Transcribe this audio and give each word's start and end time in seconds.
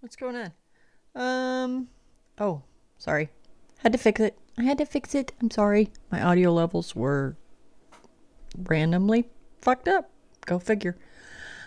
What's 0.00 0.14
going 0.14 0.36
on? 0.36 0.52
Um, 1.16 1.88
oh, 2.38 2.62
sorry. 2.98 3.30
Had 3.78 3.90
to 3.92 3.98
fix 3.98 4.20
it. 4.20 4.38
I 4.56 4.62
had 4.62 4.78
to 4.78 4.86
fix 4.86 5.12
it. 5.14 5.32
I'm 5.40 5.50
sorry. 5.50 5.90
My 6.12 6.22
audio 6.22 6.52
levels 6.52 6.94
were 6.94 7.36
randomly 8.56 9.28
fucked 9.60 9.88
up. 9.88 10.10
Go 10.46 10.60
figure. 10.60 10.96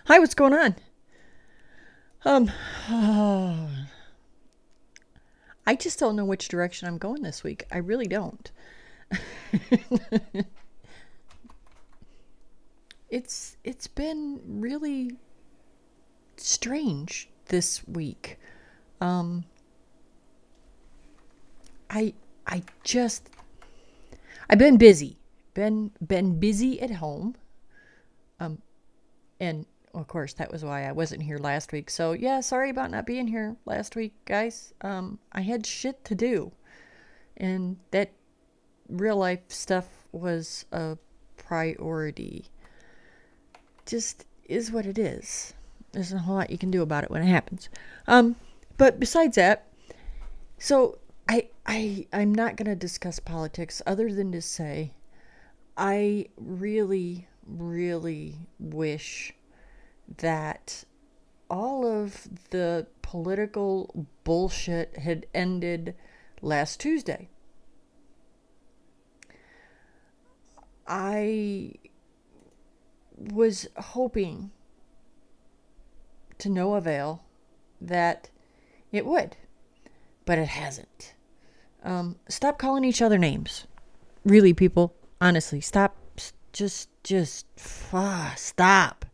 Hi, 0.05 0.17
what's 0.19 0.33
going 0.33 0.53
on? 0.53 0.75
Um, 2.23 2.49
I 5.67 5.75
just 5.75 5.99
don't 5.99 6.15
know 6.15 6.23
which 6.23 6.47
direction 6.47 6.87
I'm 6.87 6.97
going 6.97 7.23
this 7.23 7.43
week. 7.43 7.65
I 7.69 7.79
really 7.79 8.07
don't. 8.07 8.49
it's 13.09 13.57
it's 13.65 13.87
been 13.87 14.39
really 14.47 15.17
strange 16.37 17.27
this 17.51 17.85
week. 17.85 18.39
Um, 19.01 19.43
I 21.89 22.13
I 22.47 22.63
just 22.83 23.29
I've 24.49 24.57
been 24.57 24.77
busy, 24.77 25.17
been 25.53 25.91
been 26.05 26.39
busy 26.39 26.81
at 26.81 26.91
home. 26.91 27.35
Um, 28.39 28.61
and 29.39 29.65
of 29.93 30.07
course 30.07 30.33
that 30.33 30.49
was 30.51 30.63
why 30.63 30.87
I 30.87 30.93
wasn't 30.93 31.23
here 31.23 31.37
last 31.37 31.73
week. 31.73 31.89
So 31.89 32.13
yeah, 32.13 32.39
sorry 32.39 32.69
about 32.69 32.89
not 32.89 33.05
being 33.05 33.27
here 33.27 33.57
last 33.65 33.95
week, 33.95 34.13
guys. 34.25 34.73
Um, 34.81 35.19
I 35.33 35.41
had 35.41 35.65
shit 35.65 36.05
to 36.05 36.15
do, 36.15 36.53
and 37.35 37.77
that 37.91 38.13
real 38.87 39.17
life 39.17 39.41
stuff 39.49 39.87
was 40.13 40.65
a 40.71 40.97
priority. 41.35 42.45
Just 43.85 44.25
is 44.45 44.71
what 44.71 44.85
it 44.85 44.97
is 44.97 45.53
there's 45.91 46.13
a 46.13 46.19
whole 46.19 46.35
lot 46.35 46.49
you 46.49 46.57
can 46.57 46.71
do 46.71 46.81
about 46.81 47.03
it 47.03 47.11
when 47.11 47.21
it 47.21 47.27
happens. 47.27 47.69
Um, 48.07 48.35
but 48.77 48.99
besides 48.99 49.35
that, 49.35 49.67
so 50.57 50.99
I 51.27 51.49
I 51.65 52.07
I'm 52.13 52.33
not 52.33 52.55
going 52.55 52.67
to 52.67 52.75
discuss 52.75 53.19
politics 53.19 53.81
other 53.85 54.13
than 54.13 54.31
to 54.31 54.41
say 54.41 54.93
I 55.77 56.27
really 56.37 57.27
really 57.45 58.47
wish 58.59 59.33
that 60.17 60.83
all 61.49 61.85
of 61.85 62.27
the 62.51 62.87
political 63.01 64.07
bullshit 64.23 64.97
had 64.97 65.25
ended 65.33 65.95
last 66.41 66.79
Tuesday. 66.79 67.29
I 70.87 71.73
was 73.17 73.67
hoping 73.77 74.51
to 76.41 76.49
no 76.49 76.75
avail 76.75 77.23
that 77.79 78.29
it 78.91 79.05
would, 79.05 79.37
but 80.25 80.37
it 80.37 80.49
hasn't. 80.49 81.13
Um, 81.83 82.17
stop 82.27 82.57
calling 82.59 82.83
each 82.83 83.01
other 83.01 83.17
names. 83.17 83.65
Really, 84.25 84.53
people, 84.53 84.93
honestly, 85.19 85.61
stop. 85.61 85.95
Just, 86.53 86.89
just, 87.03 87.45
ah, 87.93 88.33
stop. 88.35 89.05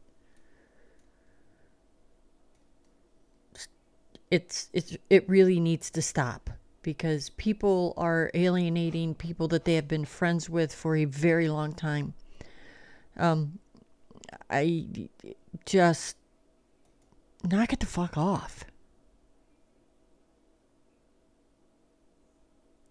It's, 4.32 4.70
it's, 4.74 4.98
it 5.10 5.30
really 5.30 5.60
needs 5.60 5.90
to 5.92 6.02
stop 6.02 6.50
because 6.82 7.30
people 7.32 7.94
are 7.96 8.32
alienating 8.34 9.14
people 9.14 9.48
that 9.50 9.66
they 9.66 9.76
have 9.76 9.88
been 9.88 10.06
friends 10.06 10.50
with 10.50 10.74
for 10.74 10.96
a 10.96 11.06
very 11.06 11.48
long 11.48 11.74
time. 11.74 12.14
Um, 13.18 13.60
I 14.50 14.88
just 15.66 16.17
knock 17.48 17.74
it 17.74 17.80
the 17.80 17.86
fuck 17.86 18.18
off. 18.18 18.64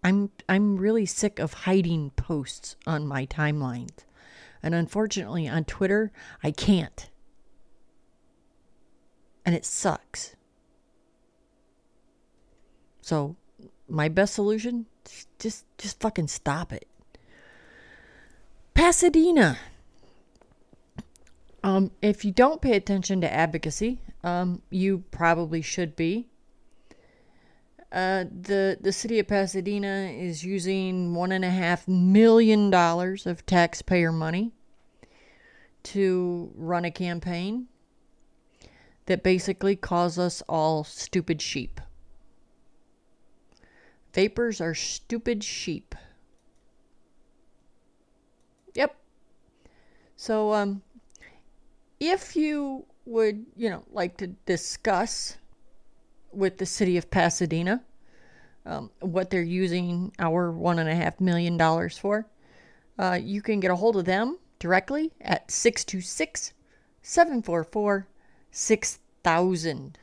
I'm 0.03 0.31
I'm 0.47 0.77
really 0.77 1.05
sick 1.05 1.39
of 1.39 1.53
hiding 1.53 2.11
posts 2.11 2.75
on 2.85 3.07
my 3.07 3.25
timelines. 3.25 4.05
And 4.63 4.73
unfortunately 4.73 5.47
on 5.47 5.65
Twitter, 5.65 6.11
I 6.43 6.51
can't. 6.51 7.09
And 9.45 9.55
it 9.55 9.65
sucks. 9.65 10.35
So, 13.01 13.37
my 13.87 14.09
best 14.09 14.33
solution 14.33 14.85
just 15.39 15.65
just 15.77 15.99
fucking 15.99 16.27
stop 16.27 16.71
it. 16.73 16.87
Pasadena. 18.73 19.57
Um, 21.63 21.91
if 22.01 22.23
you 22.23 22.31
don't 22.31 22.61
pay 22.61 22.75
attention 22.75 23.19
to 23.21 23.33
advocacy, 23.33 23.99
um, 24.27 24.61
you 24.69 25.05
probably 25.09 25.61
should 25.61 25.95
be. 25.95 26.27
Uh, 27.89 28.25
the 28.25 28.77
the 28.81 28.91
city 28.91 29.17
of 29.19 29.27
Pasadena 29.27 30.11
is 30.13 30.43
using 30.43 31.15
one 31.15 31.31
and 31.31 31.45
a 31.45 31.49
half 31.49 31.87
million 31.87 32.69
dollars 32.69 33.25
of 33.25 33.45
taxpayer 33.45 34.11
money 34.11 34.51
to 35.83 36.51
run 36.55 36.83
a 36.83 36.91
campaign 36.91 37.67
that 39.05 39.23
basically 39.23 39.77
calls 39.77 40.19
us 40.19 40.43
all 40.49 40.83
stupid 40.83 41.41
sheep. 41.41 41.79
Vapors 44.13 44.59
are 44.59 44.75
stupid 44.75 45.41
sheep. 45.41 45.95
Yep. 48.75 48.97
So 50.17 50.53
um 50.53 50.81
if 52.01 52.35
you 52.35 52.85
would, 53.07 53.45
you 53.55 53.69
know, 53.69 53.83
like 53.91 54.17
to 54.17 54.27
discuss 54.27 55.37
with 56.31 56.57
the 56.57 56.65
city 56.65 56.97
of 56.97 57.09
Pasadena 57.09 57.83
um, 58.65 58.91
what 58.99 59.29
they're 59.29 59.41
using 59.41 60.11
our 60.19 60.51
one 60.51 60.77
and 60.79 60.89
a 60.89 60.95
half 60.95 61.19
million 61.21 61.57
dollars 61.57 61.97
for, 61.97 62.27
uh, 62.99 63.17
you 63.21 63.41
can 63.41 63.59
get 63.59 63.71
a 63.71 63.75
hold 63.75 63.95
of 63.95 64.05
them 64.05 64.37
directly 64.59 65.11
at 65.21 65.49
626 65.49 66.53
744 67.01 68.07
6000. 68.51 69.97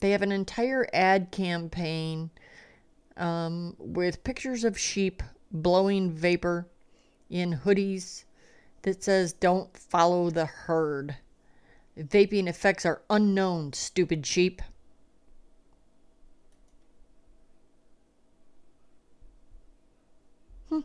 They 0.00 0.10
have 0.10 0.22
an 0.22 0.32
entire 0.32 0.86
ad 0.92 1.30
campaign 1.30 2.30
um, 3.16 3.76
with 3.78 4.24
pictures 4.24 4.64
of 4.64 4.78
sheep 4.78 5.22
blowing 5.52 6.10
vapor 6.10 6.66
in 7.30 7.60
hoodies 7.64 8.24
that 8.82 9.02
says, 9.02 9.32
Don't 9.32 9.76
follow 9.76 10.30
the 10.30 10.46
herd. 10.46 11.16
Vaping 11.98 12.48
effects 12.48 12.86
are 12.86 13.02
unknown, 13.10 13.72
stupid 13.72 14.26
sheep. 14.26 14.62
Hmm. 20.68 20.80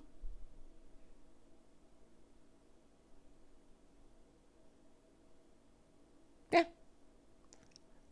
Yeah. 6.52 6.66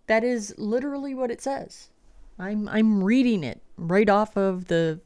That 0.08 0.24
is 0.24 0.54
literally 0.58 1.14
what 1.14 1.30
it 1.30 1.42
says. 1.42 1.90
I'm 2.40 2.68
I'm 2.70 3.04
reading 3.04 3.44
it 3.44 3.62
right 3.78 4.10
off 4.10 4.38
of 4.38 4.68
the 4.68 5.00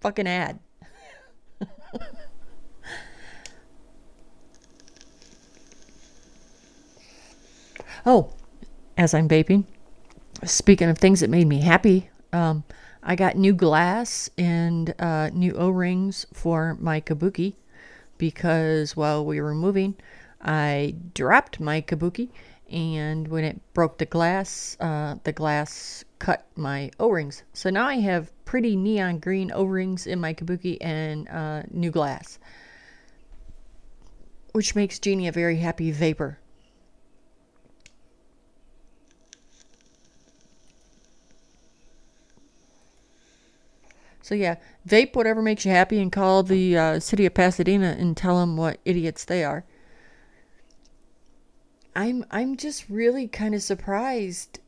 fucking 0.00 0.28
ad. 0.28 0.60
Oh, 8.06 8.30
as 8.96 9.14
I'm 9.14 9.28
vaping, 9.28 9.64
speaking 10.44 10.88
of 10.88 10.98
things 10.98 11.20
that 11.20 11.30
made 11.30 11.46
me 11.46 11.60
happy, 11.60 12.10
um, 12.32 12.64
I 13.02 13.16
got 13.16 13.36
new 13.36 13.52
glass 13.54 14.30
and 14.38 14.94
uh, 14.98 15.30
new 15.32 15.52
O 15.54 15.70
rings 15.70 16.26
for 16.32 16.76
my 16.80 17.00
kabuki 17.00 17.54
because 18.18 18.96
while 18.96 19.24
we 19.24 19.40
were 19.40 19.54
moving, 19.54 19.96
I 20.40 20.96
dropped 21.14 21.60
my 21.60 21.80
kabuki, 21.80 22.28
and 22.70 23.28
when 23.28 23.44
it 23.44 23.60
broke 23.74 23.98
the 23.98 24.06
glass, 24.06 24.76
uh, 24.80 25.16
the 25.24 25.32
glass 25.32 26.04
cut 26.18 26.46
my 26.56 26.90
O 27.00 27.08
rings. 27.10 27.42
So 27.52 27.70
now 27.70 27.86
I 27.86 27.96
have 27.96 28.30
pretty 28.44 28.76
neon 28.76 29.18
green 29.18 29.50
O 29.52 29.64
rings 29.64 30.06
in 30.06 30.20
my 30.20 30.34
kabuki 30.34 30.76
and 30.80 31.28
uh, 31.28 31.62
new 31.70 31.90
glass. 31.90 32.38
which 34.52 34.74
makes 34.74 34.98
Jeannie 34.98 35.28
a 35.28 35.32
very 35.32 35.56
happy 35.58 35.90
vapor. 35.90 36.38
So 44.24 44.34
yeah, 44.34 44.56
vape 44.88 45.14
whatever 45.14 45.42
makes 45.42 45.66
you 45.66 45.70
happy 45.70 46.00
and 46.00 46.10
call 46.10 46.42
the 46.42 46.78
uh, 46.78 46.98
city 46.98 47.26
of 47.26 47.34
Pasadena 47.34 47.94
and 47.98 48.16
tell 48.16 48.40
them 48.40 48.56
what 48.56 48.80
idiots 48.86 49.22
they 49.22 49.44
are. 49.44 49.66
I'm 51.94 52.24
I'm 52.30 52.56
just 52.56 52.88
really 52.88 53.28
kind 53.28 53.54
of 53.54 53.60
surprised 53.60 54.60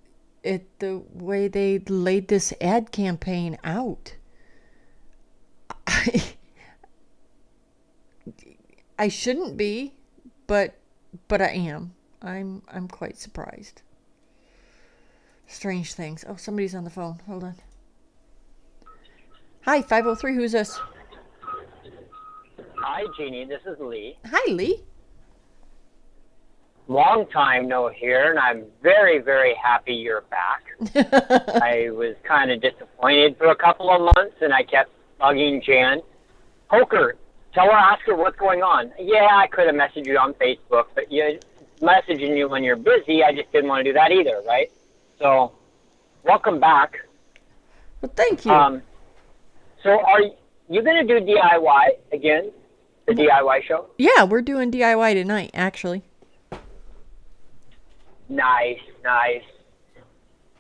at 0.45 0.65
the 0.79 1.03
way 1.11 1.49
they 1.49 1.79
laid 1.79 2.29
this 2.29 2.53
ad 2.61 2.93
campaign 2.93 3.57
out. 3.65 4.17
I, 5.87 6.35
I 8.99 9.09
shouldn't 9.09 9.57
be, 9.57 9.95
but 10.47 10.75
but 11.29 11.41
I 11.41 11.53
am. 11.53 11.95
I'm 12.21 12.61
I'm 12.69 12.89
quite 12.89 13.17
surprised. 13.17 13.81
Strange 15.47 15.95
things. 15.95 16.27
Oh, 16.29 16.37
somebody's 16.37 16.75
on 16.75 16.85
the 16.85 16.91
phone. 16.91 17.23
Hold 17.27 17.43
on. 17.43 17.55
Hi, 19.67 19.83
503. 19.83 20.37
Who's 20.37 20.53
this? 20.53 20.79
Hi, 22.77 23.03
Jeannie. 23.17 23.47
This 23.47 23.63
is 23.67 23.77
Lee. 23.81 24.17
Hi, 24.25 24.53
Lee. 24.53 24.85
Long 26.87 27.27
time 27.27 27.67
no 27.67 27.89
hear, 27.89 28.31
and 28.31 28.39
I'm 28.39 28.67
very, 28.81 29.19
very 29.19 29.57
happy 29.57 29.95
you're 29.95 30.23
back. 30.31 30.63
I 31.61 31.91
was 31.91 32.15
kind 32.23 32.53
of 32.53 32.61
disappointed 32.61 33.37
for 33.39 33.49
a 33.49 33.57
couple 33.57 33.91
of 33.91 34.15
months, 34.15 34.37
and 34.41 34.55
I 34.55 34.63
kept 34.63 34.91
bugging 35.21 35.61
Jan. 35.65 36.01
Poker, 36.71 37.17
tell 37.53 37.65
her, 37.65 37.73
ask 37.73 38.03
her 38.07 38.15
what's 38.15 38.39
going 38.39 38.63
on. 38.63 38.93
Yeah, 39.01 39.27
I 39.33 39.49
could 39.49 39.67
have 39.67 39.75
messaged 39.75 40.07
you 40.07 40.17
on 40.17 40.35
Facebook, 40.35 40.85
but 40.95 41.11
you 41.11 41.41
messaging 41.81 42.37
you 42.37 42.49
when 42.49 42.63
you're 42.63 42.77
busy, 42.77 43.25
I 43.25 43.33
just 43.33 43.51
didn't 43.51 43.69
want 43.69 43.81
to 43.81 43.91
do 43.91 43.95
that 43.95 44.13
either, 44.13 44.43
right? 44.47 44.71
So, 45.19 45.51
welcome 46.23 46.61
back. 46.61 47.01
Well, 48.01 48.13
thank 48.15 48.45
you. 48.45 48.53
Um, 48.53 48.83
so, 49.83 49.91
are 49.91 50.21
you 50.69 50.83
going 50.83 51.07
to 51.07 51.21
do 51.21 51.25
DIY 51.25 51.87
again? 52.13 52.51
The 53.07 53.13
DIY 53.13 53.63
show? 53.69 53.87
yeah, 53.99 54.25
we're 54.25 54.43
doing 54.43 54.73
DIY 54.73 55.15
tonight, 55.15 55.51
actually. 55.55 56.03
Nice, 58.29 58.81
nice. 59.05 59.43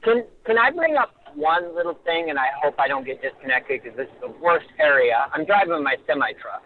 Can 0.05 0.25
can 0.45 0.57
I 0.57 0.71
bring 0.71 0.97
up 0.97 1.13
one 1.35 1.75
little 1.75 1.95
thing, 2.05 2.31
and 2.31 2.39
I 2.39 2.47
hope 2.63 2.77
I 2.79 2.87
don't 2.87 3.05
get 3.05 3.21
disconnected 3.21 3.83
because 3.83 3.97
this 3.97 4.07
is 4.07 4.21
the 4.21 4.29
worst 4.41 4.69
area. 4.79 5.27
I'm 5.33 5.45
driving 5.45 5.83
my 5.83 5.97
semi 6.07 6.31
truck. 6.35 6.63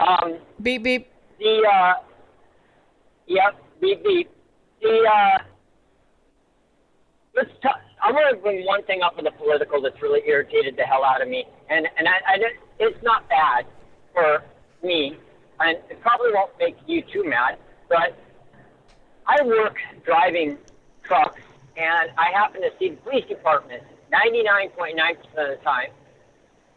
Um, 0.00 0.38
Beep 0.62 0.82
beep. 0.84 1.10
the 1.38 1.62
uh, 1.70 1.92
yep, 3.26 3.56
beep 3.82 4.02
beep. 4.02 4.30
The 4.80 5.06
uh, 5.12 5.38
let's 7.36 7.50
talk. 7.62 7.80
I 8.02 8.12
want 8.12 8.34
to 8.34 8.40
bring 8.42 8.64
one 8.64 8.82
thing 8.84 9.02
up 9.02 9.16
with 9.16 9.24
the 9.24 9.32
political 9.32 9.80
that's 9.82 10.00
really 10.00 10.20
irritated 10.26 10.76
the 10.76 10.82
hell 10.84 11.04
out 11.04 11.20
of 11.22 11.28
me, 11.28 11.44
and 11.68 11.88
and 11.96 12.08
I, 12.08 12.34
I 12.34 12.38
don't- 12.38 12.56
it's 12.78 13.02
not 13.02 13.28
bad 13.28 13.66
for 14.14 14.42
me, 14.82 15.16
and 15.60 15.76
it 15.90 16.00
probably 16.00 16.32
won't 16.32 16.52
make 16.58 16.76
you 16.86 17.02
too 17.02 17.24
mad, 17.24 17.58
but 17.88 18.16
I 19.26 19.42
work 19.44 19.76
driving 20.04 20.58
trucks, 21.02 21.40
and 21.76 22.10
I 22.16 22.30
happen 22.32 22.62
to 22.62 22.70
see 22.78 22.90
the 22.90 22.96
police 22.98 23.24
department 23.26 23.82
99.9% 24.12 25.18
of 25.36 25.58
the 25.58 25.58
time. 25.64 25.90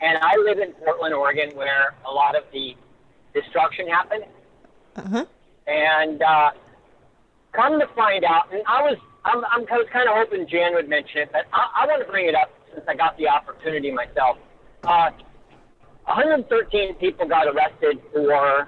And 0.02 0.18
I 0.22 0.36
live 0.38 0.58
in 0.58 0.72
Portland, 0.74 1.14
Oregon, 1.14 1.56
where 1.56 1.94
a 2.06 2.12
lot 2.12 2.36
of 2.36 2.44
the 2.52 2.76
destruction 3.34 3.88
happened. 3.88 4.26
Uh 4.96 5.02
huh. 5.04 5.26
And 5.68 6.22
uh, 6.24 6.52
come 7.52 7.80
to 7.80 7.88
find 7.96 8.24
out, 8.26 8.52
and 8.52 8.64
I 8.68 8.82
was 8.82 8.98
I'm, 9.24 9.44
I'm 9.46 9.66
I 9.72 9.78
was 9.78 9.88
kind 9.92 10.10
of 10.10 10.16
hoping 10.16 10.48
Jan 10.48 10.74
would 10.74 10.90
mention 10.90 11.20
it, 11.20 11.30
but 11.32 11.46
I, 11.54 11.84
I 11.84 11.86
want 11.88 12.06
to 12.06 12.12
bring 12.12 12.28
it 12.28 12.36
up 12.36 12.52
since 12.74 12.86
I 12.88 12.96
got 12.96 13.18
the 13.18 13.28
opportunity 13.28 13.92
myself. 13.92 14.38
Uh, 14.84 15.12
113 16.06 16.96
people 16.96 17.28
got 17.28 17.48
arrested 17.48 18.02
for 18.12 18.68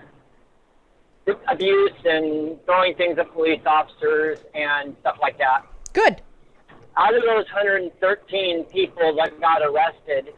abuse 1.50 1.92
and 2.06 2.64
throwing 2.66 2.96
things 2.96 3.18
at 3.18 3.32
police 3.34 3.62
officers 3.66 4.40
and 4.54 4.96
stuff 5.02 5.18
like 5.22 5.38
that. 5.38 5.66
Good. 5.94 6.22
Out 6.96 7.16
of 7.16 7.24
those 7.24 7.46
113 7.46 8.66
people 8.66 9.16
that 9.16 9.40
got 9.40 9.62
arrested, 9.64 10.34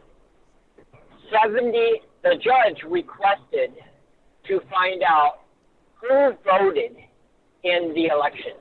70, 1.32 2.02
the 2.24 2.36
judge 2.36 2.84
requested 2.88 3.74
to 4.48 4.62
find 4.72 5.04
out 5.04 5.42
who 5.96 6.34
voted 6.46 6.96
in 7.64 7.94
the 7.94 8.06
election. 8.06 8.54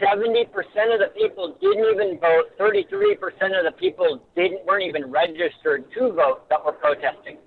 70% 0.00 0.46
of 0.46 1.00
the 1.00 1.12
people 1.16 1.56
didn't 1.60 1.84
even 1.92 2.18
vote. 2.18 2.56
33% 2.58 3.16
of 3.58 3.64
the 3.64 3.74
people 3.78 4.20
didn't 4.36 4.64
weren't 4.66 4.84
even 4.84 5.10
registered 5.10 5.84
to 5.92 6.12
vote 6.12 6.48
that 6.48 6.64
were 6.64 6.72
protesting. 6.72 7.38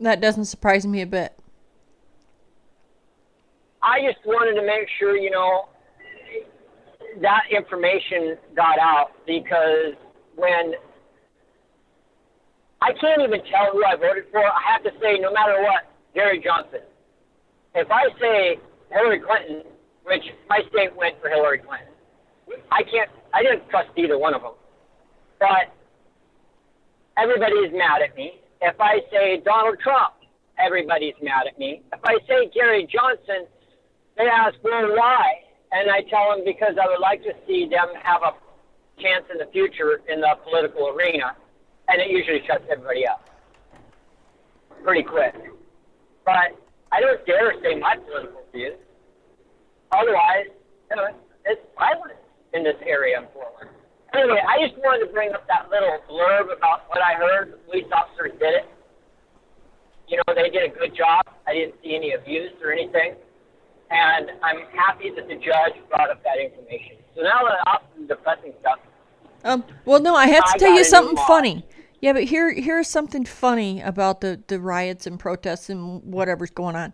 That 0.00 0.20
doesn't 0.20 0.46
surprise 0.46 0.86
me 0.86 1.02
a 1.02 1.06
bit. 1.06 1.38
I 3.82 4.00
just 4.00 4.24
wanted 4.24 4.60
to 4.60 4.66
make 4.66 4.88
sure, 4.98 5.16
you 5.16 5.30
know, 5.30 5.68
that 7.20 7.42
information 7.50 8.36
got 8.54 8.78
out 8.78 9.10
because 9.26 9.94
when 10.36 10.74
I 12.80 12.92
can't 13.00 13.22
even 13.22 13.40
tell 13.50 13.72
who 13.72 13.84
I 13.84 13.96
voted 13.96 14.24
for, 14.30 14.44
I 14.44 14.72
have 14.72 14.82
to 14.84 14.90
say, 15.00 15.18
no 15.18 15.32
matter 15.32 15.62
what, 15.62 15.90
Gary 16.14 16.40
Johnson. 16.42 16.80
If 17.74 17.88
I 17.90 18.08
say 18.20 18.58
Hillary 18.90 19.20
Clinton, 19.20 19.62
which 20.04 20.24
my 20.48 20.60
state 20.70 20.94
went 20.96 21.20
for 21.20 21.28
Hillary 21.28 21.58
Clinton, 21.58 21.88
I 22.70 22.82
can't, 22.82 23.10
I 23.32 23.42
didn't 23.42 23.68
trust 23.70 23.90
either 23.96 24.18
one 24.18 24.34
of 24.34 24.42
them. 24.42 24.54
But 25.38 25.72
everybody 27.16 27.54
is 27.54 27.72
mad 27.72 28.02
at 28.02 28.16
me. 28.16 28.40
If 28.60 28.80
I 28.80 29.00
say 29.10 29.42
Donald 29.44 29.78
Trump, 29.80 30.14
everybody's 30.58 31.14
mad 31.22 31.46
at 31.48 31.58
me. 31.58 31.82
If 31.92 32.00
I 32.04 32.18
say 32.28 32.50
Gary 32.54 32.86
Johnson, 32.90 33.46
they 34.16 34.26
ask, 34.26 34.54
well, 34.62 34.94
why? 34.96 35.42
And 35.72 35.90
I 35.90 36.02
tell 36.02 36.36
them 36.36 36.44
because 36.44 36.76
I 36.80 36.86
would 36.86 37.00
like 37.00 37.22
to 37.24 37.32
see 37.46 37.66
them 37.68 37.88
have 38.02 38.22
a 38.22 38.32
chance 39.00 39.24
in 39.32 39.38
the 39.38 39.50
future 39.52 40.00
in 40.08 40.20
the 40.20 40.36
political 40.44 40.88
arena. 40.88 41.34
And 41.88 42.00
it 42.00 42.10
usually 42.10 42.42
shuts 42.46 42.64
everybody 42.70 43.06
up 43.06 43.28
pretty 44.82 45.02
quick. 45.02 45.34
But 46.24 46.58
I 46.92 47.00
don't 47.00 47.24
dare 47.26 47.54
say 47.62 47.78
my 47.78 47.96
political 47.96 48.42
views. 48.52 48.74
Otherwise, 49.92 50.46
you 50.90 50.96
know, 50.96 51.08
it's 51.44 51.60
violent 51.78 52.18
in 52.54 52.64
this 52.64 52.76
area 52.84 53.18
in 53.18 53.26
Portland. 53.26 53.70
Anyway, 54.14 54.40
I 54.46 54.66
just 54.66 54.78
wanted 54.78 55.06
to 55.06 55.12
bring 55.12 55.32
up 55.32 55.46
that 55.48 55.70
little 55.70 55.98
blurb 56.08 56.54
about 56.56 56.88
what 56.88 57.00
I 57.00 57.14
heard. 57.14 57.52
The 57.52 57.56
police 57.68 57.86
officers 57.92 58.32
did 58.38 58.54
it. 58.54 58.66
You 60.08 60.18
know, 60.18 60.34
they 60.34 60.50
did 60.50 60.70
a 60.70 60.74
good 60.74 60.94
job. 60.94 61.24
I 61.46 61.54
didn't 61.54 61.76
see 61.82 61.94
any 61.96 62.12
abuse 62.12 62.52
or 62.62 62.72
anything. 62.72 63.14
And 63.90 64.30
I'm 64.42 64.66
happy 64.74 65.10
that 65.16 65.28
the 65.28 65.36
judge 65.36 65.74
brought 65.88 66.10
up 66.10 66.22
that 66.24 66.38
information. 66.38 66.96
So 67.14 67.22
now 67.22 67.40
that 67.44 67.66
off 67.66 67.82
the 67.98 68.06
depressing 68.06 68.52
stuff, 68.60 68.78
Um. 69.44 69.64
Well, 69.84 70.00
no, 70.00 70.14
I 70.14 70.26
have 70.26 70.44
to 70.44 70.52
I 70.54 70.58
tell 70.58 70.74
you 70.74 70.84
something 70.84 71.16
funny. 71.26 71.66
Yeah, 72.00 72.12
but 72.12 72.24
here 72.24 72.52
here's 72.52 72.88
something 72.88 73.24
funny 73.24 73.80
about 73.80 74.20
the 74.20 74.42
the 74.46 74.60
riots 74.60 75.06
and 75.06 75.18
protests 75.18 75.68
and 75.70 76.02
whatever's 76.02 76.50
going 76.50 76.76
on. 76.76 76.92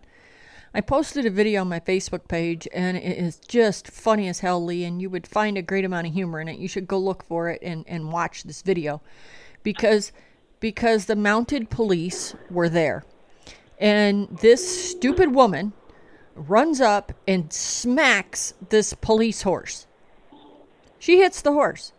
I 0.73 0.81
posted 0.81 1.25
a 1.25 1.31
video 1.31 1.61
on 1.61 1.69
my 1.69 1.79
Facebook 1.79 2.27
page, 2.27 2.67
and 2.73 2.95
it 2.95 3.17
is 3.17 3.39
just 3.47 3.87
funny 3.87 4.27
as 4.27 4.39
hell, 4.39 4.63
Lee. 4.63 4.83
And 4.83 5.01
you 5.01 5.09
would 5.09 5.25
find 5.25 5.57
a 5.57 5.61
great 5.61 5.85
amount 5.85 6.07
of 6.07 6.13
humor 6.13 6.39
in 6.39 6.47
it. 6.47 6.59
You 6.59 6.67
should 6.67 6.87
go 6.87 6.99
look 6.99 7.23
for 7.23 7.49
it 7.49 7.61
and 7.61 7.83
and 7.87 8.11
watch 8.11 8.43
this 8.43 8.61
video, 8.61 9.01
because 9.63 10.11
because 10.59 11.05
the 11.05 11.15
mounted 11.15 11.69
police 11.69 12.35
were 12.51 12.69
there, 12.69 13.03
and 13.79 14.37
this 14.41 14.91
stupid 14.91 15.33
woman 15.33 15.73
runs 16.35 16.79
up 16.79 17.11
and 17.27 17.51
smacks 17.51 18.53
this 18.69 18.93
police 18.93 19.41
horse. 19.41 19.87
She 20.99 21.17
hits 21.17 21.41
the 21.41 21.53
horse. 21.53 21.93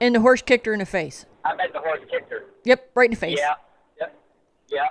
And 0.00 0.14
the 0.14 0.20
horse 0.20 0.42
kicked 0.42 0.66
her 0.66 0.72
in 0.72 0.80
the 0.80 0.86
face. 0.86 1.24
I 1.44 1.54
bet 1.56 1.72
the 1.72 1.78
horse 1.78 2.00
kicked 2.10 2.30
her. 2.30 2.44
Yep, 2.64 2.90
right 2.94 3.06
in 3.06 3.10
the 3.12 3.16
face. 3.16 3.38
Yeah, 3.38 3.54
yeah, 3.98 4.08
yeah. 4.68 4.88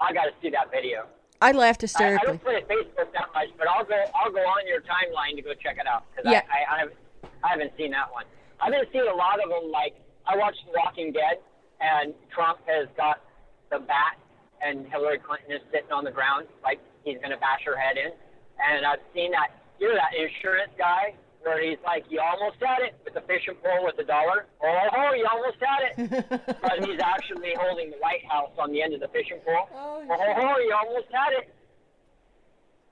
I 0.00 0.12
got 0.12 0.24
to 0.24 0.32
see 0.42 0.50
that 0.50 0.70
video. 0.70 1.06
I 1.40 1.52
laughed 1.52 1.84
I, 1.84 2.16
I 2.20 2.24
don't 2.24 2.42
play 2.42 2.60
Facebook 2.68 3.12
that 3.12 3.28
much, 3.32 3.48
but 3.56 3.66
I'll 3.68 3.84
go. 3.84 3.96
I'll 4.14 4.32
go 4.32 4.40
on 4.40 4.66
your 4.66 4.80
timeline 4.80 5.36
to 5.36 5.42
go 5.42 5.54
check 5.54 5.78
it 5.80 5.86
out 5.86 6.04
because 6.10 6.30
Yeah. 6.30 6.42
I, 6.52 6.72
I, 6.72 6.76
I, 6.76 6.78
haven't, 6.80 6.96
I 7.44 7.48
haven't 7.48 7.72
seen 7.78 7.90
that 7.92 8.12
one. 8.12 8.24
I've 8.60 8.72
been 8.72 8.84
seeing 8.92 9.08
a 9.08 9.14
lot 9.14 9.42
of 9.42 9.48
them. 9.48 9.70
Like 9.70 9.96
I 10.26 10.36
watched 10.36 10.60
Walking 10.74 11.12
Dead, 11.12 11.40
and 11.80 12.12
Trump 12.32 12.58
has 12.66 12.88
got 12.96 13.24
the 13.70 13.78
bat, 13.78 14.20
and 14.60 14.86
Hillary 14.88 15.18
Clinton 15.18 15.52
is 15.52 15.62
sitting 15.72 15.92
on 15.92 16.04
the 16.04 16.10
ground 16.12 16.46
like 16.62 16.78
he's 17.04 17.16
going 17.18 17.30
to 17.32 17.40
bash 17.40 17.64
her 17.64 17.76
head 17.76 17.96
in. 17.96 18.12
And 18.60 18.84
I've 18.84 19.00
seen 19.14 19.32
that. 19.32 19.56
You're 19.80 19.94
that 19.96 20.12
insurance 20.12 20.72
guy 20.76 21.14
where 21.42 21.62
he's 21.62 21.78
like, 21.84 22.04
"You 22.10 22.20
almost 22.20 22.56
had 22.60 22.80
it" 22.82 22.94
with 23.04 23.14
the 23.14 23.20
fishing 23.22 23.54
pole 23.62 23.84
with 23.84 23.96
the 23.96 24.04
dollar. 24.04 24.46
Oh, 24.62 24.78
ho, 24.92 25.14
you 25.14 25.26
almost 25.30 25.56
had 25.60 25.82
it. 26.04 26.28
but 26.62 26.84
he's 26.84 27.00
actually 27.00 27.54
holding 27.58 27.90
the 27.90 27.96
White 27.98 28.24
House 28.28 28.50
on 28.58 28.72
the 28.72 28.82
end 28.82 28.94
of 28.94 29.00
the 29.00 29.08
fishing 29.08 29.38
pole. 29.44 29.68
Oh, 29.74 30.02
Oh, 30.08 30.16
ho, 30.16 30.34
ho, 30.34 30.58
you 30.58 30.74
almost 30.74 31.06
had 31.12 31.32
it. 31.38 31.54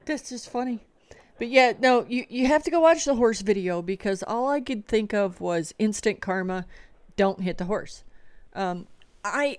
That's 0.04 0.30
just 0.30 0.48
funny. 0.50 0.80
But 1.38 1.48
yeah, 1.48 1.72
no, 1.78 2.04
you, 2.08 2.24
you 2.28 2.46
have 2.46 2.62
to 2.64 2.70
go 2.70 2.80
watch 2.80 3.04
the 3.04 3.14
horse 3.14 3.42
video 3.42 3.80
because 3.82 4.24
all 4.26 4.48
I 4.48 4.60
could 4.60 4.86
think 4.86 5.12
of 5.14 5.40
was 5.40 5.72
instant 5.78 6.20
karma. 6.20 6.66
Don't 7.16 7.42
hit 7.42 7.58
the 7.58 7.66
horse. 7.66 8.02
Um, 8.54 8.86
I 9.24 9.58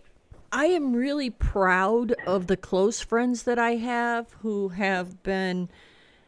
I 0.51 0.65
am 0.65 0.93
really 0.93 1.29
proud 1.29 2.13
of 2.25 2.47
the 2.47 2.57
close 2.57 2.99
friends 3.01 3.43
that 3.43 3.59
I 3.59 3.75
have 3.75 4.33
who 4.41 4.69
have 4.69 5.21
been 5.23 5.69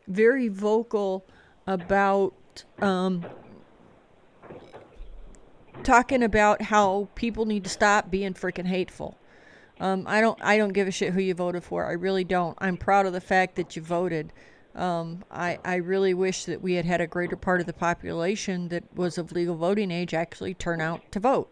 very 0.08 0.48
vocal 0.48 1.26
about 1.66 2.34
um, 2.82 3.26
talking 5.84 6.24
about 6.24 6.62
how 6.62 7.10
people 7.16 7.46
need 7.46 7.64
to 7.64 7.70
stop 7.70 8.12
being 8.12 8.34
freaking 8.34 8.68
hateful. 8.68 9.18
Um, 9.80 10.06
I 10.08 10.22
don't 10.22 10.38
I 10.44 10.58
don't 10.58 10.74
give 10.74 10.88
a 10.88 10.92
shit 10.92 11.14
who 11.14 11.22
you 11.22 11.34
voted 11.34 11.64
for. 11.64 11.86
I 11.86 11.94
really 11.94 12.24
don't. 12.24 12.58
I'm 12.62 12.78
proud 12.78 13.06
of 13.06 13.14
the 13.14 13.22
fact 13.22 13.56
that 13.56 13.76
you 13.76 13.82
voted. 13.82 14.32
Um, 14.76 15.24
I 15.32 15.60
I 15.66 15.76
really 15.76 16.14
wish 16.14 16.46
that 16.46 16.62
we 16.62 16.74
had 16.76 16.86
had 16.86 17.02
a 17.02 17.08
greater 17.08 17.36
part 17.36 17.62
of 17.62 17.66
the 17.66 17.74
population 17.74 18.68
that 18.68 18.84
was 18.96 19.18
of 19.18 19.32
legal 19.32 19.56
voting 19.56 19.90
age 19.92 20.14
actually 20.14 20.54
turn 20.54 20.82
out 20.82 21.12
to 21.12 21.20
vote. 21.20 21.52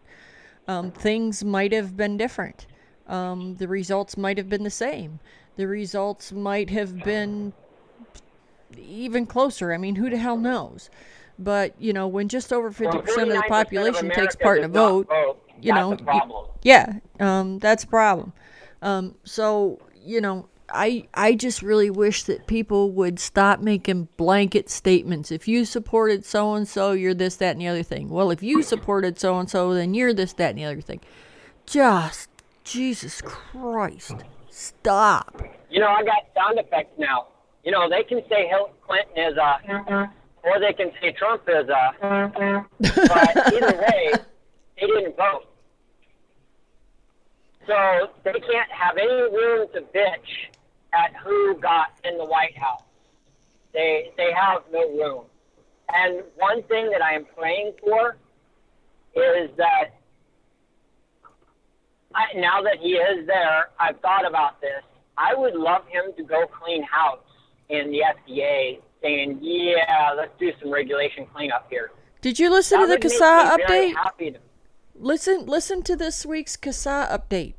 Um, 0.68 0.92
things 0.92 1.42
might 1.42 1.72
have 1.72 1.96
been 1.96 2.16
different. 2.16 2.66
Um, 3.08 3.56
the 3.56 3.66
results 3.66 4.16
might 4.16 4.38
have 4.38 4.48
been 4.48 4.62
the 4.62 4.70
same. 4.70 5.18
The 5.56 5.66
results 5.66 6.30
might 6.30 6.70
have 6.70 7.02
been 7.02 7.52
even 8.78 9.26
closer. 9.26 9.72
I 9.72 9.76
mean, 9.78 9.96
who 9.96 10.10
the 10.10 10.16
hell 10.18 10.36
knows? 10.36 10.90
But 11.38 11.74
you 11.78 11.92
know, 11.92 12.06
when 12.06 12.28
just 12.28 12.52
over 12.52 12.70
fifty 12.70 12.96
Well, 12.96 13.02
percent 13.06 13.28
of 13.30 13.36
the 13.36 13.42
49% 13.42 13.48
population 13.48 14.10
takes 14.10 14.36
part 14.36 14.58
in 14.58 14.64
a 14.64 14.68
vote, 14.68 15.08
vote. 15.08 15.38
you 15.60 15.72
That's 15.72 15.80
know, 15.80 15.92
a 15.92 15.96
problem. 15.96 16.46
yeah, 16.62 16.92
um, 17.18 17.58
that's 17.58 17.84
a 17.84 17.86
problem. 17.86 18.32
Um, 18.82 19.14
so 19.24 19.80
you 20.04 20.20
know, 20.20 20.48
I 20.68 21.08
I 21.14 21.34
just 21.34 21.62
really 21.62 21.88
wish 21.90 22.24
that 22.24 22.46
people 22.46 22.90
would 22.92 23.18
stop 23.18 23.60
making 23.60 24.08
blanket 24.18 24.68
statements. 24.68 25.30
If 25.32 25.48
you 25.48 25.64
supported 25.64 26.24
so 26.26 26.54
and 26.54 26.68
so, 26.68 26.92
you're 26.92 27.14
this, 27.14 27.36
that, 27.36 27.52
and 27.52 27.60
the 27.62 27.68
other 27.68 27.82
thing. 27.82 28.10
Well, 28.10 28.30
if 28.30 28.42
you 28.42 28.62
supported 28.62 29.18
so 29.18 29.38
and 29.38 29.48
so, 29.48 29.72
then 29.72 29.94
you're 29.94 30.12
this, 30.12 30.34
that, 30.34 30.50
and 30.50 30.58
the 30.58 30.64
other 30.64 30.80
thing. 30.82 31.00
Just 31.64 32.28
Jesus 32.64 33.22
Christ, 33.22 34.14
stop. 34.50 35.42
You 35.70 35.80
know, 35.80 35.88
I 35.88 36.02
got 36.02 36.24
sound 36.34 36.58
effects 36.58 36.98
now. 36.98 37.28
You 37.64 37.72
know, 37.72 37.88
they 37.88 38.02
can 38.02 38.22
say 38.28 38.48
Hillary 38.48 38.72
Clinton 38.86 39.32
is 39.32 39.36
a, 39.36 40.10
or 40.42 40.58
they 40.60 40.72
can 40.72 40.90
say 41.00 41.12
Trump 41.12 41.42
is 41.48 41.68
a, 41.68 42.66
but 42.80 43.52
either 43.54 43.76
way, 43.76 44.12
they 44.80 44.86
didn't 44.86 45.16
vote. 45.16 45.44
So 47.66 48.08
they 48.24 48.32
can't 48.32 48.70
have 48.70 48.96
any 48.96 49.06
room 49.06 49.68
to 49.74 49.80
bitch 49.82 50.48
at 50.92 51.14
who 51.22 51.56
got 51.60 51.88
in 52.04 52.16
the 52.16 52.24
White 52.24 52.56
House. 52.56 52.82
They 53.72 54.10
they 54.16 54.32
have 54.32 54.62
no 54.72 54.88
room. 54.88 55.24
And 55.92 56.22
one 56.36 56.62
thing 56.64 56.90
that 56.90 57.02
I 57.02 57.14
am 57.14 57.26
praying 57.36 57.72
for 57.80 58.16
is 59.14 59.50
that 59.56 60.00
I, 62.14 62.36
now 62.36 62.62
that 62.62 62.78
he 62.80 62.92
is 62.92 63.26
there, 63.26 63.70
I've 63.78 64.00
thought 64.00 64.26
about 64.26 64.60
this. 64.60 64.82
I 65.16 65.34
would 65.34 65.54
love 65.54 65.82
him 65.86 66.12
to 66.16 66.22
go 66.22 66.46
clean 66.46 66.82
house 66.82 67.20
in 67.70 67.90
the 67.90 68.02
FDA, 68.02 68.80
saying, 69.02 69.38
"Yeah, 69.40 70.12
let's 70.16 70.32
do 70.38 70.52
some 70.60 70.70
regulation 70.70 71.26
cleanup 71.26 71.66
here." 71.70 71.90
Did 72.20 72.38
you 72.38 72.50
listen 72.50 72.80
That 72.80 73.00
to 73.00 73.08
the 73.08 73.14
CASAA 73.14 73.56
update? 73.56 73.94
to- 74.34 74.40
Listen, 74.94 75.46
listen 75.46 75.82
to 75.84 75.96
this 75.96 76.26
week's 76.26 76.56
CASAA 76.56 77.08
update. 77.10 77.54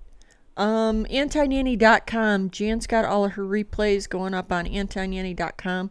Um, 0.56 1.06
antinanny.com. 1.06 2.51
Jan's 2.51 2.86
got 2.86 3.06
all 3.06 3.25
of 3.25 3.32
her 3.34 3.44
replays 3.44 4.08
going 4.08 4.34
up 4.36 4.51
on 4.51 4.65
antinanny.com 4.65 5.89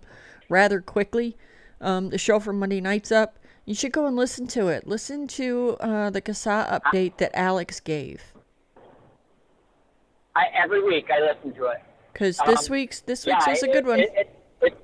rather 0.49 0.81
quickly. 0.81 1.37
Um, 1.81 2.11
the 2.11 2.19
show 2.19 2.39
from 2.39 2.59
Monday 2.61 2.81
night's 2.81 3.11
up. 3.11 3.39
You 3.65 3.75
should 3.75 3.93
go 3.93 4.07
and 4.07 4.17
listen 4.17 4.47
to 4.49 4.69
it. 4.69 4.87
Listen 4.87 5.27
to 5.29 5.77
uh, 5.81 6.11
the 6.11 6.21
CASAA 6.21 6.81
update 6.81 7.17
that 7.17 7.31
Alex 7.35 7.81
gave. 7.81 8.23
I, 10.37 10.45
every 10.55 10.83
week 10.83 11.09
I 11.11 11.21
listen 11.21 11.53
to 11.55 11.67
it. 11.67 11.83
Because 12.13 12.39
this 12.47 12.69
Um, 12.69 12.73
week's 12.73 13.01
this 13.01 13.27
Yeah, 13.27 13.37
week's 13.47 13.59
is 13.59 13.63
a 13.63 13.71
it- 13.71 13.73
good 13.73 13.87
one. 13.87 14.01
It, 14.01 14.11
it, 14.17 14.37
it, 14.63 14.79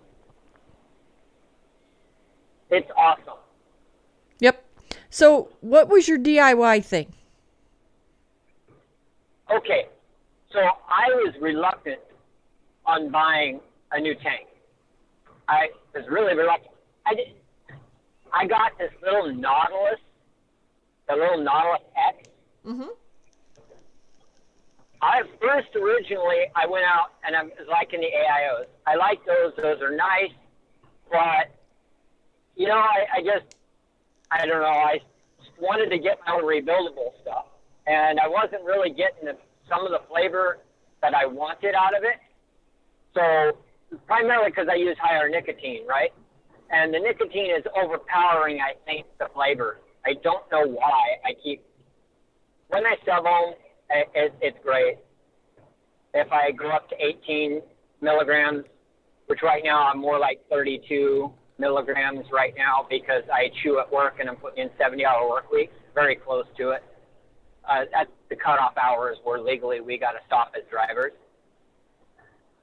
it's 2.71 2.91
awesome. 2.97 3.39
Yep. 4.41 4.65
So, 5.11 5.51
what 5.61 5.89
was 5.89 6.09
your 6.09 6.19
DIY 6.19 6.85
thing? 6.85 7.13
Okay, 9.51 9.87
so 10.53 10.59
I 10.59 11.07
was 11.15 11.35
reluctant 11.41 12.01
on 12.85 13.11
buying 13.11 13.61
a 13.93 14.01
new 14.01 14.15
tank. 14.17 14.49
I 15.49 15.69
was 15.95 16.05
really 16.09 16.35
reluctant. 16.35 16.73
I 17.07 17.15
did. 17.15 17.27
I 18.33 18.47
got 18.47 18.77
this 18.79 18.91
little 19.03 19.33
Nautilus, 19.33 20.01
the 21.09 21.15
little 21.15 21.43
Nautilus 21.43 21.83
X. 21.97 22.29
Mhm. 22.67 22.89
I 25.03 25.23
first 25.41 25.69
originally 25.77 26.47
I 26.55 26.67
went 26.67 26.85
out 26.85 27.13
and 27.25 27.37
I 27.37 27.43
was 27.43 27.69
liking 27.71 28.01
the 28.01 28.07
AIOs. 28.07 28.67
I 28.87 28.97
like 28.97 29.25
those; 29.27 29.53
those 29.57 29.81
are 29.83 29.95
nice, 29.95 30.33
but 31.11 31.55
you 32.57 32.69
know, 32.69 32.79
I, 32.79 33.07
I 33.17 33.23
just 33.23 33.57
I 34.31 34.47
don't 34.47 34.61
know. 34.61 34.67
I 34.67 35.01
wanted 35.61 35.91
to 35.91 35.99
get 35.99 36.19
my 36.27 36.35
own 36.35 36.43
rebuildable 36.43 37.13
stuff, 37.23 37.47
and 37.87 38.19
I 38.19 38.29
wasn't 38.29 38.65
really 38.65 38.91
getting 38.91 39.27
the, 39.27 39.37
some 39.69 39.85
of 39.85 39.93
the 39.93 40.01
flavor 40.09 40.59
that 41.03 41.15
I 41.15 41.27
wanted 41.27 41.75
out 41.75 41.97
of 41.97 42.03
it. 42.03 42.19
So 43.15 43.57
primarily 44.07 44.51
because 44.51 44.69
I 44.71 44.75
use 44.75 44.97
higher 45.01 45.29
nicotine, 45.29 45.87
right? 45.87 46.13
And 46.71 46.93
the 46.93 46.99
nicotine 46.99 47.55
is 47.57 47.65
overpowering, 47.77 48.61
I 48.61 48.75
think, 48.85 49.07
the 49.19 49.29
flavor. 49.33 49.79
I 50.05 50.15
don't 50.23 50.51
know 50.51 50.67
why. 50.67 51.17
I 51.25 51.35
keep 51.43 51.63
when 52.69 52.85
I 52.85 52.97
sub 53.05 53.25
them, 53.25 53.55
it, 53.91 54.09
it, 54.15 54.35
it's 54.41 54.59
great. 54.63 54.99
If 56.15 56.33
I 56.33 56.51
go 56.53 56.71
up 56.71 56.89
to 56.91 56.97
18 56.99 57.61
milligrams, 58.01 58.65
which 59.27 59.41
right 59.43 59.63
now 59.65 59.89
I'm 59.89 59.99
more 59.99 60.19
like 60.19 60.41
32 60.51 61.31
milligrams 61.59 62.27
right 62.33 62.55
now 62.57 62.87
because 62.89 63.23
I 63.33 63.51
chew 63.63 63.81
at 63.81 63.91
work 63.91 64.17
and 64.21 64.29
I'm 64.29 64.37
putting 64.37 64.65
in 64.65 64.71
70 64.79 65.05
hour 65.05 65.29
work 65.29 65.51
weeks, 65.51 65.73
very 65.95 66.17
close 66.17 66.45
to 66.59 66.71
it. 66.71 66.83
Uh, 67.69 67.85
that's 67.93 68.11
the 68.31 68.37
cutoff 68.37 68.75
hours 68.77 69.17
where 69.25 69.41
legally 69.41 69.81
we 69.81 69.99
got 69.99 70.13
to 70.13 70.19
stop 70.27 70.53
as 70.57 70.63
drivers. 70.71 71.13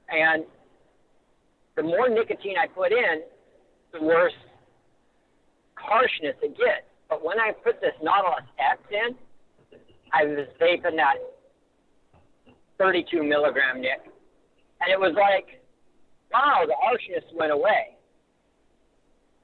And 0.08 0.44
the 1.76 1.82
more 1.82 2.08
nicotine 2.08 2.56
I 2.62 2.66
put 2.66 2.92
in, 2.92 3.22
the 3.92 4.02
worse 4.02 4.32
harshness 5.74 6.36
it 6.42 6.56
gets. 6.56 6.86
But 7.08 7.24
when 7.24 7.38
I 7.38 7.52
put 7.52 7.80
this 7.80 7.92
Nautilus 8.02 8.44
X 8.58 8.80
in, 8.90 9.14
I 10.14 10.24
was 10.24 10.46
vaping 10.60 10.96
that 10.96 11.16
32 12.78 13.22
milligram 13.24 13.80
nick. 13.80 14.00
And 14.80 14.92
it 14.92 14.98
was 14.98 15.14
like, 15.14 15.60
wow, 16.32 16.62
the 16.66 16.74
harshness 16.80 17.24
went 17.34 17.50
away. 17.50 17.96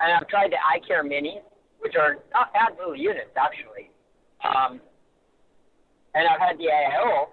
And 0.00 0.12
I've 0.12 0.28
tried 0.28 0.52
the 0.52 0.56
iCare 0.78 1.02
Minis, 1.02 1.42
which 1.80 1.94
are 1.96 2.18
not 2.32 2.52
bad 2.52 2.76
little 2.78 2.96
units, 2.96 3.30
actually. 3.36 3.90
Um, 4.44 4.80
and 6.14 6.28
I've 6.28 6.40
had 6.40 6.56
the 6.58 6.64
AIO, 6.64 7.28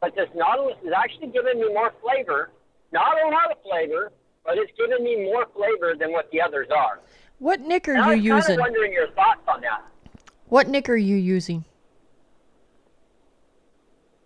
but 0.00 0.14
this 0.14 0.28
Nautilus 0.34 0.76
is 0.82 0.92
actually 0.96 1.28
giving 1.28 1.60
me 1.60 1.68
more 1.68 1.92
flavor. 2.02 2.50
Not 2.92 3.16
a 3.22 3.28
lot 3.28 3.50
of 3.50 3.58
flavor, 3.62 4.12
but 4.44 4.56
it's 4.56 4.72
giving 4.78 5.04
me 5.04 5.24
more 5.24 5.46
flavor 5.54 5.94
than 5.98 6.12
what 6.12 6.30
the 6.32 6.40
others 6.40 6.68
are. 6.74 7.00
What 7.38 7.60
nick 7.60 7.88
are 7.88 8.14
you 8.14 8.34
was 8.34 8.48
using? 8.48 8.58
kind 8.58 8.60
of 8.60 8.60
wondering 8.60 8.92
your 8.92 9.10
thoughts 9.12 9.42
on 9.46 9.60
that. 9.60 9.82
What 10.46 10.68
nick 10.68 10.88
are 10.88 10.96
you 10.96 11.16
using? 11.16 11.64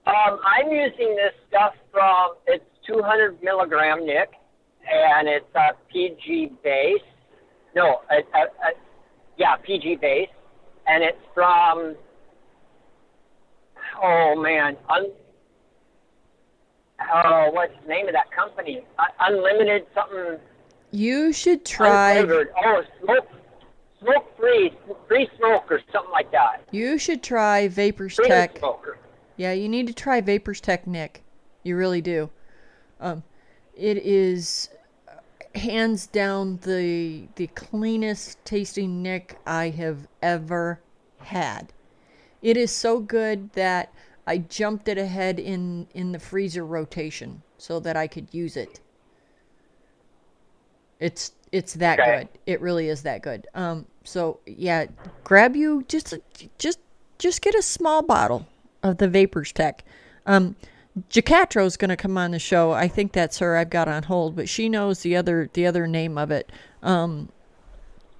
Um, 0.06 0.38
I'm 0.44 0.70
using 0.70 1.16
this 1.16 1.32
stuff 1.48 1.74
from 1.90 2.34
it's 2.46 2.64
200 2.86 3.42
milligram 3.42 4.06
Nick, 4.06 4.30
and 4.88 5.26
it's 5.28 5.52
a 5.56 5.70
PG 5.92 6.52
base. 6.62 7.00
No, 7.74 8.02
a, 8.10 8.16
a, 8.38 8.42
a, 8.42 8.72
yeah, 9.36 9.56
PG 9.56 9.96
base, 9.96 10.28
and 10.86 11.02
it's 11.02 11.18
from. 11.34 11.96
Oh 14.02 14.40
man, 14.40 14.76
un, 14.88 15.06
oh, 17.24 17.50
what's 17.50 17.72
the 17.82 17.88
name 17.88 18.06
of 18.06 18.12
that 18.12 18.30
company? 18.30 18.82
Uh, 18.98 19.04
Unlimited 19.20 19.86
something 19.94 20.38
You 20.92 21.32
should 21.32 21.64
try. 21.64 22.16
unflavored. 22.18 22.46
Oh, 22.64 22.82
smoke, 23.02 23.28
smoke 24.00 24.36
free, 24.38 24.72
free 25.08 25.28
smoke 25.36 25.64
or 25.70 25.80
something 25.92 26.12
like 26.12 26.30
that. 26.30 26.62
You 26.70 26.96
should 26.98 27.22
try 27.24 27.66
Vapors 27.68 28.14
Free 28.14 28.28
Tech. 28.28 28.58
smoker. 28.58 28.98
Yeah, 29.36 29.52
you 29.52 29.68
need 29.68 29.86
to 29.88 29.94
try 29.94 30.20
Vapors 30.20 30.60
Tech 30.60 30.86
Nick. 30.86 31.22
You 31.62 31.76
really 31.76 32.00
do. 32.02 32.30
Um, 33.00 33.22
it 33.74 33.98
is. 33.98 34.70
hands 35.56 36.06
down 36.06 36.58
the 36.62 37.28
the 37.36 37.48
cleanest 37.48 38.44
tasting 38.44 39.02
Nick 39.02 39.40
I 39.46 39.70
have 39.70 40.06
ever 40.22 40.80
had. 41.18 41.72
It 42.42 42.56
is 42.56 42.70
so 42.72 43.00
good 43.00 43.52
that 43.54 43.92
I 44.26 44.38
jumped 44.38 44.88
it 44.88 44.98
ahead 44.98 45.38
in 45.40 45.88
in 45.94 46.12
the 46.12 46.20
freezer 46.20 46.64
rotation 46.66 47.42
so 47.58 47.80
that 47.80 47.96
I 47.96 48.06
could 48.08 48.32
use 48.34 48.56
it. 48.56 48.80
It's 51.00 51.32
it's 51.52 51.74
that 51.74 52.00
Okay. 52.00 52.18
good. 52.20 52.28
It 52.46 52.60
really 52.60 52.88
is 52.88 53.02
that 53.02 53.22
good. 53.22 53.46
Um 53.54 53.86
so 54.04 54.40
yeah, 54.46 54.86
grab 55.24 55.56
you 55.56 55.84
just 55.88 56.14
just 56.58 56.80
just 57.18 57.42
get 57.42 57.54
a 57.54 57.62
small 57.62 58.02
bottle 58.02 58.46
of 58.86 58.98
the 58.98 59.08
Vapors 59.08 59.52
Tech. 59.52 59.84
Um 60.26 60.56
is 61.10 61.76
going 61.76 61.90
to 61.90 61.96
come 61.96 62.16
on 62.16 62.30
the 62.30 62.38
show. 62.38 62.72
I 62.72 62.88
think 62.88 63.12
that's 63.12 63.38
her 63.40 63.58
I've 63.58 63.68
got 63.68 63.86
on 63.86 64.04
hold, 64.04 64.34
but 64.34 64.48
she 64.48 64.68
knows 64.68 65.00
the 65.00 65.14
other 65.16 65.50
the 65.52 65.66
other 65.66 65.86
name 65.86 66.16
of 66.16 66.30
it. 66.30 66.50
Um 66.82 67.28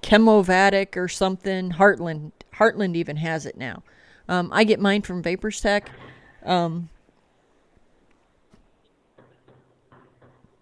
Chemnovatic 0.01 0.95
or 0.95 1.07
something. 1.07 1.71
Heartland 1.71 2.31
Heartland 2.53 2.95
even 2.95 3.17
has 3.17 3.45
it 3.45 3.57
now. 3.57 3.83
Um, 4.29 4.49
I 4.51 4.63
get 4.63 4.79
mine 4.79 5.01
from 5.01 5.21
Vapors 5.21 5.61
Tech. 5.61 5.89
Um, 6.43 6.89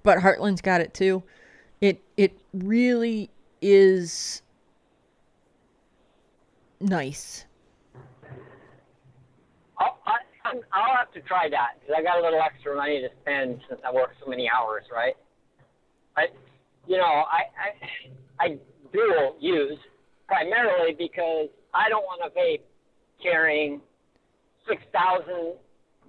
but 0.04 0.20
Heartland's 0.20 0.62
got 0.62 0.82
it 0.82 0.94
too. 0.94 1.24
It 1.82 2.02
it 2.18 2.38
really 2.54 3.30
is 3.62 4.42
nice. 6.80 7.46
I'll, 9.78 9.98
I, 10.06 10.18
I'm- 10.46 10.64
I'll 10.72 10.96
have 10.96 11.12
to 11.14 11.22
try 11.22 11.50
that 11.50 11.80
because 11.80 11.96
I 11.98 12.04
got 12.04 12.20
a 12.20 12.22
little 12.22 12.40
extra 12.42 12.75
money 12.75 13.02
to 13.02 13.10
spend 13.22 13.62
since 13.68 13.82
I 13.84 13.92
work 13.92 14.12
so 14.20 14.28
many 14.28 14.50
hours, 14.50 14.86
right? 14.92 15.16
I, 16.16 16.28
you 16.88 16.98
know, 16.98 17.04
I, 17.04 17.44
I, 18.40 18.46
I 18.46 18.58
dual 18.94 19.36
use 19.40 19.80
primarily 20.28 20.94
because 20.94 21.50
I 21.74 21.90
don't 21.90 22.04
want 22.04 22.22
to 22.24 22.40
vape 22.40 22.62
carrying 23.22 23.82
6,000 24.68 25.54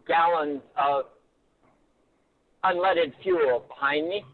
gallons 0.06 0.60
of 0.76 1.06
unleaded 2.64 3.12
fuel 3.22 3.64
behind 3.68 4.08
me. 4.08 4.24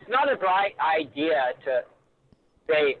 It's 0.00 0.10
not 0.10 0.30
a 0.30 0.36
bright 0.36 0.74
idea 0.80 1.52
to 1.64 1.84
vape 2.68 2.98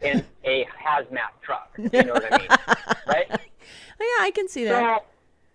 in 0.00 0.24
a 0.44 0.66
hazmat 0.66 1.40
truck. 1.42 1.70
You 1.78 2.04
know 2.04 2.14
what 2.14 2.32
I 2.32 2.38
mean, 2.38 2.48
right? 3.06 3.40
Yeah, 4.00 4.24
I 4.24 4.30
can 4.34 4.48
see 4.48 4.64
that. 4.64 4.80
So 4.80 5.04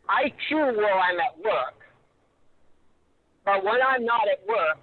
I 0.08 0.32
chew 0.48 0.58
while 0.58 1.02
I'm 1.02 1.20
at 1.20 1.38
work. 1.44 1.82
But 3.44 3.64
when 3.64 3.82
I'm 3.82 4.06
not 4.06 4.28
at 4.32 4.46
work, 4.48 4.82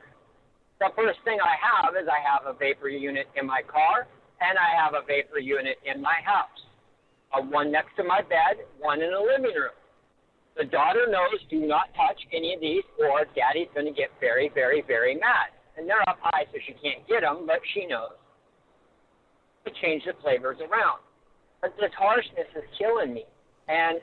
the 0.78 0.90
first 0.96 1.18
thing 1.24 1.38
I 1.38 1.54
have 1.58 1.94
is 1.94 2.08
I 2.08 2.18
have 2.22 2.42
a 2.46 2.58
vapor 2.58 2.88
unit 2.88 3.26
in 3.36 3.46
my 3.46 3.62
car 3.62 4.06
and 4.40 4.58
I 4.58 4.74
have 4.74 4.94
a 4.94 5.06
vapor 5.06 5.38
unit 5.38 5.78
in 5.86 6.02
my 6.02 6.18
house. 6.24 6.58
Uh, 7.32 7.42
one 7.42 7.70
next 7.70 7.94
to 7.96 8.04
my 8.04 8.20
bed, 8.20 8.66
one 8.78 9.00
in 9.00 9.10
the 9.10 9.18
living 9.18 9.54
room. 9.54 9.74
The 10.56 10.64
daughter 10.64 11.06
knows 11.08 11.40
do 11.48 11.64
not 11.66 11.94
touch 11.94 12.18
any 12.32 12.54
of 12.54 12.60
these 12.60 12.82
or 12.98 13.24
daddy's 13.34 13.70
going 13.74 13.86
to 13.86 13.92
get 13.92 14.10
very, 14.20 14.50
very, 14.54 14.82
very 14.86 15.14
mad. 15.14 15.54
And 15.76 15.88
they're 15.88 16.02
up 16.08 16.18
high 16.20 16.44
so 16.52 16.58
she 16.66 16.74
can't 16.74 17.06
get 17.08 17.22
them, 17.22 17.46
but 17.46 17.60
she 17.72 17.86
knows. 17.86 18.18
To 19.64 19.70
change 19.80 20.02
the 20.04 20.12
flavors 20.20 20.58
around. 20.58 21.00
But 21.62 21.74
this 21.80 21.92
harshness 21.96 22.50
is 22.54 22.64
killing 22.76 23.14
me. 23.14 23.24
And 23.68 24.00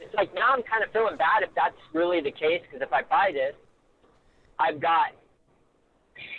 it's 0.00 0.14
like 0.14 0.34
now 0.34 0.52
I'm 0.52 0.62
kind 0.62 0.82
of 0.84 0.92
feeling 0.92 1.16
bad 1.16 1.42
if 1.42 1.50
that's 1.54 1.76
really 1.92 2.20
the 2.20 2.30
case 2.30 2.62
because 2.62 2.82
if 2.82 2.92
I 2.92 3.02
buy 3.02 3.30
this, 3.32 3.54
I've 4.58 4.80
got 4.80 5.12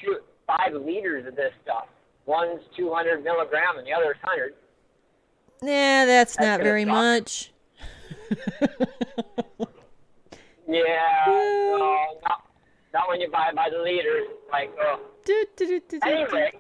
shoot 0.02 0.24
five 0.48 0.74
liters 0.74 1.28
of 1.28 1.36
this 1.36 1.52
stuff. 1.64 1.88
One's 2.26 2.62
200 2.76 3.24
milligram 3.24 3.78
and 3.78 3.86
the 3.86 3.94
other's 3.94 4.18
100. 4.24 4.54
Nah, 5.62 6.06
that's 6.06 6.40
not 6.40 6.62
very 6.62 6.84
suck. 6.84 6.92
much. 6.92 7.52
Yeah, 10.68 10.84
no, 11.28 12.20
not, 12.24 12.44
not 12.94 13.10
when 13.10 13.22
you 13.22 13.30
buy 13.30 13.52
by 13.56 13.70
the 13.72 13.78
liters. 13.78 14.28
Like, 14.52 14.72
oh. 14.80 15.00
Do, 15.24 15.46
do, 15.56 15.80
do. 15.88 16.00
Anyway, 16.04 16.54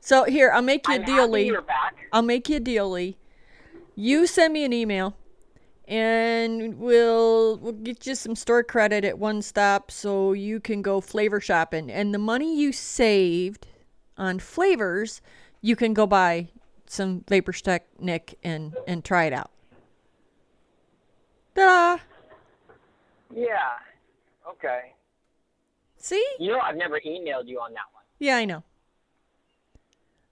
So 0.00 0.24
here, 0.24 0.50
I'll 0.52 0.62
make 0.62 0.88
you 0.88 0.94
a 0.94 0.98
I'm 0.98 1.04
deal, 1.04 1.28
Lee. 1.28 1.54
I'll 2.12 2.22
make 2.22 2.48
you 2.48 2.56
a 2.56 2.60
deal, 2.60 2.90
Lee. 2.90 3.18
You 4.02 4.26
send 4.26 4.52
me 4.52 4.64
an 4.64 4.72
email, 4.72 5.16
and 5.86 6.76
we'll 6.76 7.56
we'll 7.58 7.70
get 7.70 8.04
you 8.04 8.16
some 8.16 8.34
store 8.34 8.64
credit 8.64 9.04
at 9.04 9.16
One 9.16 9.42
Stop, 9.42 9.92
so 9.92 10.32
you 10.32 10.58
can 10.58 10.82
go 10.82 11.00
flavor 11.00 11.40
shopping. 11.40 11.88
And 11.88 12.12
the 12.12 12.18
money 12.18 12.58
you 12.58 12.72
saved 12.72 13.64
on 14.18 14.40
flavors, 14.40 15.22
you 15.60 15.76
can 15.76 15.94
go 15.94 16.08
buy 16.08 16.48
some 16.88 17.22
Vapor 17.28 17.52
Tech 17.52 17.86
Nick 18.00 18.36
and 18.42 18.74
and 18.88 19.04
try 19.04 19.26
it 19.26 19.32
out. 19.32 19.52
Ta! 21.54 22.00
Yeah. 23.32 23.54
Okay. 24.50 24.94
See? 25.96 26.26
You 26.40 26.50
know, 26.50 26.58
I've 26.58 26.74
never 26.74 26.98
emailed 26.98 27.46
you 27.46 27.60
on 27.60 27.70
that 27.74 27.86
one. 27.92 28.02
Yeah, 28.18 28.34
I 28.34 28.46
know. 28.46 28.64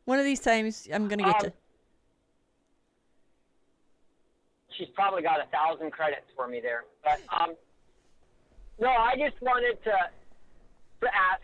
One 0.06 0.18
of 0.18 0.24
these 0.24 0.40
times, 0.40 0.88
I'm 0.92 1.06
gonna 1.06 1.22
get 1.22 1.36
Um, 1.36 1.44
you. 1.44 1.52
She's 4.80 4.88
probably 4.94 5.22
got 5.22 5.38
a 5.40 5.46
thousand 5.52 5.92
credits 5.92 6.26
for 6.34 6.48
me 6.48 6.60
there. 6.60 6.84
But 7.04 7.20
um, 7.38 7.54
no, 8.80 8.88
I 8.88 9.14
just 9.16 9.40
wanted 9.42 9.76
to 9.84 9.92
to 11.02 11.06
ask 11.06 11.42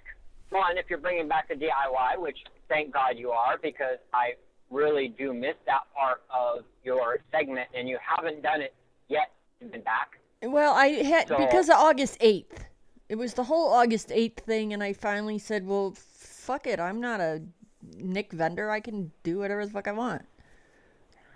one 0.50 0.78
if 0.78 0.86
you're 0.88 0.98
bringing 0.98 1.28
back 1.28 1.48
the 1.48 1.54
DIY, 1.54 2.18
which 2.18 2.38
thank 2.68 2.92
God 2.92 3.16
you 3.16 3.30
are, 3.30 3.58
because 3.62 3.98
I 4.12 4.34
really 4.70 5.08
do 5.08 5.32
miss 5.32 5.54
that 5.66 5.82
part 5.96 6.22
of 6.34 6.64
your 6.82 7.18
segment, 7.30 7.68
and 7.74 7.88
you 7.88 7.98
haven't 8.04 8.42
done 8.42 8.60
it 8.60 8.74
yet. 9.08 9.30
You've 9.60 9.72
been 9.72 9.82
back. 9.82 10.18
Well, 10.42 10.74
I 10.74 10.88
had 10.88 11.28
So- 11.28 11.38
because 11.38 11.68
of 11.68 11.76
August 11.76 12.16
eighth. 12.20 12.64
It 13.08 13.14
was 13.16 13.34
the 13.34 13.44
whole 13.44 13.72
August 13.72 14.10
eighth 14.10 14.40
thing, 14.44 14.72
and 14.72 14.82
I 14.82 14.92
finally 14.92 15.38
said, 15.38 15.64
"Well, 15.66 15.92
fuck 15.96 16.66
it. 16.66 16.80
I'm 16.80 17.00
not 17.00 17.20
a 17.20 17.42
Nick 17.98 18.32
vendor. 18.32 18.68
I 18.68 18.80
can 18.80 19.12
do 19.22 19.38
whatever 19.38 19.64
the 19.64 19.70
fuck 19.70 19.86
I 19.86 19.92
want. 19.92 20.26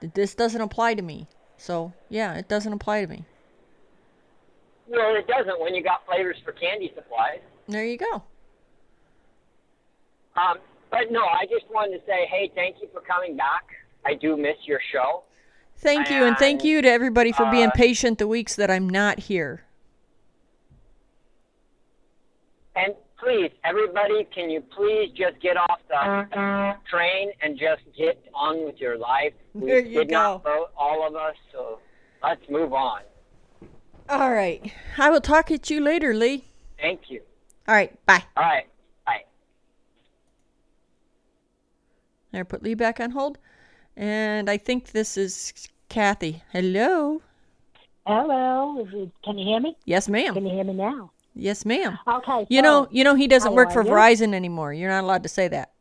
This 0.00 0.34
doesn't 0.34 0.60
apply 0.60 0.94
to 0.94 1.02
me. 1.02 1.28
So 1.60 1.92
yeah, 2.08 2.34
it 2.34 2.48
doesn't 2.48 2.72
apply 2.72 3.02
to 3.02 3.06
me. 3.06 3.24
Well, 4.88 5.14
it 5.14 5.26
doesn't 5.28 5.60
when 5.60 5.74
you 5.74 5.82
got 5.84 6.04
flavors 6.06 6.36
for 6.42 6.52
candy 6.52 6.90
supplies. 6.94 7.40
There 7.68 7.84
you 7.84 7.98
go. 7.98 8.22
Um, 10.36 10.58
but 10.90 11.12
no, 11.12 11.20
I 11.20 11.44
just 11.50 11.70
wanted 11.70 11.98
to 11.98 12.06
say, 12.06 12.26
hey, 12.30 12.50
thank 12.54 12.76
you 12.80 12.88
for 12.92 13.00
coming 13.02 13.36
back. 13.36 13.64
I 14.06 14.14
do 14.14 14.36
miss 14.36 14.56
your 14.64 14.80
show. 14.90 15.22
Thank 15.76 16.10
you, 16.10 16.24
and 16.24 16.36
thank 16.36 16.64
you 16.64 16.82
to 16.82 16.88
everybody 16.88 17.32
for 17.32 17.50
being 17.50 17.68
uh, 17.68 17.72
patient 17.74 18.18
the 18.18 18.26
weeks 18.26 18.56
that 18.56 18.70
I'm 18.70 18.88
not 18.88 19.18
here. 19.18 19.64
And 22.74 22.94
please, 23.22 23.50
everybody, 23.64 24.26
can 24.34 24.50
you 24.50 24.60
please 24.60 25.10
just 25.16 25.40
get 25.40 25.56
off 25.56 25.80
the 25.88 26.74
train 26.90 27.32
and 27.42 27.58
just 27.58 27.82
get 27.96 28.22
on 28.34 28.64
with 28.64 28.78
your 28.78 28.96
life? 28.98 29.32
We 29.54 29.66
There 29.66 29.80
you 29.80 29.98
did 30.00 30.10
not 30.10 30.42
vote, 30.42 30.70
all 30.76 31.06
of 31.06 31.14
us, 31.14 31.34
so 31.52 31.78
let's 32.22 32.42
move 32.48 32.72
on. 32.72 33.02
All 34.08 34.32
right, 34.32 34.72
I 34.98 35.10
will 35.10 35.20
talk 35.20 35.50
at 35.50 35.70
you 35.70 35.80
later, 35.80 36.14
Lee. 36.14 36.44
Thank 36.80 37.02
you. 37.10 37.20
All 37.68 37.74
right, 37.74 37.94
bye. 38.06 38.24
All 38.36 38.42
right. 38.42 38.66
Bye. 39.06 39.24
There, 42.32 42.44
put 42.44 42.62
Lee 42.62 42.74
back 42.74 43.00
on 43.00 43.10
hold, 43.10 43.38
and 43.96 44.50
I 44.50 44.56
think 44.56 44.92
this 44.92 45.16
is 45.16 45.52
Kathy. 45.88 46.42
Hello. 46.52 47.22
Hello, 48.06 48.80
is 48.80 48.88
it, 48.92 49.10
can 49.22 49.38
you 49.38 49.46
hear 49.46 49.60
me? 49.60 49.76
Yes, 49.84 50.08
ma'am. 50.08 50.34
Can 50.34 50.46
you 50.46 50.54
hear 50.54 50.64
me 50.64 50.72
now? 50.72 51.12
Yes, 51.34 51.64
ma'am. 51.64 51.98
Okay. 52.06 52.46
You 52.48 52.58
so- 52.58 52.62
know, 52.62 52.88
you 52.90 53.04
know 53.04 53.14
he 53.14 53.26
doesn't 53.28 53.54
work 53.54 53.70
for 53.72 53.82
you? 53.84 53.90
Verizon 53.90 54.34
anymore. 54.34 54.72
You're 54.72 54.90
not 54.90 55.04
allowed 55.04 55.22
to 55.22 55.28
say 55.28 55.48
that. 55.48 55.72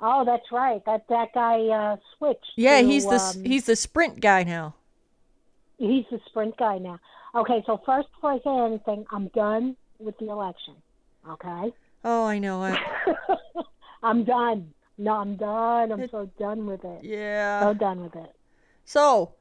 Oh, 0.00 0.24
that's 0.24 0.52
right. 0.52 0.84
That 0.86 1.08
that 1.08 1.32
guy 1.34 1.66
uh, 1.66 1.96
switched. 2.16 2.52
Yeah, 2.56 2.80
to, 2.80 2.86
he's 2.86 3.04
the 3.04 3.18
um, 3.20 3.44
he's 3.44 3.66
the 3.66 3.74
Sprint 3.74 4.20
guy 4.20 4.44
now. 4.44 4.74
he's 5.76 6.04
the 6.10 6.20
Sprint 6.26 6.56
guy 6.56 6.78
now. 6.78 7.00
Okay, 7.34 7.62
so 7.66 7.80
first 7.84 8.08
before 8.14 8.32
I 8.32 8.38
say 8.38 8.50
anything, 8.64 9.04
I'm 9.10 9.26
done 9.28 9.76
with 9.98 10.16
the 10.18 10.28
election. 10.30 10.74
Okay, 11.28 11.72
Oh, 12.04 12.26
I 12.26 12.38
know. 12.38 12.62
I, 12.62 12.78
I'm 14.02 14.24
done. 14.24 14.72
No, 14.96 15.12
I'm 15.14 15.36
done. 15.36 15.92
I'm 15.92 16.08
so 16.08 16.30
done 16.38 16.66
with 16.66 16.84
it. 16.84 17.04
Yeah. 17.04 17.60
So 17.62 17.74
done 17.74 18.02
with 18.02 18.14
it. 18.16 18.32
So, 18.84 19.32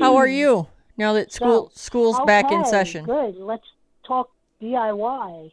how 0.00 0.16
are 0.16 0.26
you 0.26 0.66
now 0.96 1.12
that 1.12 1.32
school 1.32 1.70
So, 1.74 1.80
school's 1.80 2.20
back 2.26 2.50
in 2.50 2.64
session? 2.64 3.04
Good. 3.04 3.36
Let's 3.36 3.66
talk 4.08 4.30
DIY. 4.60 5.52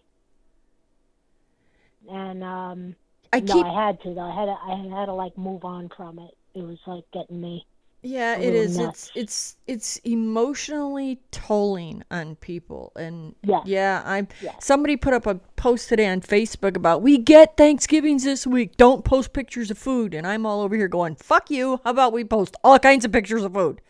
And 2.09 2.43
um, 2.43 2.95
I 3.33 3.39
no, 3.41 3.53
keep 3.53 3.65
I 3.65 3.87
had 3.87 4.01
to. 4.03 4.13
though. 4.13 4.21
I 4.21 4.33
had 4.39 4.45
to, 4.45 4.57
I 4.95 4.99
had 4.99 5.05
to 5.07 5.13
like 5.13 5.37
move 5.37 5.65
on 5.65 5.89
from 5.95 6.19
it. 6.19 6.35
It 6.53 6.63
was 6.63 6.77
like 6.87 7.03
getting 7.13 7.41
me. 7.41 7.65
Yeah, 8.03 8.37
it 8.37 8.53
is. 8.53 8.77
nuts. 8.77 9.09
It's 9.15 9.57
it's 9.65 9.97
it's 9.97 9.97
emotionally 10.05 11.19
tolling 11.31 12.03
on 12.11 12.35
people, 12.35 12.91
and 12.95 13.33
Yes. 13.41 13.63
yeah, 13.65 14.03
I'm. 14.05 14.27
Yes. 14.41 14.63
Somebody 14.63 14.95
put 14.95 15.15
up 15.15 15.25
a 15.25 15.35
post 15.55 15.89
today 15.89 16.07
on 16.07 16.21
Facebook 16.21 16.75
about 16.77 17.01
we 17.01 17.17
get 17.17 17.57
Thanksgivings 17.57 18.23
this 18.23 18.45
week. 18.45 18.77
Don't 18.77 19.03
post 19.03 19.33
pictures 19.33 19.71
of 19.71 19.79
food, 19.79 20.13
and 20.13 20.27
I'm 20.27 20.45
all 20.45 20.61
over 20.61 20.75
here 20.75 20.87
going, 20.87 21.15
"Fuck 21.15 21.49
you!" 21.49 21.81
How 21.83 21.89
about 21.89 22.13
we 22.13 22.23
post 22.23 22.55
all 22.63 22.77
kinds 22.77 23.05
of 23.05 23.11
pictures 23.11 23.43
of 23.43 23.53
food? 23.55 23.81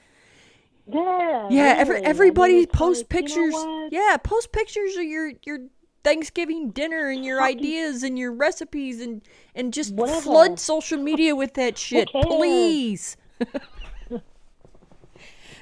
Yeah. 0.88 1.48
Yeah, 1.50 1.76
every 1.78 1.96
really. 1.96 2.06
I 2.06 2.08
mean, 2.08 2.10
everybody 2.10 2.66
post 2.68 3.06
like, 3.12 3.30
you 3.30 3.52
know 3.52 3.52
pictures. 3.52 3.92
yeah, 3.92 4.18
post 4.18 4.52
pictures 4.52 4.96
of 4.98 5.04
your 5.04 5.32
your 5.46 5.60
Thanksgiving 6.04 6.70
dinner 6.70 7.10
and 7.10 7.26
your 7.26 7.42
ideas 7.42 8.04
and 8.04 8.18
your 8.20 8.32
recipes 8.32 9.02
and 9.02 9.22
and 9.56 9.74
just 9.74 9.94
Whatever. 9.94 10.22
flood 10.22 10.60
social 10.60 11.00
media 11.00 11.36
with 11.36 11.56
that 11.56 11.78
shit, 11.78 12.10
please. 12.14 13.18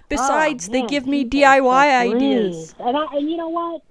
Besides, 0.10 0.68
they 0.70 0.80
Oh, 0.80 0.82
man, 0.82 0.90
give 0.90 1.08
me 1.08 1.26
DIY 1.26 2.14
ideas. 2.14 2.76
And 2.78 2.98
I, 2.98 3.06
and 3.14 3.30
you 3.30 3.38
know 3.38 3.48
what? 3.48 3.82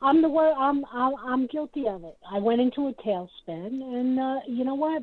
I'm 0.00 0.22
the 0.22 0.28
wor 0.28 0.52
I'm, 0.52 0.84
I'm 0.92 1.14
I'm 1.16 1.46
guilty 1.46 1.86
of 1.86 2.04
it. 2.04 2.16
I 2.30 2.38
went 2.38 2.60
into 2.60 2.88
a 2.88 2.94
tailspin, 2.94 3.82
and 3.82 4.18
uh, 4.18 4.40
you 4.46 4.64
know 4.64 4.74
what? 4.74 5.02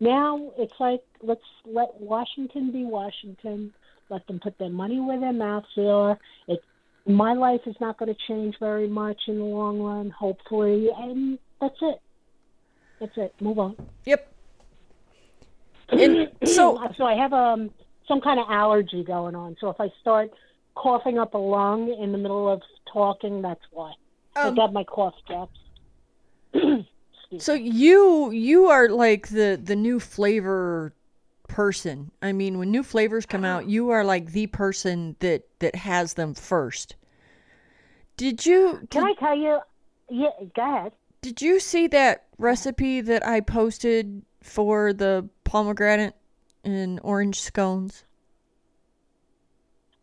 Now 0.00 0.50
it's 0.58 0.72
like 0.80 1.02
let's 1.22 1.40
let 1.64 2.00
Washington 2.00 2.72
be 2.72 2.84
Washington. 2.84 3.72
Let 4.08 4.26
them 4.26 4.40
put 4.40 4.58
their 4.58 4.70
money 4.70 5.00
where 5.00 5.18
their 5.18 5.32
mouths 5.32 5.66
are. 5.78 6.18
It 6.48 6.62
my 7.06 7.34
life 7.34 7.60
is 7.66 7.76
not 7.80 7.98
going 7.98 8.12
to 8.12 8.20
change 8.26 8.56
very 8.58 8.88
much 8.88 9.20
in 9.28 9.38
the 9.38 9.44
long 9.44 9.80
run, 9.80 10.10
hopefully, 10.10 10.88
and 10.96 11.38
that's 11.60 11.76
it. 11.80 12.00
That's 13.00 13.16
it. 13.16 13.34
Move 13.40 13.58
on. 13.58 13.76
Yep. 14.04 14.32
And 15.90 16.28
so 16.44 16.80
so 16.96 17.04
I 17.04 17.14
have 17.14 17.32
um 17.32 17.70
some 18.08 18.20
kind 18.20 18.40
of 18.40 18.46
allergy 18.50 19.04
going 19.04 19.34
on. 19.34 19.56
So 19.60 19.68
if 19.70 19.80
I 19.80 19.88
start 20.00 20.30
coughing 20.74 21.18
up 21.18 21.34
a 21.34 21.38
lung 21.38 21.92
in 22.00 22.12
the 22.12 22.18
middle 22.18 22.50
of 22.52 22.62
talking, 22.92 23.42
that's 23.42 23.62
why. 23.70 23.92
I 24.34 24.48
Um, 24.48 24.54
got 24.54 24.72
my 24.72 24.84
cough 24.84 25.14
drops. 25.26 25.58
So 27.38 27.54
you 27.54 28.30
you 28.30 28.66
are 28.66 28.88
like 28.88 29.28
the 29.28 29.60
the 29.62 29.74
new 29.74 29.98
flavor 29.98 30.92
person. 31.56 32.10
I 32.20 32.32
mean, 32.32 32.58
when 32.58 32.70
new 32.70 32.82
flavors 32.82 33.24
come 33.24 33.42
out, 33.42 33.62
uh-huh. 33.62 33.70
you 33.70 33.88
are 33.88 34.04
like 34.04 34.32
the 34.32 34.46
person 34.46 35.16
that 35.20 35.44
that 35.60 35.74
has 35.74 36.12
them 36.12 36.34
first. 36.34 36.96
Did 38.18 38.44
you 38.44 38.86
Can 38.90 39.04
I 39.04 39.14
tell 39.14 39.34
you? 39.34 39.60
Yeah, 40.10 40.28
go 40.54 40.62
ahead. 40.62 40.92
did 41.22 41.40
you 41.40 41.58
see 41.58 41.86
that 41.86 42.26
recipe 42.36 43.00
that 43.00 43.26
I 43.26 43.40
posted 43.40 44.22
for 44.42 44.92
the 44.92 45.30
pomegranate 45.44 46.14
and 46.62 47.00
orange 47.02 47.40
scones? 47.40 48.04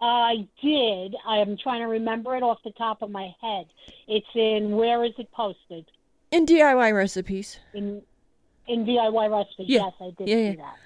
I 0.01 0.47
did. 0.59 1.15
I'm 1.23 1.55
trying 1.55 1.81
to 1.81 1.87
remember 1.87 2.35
it 2.35 2.41
off 2.41 2.57
the 2.65 2.71
top 2.71 3.03
of 3.03 3.11
my 3.11 3.31
head. 3.39 3.67
It's 4.07 4.25
in 4.33 4.71
where 4.75 5.03
is 5.03 5.13
it 5.19 5.31
posted? 5.31 5.85
In 6.31 6.47
DIY 6.47 6.95
recipes. 6.95 7.59
In 7.75 8.01
in 8.65 8.85
DIY 8.87 9.29
recipes. 9.29 9.69
Yeah. 9.69 9.81
Yes, 9.85 9.93
I 10.01 10.11
did 10.17 10.27
Yeah, 10.27 10.35
see 10.35 10.43
yeah. 10.45 10.55
that. 10.55 10.77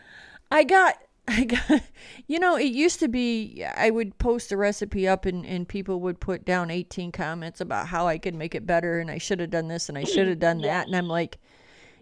I 0.52 0.64
got 0.64 0.98
I 1.28 1.44
got 1.44 1.82
you 2.28 2.40
know, 2.40 2.56
it 2.56 2.72
used 2.72 3.00
to 3.02 3.08
be 3.08 3.66
I 3.66 3.90
would 3.90 4.18
post 4.18 4.52
a 4.52 4.58
recipe 4.58 5.08
up 5.08 5.26
and, 5.26 5.46
and 5.46 5.68
people 5.68 6.00
would 6.02 6.20
put 6.20 6.46
down 6.46 6.72
18 6.72 7.12
comments 7.12 7.60
about 7.62 7.88
how 7.88 8.08
I 8.08 8.18
could 8.18 8.36
make 8.36 8.56
it 8.56 8.66
better 8.66 9.00
and 9.00 9.12
I 9.12 9.18
should 9.18 9.40
have 9.40 9.50
done 9.50 9.68
this 9.68 9.90
and 9.90 9.98
I 9.98 10.04
should 10.04 10.28
have 10.28 10.40
done 10.48 10.62
that 10.62 10.88
and 10.88 10.96
I'm 10.96 11.08
like, 11.08 11.38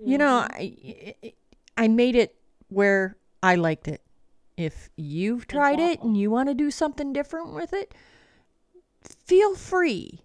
you 0.04 0.18
know, 0.18 0.48
I 0.50 1.16
I 1.78 1.88
made 1.88 2.16
it 2.16 2.36
where 2.70 3.18
I 3.42 3.56
liked 3.56 3.88
it. 3.88 4.02
If 4.58 4.90
you've 4.96 5.48
tried 5.48 5.80
it 5.80 6.02
and 6.02 6.16
you 6.16 6.32
want 6.32 6.50
to 6.50 6.56
do 6.56 6.72
something 6.72 7.12
different 7.12 7.54
with 7.54 7.74
it, 7.74 7.94
feel 9.02 9.56
free. 9.56 10.22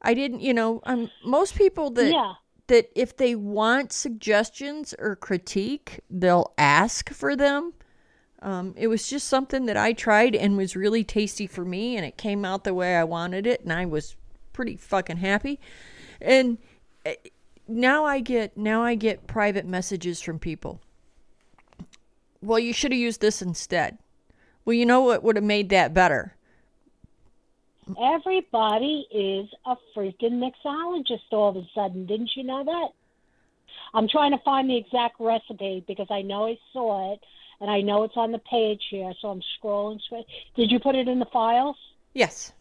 I 0.00 0.14
didn't, 0.14 0.40
you 0.40 0.54
know, 0.54 0.80
um, 0.84 1.10
most 1.24 1.54
people 1.54 1.90
that 1.90 2.10
Yeah. 2.10 2.34
That 2.72 2.90
if 2.94 3.14
they 3.14 3.34
want 3.34 3.92
suggestions 3.92 4.94
or 4.98 5.14
critique, 5.14 6.00
they'll 6.08 6.54
ask 6.56 7.10
for 7.10 7.36
them. 7.36 7.74
Um, 8.40 8.72
it 8.78 8.86
was 8.86 9.06
just 9.10 9.28
something 9.28 9.66
that 9.66 9.76
I 9.76 9.92
tried 9.92 10.34
and 10.34 10.56
was 10.56 10.74
really 10.74 11.04
tasty 11.04 11.46
for 11.46 11.66
me, 11.66 11.98
and 11.98 12.06
it 12.06 12.16
came 12.16 12.46
out 12.46 12.64
the 12.64 12.72
way 12.72 12.96
I 12.96 13.04
wanted 13.04 13.46
it, 13.46 13.60
and 13.60 13.74
I 13.74 13.84
was 13.84 14.16
pretty 14.54 14.76
fucking 14.76 15.18
happy. 15.18 15.60
And 16.18 16.56
eh, 17.04 17.16
now 17.68 18.06
I 18.06 18.20
get 18.20 18.56
now 18.56 18.82
I 18.82 18.94
get 18.94 19.26
private 19.26 19.66
messages 19.66 20.22
from 20.22 20.38
people. 20.38 20.80
Well, 22.40 22.58
you 22.58 22.72
should 22.72 22.92
have 22.92 22.98
used 22.98 23.20
this 23.20 23.42
instead. 23.42 23.98
Well, 24.64 24.72
you 24.72 24.86
know 24.86 25.02
what 25.02 25.22
would 25.22 25.36
have 25.36 25.44
made 25.44 25.68
that 25.68 25.92
better? 25.92 26.36
Everybody 28.00 29.06
is 29.10 29.48
a 29.66 29.76
freaking 29.94 30.40
mixologist 30.40 31.32
all 31.32 31.50
of 31.50 31.56
a 31.56 31.66
sudden. 31.74 32.06
Didn't 32.06 32.30
you 32.36 32.44
know 32.44 32.64
that? 32.64 32.88
I'm 33.94 34.08
trying 34.08 34.30
to 34.32 34.38
find 34.38 34.70
the 34.70 34.76
exact 34.76 35.16
recipe 35.18 35.84
because 35.86 36.06
I 36.10 36.22
know 36.22 36.46
I 36.46 36.58
saw 36.72 37.12
it 37.12 37.20
and 37.60 37.70
I 37.70 37.80
know 37.80 38.04
it's 38.04 38.16
on 38.16 38.32
the 38.32 38.38
page 38.38 38.82
here, 38.90 39.12
so 39.20 39.28
I'm 39.28 39.42
scrolling. 39.56 40.00
Did 40.56 40.70
you 40.70 40.78
put 40.78 40.94
it 40.94 41.08
in 41.08 41.18
the 41.18 41.26
files? 41.26 41.76
Yes. 42.14 42.52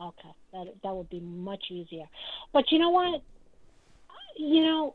Okay, 0.00 0.34
that 0.52 0.66
that 0.82 0.94
would 0.94 1.10
be 1.10 1.20
much 1.20 1.66
easier. 1.70 2.06
But 2.52 2.72
you 2.72 2.78
know 2.78 2.90
what? 2.90 3.22
You 4.36 4.62
know, 4.62 4.94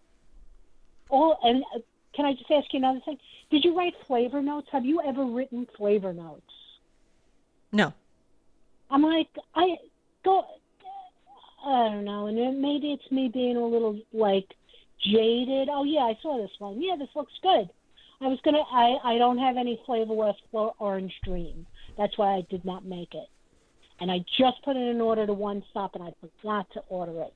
all 1.09 1.39
and 1.43 1.63
uh, 1.75 1.79
can 2.13 2.25
I 2.25 2.33
just 2.33 2.51
ask 2.51 2.73
you 2.73 2.79
another 2.79 2.99
thing? 3.05 3.17
Did 3.49 3.63
you 3.63 3.77
write 3.77 3.93
flavor 4.05 4.41
notes? 4.41 4.67
Have 4.71 4.85
you 4.85 5.01
ever 5.01 5.23
written 5.23 5.67
flavor 5.77 6.13
notes? 6.13 6.51
No. 7.71 7.93
I'm 8.89 9.01
like, 9.01 9.27
I 9.55 9.75
go, 10.23 10.43
I 11.65 11.89
don't 11.89 12.05
know, 12.05 12.27
and 12.27 12.37
then 12.37 12.61
maybe 12.61 12.93
it's 12.93 13.11
me 13.11 13.29
being 13.33 13.57
a 13.57 13.65
little 13.65 13.99
like 14.13 14.47
jaded. 15.03 15.69
Oh 15.71 15.83
yeah, 15.83 16.01
I 16.01 16.17
saw 16.21 16.37
this 16.37 16.51
one. 16.59 16.81
Yeah, 16.81 16.95
this 16.97 17.09
looks 17.15 17.33
good. 17.41 17.69
I 18.21 18.27
was 18.27 18.39
gonna. 18.43 18.63
I 18.71 18.97
I 19.03 19.17
don't 19.17 19.37
have 19.37 19.57
any 19.57 19.79
flavorless 19.85 20.35
for 20.51 20.73
Orange 20.79 21.13
Dream. 21.23 21.65
That's 21.97 22.17
why 22.17 22.33
I 22.33 22.47
did 22.49 22.63
not 22.65 22.85
make 22.85 23.13
it. 23.13 23.27
And 23.99 24.11
I 24.11 24.19
just 24.37 24.63
put 24.63 24.75
in 24.75 24.83
an 24.83 25.01
order 25.01 25.25
to 25.25 25.33
one 25.33 25.63
stop, 25.71 25.95
and 25.95 26.03
I 26.03 26.13
forgot 26.21 26.67
to 26.73 26.81
order 26.89 27.21
it. 27.21 27.33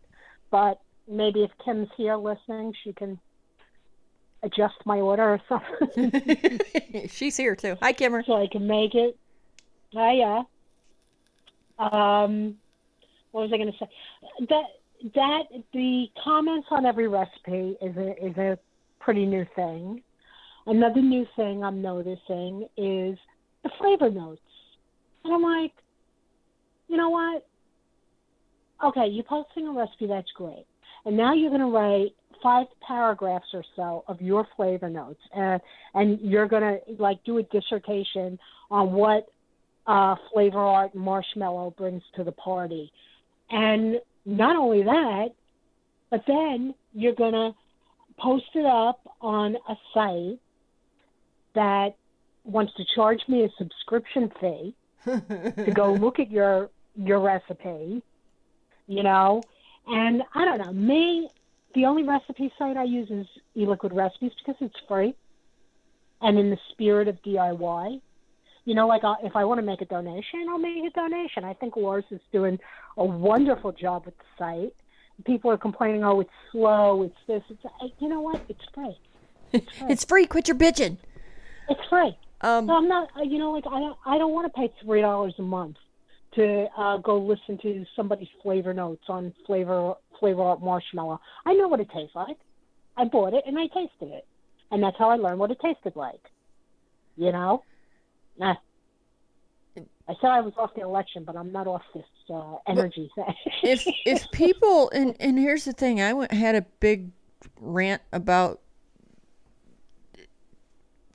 But 0.51 0.79
maybe 1.07 1.43
if 1.43 1.51
Kim's 1.63 1.89
here 1.97 2.15
listening, 2.15 2.73
she 2.83 2.93
can 2.93 3.19
adjust 4.43 4.75
my 4.85 4.99
order 4.99 5.23
or 5.23 5.41
something. 5.49 6.59
She's 7.09 7.37
here 7.37 7.55
too. 7.55 7.77
Hi, 7.81 7.93
Kimmer. 7.93 8.23
so 8.25 8.33
I 8.33 8.47
can 8.47 8.67
make 8.67 8.95
it. 8.95 9.17
Yeah. 9.91 10.43
Um, 11.81 12.57
what 13.31 13.41
was 13.41 13.51
I 13.53 13.57
going 13.57 13.71
to 13.71 13.77
say? 13.79 13.89
That 14.49 14.63
that 15.15 15.43
the 15.73 16.05
comments 16.23 16.67
on 16.69 16.85
every 16.85 17.07
recipe 17.07 17.75
is 17.81 17.97
a 17.97 18.25
is 18.25 18.37
a 18.37 18.57
pretty 18.99 19.25
new 19.25 19.45
thing. 19.55 20.01
Another 20.67 21.01
new 21.01 21.25
thing 21.35 21.63
I'm 21.63 21.81
noticing 21.81 22.67
is 22.77 23.17
the 23.63 23.71
flavor 23.79 24.11
notes, 24.11 24.41
and 25.23 25.33
I'm 25.33 25.41
like, 25.41 25.71
you 26.87 26.97
know 26.97 27.09
what? 27.09 27.47
Okay, 28.83 29.07
you're 29.07 29.23
posting 29.23 29.67
a 29.67 29.71
recipe 29.71 30.05
that's 30.07 30.31
great, 30.35 30.65
and 31.05 31.17
now 31.17 31.33
you're 31.33 31.49
going 31.49 31.61
to 31.61 31.67
write 31.67 32.11
five 32.43 32.67
paragraphs 32.85 33.47
or 33.53 33.63
so 33.75 34.03
of 34.07 34.21
your 34.21 34.47
flavor 34.55 34.89
notes, 34.89 35.21
and 35.33 35.59
and 35.95 36.19
you're 36.21 36.47
going 36.47 36.61
to 36.61 36.79
like 37.01 37.23
do 37.23 37.39
a 37.39 37.43
dissertation 37.43 38.37
on 38.69 38.91
what 38.91 39.27
uh, 39.87 40.15
flavor 40.31 40.59
art 40.59 40.93
marshmallow 40.95 41.73
brings 41.77 42.03
to 42.15 42.23
the 42.23 42.31
party. 42.31 42.91
And 43.49 43.99
not 44.25 44.55
only 44.55 44.83
that, 44.83 45.29
but 46.09 46.23
then 46.27 46.73
you're 46.93 47.15
going 47.15 47.33
to 47.33 47.53
post 48.17 48.45
it 48.53 48.65
up 48.65 48.99
on 49.21 49.55
a 49.67 49.75
site 49.93 50.39
that 51.55 51.95
wants 52.43 52.73
to 52.75 52.83
charge 52.95 53.21
me 53.27 53.43
a 53.43 53.49
subscription 53.57 54.31
fee 54.39 54.75
to 55.05 55.71
go 55.73 55.93
look 55.93 56.19
at 56.19 56.31
your 56.31 56.69
your 56.95 57.19
recipe, 57.19 58.01
you 58.87 59.03
know. 59.03 59.41
And 59.87 60.23
I 60.35 60.45
don't 60.45 60.59
know, 60.59 60.73
me, 60.73 61.29
the 61.73 61.85
only 61.85 62.03
recipe 62.03 62.51
site 62.57 62.77
I 62.77 62.83
use 62.83 63.09
is 63.09 63.25
eLiquid 63.55 63.93
Recipes 63.95 64.31
because 64.37 64.55
it's 64.61 64.75
free. 64.87 65.15
And 66.21 66.37
in 66.37 66.51
the 66.51 66.57
spirit 66.71 67.07
of 67.07 67.21
DIY, 67.23 67.99
you 68.65 68.75
know, 68.75 68.87
like 68.87 69.03
uh, 69.03 69.15
if 69.23 69.35
I 69.35 69.43
want 69.45 69.59
to 69.59 69.65
make 69.65 69.81
a 69.81 69.85
donation, 69.85 70.45
I'll 70.49 70.57
make 70.57 70.83
a 70.85 70.89
donation. 70.91 71.43
I 71.43 71.53
think 71.53 71.75
Lars 71.75 72.03
is 72.11 72.19
doing 72.31 72.59
a 72.97 73.03
wonderful 73.05 73.71
job 73.71 74.05
with 74.05 74.15
the 74.17 74.23
site. 74.37 74.75
People 75.25 75.51
are 75.51 75.57
complaining, 75.57 76.03
oh, 76.03 76.19
it's 76.19 76.29
slow, 76.51 77.03
it's 77.03 77.15
this, 77.27 77.43
it's 77.49 77.93
you 77.99 78.09
know 78.09 78.21
what? 78.21 78.41
It's 78.49 78.61
free. 78.73 78.97
It's 79.53 79.77
free. 79.77 79.87
it's 79.91 80.05
free. 80.05 80.25
Quit 80.27 80.47
your 80.47 80.57
bitching. 80.57 80.97
It's 81.69 81.81
free. 81.89 82.17
Um, 82.41 82.67
So 82.67 82.73
I'm 82.73 82.87
not, 82.87 83.09
uh, 83.17 83.23
you 83.23 83.37
know, 83.37 83.51
like 83.51 83.65
I 83.67 83.79
don't, 83.79 83.97
I 84.05 84.17
don't 84.17 84.31
want 84.31 84.51
to 84.51 84.57
pay 84.59 84.73
three 84.83 85.01
dollars 85.01 85.33
a 85.39 85.41
month 85.41 85.75
to 86.35 86.67
uh, 86.77 86.97
go 86.97 87.17
listen 87.19 87.57
to 87.61 87.85
somebody's 87.95 88.29
flavor 88.41 88.73
notes 88.73 89.03
on 89.09 89.33
flavor 89.45 89.95
flavor 90.19 90.41
art 90.41 90.61
marshmallow. 90.61 91.19
I 91.45 91.53
know 91.53 91.67
what 91.67 91.79
it 91.81 91.89
tastes 91.93 92.15
like. 92.15 92.37
I 92.95 93.05
bought 93.05 93.33
it 93.33 93.43
and 93.45 93.57
I 93.59 93.67
tasted 93.67 94.13
it, 94.13 94.25
and 94.71 94.81
that's 94.81 94.97
how 94.97 95.09
I 95.09 95.15
learned 95.15 95.39
what 95.39 95.51
it 95.51 95.59
tasted 95.61 95.95
like. 95.95 96.21
You 97.17 97.31
know? 97.31 97.63
Nah. 98.41 98.55
I 99.77 100.15
said 100.19 100.31
I 100.31 100.41
was 100.41 100.53
off 100.57 100.73
the 100.75 100.81
election, 100.81 101.23
but 101.23 101.37
I'm 101.37 101.51
not 101.53 101.67
off 101.67 101.83
this 101.93 102.03
uh, 102.33 102.55
energy 102.67 103.09
thing. 103.15 103.33
if 103.63 103.87
if 104.05 104.29
people 104.31 104.89
and 104.89 105.15
and 105.19 105.39
here's 105.39 105.63
the 105.63 105.71
thing, 105.71 106.01
I 106.01 106.11
went, 106.11 106.33
had 106.33 106.55
a 106.55 106.63
big 106.81 107.11
rant 107.59 108.01
about 108.11 108.59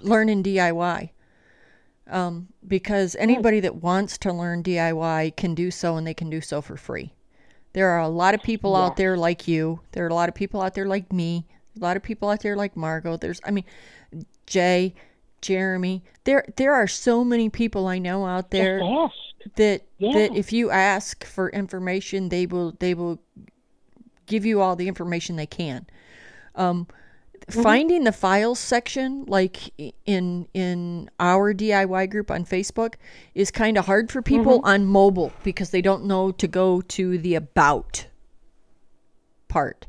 learning 0.01 0.45
DIY. 0.45 1.11
Um, 2.09 2.47
because 2.67 3.17
anybody 3.17 3.59
that 3.61 3.83
wants 3.83 4.17
to 4.19 4.33
learn 4.33 4.63
DIY 4.63 5.35
can 5.37 5.57
do 5.57 5.73
so, 5.73 5.97
and 5.97 6.07
they 6.07 6.15
can 6.15 6.31
do 6.31 6.41
so 6.41 6.63
for 6.63 6.77
free. 6.77 7.13
There 7.73 7.91
are 7.91 7.99
a 7.99 8.09
lot 8.09 8.35
of 8.35 8.43
people 8.43 8.77
out 8.77 8.97
there 8.97 9.17
like 9.17 9.49
you. 9.49 9.81
There 9.91 10.05
are 10.05 10.09
a 10.09 10.15
lot 10.15 10.29
of 10.29 10.35
people 10.37 10.63
out 10.63 10.75
there 10.75 10.87
like 10.87 11.13
me. 11.13 11.47
A 11.77 11.81
lot 11.81 11.97
of 11.97 12.05
people 12.05 12.29
out 12.31 12.41
there 12.41 12.55
like 12.55 12.77
Margot. 12.77 13.17
There's, 13.17 13.41
I 13.45 13.51
mean, 13.51 13.65
Jay, 14.47 14.95
Jeremy. 15.47 16.03
There, 16.25 16.45
there 16.57 16.75
are 16.75 16.89
so 16.89 17.25
many 17.25 17.49
people 17.49 17.87
I 17.87 17.99
know 17.99 18.27
out 18.27 18.51
there 18.51 18.81
Just 18.81 18.91
ask. 18.91 19.55
that 19.57 19.83
that 20.01 20.37
if 20.37 20.53
you 20.53 20.71
ask 20.71 21.25
for 21.25 21.51
information, 21.51 22.29
they 22.31 22.47
will 22.47 22.75
they 22.81 22.95
will 22.95 23.21
give 24.27 24.45
you 24.45 24.61
all 24.61 24.75
the 24.75 24.89
information 24.89 25.37
they 25.37 25.47
can. 25.47 25.87
Um, 26.57 26.89
Finding 27.49 28.03
the 28.03 28.11
files 28.11 28.59
section, 28.59 29.25
like 29.27 29.73
in 30.05 30.49
in 30.53 31.09
our 31.21 31.55
DIY 31.55 32.11
group 32.11 32.29
on 32.29 32.45
Facebook, 32.45 32.95
is 33.37 33.53
kind 33.53 33.79
of 33.79 33.87
hard 33.87 34.11
for 34.11 34.21
people 34.21 34.61
on 34.65 34.85
mobile 34.85 35.33
because 35.45 35.71
they 35.71 35.81
don't 35.81 36.07
know 36.07 36.33
to 36.33 36.49
go 36.49 36.81
to 36.81 37.19
the 37.19 37.37
about 37.37 38.09
part. 39.47 39.87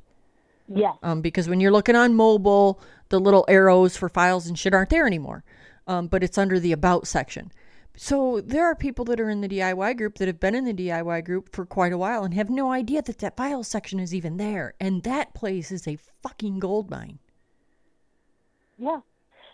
Yes. 0.68 0.94
Um, 1.02 1.22
because 1.22 1.50
when 1.50 1.60
you're 1.60 1.72
looking 1.72 1.96
on 1.96 2.14
mobile, 2.14 2.80
the 3.10 3.20
little 3.20 3.46
arrows 3.48 3.96
for 3.98 4.10
files 4.10 4.48
and 4.48 4.58
shit 4.58 4.74
aren't 4.74 4.90
there 4.90 5.08
anymore. 5.08 5.44
Um, 5.86 6.08
but 6.08 6.24
it's 6.24 6.38
under 6.38 6.60
the 6.60 6.74
about 6.74 7.08
section. 7.08 7.52
So 7.96 8.42
there 8.42 8.66
are 8.66 8.76
people 8.76 9.06
that 9.06 9.20
are 9.20 9.30
in 9.30 9.42
the 9.42 9.48
DIY 9.48 9.98
group 9.98 10.20
that 10.20 10.28
have 10.28 10.40
been 10.40 10.54
in 10.54 10.66
the 10.66 10.74
DIY 10.74 11.26
group 11.26 11.54
for 11.54 11.66
quite 11.66 11.92
a 11.92 11.98
while 11.98 12.24
and 12.24 12.34
have 12.36 12.50
no 12.50 12.72
idea 12.72 13.02
that 13.02 13.18
that 13.20 13.36
file 13.36 13.64
section 13.64 14.00
is 14.00 14.14
even 14.14 14.38
there. 14.38 14.76
And 14.80 15.02
that 15.04 15.34
place 15.34 15.72
is 15.72 15.88
a 15.88 15.98
fucking 16.22 16.60
gold 16.60 16.92
mine. 16.92 17.18
Yeah. 18.78 19.00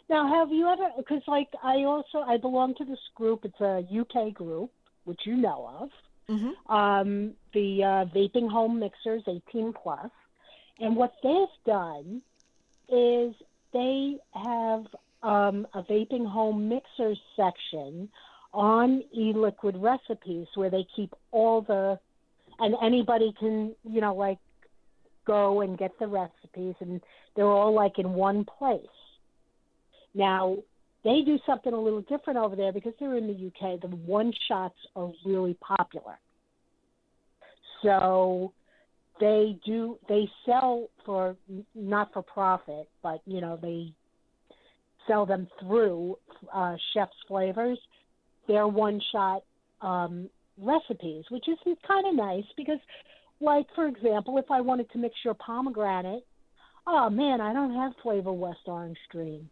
Now, 0.09 0.27
have 0.27 0.51
you 0.51 0.67
ever? 0.69 0.89
Because 0.97 1.21
like 1.27 1.47
I 1.63 1.83
also 1.83 2.19
I 2.19 2.37
belong 2.37 2.75
to 2.75 2.85
this 2.85 2.99
group. 3.15 3.45
It's 3.45 3.61
a 3.61 3.83
UK 3.89 4.33
group, 4.33 4.71
which 5.05 5.21
you 5.25 5.37
know 5.37 5.69
of. 5.79 5.89
Mhm. 6.29 6.69
Um, 6.69 7.33
the 7.53 7.83
uh, 7.83 8.05
vaping 8.13 8.49
home 8.49 8.79
mixers, 8.79 9.23
18 9.27 9.73
plus, 9.73 10.11
and 10.79 10.95
what 10.95 11.13
they've 11.23 11.47
done 11.65 12.21
is 12.89 13.33
they 13.71 14.17
have 14.33 14.85
um, 15.23 15.67
a 15.73 15.83
vaping 15.83 16.27
home 16.29 16.69
mixers 16.69 17.19
section 17.35 18.09
on 18.53 19.03
e-liquid 19.17 19.75
recipes 19.77 20.47
where 20.55 20.69
they 20.69 20.85
keep 20.95 21.13
all 21.31 21.61
the, 21.61 21.97
and 22.59 22.75
anybody 22.83 23.33
can 23.39 23.73
you 23.83 23.99
know 24.01 24.13
like 24.13 24.37
go 25.25 25.61
and 25.61 25.77
get 25.77 25.97
the 25.99 26.07
recipes, 26.07 26.75
and 26.79 27.01
they're 27.35 27.45
all 27.45 27.73
like 27.73 27.97
in 27.97 28.13
one 28.13 28.45
place. 28.45 28.85
Now, 30.13 30.57
they 31.03 31.21
do 31.25 31.39
something 31.45 31.73
a 31.73 31.79
little 31.79 32.01
different 32.01 32.39
over 32.39 32.55
there 32.55 32.71
because 32.71 32.93
they're 32.99 33.17
in 33.17 33.27
the 33.27 33.47
UK. 33.47 33.81
The 33.81 33.87
one 33.87 34.31
shots 34.47 34.77
are 34.95 35.11
really 35.25 35.55
popular. 35.55 36.17
So 37.81 38.53
they 39.19 39.57
do 39.65 39.97
they 40.09 40.27
sell 40.45 40.89
for 41.05 41.35
not 41.75 42.11
for 42.13 42.21
profit, 42.21 42.89
but 43.01 43.21
you 43.25 43.41
know 43.41 43.57
they 43.61 43.93
sell 45.07 45.25
them 45.25 45.47
through 45.59 46.17
uh, 46.53 46.75
Chef's 46.93 47.11
Flavors. 47.27 47.79
They're 48.47 48.67
one 48.67 49.01
shot 49.11 49.43
um, 49.81 50.29
recipes, 50.57 51.25
which 51.29 51.47
is 51.47 51.57
kind 51.87 52.07
of 52.07 52.15
nice 52.15 52.45
because, 52.57 52.79
like 53.39 53.67
for 53.75 53.87
example, 53.87 54.37
if 54.37 54.49
I 54.49 54.61
wanted 54.61 54.91
to 54.91 54.97
mix 54.97 55.15
your 55.23 55.33
pomegranate, 55.35 56.25
oh 56.87 57.09
man, 57.09 57.41
I 57.41 57.53
don't 57.53 57.73
have 57.73 57.93
Flavor 58.01 58.33
West 58.33 58.61
Orange 58.65 58.97
Dream 59.11 59.49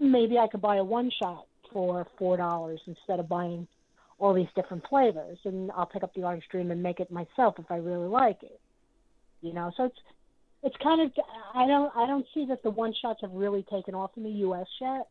maybe 0.00 0.38
I 0.38 0.46
could 0.48 0.60
buy 0.60 0.76
a 0.76 0.84
one 0.84 1.10
shot 1.18 1.46
for 1.72 2.06
four 2.18 2.36
dollars 2.36 2.80
instead 2.86 3.20
of 3.20 3.28
buying 3.28 3.66
all 4.18 4.34
these 4.34 4.48
different 4.54 4.84
flavors, 4.88 5.38
and 5.44 5.70
I'll 5.72 5.86
pick 5.86 6.02
up 6.02 6.14
the 6.14 6.24
orange 6.24 6.44
dream 6.50 6.70
and 6.70 6.82
make 6.82 7.00
it 7.00 7.10
myself 7.10 7.54
if 7.58 7.70
I 7.70 7.76
really 7.76 8.08
like 8.08 8.42
it. 8.42 8.60
You 9.40 9.52
know, 9.52 9.70
so 9.76 9.84
it's 9.84 9.98
it's 10.62 10.76
kind 10.82 11.00
of 11.00 11.12
I 11.54 11.66
don't 11.66 11.94
I 11.96 12.06
don't 12.06 12.26
see 12.34 12.46
that 12.46 12.62
the 12.62 12.70
one 12.70 12.92
shots 13.00 13.20
have 13.22 13.32
really 13.32 13.64
taken 13.70 13.94
off 13.94 14.10
in 14.16 14.24
the 14.24 14.30
U.S. 14.30 14.66
yet, 14.80 15.08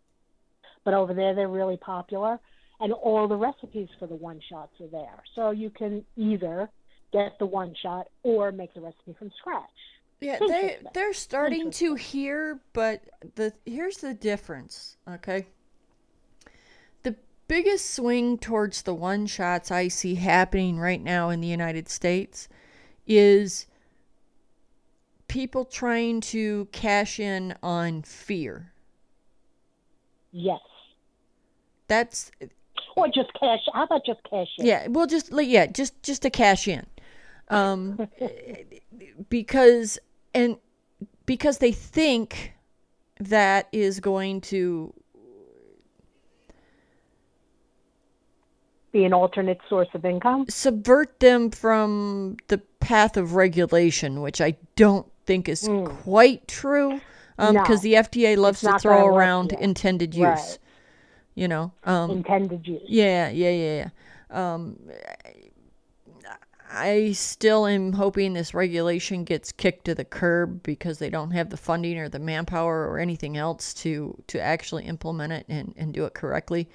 but 0.84 0.94
over 0.94 1.14
there 1.14 1.34
they're 1.34 1.48
really 1.48 1.78
popular, 1.78 2.40
and 2.80 2.92
all 2.92 3.28
the 3.28 3.38
recipes 3.38 3.88
for 4.00 4.08
the 4.08 4.16
one 4.16 4.42
shots 4.50 4.74
are 4.82 4.88
there, 4.88 5.24
so 5.36 5.52
you 5.52 5.70
can 5.70 6.04
either 6.18 6.70
get 7.14 7.40
the 7.40 7.46
one 7.46 7.74
shot 7.82 8.08
or 8.24 8.52
make 8.52 8.74
the 8.74 8.82
recipe 8.82 9.16
from 9.18 9.32
scratch. 9.40 9.64
Yeah, 10.20 10.40
they 10.40 10.80
they're 10.94 11.14
starting 11.14 11.72
to 11.72 11.94
hear, 11.96 12.60
but 12.74 13.02
the 13.36 13.54
here's 13.66 13.98
the 13.98 14.14
difference, 14.14 14.98
okay? 15.08 15.46
Biggest 17.48 17.92
swing 17.94 18.38
towards 18.38 18.82
the 18.82 18.94
one 18.94 19.26
shots 19.26 19.72
I 19.72 19.88
see 19.88 20.16
happening 20.16 20.80
right 20.80 21.02
now 21.02 21.30
in 21.30 21.40
the 21.40 21.48
United 21.48 21.88
States 21.88 22.50
is 23.06 23.68
people 25.30 25.64
trying 25.64 26.20
to 26.22 26.68
cash 26.72 27.20
in 27.20 27.56
on 27.64 28.02
fear. 28.02 28.74
Yes, 30.32 30.60
That's 31.88 32.32
or 32.96 33.08
just 33.08 33.32
cash. 33.40 33.60
How 33.74 33.84
about 33.86 34.06
just 34.06 34.20
cash 34.30 34.48
in? 34.58 34.66
yeah, 34.66 34.88
well 34.88 35.08
just 35.08 35.32
yeah, 35.32 35.68
just 35.68 36.02
just 36.04 36.24
to 36.24 36.30
cash 36.30 36.68
in. 36.68 36.86
Um 37.50 38.10
because 39.30 40.00
and 40.34 40.58
because 41.26 41.60
they 41.60 41.72
think 41.72 42.54
that 43.20 43.68
is 43.72 44.00
going 44.00 44.42
to 44.42 44.94
Be 48.98 49.06
an 49.06 49.14
alternate 49.14 49.60
source 49.70 49.90
of 49.94 50.06
income. 50.06 50.48
subvert 50.50 51.20
them 51.20 51.52
from 51.52 52.38
the 52.48 52.58
path 52.80 53.16
of 53.16 53.36
regulation, 53.36 54.22
which 54.22 54.42
I 54.42 54.56
don't 54.76 55.06
think 55.28 55.48
is 55.48 55.70
quite 55.86 56.48
true. 56.48 57.00
Um, 57.38 57.54
No, 57.54 57.62
because 57.62 57.82
the 57.82 57.94
FDA 57.94 58.36
loves 58.36 58.62
to 58.62 58.80
throw 58.80 58.94
gonna 58.96 59.06
work 59.06 59.14
around 59.14 59.52
intended 59.54 60.16
use. 60.16 60.24
Right. 60.24 60.58
You 61.36 61.48
know, 61.48 61.72
um, 61.84 62.10
intended 62.10 62.68
use. 62.68 62.82
yeah, 62.88 63.30
yeah, 63.30 63.52
yeah, 63.52 63.90
yeah. 64.32 64.56
Um, 64.56 64.80
I 66.72 67.12
still 67.12 67.68
am 67.68 67.94
hoping 67.94 68.34
this 68.34 68.56
regulation 68.56 69.26
gets 69.26 69.52
kicked 69.52 69.86
to 69.86 69.94
the 69.94 70.06
curb 70.06 70.64
because 70.64 70.98
they 70.98 71.12
don't 71.12 71.32
have 71.32 71.52
the 71.52 71.58
funding 71.58 72.00
or 72.00 72.10
the 72.10 72.18
manpower 72.18 72.88
or 72.90 72.98
anything 72.98 73.38
else 73.38 73.76
to 73.76 74.22
to 74.26 74.42
actually 74.42 74.86
implement 74.86 75.34
it 75.34 75.46
and, 75.48 75.76
and 75.78 75.94
do 75.94 76.06
it 76.06 76.16
correctly. 76.16 76.68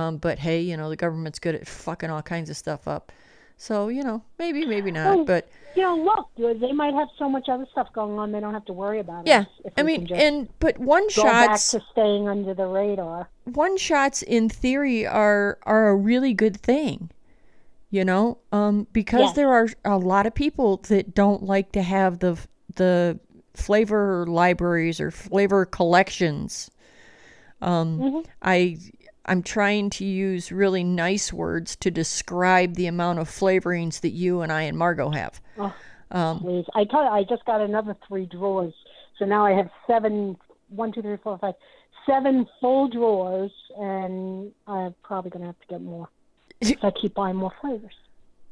Um, 0.00 0.16
but 0.18 0.38
hey, 0.38 0.60
you 0.60 0.76
know 0.76 0.88
the 0.88 0.96
government's 0.96 1.38
good 1.38 1.54
at 1.54 1.66
fucking 1.68 2.10
all 2.10 2.22
kinds 2.22 2.48
of 2.50 2.56
stuff 2.56 2.86
up. 2.88 3.12
So 3.56 3.88
you 3.88 4.02
know 4.02 4.22
maybe 4.38 4.64
maybe 4.66 4.90
not. 4.90 5.16
Well, 5.16 5.24
But 5.24 5.48
You 5.76 5.82
know, 5.82 5.96
look, 6.36 6.58
they 6.60 6.72
might 6.72 6.94
have 6.94 7.08
so 7.18 7.28
much 7.28 7.48
other 7.48 7.66
stuff 7.72 7.88
going 7.92 8.18
on 8.18 8.32
they 8.32 8.40
don't 8.40 8.54
have 8.54 8.64
to 8.66 8.72
worry 8.72 9.00
about 9.00 9.26
yeah, 9.26 9.42
it. 9.42 9.46
Yeah. 9.64 9.70
I 9.76 9.82
mean, 9.82 10.08
and 10.12 10.48
but 10.58 10.78
one 10.78 11.06
go 11.14 11.22
back 11.24 11.50
shots 11.50 11.70
to 11.72 11.80
staying 11.92 12.28
under 12.28 12.54
the 12.54 12.66
radar. 12.66 13.28
one 13.44 13.76
shots 13.76 14.22
in 14.22 14.48
theory 14.48 15.06
are 15.06 15.58
are 15.64 15.88
a 15.90 15.96
really 15.96 16.34
good 16.34 16.56
thing 16.56 17.10
you 17.92 18.04
know 18.04 18.38
um 18.52 18.86
because 18.92 19.20
Yes. 19.20 19.34
there 19.34 19.52
are 19.52 19.68
a 19.84 19.98
lot 19.98 20.24
of 20.26 20.32
people 20.34 20.76
that 20.88 21.12
don't 21.14 21.42
like 21.42 21.72
to 21.72 21.82
have 21.82 22.20
the 22.20 22.38
the 22.76 23.18
flavor 23.54 24.24
libraries 24.28 25.00
or 25.00 25.10
flavor 25.10 25.66
collections 25.66 26.70
um 27.60 27.98
Mm-hmm. 27.98 28.20
i 28.42 28.78
i'm 29.30 29.42
trying 29.42 29.88
to 29.88 30.04
use 30.04 30.52
really 30.52 30.84
nice 30.84 31.32
words 31.32 31.74
to 31.76 31.90
describe 31.90 32.74
the 32.74 32.86
amount 32.86 33.18
of 33.18 33.28
flavorings 33.28 34.00
that 34.00 34.10
you 34.10 34.42
and 34.42 34.52
i 34.52 34.62
and 34.62 34.76
margot 34.76 35.10
have 35.10 35.40
Um, 36.12 36.64
I 36.74 36.84
tell 36.84 37.04
you, 37.04 37.08
I 37.08 37.22
just 37.22 37.44
got 37.44 37.60
another 37.60 37.96
three 38.08 38.26
drawers, 38.26 38.74
so 39.18 39.24
now 39.24 39.46
I 39.46 39.52
have 39.52 39.70
seven. 39.86 40.36
One, 40.68 40.92
two, 40.92 41.02
three, 41.02 41.16
four, 41.22 41.38
five, 41.38 41.54
seven 42.04 42.46
full 42.60 42.88
drawers, 42.88 43.52
and 43.78 44.52
I'm 44.66 44.94
probably 45.02 45.30
gonna 45.30 45.46
have 45.46 45.60
to 45.60 45.66
get 45.68 45.80
more. 45.82 46.08
if 46.60 46.82
I 46.82 46.90
keep 46.90 47.14
buying 47.14 47.36
more 47.36 47.52
flavors. 47.60 47.94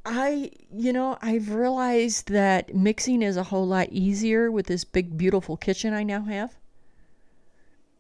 I, 0.06 0.52
you 0.72 0.92
know, 0.92 1.18
I've 1.20 1.50
realized 1.52 2.28
that 2.28 2.74
mixing 2.74 3.22
is 3.22 3.36
a 3.36 3.42
whole 3.42 3.66
lot 3.66 3.88
easier 3.90 4.50
with 4.50 4.66
this 4.66 4.84
big, 4.84 5.18
beautiful 5.18 5.56
kitchen 5.56 5.92
I 5.92 6.02
now 6.04 6.22
have. 6.22 6.54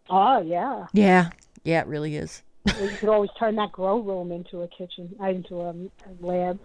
Oh 0.08 0.40
yeah, 0.40 0.86
Yeah, 0.92 1.30
yeah, 1.64 1.80
it 1.80 1.86
really 1.86 2.16
is. 2.16 2.42
You 2.80 2.96
could 2.98 3.08
always 3.08 3.30
turn 3.38 3.56
that 3.56 3.72
grow 3.72 4.00
room 4.00 4.32
into 4.32 4.62
a 4.62 4.68
kitchen, 4.68 5.14
uh, 5.20 5.28
into 5.28 5.60
a, 5.60 5.70
a 5.70 6.12
lab, 6.20 6.58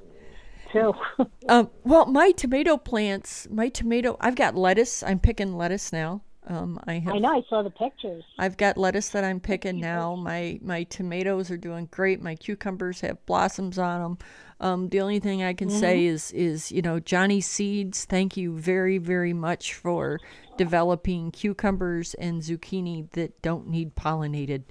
too. 0.72 0.94
Um, 1.50 1.70
well, 1.84 2.06
my 2.06 2.32
tomato 2.32 2.78
plants, 2.78 3.50
my 3.52 3.68
tomato, 3.68 4.16
I've 4.22 4.36
got 4.36 4.56
lettuce. 4.56 5.04
I'm 5.04 5.20
picking 5.20 5.58
lettuce 5.58 5.92
now. 5.92 6.22
Um, 6.48 6.80
I 6.86 6.96
have 7.00 7.16
I 7.16 7.20
know. 7.20 7.30
I 7.30 7.42
saw 7.50 7.62
the 7.62 7.70
pictures. 7.70 8.24
I've 8.38 8.58
got 8.58 8.78
lettuce 8.78 9.10
that 9.10 9.24
I'm 9.24 9.40
picking 9.40 9.80
now. 9.80 10.16
My 10.16 10.60
my 10.62 10.84
tomatoes 10.84 11.50
are 11.52 11.58
doing 11.58 11.88
great. 11.92 12.22
My 12.22 12.36
cucumbers 12.36 13.02
have 13.02 13.26
blossoms 13.26 13.78
on 13.78 14.02
them. 14.02 14.18
Um, 14.60 14.90
the 14.90 15.02
only 15.02 15.20
thing 15.20 15.44
I 15.44 15.54
can 15.54 15.70
say 15.70 16.06
is 16.06 16.32
is 16.32 16.72
you 16.72 16.82
know 16.82 17.00
Johnny 17.00 17.40
Seeds. 17.40 18.06
Thank 18.06 18.36
you 18.36 18.58
very 18.58 18.98
very 18.98 19.34
much 19.34 19.74
for 19.74 20.20
developing 20.58 21.32
cucumbers 21.32 22.14
and 22.16 22.42
zucchini 22.42 23.10
that 23.12 23.42
don't 23.42 23.68
need 23.68 23.96
pollinated. 23.96 24.64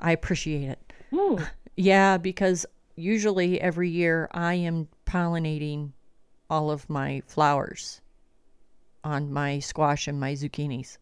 I 0.00 0.12
appreciate 0.12 0.68
it. 0.68 0.92
Hmm. 1.14 1.36
Yeah, 1.78 2.16
because 2.16 2.64
usually 2.94 3.60
every 3.60 3.90
year 3.90 4.30
I 4.32 4.54
am 4.54 4.88
pollinating 5.04 5.90
all 6.48 6.70
of 6.70 6.88
my 6.88 7.20
flowers 7.26 8.00
on 9.04 9.30
my 9.30 9.58
squash 9.58 10.08
and 10.08 10.18
my 10.18 10.32
zucchinis 10.32 10.96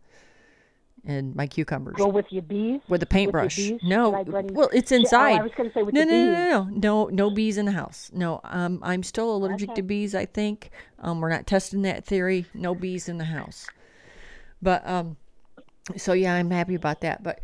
and 1.05 1.37
my 1.37 1.47
cucumbers 1.47 1.95
Go 1.95 2.09
with 2.09 2.27
your 2.33 2.43
bees. 2.43 2.81
with 2.89 3.05
a 3.05 3.07
paintbrush. 3.07 3.55
bees? 3.55 3.79
No, 3.85 4.11
well, 4.27 4.69
it's 4.73 4.89
Should- 4.89 4.97
oh, 4.97 5.01
inside. 5.03 5.39
I 5.39 5.43
was 5.45 5.53
going 5.57 5.69
to 5.71 5.75
say 5.75 5.83
with 5.85 5.95
no, 5.95 6.01
the 6.01 6.07
no, 6.07 6.13
bees. 6.13 6.33
no, 6.33 6.65
no, 6.65 6.71
no, 6.71 7.05
no, 7.05 7.09
no 7.29 7.31
bees 7.31 7.57
in 7.57 7.67
the 7.67 7.73
house. 7.73 8.11
No, 8.13 8.41
um, 8.43 8.81
I'm 8.83 9.05
still 9.05 9.33
allergic 9.37 9.69
Okay. 9.71 9.77
to 9.77 9.83
bees. 9.85 10.13
I 10.17 10.27
think 10.27 10.71
um, 10.99 11.21
we're 11.21 11.29
not 11.31 11.47
testing 11.47 11.83
that 11.83 12.05
theory. 12.05 12.47
No 12.53 12.75
bees 12.75 13.09
in 13.09 13.19
the 13.19 13.27
house. 13.27 13.69
But 14.61 14.85
um, 14.89 15.17
so 15.97 16.15
yeah, 16.15 16.35
I'm 16.35 16.51
happy 16.51 16.75
about 16.75 17.01
that. 17.03 17.23
But 17.23 17.39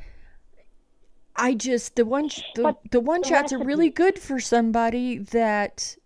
I 1.36 1.54
just 1.54 1.96
the 1.96 2.04
one 2.04 2.28
the, 2.54 2.62
But 2.62 2.80
the 2.90 3.00
one 3.00 3.22
the 3.22 3.28
shots 3.28 3.52
are 3.52 3.58
really 3.58 3.90
good 3.90 4.18
for 4.18 4.40
somebody 4.40 5.18
that 5.18 5.96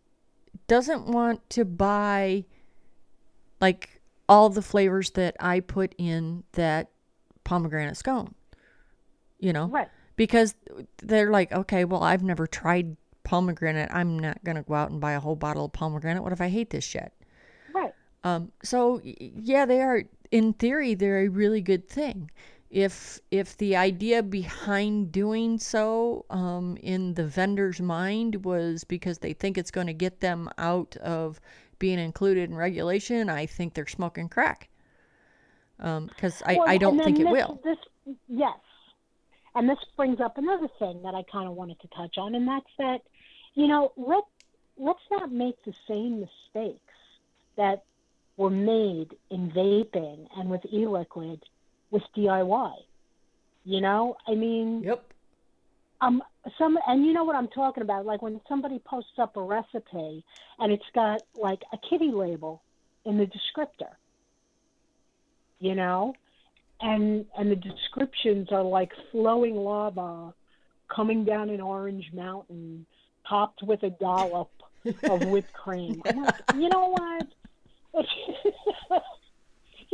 doesn't 0.69 1.07
want 1.07 1.49
to 1.51 1.65
buy 1.65 2.45
like 3.61 4.01
all 4.29 4.49
the 4.49 4.63
flavors 4.63 5.11
that 5.13 5.37
I 5.41 5.61
put 5.61 5.95
in 5.99 6.45
that 6.53 6.91
pomegranate 7.45 7.97
scone. 7.97 8.35
You 9.39 9.53
know, 9.53 9.67
Right. 9.67 9.89
because 10.17 10.55
they're 11.03 11.31
like, 11.31 11.53
okay, 11.53 11.85
well, 11.85 12.03
I've 12.03 12.23
never 12.23 12.47
tried 12.47 12.97
pomegranate. 13.25 13.91
I'm 13.93 14.19
not 14.19 14.43
gonna 14.45 14.63
go 14.63 14.75
out 14.75 14.91
and 14.91 15.01
buy 15.01 15.13
a 15.13 15.21
whole 15.21 15.37
bottle 15.37 15.67
of 15.67 15.73
pomegranate. 15.73 16.23
What 16.23 16.33
if 16.33 16.41
I 16.41 16.49
hate 16.49 16.71
this 16.71 16.85
shit? 16.85 17.13
Right. 17.75 17.93
Um, 18.23 18.53
so 18.63 19.01
yeah, 19.03 19.67
they 19.67 19.83
are 19.83 20.05
in 20.31 20.53
theory 20.55 20.95
they're 20.95 21.21
a 21.21 21.29
really 21.29 21.61
good 21.61 21.89
thing. 21.89 22.31
If 22.75 23.21
if 23.31 23.57
the 23.59 23.77
idea 23.77 24.21
behind 24.21 25.13
doing 25.13 25.59
so 25.61 26.27
um, 26.29 26.77
in 26.83 27.15
the 27.15 27.25
vendor's 27.25 27.81
mind 27.81 28.45
was 28.45 28.83
because 28.83 29.19
they 29.19 29.33
think 29.33 29.57
it's 29.57 29.71
going 29.71 29.87
to 29.87 29.95
get 29.95 30.19
them 30.19 30.51
out 30.59 30.97
of 30.97 31.41
being 31.79 32.01
included 32.01 32.51
in 32.51 32.57
regulation, 32.57 33.31
I 33.31 33.47
think 33.47 33.75
they're 33.75 33.87
smoking 33.87 34.29
crack. 34.29 34.69
Because 35.77 36.43
I, 36.45 36.55
Well, 36.55 36.65
I 36.67 36.77
don't 36.77 36.99
think 36.99 37.21
it 37.21 37.29
will. 37.29 37.61
This, 37.63 37.79
yes, 38.27 38.59
and 39.55 39.69
this 39.69 39.79
brings 39.97 40.21
up 40.21 40.37
another 40.37 40.69
thing 40.81 41.01
that 41.05 41.15
I 41.15 41.23
kind 41.31 41.47
of 41.47 41.55
wanted 41.55 41.79
to 41.79 41.89
touch 41.97 42.19
on, 42.19 42.35
and 42.35 42.49
that's 42.49 42.75
that, 42.79 43.03
you 43.55 43.69
know, 43.69 43.93
let 43.97 44.25
let's 44.77 45.07
not 45.13 45.31
make 45.31 45.63
the 45.65 45.75
same 45.87 46.19
mistakes 46.19 46.81
that 47.55 47.85
were 48.37 48.51
made 48.51 49.15
in 49.31 49.53
vaping 49.53 50.27
and 50.37 50.51
with 50.51 50.65
e-liquid 50.73 51.41
with 51.95 52.03
DIY. 52.17 52.75
You 53.65 53.81
know, 53.81 54.17
I 54.27 54.35
mean, 54.35 54.83
Yep. 54.83 55.05
um, 56.03 56.23
some, 56.59 56.77
and 56.87 57.07
you 57.07 57.15
know 57.15 57.25
what 57.25 57.37
I'm 57.37 57.49
talking 57.49 57.83
about? 57.83 58.05
Like 58.05 58.21
when 58.21 58.41
somebody 58.47 58.79
posts 58.81 59.19
up 59.19 59.37
a 59.39 59.41
recipe 59.43 60.23
and 60.59 60.73
it's 60.73 60.85
got 60.95 61.23
like 61.41 61.63
a 61.73 61.79
kitty 61.89 62.11
label 62.11 62.63
in 63.07 63.17
the 63.17 63.27
descriptor, 63.27 63.95
you 65.61 65.75
know, 65.75 66.15
and 66.81 67.25
and 67.39 67.51
the 67.51 67.57
descriptions 67.57 68.49
are 68.51 68.65
like 68.65 68.91
flowing 69.13 69.55
lava 69.55 70.35
coming 70.95 71.25
down 71.25 71.49
an 71.49 71.61
orange 71.61 72.11
mountain, 72.13 72.85
topped 73.27 73.63
with 73.63 73.83
a 73.85 73.91
dollop 73.91 74.51
of 75.09 75.21
whipped 75.23 75.53
cream. 75.55 76.03
I'm 76.05 76.17
like, 76.17 76.35
you 76.53 76.69
know 76.69 76.89
what? 77.95 78.05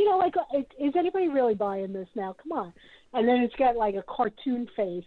you 0.01 0.09
know, 0.09 0.17
like, 0.17 0.33
is 0.79 0.93
anybody 0.97 1.27
really 1.27 1.53
buying 1.53 1.93
this 1.93 2.07
now? 2.15 2.35
Come 2.41 2.51
on. 2.53 2.73
And 3.13 3.27
then 3.27 3.37
it's 3.37 3.55
got 3.55 3.75
like 3.75 3.93
a 3.93 4.03
cartoon 4.03 4.67
face. 4.75 5.03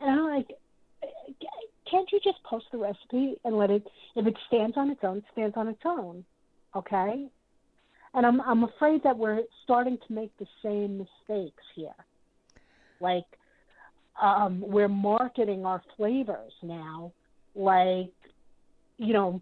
And 0.00 0.10
I'm 0.10 0.26
like, 0.26 0.48
can't 1.88 2.08
you 2.12 2.18
just 2.24 2.42
post 2.42 2.66
the 2.72 2.78
recipe 2.78 3.36
and 3.44 3.56
let 3.56 3.70
it, 3.70 3.86
if 4.16 4.26
it 4.26 4.34
stands 4.48 4.76
on 4.76 4.90
its 4.90 5.00
own, 5.04 5.18
it 5.18 5.24
stands 5.32 5.56
on 5.56 5.68
its 5.68 5.82
own. 5.84 6.24
Okay? 6.74 7.28
And 8.14 8.26
I'm, 8.26 8.40
I'm 8.40 8.64
afraid 8.64 9.04
that 9.04 9.16
we're 9.16 9.42
starting 9.62 9.98
to 10.08 10.12
make 10.12 10.36
the 10.38 10.46
same 10.64 10.98
mistakes 10.98 11.62
here. 11.76 11.94
Like, 13.00 13.26
um, 14.20 14.60
we're 14.60 14.88
marketing 14.88 15.64
our 15.64 15.80
flavors 15.96 16.52
now 16.60 17.12
like, 17.54 18.12
you 18.96 19.12
know, 19.12 19.40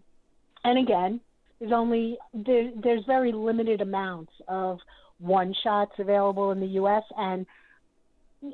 and 0.63 0.77
again, 0.77 1.19
there's 1.59 1.71
only 1.71 2.17
there, 2.33 2.71
there's 2.83 3.03
very 3.05 3.31
limited 3.31 3.81
amounts 3.81 4.31
of 4.47 4.79
one 5.19 5.53
shots 5.63 5.93
available 5.97 6.51
in 6.51 6.59
the 6.59 6.67
U.S. 6.67 7.03
and 7.17 7.45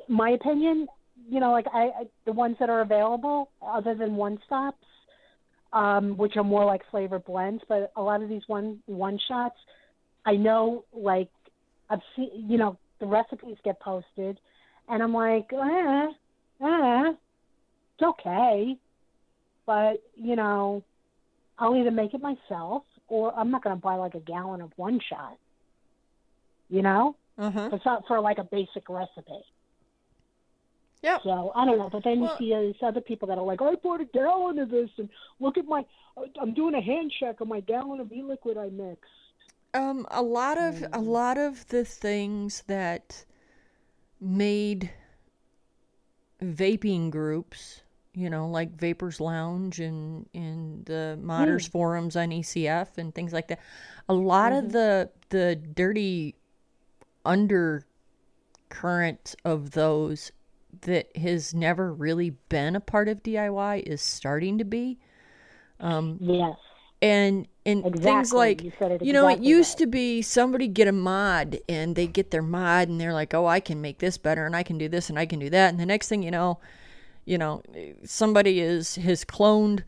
my 0.08 0.30
opinion, 0.30 0.86
you 1.28 1.40
know, 1.40 1.52
like 1.52 1.66
I, 1.72 1.78
I 1.78 2.04
the 2.24 2.32
ones 2.32 2.56
that 2.60 2.70
are 2.70 2.80
available, 2.80 3.50
other 3.62 3.94
than 3.94 4.16
one 4.16 4.38
stops, 4.46 4.78
um, 5.72 6.16
which 6.16 6.36
are 6.36 6.44
more 6.44 6.64
like 6.64 6.82
flavor 6.90 7.18
blends, 7.18 7.62
but 7.68 7.92
a 7.96 8.02
lot 8.02 8.22
of 8.22 8.28
these 8.28 8.42
one 8.46 8.80
one 8.86 9.18
shots, 9.28 9.56
I 10.24 10.36
know, 10.36 10.84
like 10.92 11.28
I've 11.90 12.00
seen, 12.16 12.30
you 12.48 12.56
know, 12.56 12.78
the 13.00 13.06
recipes 13.06 13.56
get 13.64 13.78
posted, 13.80 14.38
and 14.88 15.02
I'm 15.02 15.12
like, 15.12 15.52
eh, 15.52 16.06
eh, 16.62 17.12
it's 17.12 18.02
okay, 18.02 18.76
but 19.66 20.02
you 20.16 20.36
know, 20.36 20.82
I'll 21.58 21.76
either 21.76 21.90
make 21.90 22.14
it 22.14 22.22
myself 22.22 22.84
or 23.14 23.32
I'm 23.38 23.50
not 23.52 23.62
going 23.62 23.76
to 23.76 23.80
buy 23.80 23.94
like 23.94 24.14
a 24.14 24.20
gallon 24.20 24.60
of 24.60 24.72
one 24.76 24.98
shot. 25.08 25.36
You 26.68 26.82
know, 26.82 27.16
Uh-huh. 27.38 27.70
it's 27.72 27.84
not 27.84 28.02
for 28.08 28.18
like 28.20 28.38
a 28.38 28.44
basic 28.44 28.88
recipe. 28.88 29.42
Yep. 31.02 31.20
So 31.22 31.52
I 31.54 31.64
don't 31.66 31.78
know, 31.78 31.90
but 31.90 32.02
then 32.02 32.22
you 32.22 32.30
see 32.38 32.52
uh, 32.52 32.60
these 32.62 32.82
other 32.82 33.00
people 33.00 33.28
that 33.28 33.38
are 33.38 33.44
like, 33.44 33.62
I 33.62 33.74
bought 33.76 34.00
a 34.00 34.06
gallon 34.06 34.58
of 34.58 34.70
this, 34.70 34.90
and 34.98 35.08
look 35.38 35.56
at 35.58 35.66
my, 35.66 35.84
I'm 36.40 36.54
doing 36.54 36.74
a 36.74 36.80
hand 36.80 37.12
check 37.20 37.40
on 37.40 37.48
my 37.48 37.60
gallon 37.60 38.00
of 38.00 38.10
e-liquid 38.10 38.56
I 38.56 38.70
mixed. 38.70 39.10
Um, 39.74 40.06
a 40.10 40.22
lot 40.22 40.56
of 40.58 40.84
a 40.92 41.00
lot 41.00 41.36
of 41.36 41.66
the 41.68 41.84
things 41.84 42.62
that 42.68 43.24
made 44.20 44.90
vaping 46.40 47.10
groups, 47.10 47.82
you 48.14 48.30
know, 48.30 48.48
like 48.48 48.70
Vapors 48.78 49.20
Lounge 49.20 49.80
and 49.80 50.26
and 50.34 50.84
the 50.86 51.18
modders 51.22 51.66
hmm. 51.66 51.72
forums 51.72 52.16
on 52.16 52.30
ECF 52.30 52.96
and 52.98 53.14
things 53.14 53.32
like 53.32 53.48
that. 53.48 53.60
A 54.08 54.14
lot 54.14 54.52
of 54.52 54.64
mm-hmm. 54.64 54.72
the 54.72 55.10
the 55.30 55.56
dirty 55.56 56.36
undercurrent 57.24 57.84
of 59.44 59.72
those 59.72 60.32
that 60.82 61.16
has 61.16 61.54
never 61.54 61.92
really 61.92 62.30
been 62.48 62.76
a 62.76 62.80
part 62.80 63.08
of 63.08 63.22
DIY 63.22 63.82
is 63.82 64.02
starting 64.02 64.58
to 64.58 64.64
be 64.64 64.98
um, 65.80 66.18
Yes. 66.20 66.56
and 67.02 67.48
and 67.66 67.82
things 68.00 68.32
like 68.32 68.62
You 68.62 68.72
you 69.00 69.12
know 69.12 69.28
it 69.28 69.40
used 69.40 69.72
right. 69.72 69.78
to 69.78 69.86
be 69.86 70.22
somebody 70.22 70.68
get 70.68 70.86
a 70.88 70.92
mod 70.92 71.58
and 71.68 71.96
they 71.96 72.06
get 72.06 72.30
their 72.30 72.42
mod 72.42 72.88
and 72.88 73.00
they're 73.00 73.14
like 73.14 73.32
oh 73.32 73.46
i 73.46 73.58
can 73.58 73.80
make 73.80 73.98
this 73.98 74.18
better 74.18 74.44
and 74.44 74.54
i 74.54 74.62
can 74.62 74.76
do 74.76 74.88
this 74.88 75.08
and 75.08 75.18
i 75.18 75.24
can 75.24 75.38
do 75.38 75.48
that 75.50 75.70
and 75.70 75.80
the 75.80 75.86
next 75.86 76.08
thing 76.08 76.22
you 76.22 76.30
know 76.30 76.58
you 77.24 77.38
know 77.38 77.62
somebody 78.04 78.60
is 78.60 78.96
has 78.96 79.24
cloned 79.24 79.82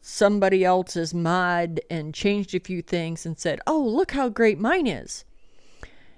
somebody 0.00 0.64
else's 0.64 1.14
mod 1.14 1.80
and 1.88 2.14
changed 2.14 2.54
a 2.54 2.60
few 2.60 2.82
things 2.82 3.24
and 3.24 3.38
said 3.38 3.60
oh 3.66 3.80
look 3.80 4.12
how 4.12 4.28
great 4.28 4.58
mine 4.58 4.86
is 4.86 5.24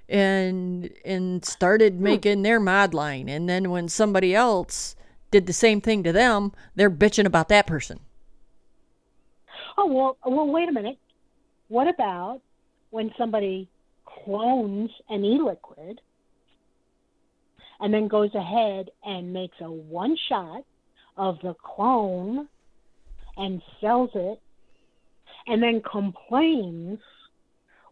and 0.09 0.91
and 1.05 1.45
started 1.45 1.95
hmm. 1.95 2.03
making 2.03 2.43
their 2.43 2.61
mod 2.61 2.95
line 2.95 3.29
and 3.29 3.49
then 3.49 3.71
when 3.71 3.89
somebody 3.89 4.35
else 4.35 4.97
did 5.31 5.47
the 5.47 5.53
same 5.53 5.81
thing 5.81 6.03
to 6.03 6.13
them 6.13 6.53
they're 6.75 6.91
bitching 6.91 7.27
about 7.27 7.49
that 7.49 7.67
person 7.67 8.01
Oh 9.77 9.87
well, 9.87 10.17
well. 10.25 10.47
Wait 10.47 10.69
a 10.69 10.73
minute. 10.73 10.99
What 11.69 11.89
about 11.89 12.41
when 12.91 13.13
somebody 13.19 13.69
clones 14.05 14.91
an 15.09 15.25
e-liquid 15.25 16.01
and 17.81 17.93
then 17.93 18.09
goes 18.09 18.35
ahead 18.35 18.91
and 19.05 19.33
makes 19.33 19.57
a 19.61 19.71
one 19.71 20.17
shot 20.29 20.65
of 21.17 21.39
the 21.43 21.55
clone 21.55 22.49
and 23.37 23.63
sells 23.81 24.11
it, 24.15 24.41
and 25.47 25.63
then 25.63 25.83
complains 25.83 26.99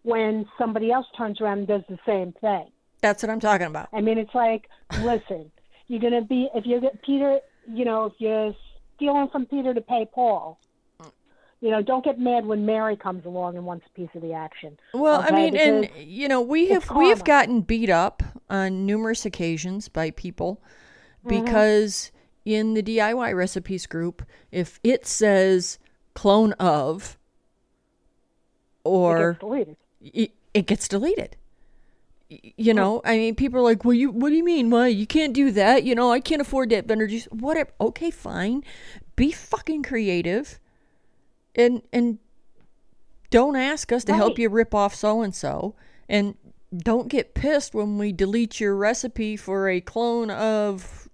when 0.03 0.47
somebody 0.59 0.91
else 0.91 1.07
turns 1.17 1.41
around 1.41 1.59
and 1.59 1.69
does 1.69 1.83
the 1.89 1.99
same 2.07 2.33
thing? 2.41 2.71
that's 3.03 3.23
what 3.23 3.31
i'm 3.31 3.41
talking 3.41 3.67
about 3.67 3.89
I 3.93 4.01
mean, 4.01 4.17
it's 4.17 4.35
like, 4.35 4.69
listen, 5.01 5.51
you're 5.89 6.01
gonna 6.01 6.23
be 6.23 6.49
if 6.55 6.65
you 6.65 6.81
get 6.81 7.03
Peter, 7.03 7.41
you 7.69 7.85
know, 7.85 8.07
if 8.07 8.15
you're 8.19 8.55
stealing 8.97 9.29
from 9.31 9.47
Peter 9.47 9.75
to 9.75 9.81
pay 9.81 10.07
Paul, 10.15 10.59
You 11.63 11.71
know, 11.71 11.81
don't 11.81 12.05
get 12.05 12.19
mad 12.19 12.45
when 12.45 12.67
Mary 12.67 12.97
comes 12.97 13.25
along 13.25 13.57
and 13.57 13.65
wants 13.65 13.87
a 13.87 13.91
piece 13.99 14.11
of 14.15 14.21
the 14.21 14.33
action. 14.35 14.77
Well, 14.93 15.23
I 15.23 15.27
okay? 15.27 15.35
mean, 15.51 15.57
and 15.57 15.91
you 15.97 16.29
know, 16.29 16.41
we 16.41 16.69
have 16.71 16.91
we 16.91 17.09
have 17.09 17.25
gotten 17.25 17.63
beat 17.63 17.89
up 17.89 18.23
on 18.51 18.85
numerous 18.85 19.25
occasions 19.25 19.89
by 19.89 20.11
people 20.11 20.61
Mm-hmm. 21.25 21.45
because 21.45 22.11
in 22.45 22.75
the 22.75 22.83
DIY 22.83 23.35
recipes 23.37 23.87
group, 23.87 24.25
if 24.51 24.81
it 24.83 25.07
says 25.07 25.79
clone 26.15 26.53
of 26.55 27.17
it 28.85 28.89
or 28.89 29.33
gets 29.35 29.41
deleted. 29.41 29.77
it, 30.01 30.33
it 30.53 30.67
gets 30.67 30.89
deleted. 30.89 31.37
You 32.57 32.73
know, 32.73 33.03
I 33.05 33.19
mean, 33.19 33.35
people 33.35 33.61
are 33.61 33.63
like, 33.63 33.85
"Well, 33.85 33.93
you, 33.95 34.11
what 34.11 34.31
do 34.31 34.35
you 34.35 34.43
mean? 34.45 34.71
Why 34.71 34.87
you 34.89 35.07
can't 35.07 35.35
do 35.35 35.51
that? 35.53 35.85
You 35.85 35.95
know, 35.95 36.11
I 36.11 36.19
can't 36.19 36.41
afford 36.41 36.71
that 36.71 36.87
vendor 36.87 37.07
juice. 37.07 37.27
Whatever. 37.27 37.71
Okay, 37.79 38.11
fine. 38.11 38.65
Be 39.15 39.31
fucking 39.33 39.83
creative, 39.83 40.59
and 41.55 41.83
and 41.93 42.19
don't 43.31 43.57
ask 43.57 43.93
us 43.93 44.05
to 44.05 44.15
help 44.15 44.39
you 44.39 44.49
rip 44.49 44.75
off 44.75 44.95
so 44.95 45.23
and 45.23 45.35
so, 45.35 45.75
and 46.09 46.35
don't 46.77 47.09
get 47.09 47.35
pissed 47.35 47.75
when 47.75 47.99
we 47.99 48.13
delete 48.13 48.61
your 48.61 48.75
recipe 48.77 49.37
for 49.37 49.69
a 49.69 49.81
clone 49.81 50.31
of. 50.31 51.09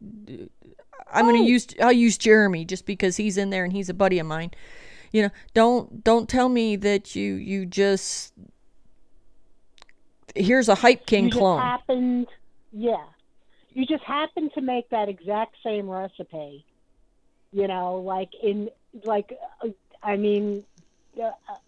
I'm 1.11 1.25
gonna 1.25 1.43
use 1.43 1.67
I'll 1.81 1.93
use 1.93 2.19
Jeremy 2.19 2.65
just 2.65 2.87
because 2.87 3.17
he's 3.17 3.39
in 3.39 3.51
there 3.51 3.65
and 3.65 3.73
he's 3.73 3.89
a 3.89 3.95
buddy 3.95 4.19
of 4.19 4.27
mine. 4.27 4.51
You 5.13 5.23
know, 5.23 5.31
don't 5.55 6.05
don't 6.05 6.29
tell 6.29 6.49
me 6.49 6.77
that 6.77 7.17
you 7.17 7.35
you 7.35 7.65
just 7.65 8.35
here's 10.35 10.69
a 10.69 10.75
hype 10.75 11.07
king 11.07 11.27
you 11.27 11.33
clone. 11.33 11.61
happened, 11.61 12.27
yeah. 12.73 13.05
You 13.73 13.87
just 13.87 14.05
happened 14.05 14.51
to 14.55 14.61
make 14.61 14.91
that 14.91 15.09
exact 15.09 15.57
same 15.63 15.89
recipe. 15.89 16.65
You 17.53 17.69
know, 17.69 17.97
like 17.97 18.31
in 18.43 18.71
like, 19.05 19.33
uh, 19.65 19.69
I 20.03 20.17
mean, 20.17 20.65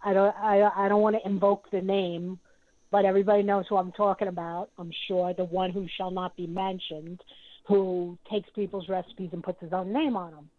I 0.03 0.13
don't 0.13 0.35
I 0.37 0.63
I 0.77 0.89
don't 0.89 1.03
want 1.03 1.17
to 1.17 1.29
invoke 1.29 1.71
the 1.71 1.81
name, 1.81 2.39
but 2.91 3.05
everybody 3.05 3.43
knows 3.43 3.67
who 3.69 3.77
I'm 3.77 3.93
talking 3.93 4.29
about. 4.29 4.71
I'm 4.79 4.93
sure 5.09 5.35
the 5.35 5.45
one 5.45 5.71
who 5.71 5.87
shall 5.97 6.11
not 6.11 6.37
be 6.37 6.47
mentioned, 6.47 7.21
who 7.67 8.19
takes 8.31 8.49
people's 8.51 8.89
recipes 8.89 9.31
and 9.33 9.43
puts 9.43 9.61
his 9.61 9.73
own 9.73 9.93
name 9.93 10.17
on 10.17 10.33
them. 10.33 10.51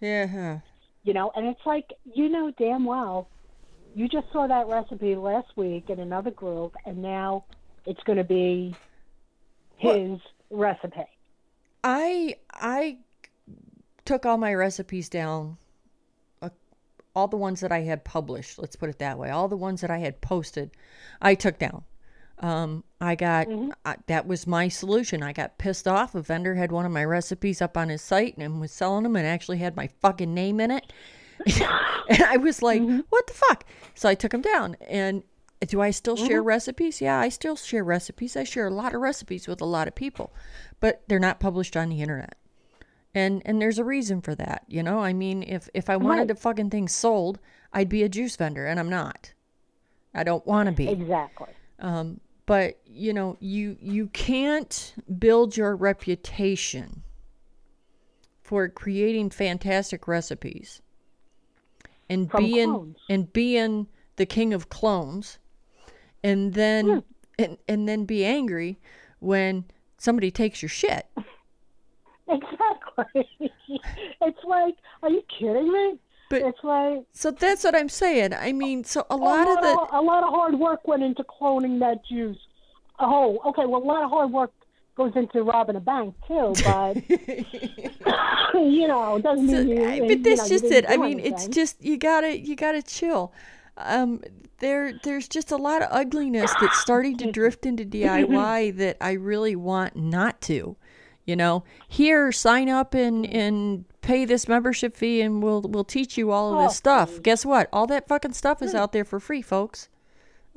yeah. 0.00 0.60
You 1.02 1.14
know, 1.14 1.32
and 1.34 1.46
it's 1.46 1.64
like 1.64 1.92
you 2.04 2.28
know 2.28 2.50
damn 2.58 2.84
well, 2.84 3.28
you 3.94 4.08
just 4.08 4.26
saw 4.32 4.46
that 4.46 4.68
recipe 4.68 5.16
last 5.16 5.48
week 5.56 5.90
in 5.90 5.98
another 5.98 6.30
group, 6.30 6.74
and 6.86 7.02
now 7.02 7.44
it's 7.86 8.02
going 8.04 8.18
to 8.18 8.24
be 8.24 8.74
his 9.76 10.20
recipe. 10.50 11.06
I 11.82 12.36
I 12.52 12.98
took 14.04 14.26
all 14.26 14.36
my 14.36 14.54
recipes 14.54 15.08
down, 15.08 15.56
all 17.14 17.28
the 17.28 17.36
ones 17.36 17.60
that 17.60 17.72
I 17.72 17.80
had 17.80 18.04
published. 18.04 18.58
Let's 18.58 18.76
put 18.76 18.90
it 18.90 18.98
that 18.98 19.18
way. 19.18 19.30
All 19.30 19.48
the 19.48 19.56
ones 19.56 19.80
that 19.80 19.90
I 19.90 19.98
had 19.98 20.20
posted, 20.20 20.70
I 21.20 21.34
took 21.34 21.58
down. 21.58 21.84
Um, 22.40 22.84
I 23.00 23.16
got 23.16 23.48
mm-hmm. 23.48 23.70
I, 23.84 23.96
that 24.06 24.26
was 24.26 24.46
my 24.46 24.68
solution. 24.68 25.22
I 25.22 25.32
got 25.32 25.58
pissed 25.58 25.86
off. 25.86 26.14
A 26.14 26.22
vendor 26.22 26.54
had 26.54 26.72
one 26.72 26.86
of 26.86 26.92
my 26.92 27.04
recipes 27.04 27.60
up 27.60 27.76
on 27.76 27.90
his 27.90 28.00
site 28.00 28.36
and 28.38 28.60
was 28.60 28.72
selling 28.72 29.02
them, 29.02 29.16
and 29.16 29.26
actually 29.26 29.58
had 29.58 29.76
my 29.76 29.88
fucking 30.00 30.32
name 30.32 30.58
in 30.60 30.70
it. 30.70 30.92
and 32.08 32.22
I 32.22 32.38
was 32.38 32.62
like, 32.62 32.80
mm-hmm. 32.80 33.00
"What 33.10 33.26
the 33.26 33.34
fuck?" 33.34 33.64
So 33.94 34.08
I 34.08 34.14
took 34.14 34.32
them 34.32 34.40
down. 34.40 34.76
And 34.88 35.22
do 35.66 35.82
I 35.82 35.90
still 35.90 36.16
mm-hmm. 36.16 36.26
share 36.26 36.42
recipes? 36.42 37.02
Yeah, 37.02 37.18
I 37.18 37.28
still 37.28 37.56
share 37.56 37.84
recipes. 37.84 38.36
I 38.36 38.44
share 38.44 38.66
a 38.66 38.74
lot 38.74 38.94
of 38.94 39.02
recipes 39.02 39.46
with 39.46 39.60
a 39.60 39.66
lot 39.66 39.88
of 39.88 39.94
people, 39.94 40.32
but 40.80 41.02
they're 41.08 41.18
not 41.18 41.40
published 41.40 41.76
on 41.76 41.90
the 41.90 42.00
internet. 42.00 42.36
And 43.14 43.42
and 43.44 43.60
there's 43.60 43.78
a 43.78 43.84
reason 43.84 44.20
for 44.20 44.34
that, 44.36 44.64
you 44.68 44.82
know. 44.82 45.00
I 45.00 45.12
mean, 45.12 45.42
if 45.42 45.68
if 45.74 45.90
I 45.90 45.96
wanted 45.96 46.20
Right. 46.20 46.28
the 46.28 46.34
fucking 46.36 46.70
thing 46.70 46.86
sold, 46.88 47.38
I'd 47.72 47.88
be 47.88 48.02
a 48.04 48.08
juice 48.08 48.36
vendor, 48.36 48.66
and 48.66 48.78
I'm 48.78 48.88
not. 48.88 49.32
I 50.14 50.22
don't 50.24 50.46
want 50.46 50.66
to 50.68 50.72
be. 50.72 50.88
Exactly. 50.88 51.48
Um, 51.80 52.20
but 52.46 52.78
you 52.86 53.12
know, 53.12 53.36
you 53.40 53.76
you 53.80 54.06
can't 54.08 54.94
build 55.18 55.56
your 55.56 55.74
reputation 55.74 57.02
for 58.42 58.68
creating 58.68 59.30
fantastic 59.30 60.06
recipes 60.08 60.80
and 62.08 62.30
From 62.30 62.44
being 62.44 62.70
clones. 62.70 62.96
and 63.08 63.32
being 63.32 63.86
the 64.16 64.26
king 64.26 64.52
of 64.52 64.68
clones, 64.68 65.38
and 66.22 66.54
then 66.54 66.86
Hmm. 66.88 66.98
and 67.38 67.58
and 67.68 67.88
then 67.88 68.04
be 68.04 68.24
angry 68.24 68.78
when 69.18 69.64
somebody 69.98 70.30
takes 70.30 70.62
your 70.62 70.68
shit. 70.68 71.06
Exactly. 73.12 73.50
it's 74.20 74.44
like, 74.44 74.74
are 75.02 75.10
you 75.10 75.22
kidding 75.38 75.72
me? 75.72 75.98
But- 76.28 76.42
it's 76.42 76.58
like 76.62 77.04
So 77.12 77.30
that's 77.32 77.64
what 77.64 77.74
I'm 77.74 77.88
saying. 77.88 78.34
I 78.34 78.52
mean, 78.52 78.84
so 78.84 79.04
a 79.10 79.14
a 79.14 79.16
lot 79.16 79.48
of 79.48 79.60
the 79.62 79.88
a 79.92 80.00
lot 80.00 80.22
of 80.22 80.30
hard 80.30 80.54
work 80.58 80.86
went 80.86 81.02
into 81.02 81.24
cloning 81.24 81.80
that 81.80 82.04
juice. 82.06 82.38
Oh, 83.00 83.38
okay. 83.46 83.66
Well, 83.66 83.82
a 83.82 83.84
lot 83.84 84.04
of 84.04 84.10
hard 84.10 84.30
work 84.32 84.52
goes 84.96 85.12
into 85.16 85.42
robbing 85.42 85.76
a 85.76 85.80
bank 85.80 86.14
too, 86.28 86.52
but 86.64 86.96
you 88.54 88.86
know, 88.86 89.16
it 89.16 89.22
doesn't 89.22 89.48
So, 89.48 89.64
mean 89.64 89.68
you. 89.68 89.88
You 89.90 90.06
but 90.08 90.22
that's 90.22 90.42
know, 90.42 90.48
just 90.48 90.64
it. 90.64 90.84
I 90.88 90.96
mean, 90.96 91.18
it's 91.20 91.48
just 91.48 91.82
you 91.82 91.96
gotta 91.96 92.38
you 92.38 92.54
gotta 92.56 92.82
chill. 92.82 93.32
Um, 93.76 94.22
there 94.58 94.92
there's 95.02 95.26
just 95.26 95.50
a 95.50 95.56
lot 95.56 95.82
of 95.82 95.88
ugliness 95.90 96.54
that's 96.60 96.78
starting 96.78 97.16
to 97.18 97.32
drift 97.32 97.64
into 97.66 97.84
DIY 97.84 98.76
that 98.76 98.98
I 99.00 99.12
really 99.12 99.56
want 99.56 99.96
not 99.96 100.40
to. 100.42 100.76
You 101.30 101.36
know, 101.36 101.62
here 101.88 102.32
sign 102.32 102.68
up 102.68 102.92
and 102.92 103.24
and 103.24 103.84
pay 104.00 104.24
this 104.24 104.48
membership 104.48 104.96
fee, 104.96 105.20
and 105.20 105.40
we'll 105.44 105.60
we'll 105.62 105.84
teach 105.84 106.18
you 106.18 106.32
all 106.32 106.52
of 106.54 106.58
this 106.64 106.72
Oh, 106.72 106.74
stuff. 106.74 107.22
Guess 107.22 107.46
what? 107.46 107.68
All 107.72 107.86
that 107.86 108.08
fucking 108.08 108.32
stuff 108.32 108.60
is 108.62 108.74
out 108.74 108.90
there 108.90 109.04
for 109.04 109.20
free, 109.20 109.40
folks. 109.40 109.88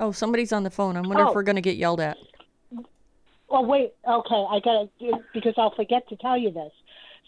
Oh, 0.00 0.10
somebody's 0.10 0.52
on 0.52 0.64
the 0.64 0.70
phone. 0.70 0.96
I 0.96 1.00
wonder 1.02 1.22
if 1.22 1.28
Oh. 1.28 1.32
we're 1.32 1.44
gonna 1.44 1.60
get 1.60 1.76
yelled 1.76 2.00
at. 2.00 2.16
Oh 3.48 3.62
wait, 3.62 3.92
okay, 4.08 4.44
I 4.50 4.58
gotta 4.58 4.88
because 5.32 5.54
I'll 5.56 5.74
forget 5.76 6.08
to 6.08 6.16
tell 6.16 6.36
you 6.36 6.50
this. 6.50 6.72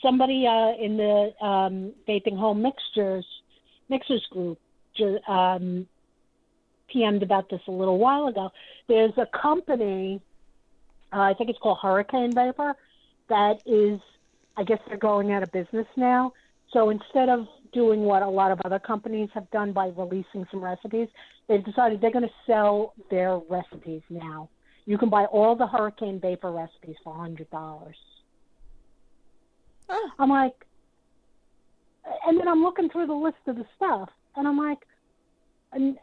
Somebody 0.03 0.45
uh, 0.45 0.73
in 0.85 0.97
the 0.97 1.33
um, 1.41 1.93
vaping 2.09 2.37
home 2.37 2.63
mixtures 2.63 3.25
mixers 3.89 4.27
group 4.33 4.59
um, 5.29 5.87
PM'd 6.93 7.23
about 7.23 7.49
this 7.49 7.61
a 7.69 7.71
little 7.71 7.99
while 7.99 8.27
ago. 8.27 8.51
There's 8.89 9.13
a 9.19 9.27
company, 9.27 10.21
uh, 11.13 11.21
I 11.21 11.35
think 11.35 11.51
it's 11.51 11.59
called 11.61 11.79
Hurricane 11.81 12.33
Vapor, 12.35 12.75
that 13.29 13.61
is, 13.67 14.01
I 14.57 14.65
guess 14.65 14.79
they're 14.87 14.97
going 14.97 15.33
out 15.33 15.43
of 15.43 15.53
business 15.53 15.87
now. 15.97 16.33
So 16.73 16.91
instead 16.91 17.29
of 17.29 17.47
doing 17.73 18.01
what 18.01 18.23
a 18.23 18.29
lot 18.29 18.51
of 18.51 18.61
other 18.65 18.79
companies 18.79 19.29
have 19.35 19.51
done 19.51 19.73
by 19.73 19.93
releasing 19.97 20.47
some 20.51 20.63
recipes, 20.63 21.09
they've 21.49 21.65
decided 21.65 22.01
they're 22.01 22.13
going 22.13 22.25
to 22.27 22.35
sell 22.47 22.95
their 23.11 23.39
recipes 23.49 24.03
now. 24.11 24.49
You 24.87 24.99
can 24.99 25.11
buy 25.11 25.25
all 25.25 25.57
the 25.57 25.67
Hurricane 25.67 26.21
Vapor 26.21 26.53
recipes 26.53 26.97
for 27.03 27.15
hundred 27.15 27.51
dollars. 27.51 27.97
Oh. 29.89 30.11
I'm 30.19 30.31
like, 30.31 30.55
and 32.27 32.39
then 32.39 32.49
I'm 32.49 32.63
looking 32.63 32.89
through 32.89 33.07
the 33.07 33.15
list 33.15 33.37
of 33.47 33.57
the 33.57 33.67
stuff, 33.77 34.09
and 34.37 34.47
I'm 34.47 34.59
like, 34.59 34.79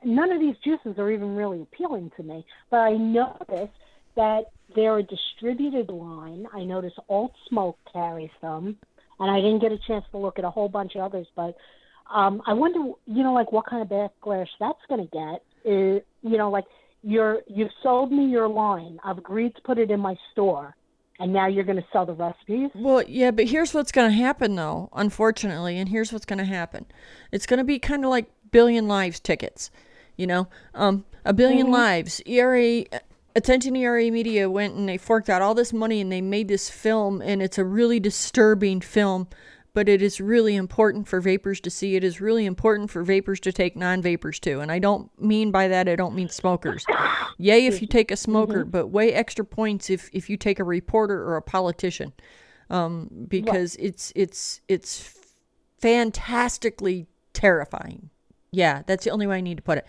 none 0.04 0.32
of 0.32 0.40
these 0.40 0.56
juices 0.64 0.98
are 0.98 1.10
even 1.10 1.36
really 1.36 1.62
appealing 1.62 2.12
to 2.18 2.24
me. 2.24 2.46
But 2.70 2.78
I 2.78 2.92
noticed 2.92 3.74
that 4.16 4.52
they're 4.76 4.98
a 4.98 5.04
distributed 5.04 5.90
line. 5.90 6.48
I 6.54 6.64
noticed 6.64 7.00
Alt 7.10 7.34
Smoke 7.50 7.78
carries 7.92 8.32
them, 8.42 8.78
and 9.20 9.32
I 9.32 9.38
didn't 9.38 9.60
get 9.60 9.72
a 9.72 9.80
chance 9.88 10.06
to 10.12 10.18
look 10.18 10.40
at 10.40 10.46
a 10.46 10.50
whole 10.50 10.70
bunch 10.70 10.96
of 10.96 11.02
others. 11.02 11.28
But 11.36 11.56
um, 12.14 12.42
I 12.46 12.54
wonder, 12.54 12.80
you 13.06 13.24
know, 13.24 13.34
like 13.34 13.52
what 13.52 13.66
kind 13.66 13.82
of 13.82 13.90
backlash 13.90 14.48
that's 14.60 14.80
going 14.90 15.08
to 15.08 15.12
get. 15.12 15.44
Uh, 15.66 16.00
you 16.22 16.38
know, 16.38 16.50
like 16.50 16.66
you're 17.04 17.42
you've 17.48 17.72
sold 17.82 18.12
me 18.12 18.26
your 18.26 18.48
line. 18.48 19.00
I've 19.04 19.18
agreed 19.18 19.56
to 19.56 19.62
put 19.62 19.78
it 19.78 19.92
in 19.92 20.00
my 20.00 20.16
store, 20.32 20.76
and 21.20 21.32
now 21.32 21.48
you're 21.48 21.64
going 21.64 21.78
to 21.78 21.86
sell 21.92 22.06
the 22.06 22.14
recipes. 22.14 22.70
Well, 22.76 23.04
yeah, 23.08 23.32
but 23.32 23.46
here's 23.46 23.74
what's 23.74 23.92
going 23.92 24.10
to 24.10 24.18
happen, 24.18 24.56
though, 24.56 24.90
unfortunately, 24.94 25.78
and 25.78 25.90
here's 25.90 26.12
what's 26.12 26.26
going 26.26 26.40
to 26.40 26.46
happen. 26.46 26.86
It's 27.32 27.46
going 27.46 27.60
to 27.60 27.64
be 27.64 27.80
kind 27.80 28.04
of 28.04 28.10
like 28.10 28.30
Billion 28.52 28.88
Lives 28.88 29.20
tickets, 29.20 29.72
you 30.18 30.28
know? 30.28 30.48
Um, 30.74 31.06
a 31.26 31.34
1000000000 31.34 31.70
Lives, 31.70 32.22
ERA, 32.26 32.84
Attention 33.36 33.76
ERA 33.76 34.12
Media 34.12 34.50
went 34.50 34.76
and 34.76 34.88
they 34.88 34.98
forked 34.98 35.30
out 35.30 35.42
all 35.42 35.56
this 35.56 35.74
money 35.74 36.02
and 36.02 36.12
they 36.12 36.22
made 36.22 36.48
this 36.48 36.70
film, 36.70 37.22
and 37.22 37.42
it's 37.42 37.58
a 37.58 37.66
really 37.66 38.00
disturbing 38.00 38.80
film, 38.80 39.28
but 39.74 39.90
it 39.90 40.02
is 40.02 40.22
really 40.22 40.56
important 40.56 41.08
for 41.08 41.20
vapors 41.20 41.60
to 41.62 41.70
see. 41.72 41.96
It 41.96 42.04
is 42.04 42.22
really 42.22 42.46
important 42.46 42.92
for 42.92 43.04
vapors 43.04 43.40
to 43.42 43.52
take 43.52 43.76
non 43.76 44.02
vapors 44.02 44.40
too. 44.40 44.60
And 44.60 44.72
I 44.72 44.78
don't 44.80 45.10
mean 45.20 45.50
by 45.52 45.68
that, 45.68 45.90
I 45.90 45.96
don't 45.96 46.14
mean 46.14 46.30
smokers. 46.30 46.86
Yay 47.40 47.66
if 47.66 47.82
you 47.82 47.88
take 47.88 48.12
a 48.12 48.18
smoker, 48.18 48.64
but 48.66 48.88
way 48.88 49.12
extra 49.12 49.44
points 49.44 49.90
if, 49.90 50.10
if 50.14 50.30
you 50.30 50.38
take 50.38 50.60
a 50.60 50.64
reporter 50.64 51.24
or 51.24 51.36
a 51.36 51.42
politician 51.42 52.14
um, 52.70 53.10
because 53.28 53.76
it's 53.78 54.12
it's 54.16 54.62
it's 54.68 55.14
fantastically 55.80 57.08
terrifying. 57.34 58.10
Yeah, 58.56 58.84
that's 58.86 59.04
the 59.04 59.10
only 59.10 59.26
way 59.26 59.38
I 59.38 59.42
need 59.42 59.58
to 59.58 59.64
put 59.64 59.80
it. 59.80 59.86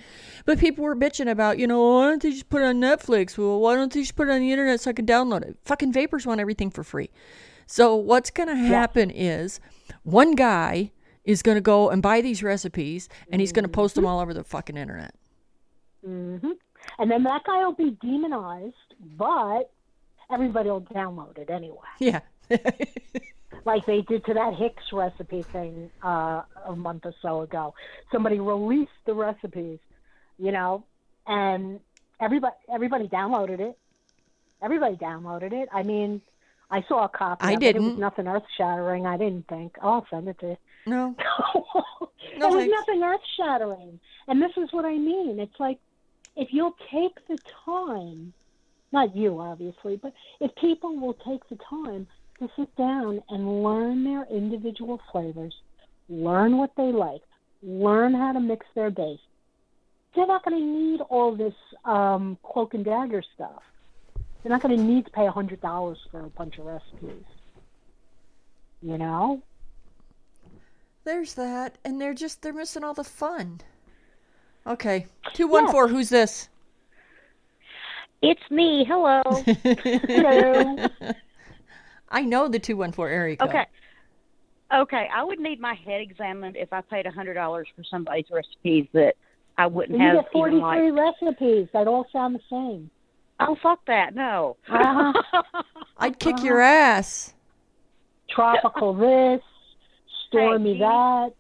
But 0.47 0.59
people 0.59 0.85
were 0.85 0.97
bitching 0.97 1.31
about, 1.31 1.59
you 1.59 1.67
know, 1.67 1.83
why 1.97 2.09
don't 2.09 2.23
they 2.23 2.31
just 2.31 2.49
put 2.49 2.63
it 2.63 2.65
on 2.65 2.81
Netflix? 2.81 3.37
Well, 3.37 3.61
why 3.61 3.75
don't 3.75 3.93
they 3.93 4.01
just 4.01 4.17
put 4.17 4.29
it 4.29 4.31
on 4.33 4.41
the 4.41 4.51
internet 4.51 4.81
so 4.81 4.89
I 4.89 4.95
can 4.95 5.05
download 5.05 5.43
it? 5.43 5.59
Fucking 5.67 5.93
vapors 5.93 6.27
want 6.27 6.41
everything 6.41 6.71
for 6.71 6.83
free. 6.83 7.11
So 7.67 7.95
what's 7.95 8.31
going 8.31 8.49
to 8.49 8.57
happen 8.57 9.11
is 9.11 9.61
one 10.03 10.35
guy 10.35 10.93
is 11.25 11.43
going 11.43 11.57
to 11.57 11.61
go 11.61 11.91
and 11.91 12.01
buy 12.01 12.23
these 12.23 12.43
recipes 12.43 13.11
and 13.31 13.43
he's 13.43 13.53
going 13.53 13.65
to 13.65 13.69
post 13.69 13.97
them 13.97 14.07
all 14.07 14.19
over 14.19 14.33
the 14.33 14.45
fucking 14.45 14.79
internet. 14.79 15.15
hmm 16.03 16.39
And 16.99 17.11
then 17.11 17.23
that 17.25 17.45
guy 17.45 17.65
will 17.67 17.75
be 17.75 17.91
demonized, 18.03 18.75
but 19.19 19.71
everybody 20.33 20.71
will 20.71 20.83
download 20.83 21.37
it 21.37 21.51
anyway, 21.51 21.77
Yeah. 21.99 22.21
like 23.65 23.87
they 23.87 24.03
did 24.03 24.25
to 24.27 24.35
that 24.35 24.55
Hicks 24.55 24.93
recipe 24.93 25.43
thing 25.43 25.91
uh, 26.03 26.43
a 26.67 26.75
month 26.77 27.03
or 27.07 27.15
so 27.23 27.43
ago. 27.43 27.75
Somebody 28.13 28.41
released 28.41 28.91
the 29.07 29.15
recipes, 29.15 29.79
you 30.39 30.53
know, 30.53 30.85
and 31.27 31.81
everybody 32.21 32.55
everybody 32.73 33.09
downloaded 33.09 33.61
it. 33.61 33.79
Everybody 34.63 34.97
downloaded 34.97 35.53
it. 35.53 35.69
I 35.73 35.83
mean, 35.83 36.21
I 36.71 36.83
saw 36.89 37.05
a 37.05 37.09
copy. 37.09 37.45
I 37.45 37.53
of 37.53 37.63
It. 37.63 37.77
it 37.77 37.79
was 37.79 37.85
didn't. 37.85 37.99
nothing 38.01 38.27
earth 38.29 38.45
shattering. 38.57 39.07
I 39.07 39.17
didn't 39.17 39.47
think. 39.49 39.77
Oh, 39.83 39.93
I'll 39.95 40.07
send 40.11 40.29
it 40.29 40.39
to 40.41 40.47
you. 40.49 40.57
no. 40.87 41.15
it 42.35 42.39
No, 42.39 42.49
was 42.49 42.67
nothing 42.67 43.03
earth 43.03 43.21
shattering. 43.37 44.01
And 44.29 44.41
this 44.43 44.53
is 44.57 44.73
what 44.73 44.85
I 44.85 44.97
mean. 44.97 45.39
It's 45.39 45.59
like 45.59 45.79
if 46.37 46.49
you'll 46.53 46.77
take 46.93 47.15
the 47.29 47.39
time, 47.65 48.33
not 48.93 49.15
you 49.15 49.39
obviously, 49.41 49.97
but 49.97 50.13
if 50.41 50.55
people 50.57 50.97
will 50.99 51.15
take 51.15 51.47
the 51.49 51.59
time 51.69 52.07
to 52.39 52.49
sit 52.57 52.75
down 52.77 53.23
and 53.29 53.63
learn 53.63 54.05
their 54.05 54.25
individual 54.31 55.01
flavors, 55.13 55.55
learn 56.09 56.59
what 56.59 56.73
they 56.77 56.93
like, 56.93 57.23
learn 57.63 58.15
how 58.15 58.33
to 58.33 58.41
mix 58.41 58.67
their 58.75 58.91
base, 58.91 59.21
they're 60.15 60.27
not 60.27 60.45
going 60.45 60.59
to 60.59 60.65
need 60.65 61.01
all 61.03 61.35
this 61.35 61.55
um, 61.85 62.39
cloak 62.43 62.75
and 62.75 62.85
dagger 62.85 63.23
stuff. 63.35 63.63
They're 64.43 64.53
not 64.53 64.63
going 64.63 64.77
to 64.77 64.83
need 64.83 65.07
to 65.07 65.11
pay 65.11 65.27
a 65.27 65.31
hundred 65.31 65.61
dollars 65.61 65.99
for 66.11 66.21
a 66.21 66.29
bunch 66.29 66.59
of 66.59 66.67
recipes. 66.67 67.25
You 68.83 68.99
know, 68.99 69.43
There's 71.05 71.35
that. 71.35 71.79
And 71.85 72.01
they're 72.01 72.15
just, 72.15 72.43
they're 72.43 72.53
missing 72.53 72.85
all 72.85 72.93
the 72.95 73.05
fun. 73.05 73.61
Okay. 74.67 75.07
214, 75.33 75.95
who's 75.95 76.11
this? 76.11 76.49
It's 78.23 78.51
me. 78.51 78.85
Hello. 78.87 79.23
Hello. 79.45 80.87
I 82.15 82.23
know 82.23 82.49
the 82.49 82.59
214 82.59 83.13
area 83.15 83.37
code. 83.37 83.49
okay. 83.51 83.65
Okay. 84.73 85.09
I 85.15 85.23
would 85.23 85.39
need 85.41 85.61
my 85.61 85.75
head 85.75 86.01
examined 86.01 86.57
if 86.57 86.73
I 86.73 86.81
paid 86.81 87.07
a 87.07 87.11
hundred 87.11 87.35
dollars 87.35 87.69
for 87.77 87.85
somebody's 87.85 88.25
recipes 88.31 88.87
that 88.93 89.15
I 89.59 89.67
wouldn't 89.67 89.99
You 89.99 90.05
have 90.05 90.15
get 90.17 90.25
even 90.35 90.61
43 90.61 90.91
like. 90.93 91.15
recipes 91.23 91.69
that 91.73 91.87
all 91.87 92.07
sound 92.13 92.35
the 92.37 92.41
same. 92.51 92.91
Oh 93.41 93.57
fuck 93.63 93.85
that! 93.87 94.15
No. 94.15 94.57
Uh-huh. 94.69 95.43
I'd 95.99 96.19
kick 96.19 96.43
your 96.43 96.61
ass. 96.61 97.35
Tropical 98.31 98.95
this, 99.07 99.41
stormy 100.29 100.75
Hey, 100.75 100.79
that. 100.81 101.31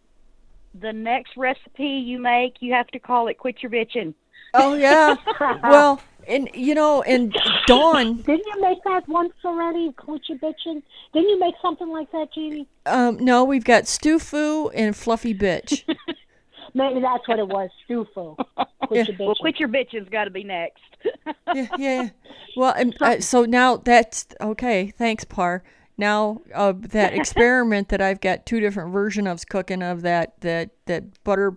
the 0.80 0.92
next 0.92 1.36
recipe 1.36 1.86
you 1.86 2.18
make, 2.18 2.56
you 2.60 2.72
have 2.72 2.88
to 2.88 2.98
call 2.98 3.28
it 3.28 3.38
"Quit 3.38 3.62
Your 3.62 3.70
Bitching." 3.70 4.12
Oh, 4.56 4.74
yeah. 4.74 5.16
well, 5.64 6.00
and, 6.28 6.48
you 6.54 6.74
know, 6.74 7.02
and 7.02 7.34
Dawn, 7.66 8.16
Didn't 8.22 8.46
you 8.46 8.60
make 8.60 8.82
that 8.84 9.08
once 9.08 9.32
already? 9.44 9.92
Quit 9.92 10.22
your 10.28 10.38
bitching. 10.38 10.82
Didn't 11.12 11.28
you 11.28 11.38
make 11.38 11.54
something 11.62 11.88
like 11.88 12.10
that, 12.12 12.32
Jeannie? 12.34 12.66
um, 12.86 13.16
no, 13.24 13.44
we've 13.44 13.64
got 13.64 13.86
Stu 13.86 14.18
Foo 14.18 14.68
and 14.70 14.94
Fluffy 14.96 15.34
Bitch. 15.34 15.82
Maybe 16.74 17.00
that's 17.00 17.26
what 17.28 17.38
it 17.38 17.46
was. 17.46 17.70
Stufu. 17.88 18.36
Quit 18.86 18.90
Yeah. 18.90 19.04
your 19.04 19.16
bitching. 19.16 19.26
Well, 19.26 19.34
"Quit 19.36 19.60
Your 19.60 19.68
Bitching's 19.68 20.08
got 20.08 20.24
to 20.24 20.30
be 20.30 20.42
next." 20.44 20.82
yeah, 21.24 21.32
yeah, 21.54 21.68
yeah. 21.78 22.08
Well, 22.56 22.74
and, 22.76 22.96
uh, 23.00 23.20
so 23.20 23.44
now 23.44 23.76
that's 23.76 24.26
okay. 24.40 24.92
Thanks, 24.98 25.24
Par. 25.24 25.62
Now 25.96 26.42
uh, 26.52 26.72
that 26.76 27.14
experiment 27.14 27.90
that 27.90 28.00
I've 28.00 28.20
got 28.20 28.44
two 28.44 28.58
different 28.58 28.92
versions 28.92 29.28
of 29.28 29.48
cooking 29.48 29.82
of 29.82 30.02
that 30.02 30.40
that 30.40 30.70
that 30.86 31.22
butter 31.22 31.56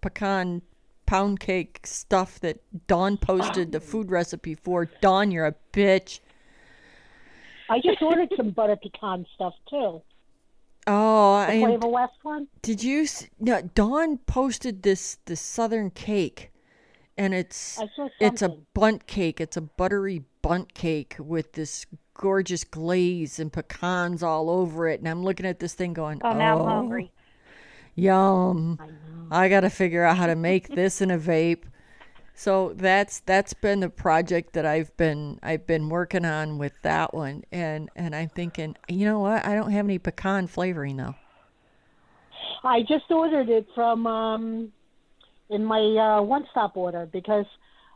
pecan 0.00 0.62
pound 1.06 1.40
cake 1.40 1.80
stuff 1.84 2.38
that 2.40 2.58
Dawn 2.86 3.16
posted 3.16 3.72
the 3.72 3.80
food 3.80 4.10
recipe 4.10 4.54
for. 4.54 4.86
Dawn, 5.00 5.30
you're 5.30 5.46
a 5.46 5.54
bitch. 5.72 6.20
I 7.68 7.80
just 7.80 8.00
ordered 8.02 8.32
some 8.36 8.50
butter 8.50 8.76
pecan 8.76 9.26
stuff 9.34 9.54
too. 9.68 10.02
Oh, 10.88 11.44
The 11.46 11.52
and 11.52 11.62
Flavor 11.64 11.88
West 11.88 12.12
one. 12.22 12.46
did 12.62 12.82
you? 12.82 13.06
No, 13.40 13.60
Dawn 13.60 14.18
posted 14.18 14.82
this 14.82 15.18
this 15.26 15.40
southern 15.40 15.90
cake, 15.90 16.52
and 17.18 17.34
it's 17.34 17.80
it's 18.20 18.42
a 18.42 18.48
Bundt 18.72 19.06
cake. 19.08 19.40
It's 19.40 19.56
a 19.56 19.62
buttery 19.62 20.24
Bundt 20.42 20.74
cake 20.74 21.16
with 21.18 21.54
this 21.54 21.86
gorgeous 22.14 22.62
glaze 22.64 23.38
and 23.40 23.52
pecans 23.52 24.22
all 24.22 24.48
over 24.48 24.88
it. 24.88 25.00
And 25.00 25.08
I'm 25.08 25.24
looking 25.24 25.44
at 25.46 25.58
this 25.58 25.74
thing 25.74 25.92
going, 25.92 26.20
Oh, 26.22 26.32
now 26.32 26.56
I'm 26.58 26.62
oh. 26.62 26.66
hungry. 26.66 27.12
Yum! 27.96 28.78
I. 29.30 29.44
I 29.44 29.48
got 29.48 29.60
to 29.60 29.70
figure 29.70 30.04
out 30.04 30.16
how 30.16 30.26
to 30.26 30.36
make 30.36 30.68
this 30.68 31.00
in 31.00 31.10
a 31.10 31.18
vape. 31.18 31.64
So 32.34 32.74
that's 32.76 33.20
that's 33.20 33.54
been 33.54 33.80
the 33.80 33.88
project 33.88 34.52
that 34.52 34.66
I've 34.66 34.94
been 34.98 35.40
I've 35.42 35.66
been 35.66 35.88
working 35.88 36.26
on 36.26 36.58
with 36.58 36.74
that 36.82 37.14
one, 37.14 37.44
and 37.50 37.88
and 37.96 38.14
I'm 38.14 38.28
thinking, 38.28 38.76
you 38.88 39.06
know 39.06 39.20
what? 39.20 39.44
I 39.46 39.54
don't 39.54 39.70
have 39.70 39.86
any 39.86 39.98
pecan 39.98 40.46
flavoring 40.46 40.98
though. 40.98 41.14
I 42.62 42.82
just 42.82 43.10
ordered 43.10 43.48
it 43.48 43.66
from 43.74 44.06
um, 44.06 44.72
in 45.48 45.64
my 45.64 45.80
uh, 45.80 46.22
one 46.22 46.46
stop 46.50 46.76
order 46.76 47.08
because 47.10 47.46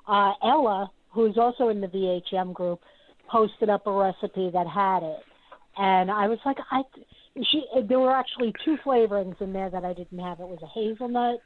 uh, 0.09 0.33
Ella, 0.43 0.91
who's 1.11 1.37
also 1.37 1.69
in 1.69 1.83
the 1.83 1.89
VHM 1.89 2.55
group, 2.55 2.81
posted 3.29 3.69
up 3.69 3.87
a 3.87 3.93
recipe 3.93 4.51
that 4.55 4.67
had 4.67 5.03
it, 5.03 5.21
and 5.77 6.11
I 6.11 6.29
was 6.29 6.39
like, 6.47 6.57
I 6.71 6.83
she 7.37 7.65
there 7.83 8.01
were 8.01 8.13
actually 8.13 8.55
two 8.65 8.77
flavorings 8.79 9.41
in 9.41 9.53
there 9.53 9.71
that 9.71 9.85
I 9.85 9.93
didn't 9.93 10.19
have. 10.19 10.41
It 10.41 10.49
was 10.49 10.61
a 10.63 10.67
hazelnut 10.67 11.41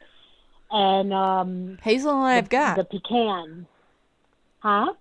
and 0.71 1.13
um, 1.13 1.79
Hazelnut 1.83 2.37
I've 2.37 2.49
got. 2.49 2.77
the 2.77 2.85
pecan. 2.85 3.67
Huh? 4.61 4.95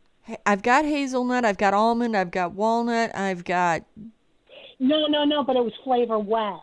I've 0.46 0.62
got 0.62 0.86
hazelnut, 0.86 1.46
I've 1.46 1.58
got 1.58 1.74
almond, 1.74 2.16
I've 2.16 2.32
got 2.32 2.54
walnut, 2.54 3.16
I've 3.16 3.44
got 3.44 3.84
No, 4.80 5.08
no, 5.08 5.26
no. 5.26 5.44
But 5.44 5.56
it 5.56 5.64
was 5.64 5.74
Flavor 5.84 6.20
West. 6.20 6.62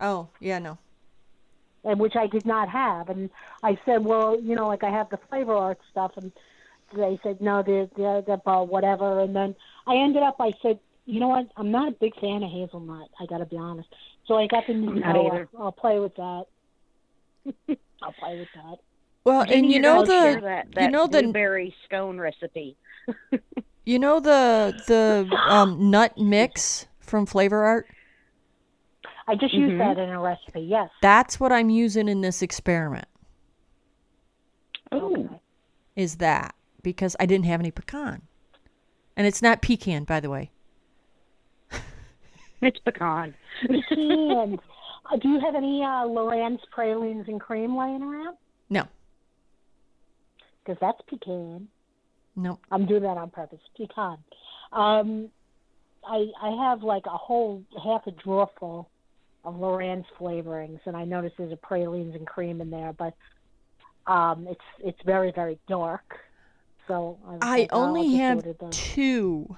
oh 0.00 0.28
yeah 0.40 0.58
no 0.58 0.78
and 1.84 1.98
which 1.98 2.14
I 2.16 2.26
did 2.26 2.46
not 2.46 2.68
have. 2.68 3.08
And 3.08 3.30
I 3.62 3.78
said, 3.84 4.04
well, 4.04 4.40
you 4.40 4.54
know, 4.54 4.68
like 4.68 4.84
I 4.84 4.90
have 4.90 5.10
the 5.10 5.18
flavor 5.28 5.54
art 5.54 5.78
stuff, 5.90 6.12
and 6.16 6.32
they 6.94 7.18
said 7.22 7.40
no, 7.40 7.62
the 7.62 7.90
the, 7.96 8.24
the 8.26 8.50
uh, 8.50 8.62
whatever. 8.62 9.20
And 9.20 9.34
then 9.34 9.54
I 9.86 9.96
ended 9.96 10.22
up, 10.22 10.36
I 10.38 10.52
said, 10.62 10.78
you 11.06 11.20
know 11.20 11.28
what, 11.28 11.46
I'm 11.56 11.70
not 11.70 11.88
a 11.88 11.96
big 12.00 12.14
fan 12.20 12.42
of 12.42 12.50
hazelnut. 12.50 13.08
I 13.20 13.26
got 13.26 13.38
to 13.38 13.46
be 13.46 13.56
honest. 13.56 13.88
So 14.26 14.34
I 14.36 14.46
got 14.46 14.66
the 14.66 14.74
Not 14.74 14.94
Nutella. 14.94 15.26
either. 15.34 15.48
I'll 15.58 15.72
play 15.72 15.98
with 15.98 16.14
that. 16.16 16.44
I'll 18.02 18.12
play 18.12 18.36
with 18.36 18.48
that. 18.54 18.76
well 19.24 19.42
and 19.48 19.70
you 19.70 19.80
know 19.80 20.02
the 20.04 20.40
that, 20.42 20.82
you 20.82 20.88
know 20.88 21.06
the 21.06 21.22
blueberry 21.22 21.74
scone 21.84 22.18
recipe. 22.18 22.76
you 23.84 23.98
know 23.98 24.20
the 24.20 24.74
the 24.86 25.52
um, 25.52 25.90
nut 25.90 26.16
mix 26.18 26.86
from 27.00 27.26
Flavor 27.26 27.64
Art. 27.64 27.86
I 29.26 29.34
just 29.34 29.54
Mm-hmm. 29.54 29.70
used 29.70 29.80
that 29.80 29.98
in 29.98 30.10
a 30.10 30.20
recipe. 30.20 30.60
Yes. 30.60 30.88
That's 31.00 31.38
what 31.40 31.52
I'm 31.52 31.70
using 31.70 32.08
in 32.08 32.20
this 32.20 32.42
experiment. 32.42 33.06
Oh, 34.92 35.40
Is 35.96 36.16
that 36.16 36.54
because 36.82 37.16
I 37.18 37.26
didn't 37.26 37.46
have 37.46 37.60
any 37.60 37.70
pecan, 37.70 38.22
and 39.16 39.26
it's 39.26 39.42
not 39.42 39.62
pecan 39.62 40.04
by 40.04 40.20
the 40.20 40.30
way. 40.30 40.50
It's 42.62 42.78
pecan. 42.78 43.34
And 43.68 44.58
uh, 45.10 45.16
do 45.16 45.28
you 45.28 45.40
have 45.40 45.54
any 45.56 45.82
uh, 45.82 46.06
LorAnn's 46.06 46.62
pralines 46.70 47.26
and 47.28 47.40
cream 47.40 47.76
laying 47.76 48.02
around? 48.02 48.36
No, 48.70 48.84
Because 50.64 50.78
that's 50.80 51.00
pecan. 51.08 51.68
no. 52.36 52.58
I'm 52.70 52.86
doing 52.86 53.02
that 53.02 53.18
on 53.18 53.30
purpose. 53.30 53.58
Pecan. 53.76 54.18
Um, 54.72 55.28
I 56.04 56.26
I 56.40 56.68
have 56.68 56.82
like 56.82 57.04
a 57.06 57.10
whole 57.10 57.62
half 57.84 58.06
a 58.06 58.12
drawer 58.12 58.48
full 58.58 58.88
of 59.44 59.54
LorAnn's 59.56 60.06
flavorings, 60.18 60.80
and 60.86 60.96
I 60.96 61.04
notice 61.04 61.32
there's 61.36 61.52
a 61.52 61.56
pralines 61.56 62.14
and 62.14 62.26
cream 62.26 62.60
in 62.60 62.70
there, 62.70 62.92
but 62.92 63.14
um, 64.06 64.46
it's 64.48 64.60
it's 64.78 65.02
very 65.04 65.32
very 65.32 65.58
dark. 65.68 66.18
So 66.88 67.18
I, 67.26 67.38
I 67.42 67.58
like, 67.58 67.70
oh, 67.72 67.82
only 67.82 68.16
just 68.16 68.46
have 68.46 68.70
two 68.70 69.56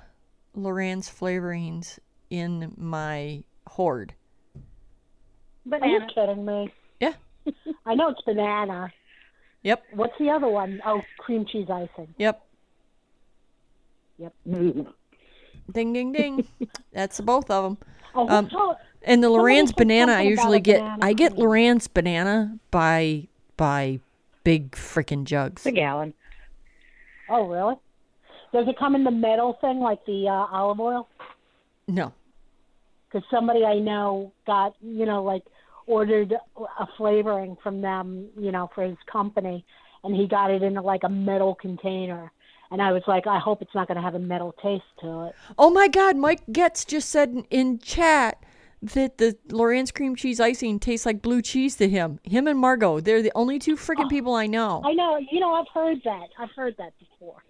LorAnn's 0.58 1.08
flavorings 1.08 1.98
in 2.38 2.72
my 2.76 3.42
hoard. 3.68 4.14
Are 4.56 5.78
you 5.86 6.00
Banana. 6.00 6.06
kidding 6.14 6.44
me? 6.44 6.72
Yeah. 7.00 7.14
I 7.86 7.94
know 7.94 8.08
it's 8.08 8.20
banana. 8.22 8.92
Yep. 9.62 9.82
What's 9.94 10.18
the 10.18 10.30
other 10.30 10.48
one? 10.48 10.80
Oh, 10.84 11.00
cream 11.18 11.46
cheese 11.46 11.68
icing. 11.70 12.14
Yep. 12.18 12.44
Yep. 14.18 14.34
Ding 15.72 15.92
ding 15.92 16.12
ding. 16.12 16.46
That's 16.92 17.20
both 17.20 17.50
of 17.50 17.64
them. 17.64 17.78
Oh, 18.14 18.28
Um, 18.28 18.44
what's 18.44 18.54
all- 18.54 18.78
And 19.02 19.22
the 19.22 19.28
Somebody 19.28 19.54
LorAnn's 19.54 19.68
said 19.70 19.76
banana, 19.76 20.12
I 20.12 20.22
usually 20.22 20.60
get. 20.60 20.80
banana 20.80 20.98
I 21.06 21.12
get 21.14 21.32
cream. 21.34 21.46
LorAnn's 21.46 21.88
banana 21.88 22.58
by 22.70 23.26
by 23.56 24.00
big 24.44 24.72
freaking 24.72 25.24
jugs. 25.24 25.64
A 25.66 25.72
gallon. 25.72 26.12
oh, 27.30 27.46
really? 27.48 27.76
Does 28.52 28.68
it 28.68 28.78
come 28.78 28.94
in 28.94 29.02
the 29.04 29.10
metal 29.10 29.54
thing 29.60 29.80
like 29.80 30.04
the 30.06 30.28
uh, 30.28 30.32
olive 30.52 30.78
oil? 30.78 31.08
No, 31.88 32.12
because 33.14 33.28
somebody 33.30 33.64
I 33.64 33.78
know 33.78 34.32
got, 34.46 34.74
you 34.82 35.06
know, 35.06 35.22
like 35.22 35.44
ordered 35.86 36.32
a 36.32 36.86
flavoring 36.96 37.56
from 37.62 37.80
them, 37.80 38.28
you 38.36 38.50
know, 38.50 38.70
for 38.74 38.82
his 38.82 38.96
company, 39.10 39.64
and 40.02 40.16
he 40.16 40.26
got 40.26 40.50
it 40.50 40.62
in 40.62 40.74
like 40.74 41.02
a 41.04 41.08
metal 41.08 41.54
container. 41.54 42.32
And 42.70 42.82
I 42.82 42.92
was 42.92 43.02
like, 43.06 43.26
I 43.28 43.38
hope 43.38 43.62
it's 43.62 43.74
not 43.74 43.86
going 43.86 43.96
to 43.96 44.02
have 44.02 44.16
a 44.16 44.18
metal 44.18 44.52
taste 44.60 44.82
to 45.02 45.26
it. 45.26 45.34
Oh 45.58 45.70
my 45.70 45.86
God, 45.86 46.16
Mike 46.16 46.42
Getz 46.50 46.84
just 46.84 47.10
said 47.10 47.28
in, 47.30 47.46
in 47.50 47.78
chat 47.78 48.42
that 48.82 49.18
the 49.18 49.36
LorAnn's 49.48 49.92
cream 49.92 50.16
cheese 50.16 50.40
icing 50.40 50.80
tastes 50.80 51.06
like 51.06 51.22
blue 51.22 51.40
cheese 51.40 51.76
to 51.76 51.88
him. 51.88 52.18
Him 52.24 52.48
and 52.48 52.58
Margot, 52.58 52.98
they're 52.98 53.22
the 53.22 53.32
only 53.36 53.60
two 53.60 53.76
freaking 53.76 54.06
oh. 54.06 54.08
people 54.08 54.34
I 54.34 54.46
know. 54.46 54.82
I 54.84 54.92
know, 54.92 55.18
you 55.30 55.38
know, 55.38 55.54
I've 55.54 55.68
heard 55.72 56.00
that. 56.04 56.30
I've 56.36 56.50
heard 56.50 56.74
that 56.78 56.94
before. 56.98 57.44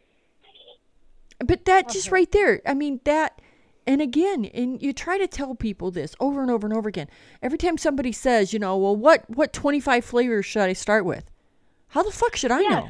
But 1.39 1.65
that 1.65 1.89
just 1.89 2.11
right 2.11 2.31
there, 2.31 2.61
I 2.67 2.75
mean, 2.75 3.01
that, 3.05 3.41
and 3.87 4.01
again, 4.01 4.45
and 4.47 4.81
you 4.83 4.93
try 4.93 5.19
to 5.19 5.27
tell 5.27 5.55
people 5.55 5.91
this 5.91 6.15
over 6.21 6.41
and 6.43 6.51
over 6.51 6.67
and 6.67 6.77
over 6.77 6.89
again. 6.89 7.09
Every 7.43 7.59
time 7.59 7.77
somebody 7.79 8.13
says, 8.13 8.53
you 8.53 8.59
know, 8.59 8.77
well, 8.77 8.97
what, 8.97 9.29
what 9.29 9.53
25 9.53 10.05
flavors 10.05 10.47
should 10.47 10.63
I 10.63 10.73
start 10.73 11.05
with? 11.05 11.25
How 11.89 12.03
the 12.03 12.11
fuck 12.11 12.37
should 12.37 12.51
I 12.51 12.61
Yes. 12.61 12.73
know? 12.73 12.89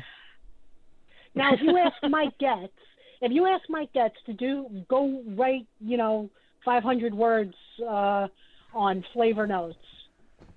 Now, 1.35 1.55
if 1.55 1.61
you 1.63 1.77
ask 1.77 1.95
Mike 2.09 2.39
Getz, 2.39 2.73
if 3.21 3.33
you 3.33 3.47
ask 3.47 3.63
Mike 3.69 3.93
Getz 3.93 4.15
to 4.27 4.33
do 4.33 4.69
go 4.89 5.23
write, 5.37 5.67
you 5.81 5.97
know, 5.97 6.31
500 6.65 7.13
words 7.15 7.55
uh, 7.87 8.29
on 8.73 9.05
flavor 9.13 9.47
notes 9.47 9.77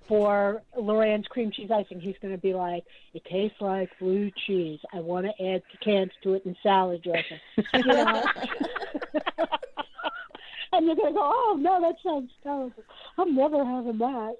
for 0.06 0.62
LorAnn's 0.76 1.26
cream 1.26 1.50
cheese 1.50 1.70
icing, 1.70 2.00
he's 2.00 2.14
going 2.22 2.32
to 2.34 2.40
be 2.40 2.54
like, 2.54 2.82
"It 3.12 3.22
tastes 3.30 3.60
like 3.60 3.90
blue 3.98 4.30
cheese. 4.46 4.80
I 4.94 5.00
want 5.00 5.26
to 5.26 5.44
add 5.46 5.62
cans 5.84 6.12
to 6.22 6.34
it 6.34 6.44
and 6.46 6.56
salad 6.62 7.02
dressing." 7.02 7.40
You 7.74 7.84
know? 7.84 8.22
and 10.72 10.86
you're 10.86 10.96
going 10.96 11.12
to 11.12 11.18
go, 11.18 11.22
"Oh 11.22 11.56
no, 11.60 11.80
that 11.80 11.96
sounds 12.02 12.30
terrible. 12.42 12.72
I'm 13.16 13.34
never 13.34 13.64
having 13.64 13.98
that." 13.98 14.34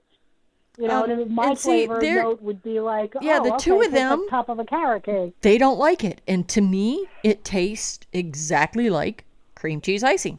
You 0.78 0.86
know, 0.86 1.04
Um, 1.04 1.10
and 1.10 1.30
my 1.34 1.48
and 1.48 1.58
see, 1.58 1.86
flavor 1.86 2.00
there- 2.00 2.22
note 2.22 2.40
would 2.40 2.62
be 2.62 2.78
like, 2.78 3.12
Yeah, 3.20 3.38
oh, 3.40 3.44
the 3.44 3.54
okay, 3.54 3.64
two 3.64 3.80
of 3.82 3.90
them- 3.90 4.28
top 4.30 4.48
of 4.48 4.60
a 4.60 4.64
carrot 4.64 5.02
cake. 5.04 5.34
They 5.40 5.58
don't 5.58 5.76
like 5.76 6.04
it. 6.04 6.20
And 6.28 6.48
to 6.50 6.60
me, 6.60 7.06
it 7.24 7.42
tastes 7.44 8.06
exactly 8.12 8.88
like 8.88 9.24
cream 9.56 9.80
cheese 9.80 10.04
icing. 10.04 10.38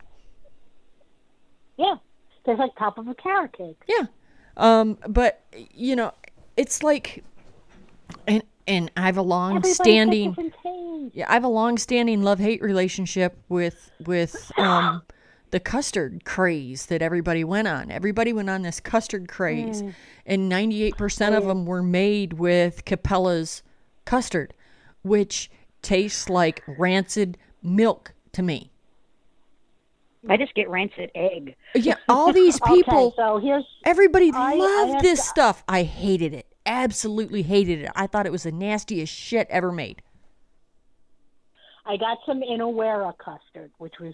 Yeah, 1.78 1.96
tastes 2.46 2.60
like 2.60 2.76
top 2.78 2.98
of 2.98 3.08
a 3.10 3.16
carrot 3.16 3.52
cake. 3.52 3.82
Yeah. 3.88 4.06
Um, 4.56 4.98
but 5.08 5.42
you 5.74 5.96
know, 5.96 6.14
it's 6.56 6.84
like, 6.84 7.24
and 8.28 8.42
and 8.68 8.92
I 8.96 9.02
have 9.08 9.18
a 9.18 9.22
long 9.22 9.58
Everybody's 9.58 9.78
got 9.78 9.84
standing, 9.84 10.54
yeah, 11.14 11.30
I 11.30 11.34
have 11.34 11.44
a 11.44 11.48
long 11.50 11.78
standing 11.78 12.22
love 12.24 12.40
hate 12.40 12.62
relationship 12.62 13.38
with 13.50 13.92
with 14.06 14.52
um 14.58 15.02
the 15.52 15.60
custard 15.60 16.26
craze 16.26 16.88
that 16.88 17.02
everybody 17.02 17.44
went 17.44 17.68
on. 17.68 17.92
Everybody 17.92 18.34
went 18.34 18.50
on 18.50 18.62
this 18.62 18.80
custard 18.80 19.28
craze, 19.28 19.82
mm. 19.82 19.94
and 20.26 20.50
ninety 20.50 20.84
eight 20.84 20.98
percent 20.98 21.36
of 21.36 21.46
them 21.46 21.66
were 21.66 21.84
made 21.84 22.34
with 22.34 22.86
Capella's 22.86 23.64
custard, 24.06 24.54
which 25.02 25.50
tastes 25.82 26.30
like 26.30 26.64
rancid 26.68 27.38
milk 27.64 28.14
to 28.34 28.42
me. 28.42 28.72
I 30.28 30.36
just 30.36 30.54
get 30.54 30.70
rancid 30.70 31.12
egg. 31.16 31.56
Yeah, 31.74 31.96
all 32.10 32.34
these 32.34 32.60
people. 32.62 33.08
Okay, 33.08 33.16
so 33.18 33.38
here's 33.40 33.66
Everybody 33.86 34.32
I- 34.34 34.54
I 34.54 34.56
loved 34.56 34.94
have 34.94 35.02
this 35.02 35.20
to- 35.20 35.26
stuff. 35.26 35.64
I 35.68 35.84
hated 35.84 36.34
it. 36.34 36.46
Absolutely 36.66 37.42
hated 37.42 37.80
it. 37.80 37.92
I 37.96 38.06
thought 38.06 38.26
it 38.26 38.32
was 38.32 38.44
the 38.44 38.52
nastiest 38.52 39.14
shit 39.14 39.48
ever 39.50 39.72
made. 39.72 40.02
I 41.86 41.98
got 41.98 42.20
some 42.26 42.42
Inawera 42.42 43.18
custard, 43.18 43.72
which 43.80 43.96
was 44.00 44.14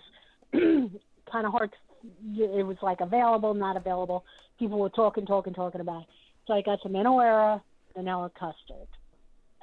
kind 1.36 1.46
of 1.46 1.52
hard. 1.52 1.72
To, 1.72 2.44
it 2.60 2.64
was 2.64 2.78
like 2.82 3.02
available, 3.02 3.54
not 3.54 3.76
available. 3.76 4.24
People 4.58 4.80
were 4.80 4.90
talking, 4.90 5.26
talking, 5.26 5.54
talking 5.54 5.82
about. 5.82 6.02
It. 6.04 6.08
So 6.48 6.54
I 6.54 6.62
got 6.62 6.80
some 6.82 6.94
Inawera 6.94 7.62
vanilla 7.96 8.32
custard, 8.40 8.88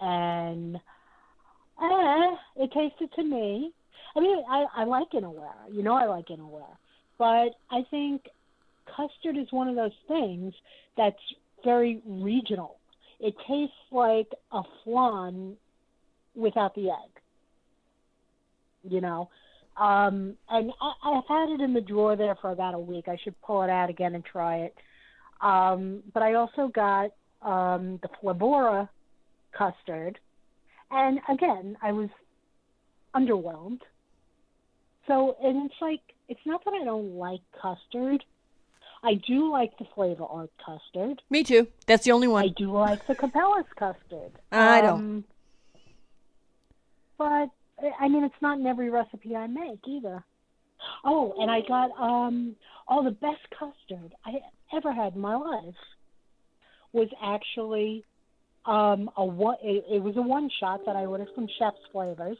and 0.00 0.76
eh, 0.76 2.36
it 2.56 2.70
tasted 2.72 3.12
to 3.14 3.22
me. 3.22 3.72
I 4.14 4.20
mean, 4.20 4.44
I, 4.50 4.66
I 4.76 4.84
like 4.84 5.10
Inawera. 5.14 5.54
You 5.70 5.82
know, 5.82 5.94
I 5.94 6.06
like 6.06 6.26
Inawera, 6.26 6.76
but 7.18 7.50
I 7.70 7.84
think 7.90 8.22
custard 8.86 9.38
is 9.38 9.46
one 9.50 9.68
of 9.68 9.76
those 9.76 9.92
things 10.08 10.52
that's 10.96 11.16
very 11.64 12.02
regional. 12.06 12.76
It 13.20 13.34
tastes 13.48 13.74
like 13.92 14.28
a 14.50 14.62
flan 14.84 15.56
without 16.34 16.74
the 16.74 16.90
egg 16.90 17.22
you 18.88 19.00
know. 19.00 19.28
Um, 19.76 20.34
and 20.50 20.72
I, 20.80 20.92
I've 21.04 21.26
had 21.26 21.48
it 21.50 21.60
in 21.60 21.72
the 21.72 21.80
drawer 21.80 22.16
there 22.16 22.34
for 22.36 22.50
about 22.50 22.74
a 22.74 22.78
week. 22.78 23.08
I 23.08 23.16
should 23.22 23.40
pull 23.42 23.62
it 23.62 23.70
out 23.70 23.90
again 23.90 24.14
and 24.14 24.24
try 24.24 24.58
it. 24.58 24.76
Um, 25.40 26.02
but 26.12 26.22
I 26.22 26.34
also 26.34 26.68
got 26.68 27.12
um, 27.42 27.98
the 28.02 28.08
Flavorah 28.22 28.88
custard, 29.52 30.18
and 30.90 31.20
again, 31.28 31.76
I 31.82 31.92
was 31.92 32.10
underwhelmed. 33.14 33.80
So, 35.08 35.36
and 35.42 35.66
it's 35.68 35.80
like, 35.80 36.00
it's 36.28 36.40
not 36.46 36.64
that 36.64 36.74
I 36.74 36.84
don't 36.84 37.16
like 37.16 37.40
custard. 37.60 38.24
I 39.02 39.14
do 39.14 39.50
like 39.50 39.76
the 39.78 39.86
flavor 39.96 40.24
art 40.24 40.52
custard. 40.64 41.20
Me 41.28 41.42
too. 41.42 41.66
That's 41.86 42.04
the 42.04 42.12
only 42.12 42.28
one. 42.28 42.44
I 42.44 42.48
do 42.48 42.70
like 42.70 43.04
the 43.08 43.16
Capella's 43.16 43.66
custard. 43.74 44.30
I 44.52 44.80
don't. 44.80 44.94
Um, 44.94 45.24
But 47.18 47.50
I 48.00 48.08
mean, 48.08 48.24
it's 48.24 48.34
not 48.40 48.58
in 48.58 48.66
every 48.66 48.90
recipe 48.90 49.34
I 49.36 49.46
make 49.46 49.80
either. 49.86 50.24
Oh, 51.04 51.34
and 51.38 51.50
I 51.50 51.60
got 51.66 51.90
um, 52.00 52.56
all 52.88 53.02
the 53.02 53.10
best 53.10 53.40
custard 53.58 54.12
I 54.24 54.32
ever 54.76 54.92
had 54.92 55.14
in 55.14 55.20
my 55.20 55.36
life 55.36 55.74
was 56.92 57.08
actually 57.22 58.04
um, 58.66 59.10
a 59.16 59.24
one. 59.24 59.56
It, 59.62 59.84
it 59.90 60.02
was 60.02 60.16
a 60.16 60.22
one 60.22 60.50
shot 60.60 60.80
that 60.86 60.96
I 60.96 61.06
ordered 61.06 61.28
from 61.34 61.46
Chef's 61.58 61.76
Flavors, 61.92 62.38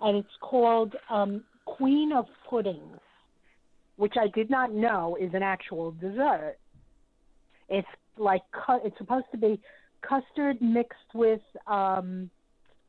and 0.00 0.16
it's 0.16 0.28
called 0.40 0.94
um, 1.10 1.44
Queen 1.64 2.12
of 2.12 2.26
Puddings, 2.48 2.98
which 3.96 4.14
I 4.20 4.28
did 4.28 4.50
not 4.50 4.72
know 4.72 5.16
is 5.20 5.30
an 5.34 5.42
actual 5.42 5.92
dessert. 5.92 6.56
It's 7.68 7.88
like 8.16 8.42
it's 8.84 8.96
supposed 8.98 9.26
to 9.32 9.38
be 9.38 9.60
custard 10.02 10.60
mixed 10.60 11.14
with 11.14 11.40
um, 11.66 12.30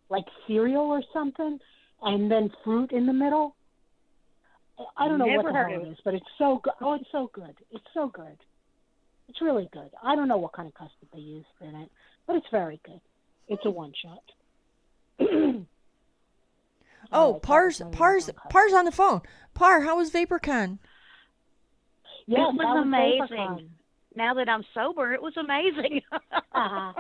like 0.10 0.26
cereal 0.48 0.86
or 0.86 1.02
something, 1.14 1.60
and 2.02 2.30
then 2.32 2.52
fruit 2.64 2.92
in 2.92 3.06
the 3.06 3.14
middle. 3.14 3.56
I 4.98 5.08
don't 5.08 5.20
know 5.20 5.26
Never 5.26 5.44
what 5.44 5.46
the 5.48 5.54
heard 5.54 5.72
hell 5.72 5.84
it 5.84 5.90
is, 5.90 5.98
but 6.06 6.14
it's 6.14 6.26
so 6.38 6.62
good. 6.64 6.74
Oh, 6.82 6.94
it's 6.94 7.10
so 7.12 7.30
good. 7.34 7.56
It's 7.72 7.84
so 7.94 8.08
good. 8.08 8.38
It's 9.28 9.42
really 9.42 9.70
good. 9.74 9.90
I 10.02 10.16
don't 10.16 10.28
know 10.28 10.38
what 10.38 10.54
kind 10.54 10.68
of 10.68 10.74
custard 10.74 11.10
they 11.14 11.20
used 11.20 11.48
in 11.62 11.76
it, 11.76 11.90
but 12.26 12.36
it's 12.38 12.48
very 12.50 12.80
good. 12.86 13.02
It's 13.48 13.66
a 13.66 13.70
one 13.70 13.94
shot. 14.02 15.26
Oh, 17.12 17.20
Alright, 17.20 17.42
that 17.42 17.48
Par's 17.48 17.82
Par's. 17.92 18.30
Par's 18.50 18.74
on 18.74 18.86
the 18.86 18.92
phone. 18.92 19.22
Par, 19.54 19.82
how 19.82 19.98
was 19.98 20.12
VaporCon? 20.12 20.78
Yes, 22.28 22.40
it 22.40 22.56
was 22.56 22.58
that 22.58 22.84
amazing. 22.84 23.38
VaporCon. 23.38 23.68
Now 24.16 24.34
that 24.36 24.50
I'm 24.50 24.64
sober, 24.74 25.14
it 25.14 25.22
was 25.22 25.36
amazing. 25.38 26.02
Uh-huh. 26.52 26.92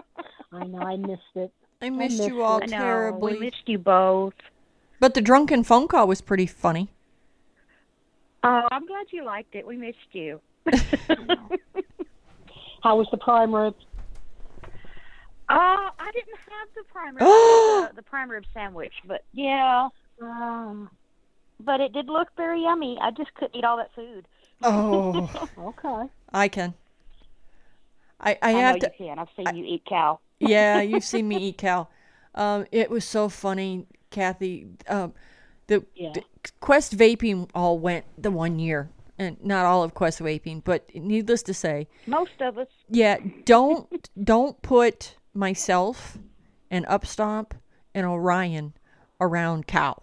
I 0.53 0.63
know. 0.67 0.79
I 0.79 0.95
missed 0.95 1.21
it. 1.35 1.51
I 1.81 1.89
missed 1.89 2.17
missed 2.19 2.29
you 2.29 2.43
all 2.43 2.61
I 2.63 2.65
know. 2.67 2.77
terribly. 2.77 3.33
We 3.33 3.39
missed 3.39 3.63
you 3.67 3.77
both. 3.77 4.33
But 4.99 5.13
the 5.13 5.21
drunken 5.21 5.63
phone 5.63 5.87
call 5.87 6.07
was 6.07 6.21
pretty 6.21 6.45
funny. 6.47 6.89
Oh, 8.43 8.67
I'm 8.71 8.85
glad 8.85 9.07
you 9.11 9.23
liked 9.25 9.55
it. 9.55 9.65
We 9.67 9.75
missed 9.77 9.97
you. 10.13 10.41
How 12.81 12.95
was 12.97 13.07
the 13.11 13.17
prime 13.17 13.53
rib? 13.53 13.75
Oh, 15.51 15.89
I 15.99 16.11
didn't 16.11 16.37
have 16.37 16.67
the 16.75 16.83
prime 16.91 17.15
rib, 17.15 17.19
the, 17.25 17.91
the 17.95 18.03
prime 18.03 18.29
rib 18.29 18.43
sandwich, 18.53 18.93
but 19.05 19.23
yeah, 19.33 19.89
Um, 20.21 20.89
but 21.59 21.81
it 21.81 21.91
did 21.91 22.07
look 22.07 22.29
very 22.37 22.61
yummy. 22.61 22.97
I 23.01 23.11
just 23.11 23.33
couldn't 23.33 23.55
eat 23.55 23.63
all 23.65 23.77
that 23.77 23.93
food. 23.95 24.27
Oh, 24.61 25.29
okay. 25.57 26.09
I 26.33 26.47
can. 26.49 26.73
I 28.19 28.37
I 28.41 28.51
I, 28.51 28.51
have 28.51 28.79
to. 28.79 28.91
you 28.99 29.07
can. 29.07 29.19
I've 29.19 29.27
seen 29.35 29.55
you 29.55 29.65
eat 29.65 29.83
cow. 29.87 30.19
yeah, 30.39 30.81
you've 30.81 31.03
seen 31.03 31.27
me 31.27 31.37
eat 31.49 31.57
cow. 31.57 31.87
Um, 32.35 32.65
it 32.71 32.89
was 32.91 33.03
so 33.05 33.27
funny, 33.29 33.87
Kathy. 34.11 34.67
Um, 34.87 35.13
the, 35.67 35.85
Yeah. 35.95 36.11
the 36.13 36.23
Quest 36.59 36.97
vaping 36.97 37.49
all 37.53 37.77
went 37.79 38.05
the 38.21 38.31
one 38.31 38.57
year, 38.59 38.89
and 39.17 39.37
not 39.43 39.65
all 39.65 39.83
of 39.83 39.93
Quest 39.93 40.19
vaping, 40.19 40.63
but 40.63 40.89
needless 40.95 41.43
to 41.43 41.53
say, 41.53 41.87
Most 42.07 42.41
of 42.41 42.57
us. 42.57 42.67
yeah, 42.89 43.17
don't 43.45 44.09
don't 44.23 44.61
put 44.61 45.15
myself 45.33 46.17
and 46.71 46.85
Upstomp 46.87 47.51
and 47.93 48.05
Orion 48.05 48.73
around 49.21 49.67
cow. 49.67 50.01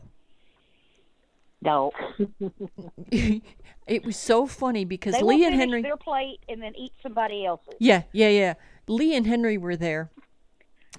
No. 1.62 1.90
it 3.10 4.04
was 4.04 4.16
so 4.16 4.46
funny 4.46 4.84
because 4.84 5.14
They 5.14 5.22
Lee 5.22 5.44
and 5.44 5.54
Henry. 5.54 5.82
their 5.82 5.96
plate 5.96 6.38
and 6.48 6.62
then 6.62 6.74
eat 6.76 6.92
somebody 7.02 7.44
else's. 7.44 7.74
Yeah, 7.80 8.02
yeah, 8.12 8.28
yeah. 8.28 8.54
Lee 8.88 9.16
and 9.16 9.26
Henry 9.26 9.58
were 9.58 9.74
there, 9.76 10.10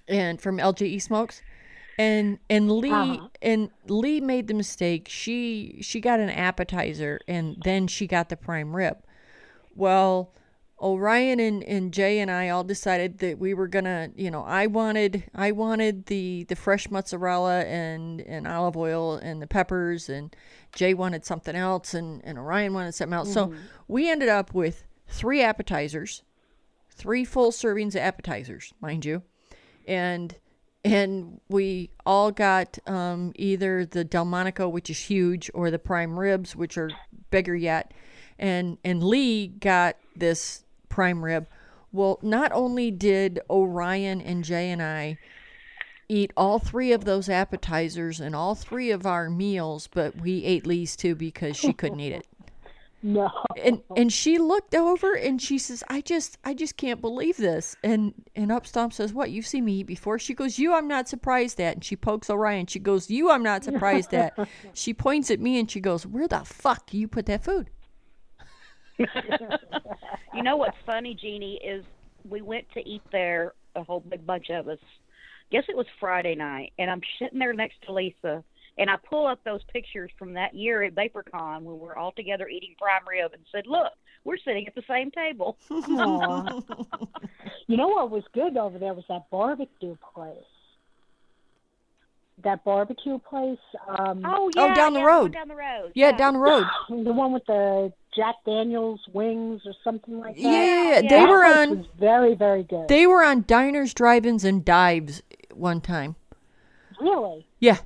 and 0.10 0.41
from 0.41 0.58
LJE 0.58 1.01
Smokes, 1.01 1.41
and 1.98 2.39
and 2.50 2.72
Lee 2.72 2.91
Uh-huh. 2.91 3.28
and 3.41 3.70
Lee 3.88 4.20
made 4.22 4.48
the 4.48 4.54
mistake. 4.54 5.08
She 5.10 5.80
she 5.82 6.00
got 6.00 6.20
an 6.20 6.30
appetizer 6.30 7.20
and 7.28 7.58
then 7.64 7.88
she 7.88 8.08
got 8.08 8.30
the 8.30 8.38
prime 8.38 8.76
rib. 8.76 8.98
Well, 9.76 10.34
Orion 10.80 11.39
and, 11.39 11.64
and 11.64 11.91
Jay 11.91 12.20
and 12.20 12.30
I 12.30 12.50
all 12.50 12.64
decided 12.64 13.18
that 13.20 13.39
we 13.39 13.56
were 13.56 13.68
gonna, 13.68 14.10
you 14.16 14.30
know, 14.30 14.43
I 14.43 14.68
wanted 14.68 15.24
I 15.34 15.52
wanted 15.52 16.06
the 16.06 16.43
the 16.50 16.56
fresh 16.56 16.89
mozzarella 16.91 17.62
and 17.66 18.22
and 18.22 18.48
olive 18.48 18.78
oil 18.78 19.16
and 19.16 19.41
the 19.41 19.48
peppers, 19.48 20.08
and 20.08 20.36
Jay 20.74 20.93
wanted 20.93 21.26
something 21.26 21.56
else, 21.56 21.95
and 21.95 22.24
and 22.24 22.38
Orion 22.38 22.74
wanted 22.74 22.93
something 22.93 23.16
else. 23.16 23.34
So 23.34 23.54
we 23.88 24.10
ended 24.10 24.30
up 24.30 24.54
with 24.54 24.84
three 25.08 25.41
appetizers, 25.41 26.22
three 26.91 27.26
full 27.26 27.52
servings 27.52 27.95
of 27.95 28.02
appetizers, 28.02 28.72
mind 28.80 29.04
you, 29.04 29.24
and 29.88 30.36
and 30.88 31.41
we 31.49 31.89
all 32.05 32.31
got 32.31 32.79
um, 32.88 33.33
either 33.35 33.85
the 33.85 34.05
Delmonico, 34.05 34.69
which 34.69 34.89
is 34.89 34.99
huge, 34.99 35.51
or 35.53 35.69
the 35.69 35.79
prime 35.79 36.17
ribs, 36.17 36.55
which 36.55 36.77
are 36.77 36.89
bigger 37.29 37.55
yet. 37.55 37.93
And 38.39 38.77
and 38.83 39.03
Lee 39.03 39.47
got 39.47 39.97
this 40.15 40.63
prime 40.89 41.23
rib. 41.23 41.47
Well, 41.91 42.19
not 42.21 42.51
only 42.51 42.91
did 42.91 43.39
Orion 43.49 44.21
and 44.21 44.43
Jay 44.43 44.69
and 44.69 44.81
I 44.81 45.17
eat 46.09 46.31
all 46.38 46.59
three 46.59 46.93
of 46.93 47.03
those 47.05 47.27
appetizers 47.27 48.19
and 48.19 48.35
all 48.35 48.55
three 48.55 48.91
of 48.91 49.05
our 49.05 49.29
meals, 49.29 49.89
but 49.93 50.15
we 50.21 50.43
ate 50.45 50.65
Lee's 50.65 50.95
too 50.95 51.15
because 51.15 51.57
she 51.57 51.73
couldn't 51.73 51.99
eat 51.99 52.13
it 52.13 52.27
No. 53.04 53.30
and 53.64 53.82
and 53.95 54.12
she 54.12 54.39
looked 54.39 54.74
over 54.74 55.14
and 55.14 55.39
she 55.39 55.60
says 55.60 55.84
i 55.88 56.02
just 56.02 56.39
i 56.43 56.54
just 56.54 56.78
can't 56.78 57.00
believe 57.00 57.38
this. 57.38 57.76
And 57.84 58.14
and 58.36 58.50
upstomp 58.50 58.91
says 58.93 59.14
what? 59.14 59.30
You've 59.30 59.45
seen 59.48 59.66
me 59.66 59.80
eat 59.80 59.88
before? 59.88 60.18
She 60.20 60.34
goes 60.34 60.58
you 60.58 60.74
i'm 60.74 60.88
not 60.88 61.08
surprised 61.08 61.62
at. 61.62 61.76
And 61.76 61.84
she 61.84 61.95
pokes 61.95 62.30
orion. 62.30 62.66
She 62.68 62.80
goes 62.80 63.10
you 63.10 63.30
i'm 63.30 63.43
not 63.43 63.64
surprised 63.64 64.14
at. 64.14 64.38
She 64.74 64.93
points 64.93 65.30
at 65.32 65.39
me 65.39 65.60
and 65.60 65.70
she 65.70 65.80
goes 65.80 66.06
where 66.06 66.28
the 66.28 66.39
fuck 66.39 66.93
you 66.93 67.08
put 67.08 67.26
that 67.28 67.43
food? 67.43 67.70
You 70.38 70.43
know 70.43 70.56
what's 70.56 70.78
funny, 70.86 71.16
Jeannie, 71.20 71.60
is 71.64 71.84
we 72.30 72.43
went 72.43 72.66
to 72.76 72.88
eat 72.88 73.02
there, 73.12 73.54
a 73.76 73.84
whole 73.84 74.02
big 74.02 74.24
bunch 74.26 74.52
of 74.52 74.68
us. 74.68 74.78
Guess 75.52 75.64
it 75.68 75.76
was 75.76 75.88
Friday 76.00 76.36
night, 76.36 76.74
and 76.78 76.91
I'm 76.91 77.02
sitting 77.18 77.39
there 77.39 77.54
next 77.54 77.82
to 77.88 77.91
Lisa, 77.93 78.43
and 78.78 78.89
I 78.89 78.95
pull 79.09 79.28
up 79.28 79.43
those 79.43 79.61
pictures 79.73 80.11
from 80.19 80.34
that 80.34 80.53
year 80.53 80.84
at 80.84 80.95
VaporCon 80.95 81.61
when 81.61 81.80
we're 81.80 81.95
all 81.95 82.11
together 82.11 82.47
eating 82.47 82.75
prime 82.80 83.01
rib, 83.09 83.34
and 83.34 83.41
said, 83.51 83.65
"Look, 83.67 83.91
we're 84.23 84.38
sitting 84.38 84.67
at 84.67 84.75
the 84.75 84.84
same 84.88 85.11
table." 85.11 85.57
You 87.69 87.75
know 87.75 87.89
what 87.89 88.11
was 88.11 88.23
good 88.34 88.55
over 88.55 88.80
there 88.80 88.93
was 88.93 89.03
that 89.09 89.30
barbecue 89.30 89.97
place. 90.13 90.38
That 92.43 92.63
barbecue 92.63 93.19
place, 93.19 93.57
um, 93.88 94.21
Oh 94.25 94.49
Oh, 94.55 94.67
yeah, 94.67 94.73
down 94.73 94.93
the 94.93 94.99
yeah, 94.99 95.05
road. 95.05 95.34
Down 95.34 95.47
the 95.49 95.55
road. 95.55 95.91
yeah 95.95 96.11
down 96.15 96.34
the 96.36 96.39
road 96.39 96.65
the 96.89 97.11
one 97.11 97.34
with 97.34 97.45
the 97.45 97.91
Jack 98.15 98.36
Daniels 98.45 99.01
wings 99.11 99.61
or 99.65 99.73
something 99.84 100.19
like 100.19 100.36
that. 100.36 100.41
yeah, 100.41 100.51
yeah, 100.51 100.65
yeah. 100.65 100.89
yeah. 100.91 101.01
they 101.01 101.07
That 101.09 101.30
were 101.30 101.43
place 101.43 101.57
on 101.67 101.78
was 101.80 101.88
very, 101.99 102.36
very 102.36 102.63
good. 102.63 102.88
they 102.88 103.05
were 103.05 103.23
on 103.23 103.43
diners 103.47 103.93
drive-ins 103.93 104.43
and 104.45 104.63
dives 104.63 105.21
one 105.53 105.82
time 105.82 106.15
really? 106.99 107.45
Yeah. 107.59 107.78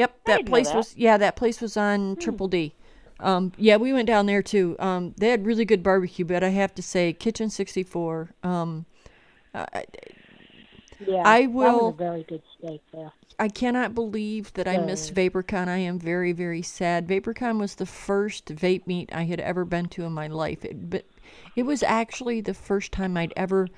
Yep. 0.00 0.24
That 0.24 0.46
place 0.46 0.68
that. 0.68 0.76
was 0.76 0.96
yeah, 0.96 1.18
that 1.18 1.36
place 1.36 1.60
was 1.60 1.76
on 1.76 2.16
Triple 2.16 2.48
D. 2.48 2.74
Um, 3.18 3.52
yeah, 3.58 3.76
we 3.76 3.92
went 3.92 4.06
down 4.06 4.24
there 4.24 4.42
too. 4.42 4.76
Um, 4.78 5.14
they 5.18 5.28
had 5.28 5.44
really 5.44 5.66
good 5.66 5.82
barbecue, 5.82 6.24
but 6.24 6.42
I 6.42 6.48
have 6.48 6.74
to 6.76 6.82
say, 6.82 7.12
Kitchen 7.12 7.50
64. 7.50 8.30
Um, 8.42 8.86
Yeah. 11.06 11.22
I 11.24 11.46
will- 11.46 11.92
very 11.92 12.22
good 12.22 12.42
steak 12.58 12.80
there. 12.92 13.12
I 13.38 13.48
cannot 13.48 13.94
believe 13.94 14.52
that 14.54 14.68
I 14.68 14.76
missed 14.78 15.14
VaporCon. 15.14 15.68
I 15.68 15.78
am 15.78 15.98
very, 15.98 16.32
very 16.32 16.60
sad. 16.60 17.06
VaporCon 17.06 17.58
was 17.58 17.74
the 17.74 17.86
first 17.86 18.54
vape 18.54 18.86
meet 18.86 19.14
I 19.14 19.24
had 19.24 19.40
ever 19.40 19.64
been 19.64 19.88
to 19.90 20.04
in 20.04 20.12
my 20.12 20.26
life. 20.26 20.62
It, 20.64 20.90
but 20.90 21.06
it 21.56 21.62
was 21.62 21.82
actually 21.82 22.42
the 22.42 22.52
first 22.52 22.92
time 22.92 23.16
I'd 23.16 23.32
ever 23.36 23.68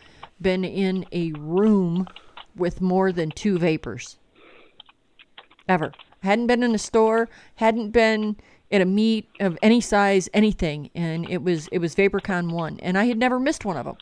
been 0.40 0.64
in 0.64 1.06
a 1.12 1.32
room 1.32 2.08
with 2.56 2.80
more 2.80 3.12
than 3.12 3.30
two 3.30 3.56
vapors. 3.58 4.18
Ever. 5.68 5.92
Hadn't 6.22 6.46
been 6.46 6.62
in 6.62 6.74
a 6.74 6.78
store, 6.78 7.28
hadn't 7.56 7.90
been 7.90 8.36
at 8.72 8.80
a 8.80 8.86
meet 8.86 9.28
of 9.38 9.58
any 9.62 9.80
size, 9.80 10.28
anything, 10.32 10.90
and 10.94 11.28
it 11.28 11.42
was 11.42 11.68
it 11.68 11.78
was 11.78 11.94
VaporCon 11.94 12.52
one, 12.52 12.80
and 12.80 12.96
I 12.96 13.04
had 13.04 13.18
never 13.18 13.38
missed 13.38 13.64
one 13.64 13.76
of 13.76 13.84
them. 13.84 13.96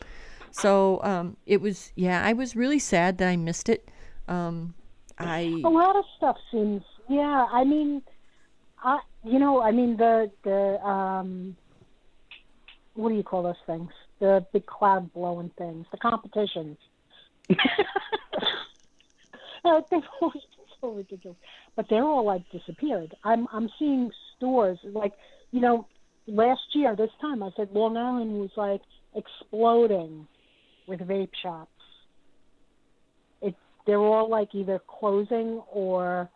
So 0.51 1.01
um, 1.03 1.37
it 1.45 1.61
was 1.61 1.91
yeah, 1.95 2.25
I 2.25 2.33
was 2.33 2.55
really 2.55 2.79
sad 2.79 3.17
that 3.19 3.27
I 3.27 3.35
missed 3.35 3.69
it. 3.69 3.89
Um, 4.27 4.73
I 5.17 5.61
A 5.63 5.69
lot 5.69 5.95
of 5.95 6.05
stuff 6.17 6.37
seems. 6.51 6.83
Yeah, 7.09 7.47
I 7.51 7.63
mean, 7.63 8.01
I 8.83 8.99
you 9.23 9.39
know, 9.39 9.61
I 9.61 9.71
mean 9.71 9.97
the 9.97 10.31
the 10.43 10.79
um, 10.85 11.55
what 12.93 13.09
do 13.09 13.15
you 13.15 13.23
call 13.23 13.43
those 13.43 13.55
things? 13.65 13.91
The 14.19 14.45
big 14.53 14.65
cloud 14.65 15.11
blowing 15.13 15.51
things, 15.57 15.85
the 15.91 15.97
competitions. 15.97 16.77
uh, 19.65 19.81
they're 19.89 20.01
all 20.21 20.31
ridiculous, 20.89 21.37
but 21.75 21.85
they're 21.89 22.03
all 22.03 22.25
like 22.25 22.43
disappeared. 22.51 23.13
I'm 23.23 23.47
I'm 23.53 23.69
seeing 23.77 24.11
stores 24.37 24.79
like 24.83 25.13
you 25.51 25.61
know 25.61 25.87
last 26.27 26.61
year 26.73 26.95
this 26.95 27.11
time 27.19 27.43
I 27.43 27.49
said 27.55 27.69
Long 27.73 27.97
Island 27.97 28.39
was 28.39 28.49
like 28.57 28.81
exploding 29.15 30.27
with 30.87 30.99
vape 31.01 31.29
shops. 31.41 31.69
It 33.41 33.55
they're 33.85 33.99
all 33.99 34.29
like 34.29 34.53
either 34.55 34.81
closing 34.87 35.61
or 35.71 36.29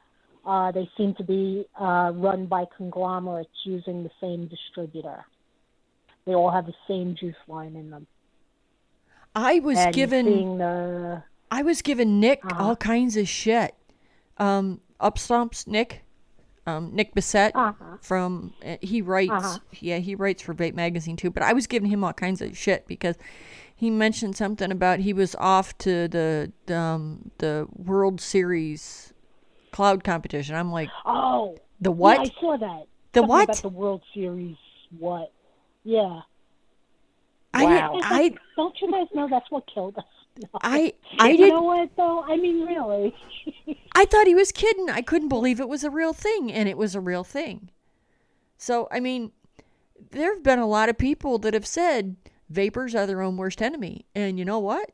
uh, 0.46 0.72
they 0.72 0.88
seem 0.96 1.16
to 1.16 1.24
be 1.24 1.66
uh, 1.80 2.12
run 2.14 2.46
by 2.46 2.66
conglomerates 2.78 3.50
using 3.64 4.04
the 4.04 4.12
same 4.22 4.48
distributor. 4.48 5.26
They 6.28 6.34
all 6.36 6.52
have 6.52 6.66
the 6.68 6.74
same 6.88 7.16
juice 7.20 7.36
line 7.48 7.76
in 7.76 7.90
them. 7.90 8.06
I 9.36 9.60
was 9.60 9.78
and 9.78 9.94
given 9.94 10.58
the 10.58 11.24
I 11.52 11.62
was 11.64 11.82
giving 11.82 12.20
Nick 12.20 12.42
Uh-huh. 12.44 12.64
all 12.64 12.76
kinds 12.76 13.18
of 13.18 13.28
shit. 13.28 13.76
Um, 14.38 14.82
Upstomps 15.00 15.68
Nick, 15.68 16.04
um, 16.66 16.94
Nick 16.96 17.14
Bissett 17.14 17.52
Uh-huh. 17.56 17.98
from 18.02 18.54
uh, 18.66 18.78
he 18.82 19.02
writes. 19.02 19.32
Uh-huh. 19.32 19.60
Yeah, 19.80 19.98
he 19.98 20.16
writes 20.16 20.42
for 20.42 20.54
Vape 20.54 20.74
Magazine 20.74 21.16
too. 21.16 21.30
But 21.30 21.44
I 21.44 21.54
was 21.54 21.68
giving 21.68 21.90
him 21.90 22.04
all 22.04 22.14
kinds 22.14 22.42
of 22.42 22.58
shit 22.58 22.88
because 22.88 23.16
he 23.76 23.90
mentioned 23.90 24.36
something 24.36 24.72
about 24.72 25.00
he 25.00 25.14
was 25.14 25.36
off 25.36 25.78
to 25.80 26.08
the 26.08 26.52
the, 26.66 26.78
um, 26.78 27.32
the 27.40 27.68
World 27.76 28.22
Series 28.22 29.14
cloud 29.72 30.04
competition. 30.04 30.56
I'm 30.56 30.72
like, 30.72 30.90
oh 31.06 31.58
the 31.82 31.92
what? 31.92 32.18
Yeah, 32.18 32.32
I 32.38 32.42
saw 32.42 32.58
that. 32.58 32.86
The 33.12 33.20
Something 33.20 33.30
what? 33.30 33.44
about 33.46 33.58
the 33.58 33.70
World 33.70 34.02
Series? 34.14 34.58
What? 34.98 35.32
Yeah. 35.84 36.22
I 37.54 37.64
Wow. 37.64 38.00
I 38.04 38.12
like, 38.22 38.38
don't 38.56 38.76
you 38.82 38.92
guys 38.92 39.08
know 39.14 39.28
that's 39.30 39.50
what 39.52 39.64
killed 39.74 39.98
us? 39.98 40.04
I 40.62 40.94
I 41.20 41.30
you 41.30 41.38
didn't. 41.38 41.54
know 41.56 41.62
what 41.64 41.90
though? 41.96 42.24
I 42.24 42.38
mean, 42.38 42.66
really. 42.66 43.16
I 43.96 44.06
thought 44.06 44.28
he 44.28 44.36
was 44.36 44.52
kidding. 44.52 44.90
I 44.90 45.02
couldn't 45.02 45.30
believe 45.30 45.60
it 45.60 45.70
was 45.70 45.84
a 45.84 45.90
real 45.90 46.14
thing, 46.14 46.52
and 46.52 46.68
it 46.68 46.78
was 46.78 46.96
a 46.96 47.00
real 47.02 47.24
thing. 47.24 47.70
So, 48.58 48.88
I 48.92 49.00
mean, 49.00 49.32
there 50.12 50.34
have 50.34 50.44
been 50.44 50.60
a 50.60 50.68
lot 50.68 50.90
of 50.90 50.98
people 50.98 51.38
that 51.40 51.54
have 51.54 51.66
said 51.66 52.16
vapors 52.50 52.94
are 52.96 53.06
their 53.06 53.22
own 53.22 53.38
worst 53.38 53.62
enemy. 53.62 54.06
And 54.16 54.38
you 54.40 54.46
know 54.46 54.60
what? 54.60 54.92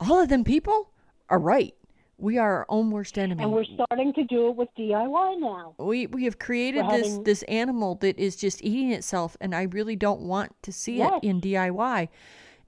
All 0.00 0.18
of 0.20 0.28
them 0.28 0.44
people 0.44 0.90
are 1.28 1.38
right. 1.38 1.74
We 2.18 2.36
are 2.38 2.56
our 2.58 2.66
own 2.68 2.90
worst 2.90 3.16
enemy. 3.18 3.42
and 3.42 3.52
we're 3.52 3.64
starting 3.64 4.12
to 4.12 4.24
do 4.24 4.48
it 4.48 4.56
with 4.56 4.68
DIY 4.78 5.40
now. 5.40 5.74
we 5.78 6.06
we 6.06 6.24
have 6.24 6.38
created 6.38 6.84
we're 6.84 6.98
this 6.98 7.08
having- 7.08 7.24
this 7.24 7.42
animal 7.44 7.94
that 7.96 8.18
is 8.18 8.36
just 8.36 8.62
eating 8.62 8.92
itself 8.92 9.36
and 9.40 9.54
I 9.54 9.62
really 9.62 9.96
don't 9.96 10.20
want 10.20 10.54
to 10.62 10.72
see 10.72 10.98
Yes. 10.98 11.20
it 11.22 11.26
in 11.26 11.40
DIY. 11.40 12.08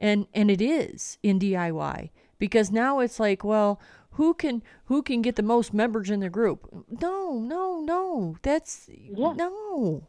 And 0.03 0.26
and 0.34 0.50
it 0.50 0.61
is 0.61 1.16
in 1.22 1.38
DIY 1.38 2.11
because 2.38 2.72
now 2.72 2.98
it's 2.98 3.20
like, 3.20 3.44
well, 3.44 3.80
who 4.16 4.34
can 4.34 4.62
who 4.86 5.00
can 5.03 5.22
get 5.22 5.36
the 5.36 5.42
most 5.42 5.72
members 5.72 6.11
in 6.11 6.20
the 6.20 6.28
group? 6.28 6.68
No, 7.00 7.38
no, 7.38 7.80
no. 7.80 8.36
That's 8.42 8.90
Yeah. 8.90 9.32
no. 9.34 10.03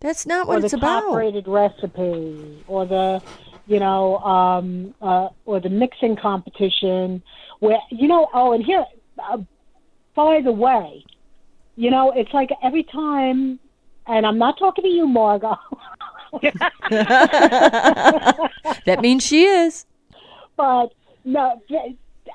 That's 0.00 0.26
not 0.26 0.46
or 0.46 0.54
what 0.54 0.60
the 0.60 0.66
it's 0.66 0.74
about. 0.74 1.00
top 1.00 1.16
rated 1.16 1.48
recipe 1.48 2.62
or 2.68 2.84
the 2.86 3.22
you 3.66 3.80
know 3.80 4.18
um 4.18 4.94
uh 5.02 5.28
or 5.44 5.58
the 5.60 5.68
mixing 5.70 6.14
competition 6.16 7.22
where 7.60 7.78
you 7.90 8.08
know 8.08 8.28
oh 8.34 8.52
and 8.52 8.64
here 8.64 8.84
uh, 9.18 9.38
by 10.14 10.40
the 10.40 10.52
way 10.52 11.04
you 11.76 11.90
know 11.90 12.10
it's 12.12 12.32
like 12.32 12.50
every 12.62 12.82
time 12.84 13.58
and 14.06 14.24
i'm 14.26 14.38
not 14.38 14.58
talking 14.58 14.84
to 14.84 14.88
you 14.88 15.06
margot 15.06 15.56
that 18.86 18.98
means 19.00 19.24
she 19.24 19.44
is. 19.44 19.86
but 20.56 20.92
no 21.24 21.60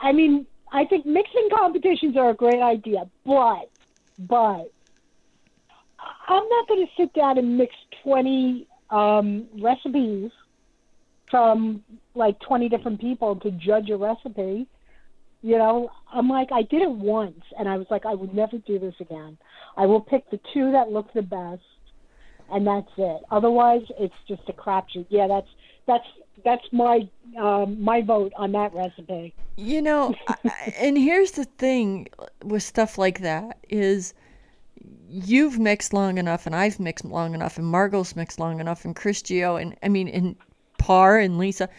i 0.01 0.11
mean 0.11 0.45
i 0.71 0.85
think 0.85 1.05
mixing 1.05 1.49
competitions 1.55 2.17
are 2.17 2.29
a 2.29 2.33
great 2.33 2.61
idea 2.61 3.09
but 3.25 3.69
but 4.19 4.71
i'm 6.27 6.47
not 6.49 6.67
going 6.67 6.85
to 6.85 6.91
sit 6.97 7.13
down 7.13 7.37
and 7.37 7.57
mix 7.57 7.73
20 8.03 8.67
um 8.89 9.47
recipes 9.61 10.31
from 11.29 11.83
like 12.15 12.39
20 12.41 12.69
different 12.69 13.01
people 13.01 13.35
to 13.37 13.49
judge 13.51 13.89
a 13.89 13.97
recipe. 13.97 14.67
You 15.41 15.57
know 15.57 15.89
i'm 16.11 16.29
like 16.29 16.49
i 16.51 16.61
did 16.61 16.81
it 16.83 16.91
once 16.91 17.43
and 17.57 17.67
i 17.67 17.75
was 17.77 17.87
like 17.89 18.05
i 18.05 18.13
would 18.13 18.33
never 18.33 18.57
do 18.59 18.79
this 18.79 18.93
again. 18.99 19.37
I 19.75 19.85
will 19.87 20.01
pick 20.01 20.29
the 20.29 20.39
two 20.53 20.71
that 20.71 20.91
look 20.91 21.11
the 21.13 21.23
best 21.23 21.63
and 22.53 22.65
that's 22.65 22.91
it 22.97 23.21
otherwise 23.31 23.81
it's 23.99 24.15
just 24.27 24.41
a 24.47 24.53
crapshoot 24.53 25.05
yeah 25.09 25.27
that's 25.27 25.47
that's 25.87 26.05
that's 26.43 26.65
my 26.71 27.07
um, 27.37 27.81
my 27.81 28.01
vote 28.01 28.33
on 28.35 28.51
that 28.51 28.73
recipe. 28.73 29.33
You 29.55 29.81
know, 29.81 30.15
I- 30.27 30.73
and 30.79 30.97
here's 30.97 31.31
the 31.31 31.45
thing 31.45 32.07
with 32.43 32.63
stuff 32.63 32.97
like 32.97 33.19
that 33.19 33.57
is 33.69 34.13
you've 35.07 35.59
mixed 35.59 35.93
long 35.93 36.17
enough 36.17 36.45
and 36.45 36.55
I've 36.55 36.79
mixed 36.79 37.05
long 37.05 37.33
enough 37.33 37.57
and 37.57 37.67
Margot's 37.67 38.15
mixed 38.15 38.39
long 38.39 38.59
enough 38.59 38.83
and 38.83 38.95
Chris 38.95 39.21
Gio 39.21 39.61
and 39.61 39.75
I 39.83 39.89
mean 39.89 40.07
and 40.07 40.35
Par 40.77 41.17
and 41.17 41.37
Lisa. 41.37 41.69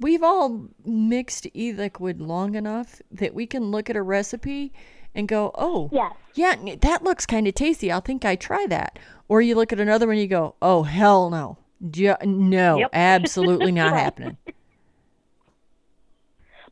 We've 0.00 0.22
all 0.22 0.68
mixed 0.84 1.46
e-liquid 1.54 2.20
long 2.20 2.54
enough 2.54 3.00
that 3.12 3.34
we 3.34 3.46
can 3.46 3.70
look 3.70 3.90
at 3.90 3.96
a 3.96 4.02
recipe 4.02 4.72
and 5.14 5.28
go, 5.28 5.50
"Oh, 5.54 5.88
Yes. 5.92 6.12
yeah, 6.34 6.56
that 6.80 7.02
looks 7.04 7.26
kind 7.26 7.46
of 7.46 7.54
tasty. 7.54 7.90
I'll 7.92 8.00
think 8.00 8.24
I 8.24 8.36
try 8.36 8.66
that." 8.68 8.98
Or 9.28 9.40
you 9.40 9.54
look 9.54 9.72
at 9.72 9.80
another 9.80 10.06
one 10.06 10.14
and 10.14 10.22
you 10.22 10.28
go, 10.28 10.54
"Oh, 10.60 10.82
hell 10.82 11.30
no. 11.30 11.58
Ju- 11.90 12.16
no, 12.24 12.78
Yep. 12.78 12.90
absolutely 12.94 13.72
not 13.72 13.94
happening." 13.94 14.36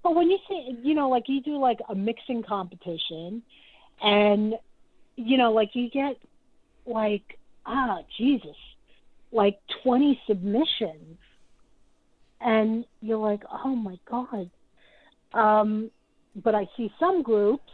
But 0.03 0.15
when 0.17 0.31
you 0.31 0.39
say, 0.49 0.77
you 0.83 0.95
know, 0.95 1.09
like 1.09 1.29
you 1.29 1.41
do 1.41 1.59
like 1.59 1.79
a 1.89 1.95
mixing 1.95 2.43
competition, 2.43 3.43
and 4.03 4.55
you 5.17 5.37
know, 5.37 5.53
like 5.53 5.75
you 5.75 5.89
get 5.91 6.17
like 6.87 7.39
ah 7.67 7.99
Jesus, 8.19 8.57
like 9.31 9.61
twenty 9.85 10.21
submissions, 10.27 11.19
and 12.41 12.85
you're 13.01 13.19
like, 13.19 13.45
oh 13.65 13.77
my 13.77 13.99
god. 14.11 14.51
Um, 15.33 15.91
but 16.35 16.55
I 16.55 16.69
see 16.77 16.93
some 16.99 17.23
groups 17.23 17.71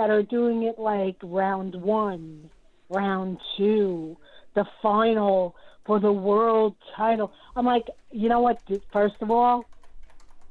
that 0.00 0.08
are 0.08 0.22
doing 0.22 0.62
it 0.62 0.78
like 0.78 1.16
round 1.22 1.74
one, 1.74 2.48
round 2.88 3.36
two, 3.58 4.16
the 4.54 4.64
final 4.80 5.54
for 5.84 6.00
the 6.00 6.10
world 6.10 6.74
title. 6.96 7.30
I'm 7.54 7.66
like, 7.66 7.84
you 8.10 8.30
know 8.30 8.40
what? 8.40 8.62
First 8.94 9.16
of 9.20 9.30
all, 9.30 9.66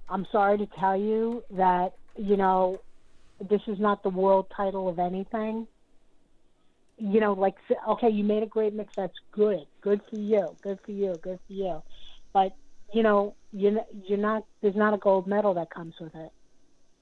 I'm 0.07 0.27
sorry 0.31 0.59
to 0.59 0.67
tell 0.79 0.95
you 0.95 1.43
that, 1.49 1.93
you 2.15 2.37
know, 2.37 2.79
this 3.49 3.61
is 3.65 3.79
not 3.79 4.03
the 4.03 4.09
world 4.09 4.45
title 4.55 4.87
of 4.87 4.99
anything. 4.99 5.65
You 6.99 7.19
know, 7.19 7.33
like, 7.33 7.55
okay, 7.87 8.09
you 8.09 8.23
made 8.23 8.43
a 8.43 8.45
great 8.45 8.75
mix. 8.75 8.93
That's 8.95 9.13
good. 9.31 9.65
Good 9.81 10.01
for 10.11 10.17
you. 10.17 10.55
Good 10.61 10.77
for 10.85 10.91
you. 10.91 11.17
Good 11.23 11.39
for 11.47 11.53
you. 11.53 11.81
But, 12.33 12.55
you 12.93 13.01
know, 13.01 13.33
you're, 13.51 13.81
you're 14.05 14.19
not, 14.19 14.45
there's 14.61 14.75
not 14.75 14.93
a 14.93 14.97
gold 14.97 15.25
medal 15.25 15.55
that 15.55 15.71
comes 15.71 15.95
with 15.99 16.13
it. 16.13 16.31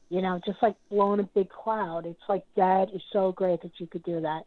You 0.09 0.21
know, 0.21 0.39
just 0.45 0.57
like 0.61 0.75
blowing 0.89 1.19
a 1.19 1.23
big 1.23 1.49
cloud. 1.49 2.05
It's 2.05 2.19
like, 2.29 2.43
that 2.55 2.87
is 2.93 3.01
so 3.11 3.33
great 3.33 3.61
that 3.61 3.71
you 3.77 3.87
could 3.87 4.03
do 4.03 4.21
that. 4.21 4.43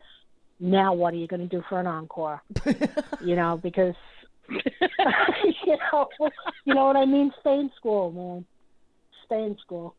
Now, 0.58 0.94
what 0.94 1.12
are 1.14 1.18
you 1.18 1.26
going 1.26 1.46
to 1.46 1.46
do 1.46 1.62
for 1.68 1.80
an 1.80 1.86
encore? 1.86 2.42
you 3.24 3.36
know, 3.36 3.58
because 3.62 3.94
you 4.48 5.76
know, 5.92 6.08
you 6.64 6.74
know 6.74 6.86
what 6.86 6.96
I 6.96 7.04
mean. 7.04 7.32
Stay 7.40 7.54
in 7.54 7.70
school, 7.76 8.10
man. 8.12 8.44
Stay 9.26 9.44
in 9.44 9.56
school. 9.58 9.94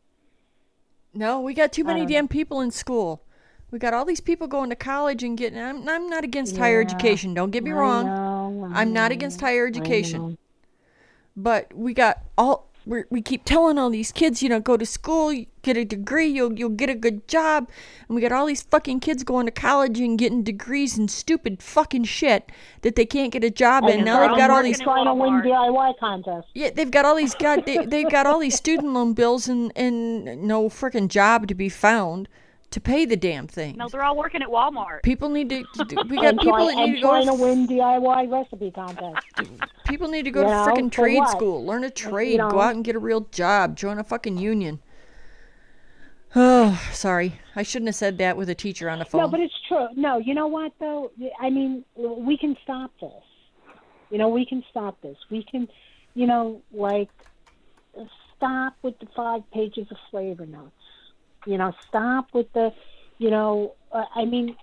No, 1.14 1.40
we 1.40 1.54
got 1.54 1.72
too 1.72 1.84
many 1.84 2.06
damn 2.06 2.28
people 2.28 2.60
in 2.60 2.70
school. 2.70 3.22
We 3.70 3.78
got 3.78 3.94
all 3.94 4.04
these 4.04 4.20
people 4.20 4.46
going 4.46 4.70
to 4.70 4.76
college 4.76 5.22
and 5.22 5.36
getting. 5.36 5.58
I'm, 5.58 5.88
I'm 5.88 6.08
not 6.08 6.24
against 6.24 6.56
higher 6.56 6.80
education. 6.80 7.34
Don't 7.34 7.50
get 7.50 7.64
me 7.64 7.70
I 7.70 7.74
wrong. 7.74 8.06
know, 8.06 8.70
I 8.74 8.82
I'm 8.82 8.92
not 8.92 9.12
against 9.12 9.40
higher 9.40 9.66
education. 9.66 10.36
But 11.36 11.72
we 11.74 11.94
got 11.94 12.22
all. 12.36 12.70
We're, 12.84 13.06
we 13.10 13.22
keep 13.22 13.44
telling 13.44 13.78
all 13.78 13.90
these 13.90 14.10
kids, 14.12 14.42
you 14.42 14.48
know, 14.48 14.60
go 14.60 14.76
to 14.76 14.84
school, 14.84 15.32
get 15.62 15.76
a 15.76 15.84
degree, 15.84 16.26
you'll 16.26 16.52
you'll 16.58 16.68
get 16.70 16.90
a 16.90 16.94
good 16.94 17.26
job, 17.28 17.68
and 18.08 18.14
we 18.14 18.20
got 18.20 18.32
all 18.32 18.46
these 18.46 18.62
fucking 18.62 19.00
kids 19.00 19.22
going 19.24 19.46
to 19.46 19.52
college 19.52 19.98
and 20.00 20.18
getting 20.18 20.42
degrees 20.42 20.98
in 20.98 21.08
stupid 21.08 21.62
fucking 21.62 22.04
shit 22.04 22.50
that 22.82 22.96
they 22.96 23.06
can't 23.06 23.32
get 23.32 23.44
a 23.44 23.50
job 23.50 23.84
in. 23.84 24.04
Now 24.04 24.20
they've 24.26 24.36
got 24.36 24.50
all 24.50 24.62
these 24.62 24.80
trying 24.80 25.06
to 25.06 25.14
win 25.14 25.40
DIY 25.42 25.98
contests. 25.98 26.50
Yeah, 26.54 26.70
they've 26.70 26.90
got 26.90 27.04
all 27.04 27.16
these 27.16 27.34
god 27.34 27.64
they, 27.64 27.86
they've 27.86 28.10
got 28.10 28.26
all 28.26 28.38
these 28.38 28.54
student 28.56 28.92
loan 28.92 29.14
bills 29.14 29.48
and 29.48 29.72
and 29.76 30.42
no 30.42 30.68
freaking 30.68 31.08
job 31.08 31.46
to 31.48 31.54
be 31.54 31.68
found 31.68 32.28
to 32.70 32.80
pay 32.80 33.04
the 33.04 33.16
damn 33.18 33.46
thing. 33.46 33.76
No, 33.76 33.86
they're 33.86 34.02
all 34.02 34.16
working 34.16 34.40
at 34.40 34.48
Walmart. 34.48 35.02
People 35.02 35.28
need 35.28 35.50
to. 35.50 35.62
to 35.74 35.84
do- 35.84 35.96
We 36.08 36.16
And, 36.26 36.38
got 36.38 36.42
people 36.42 36.56
try, 36.56 36.66
that 36.68 36.74
need 36.76 36.84
and 36.84 36.94
to 36.96 37.02
go. 37.02 37.08
trying 37.10 37.26
to 37.26 37.36
To, 37.36 37.42
win 37.42 37.68
DIY 37.68 38.32
recipe 38.32 38.70
contests. 38.70 39.26
people 39.86 40.08
need 40.08 40.22
to 40.24 40.30
go 40.30 40.40
You 40.40 40.46
to 40.46 40.52
know, 40.52 40.66
freaking 40.66 40.90
trade 40.90 41.18
what? 41.18 41.30
school, 41.30 41.64
learn 41.66 41.84
a 41.84 41.90
trade, 41.90 42.38
go 42.38 42.48
know. 42.48 42.60
out 42.60 42.74
and 42.74 42.82
get 42.82 42.96
a 42.96 42.98
real 42.98 43.26
job, 43.30 43.76
join 43.76 43.98
a 43.98 44.04
fucking 44.04 44.38
union. 44.38 44.80
Oh, 46.34 46.82
sorry, 46.92 47.38
I 47.54 47.62
shouldn't 47.62 47.88
have 47.88 47.94
said 47.94 48.18
that 48.18 48.36
with 48.36 48.48
a 48.48 48.54
teacher 48.54 48.88
on 48.88 48.98
the 48.98 49.04
phone. 49.04 49.20
No, 49.20 49.28
but 49.28 49.40
it's 49.40 49.54
true. 49.68 49.88
No, 49.94 50.18
you 50.18 50.34
know 50.34 50.46
what 50.46 50.72
though? 50.80 51.10
I 51.40 51.50
mean, 51.50 51.84
we 51.96 52.38
can 52.38 52.56
stop 52.62 52.90
this. 53.00 53.10
You 54.10 54.18
know, 54.18 54.28
we 54.28 54.46
can 54.46 54.62
stop 54.70 55.00
this. 55.02 55.16
We 55.30 55.44
can, 55.50 55.68
you 56.14 56.26
know, 56.26 56.62
like 56.72 57.08
stop 58.36 58.74
with 58.82 58.98
the 58.98 59.06
five 59.14 59.42
pages 59.52 59.86
of 59.90 59.96
flavor 60.10 60.46
notes. 60.46 60.72
You 61.46 61.58
know, 61.58 61.72
stop 61.88 62.28
with 62.32 62.52
the, 62.52 62.70
you 63.18 63.30
know, 63.30 63.74
uh, 63.90 64.04
I 64.14 64.24
mean, 64.24 64.56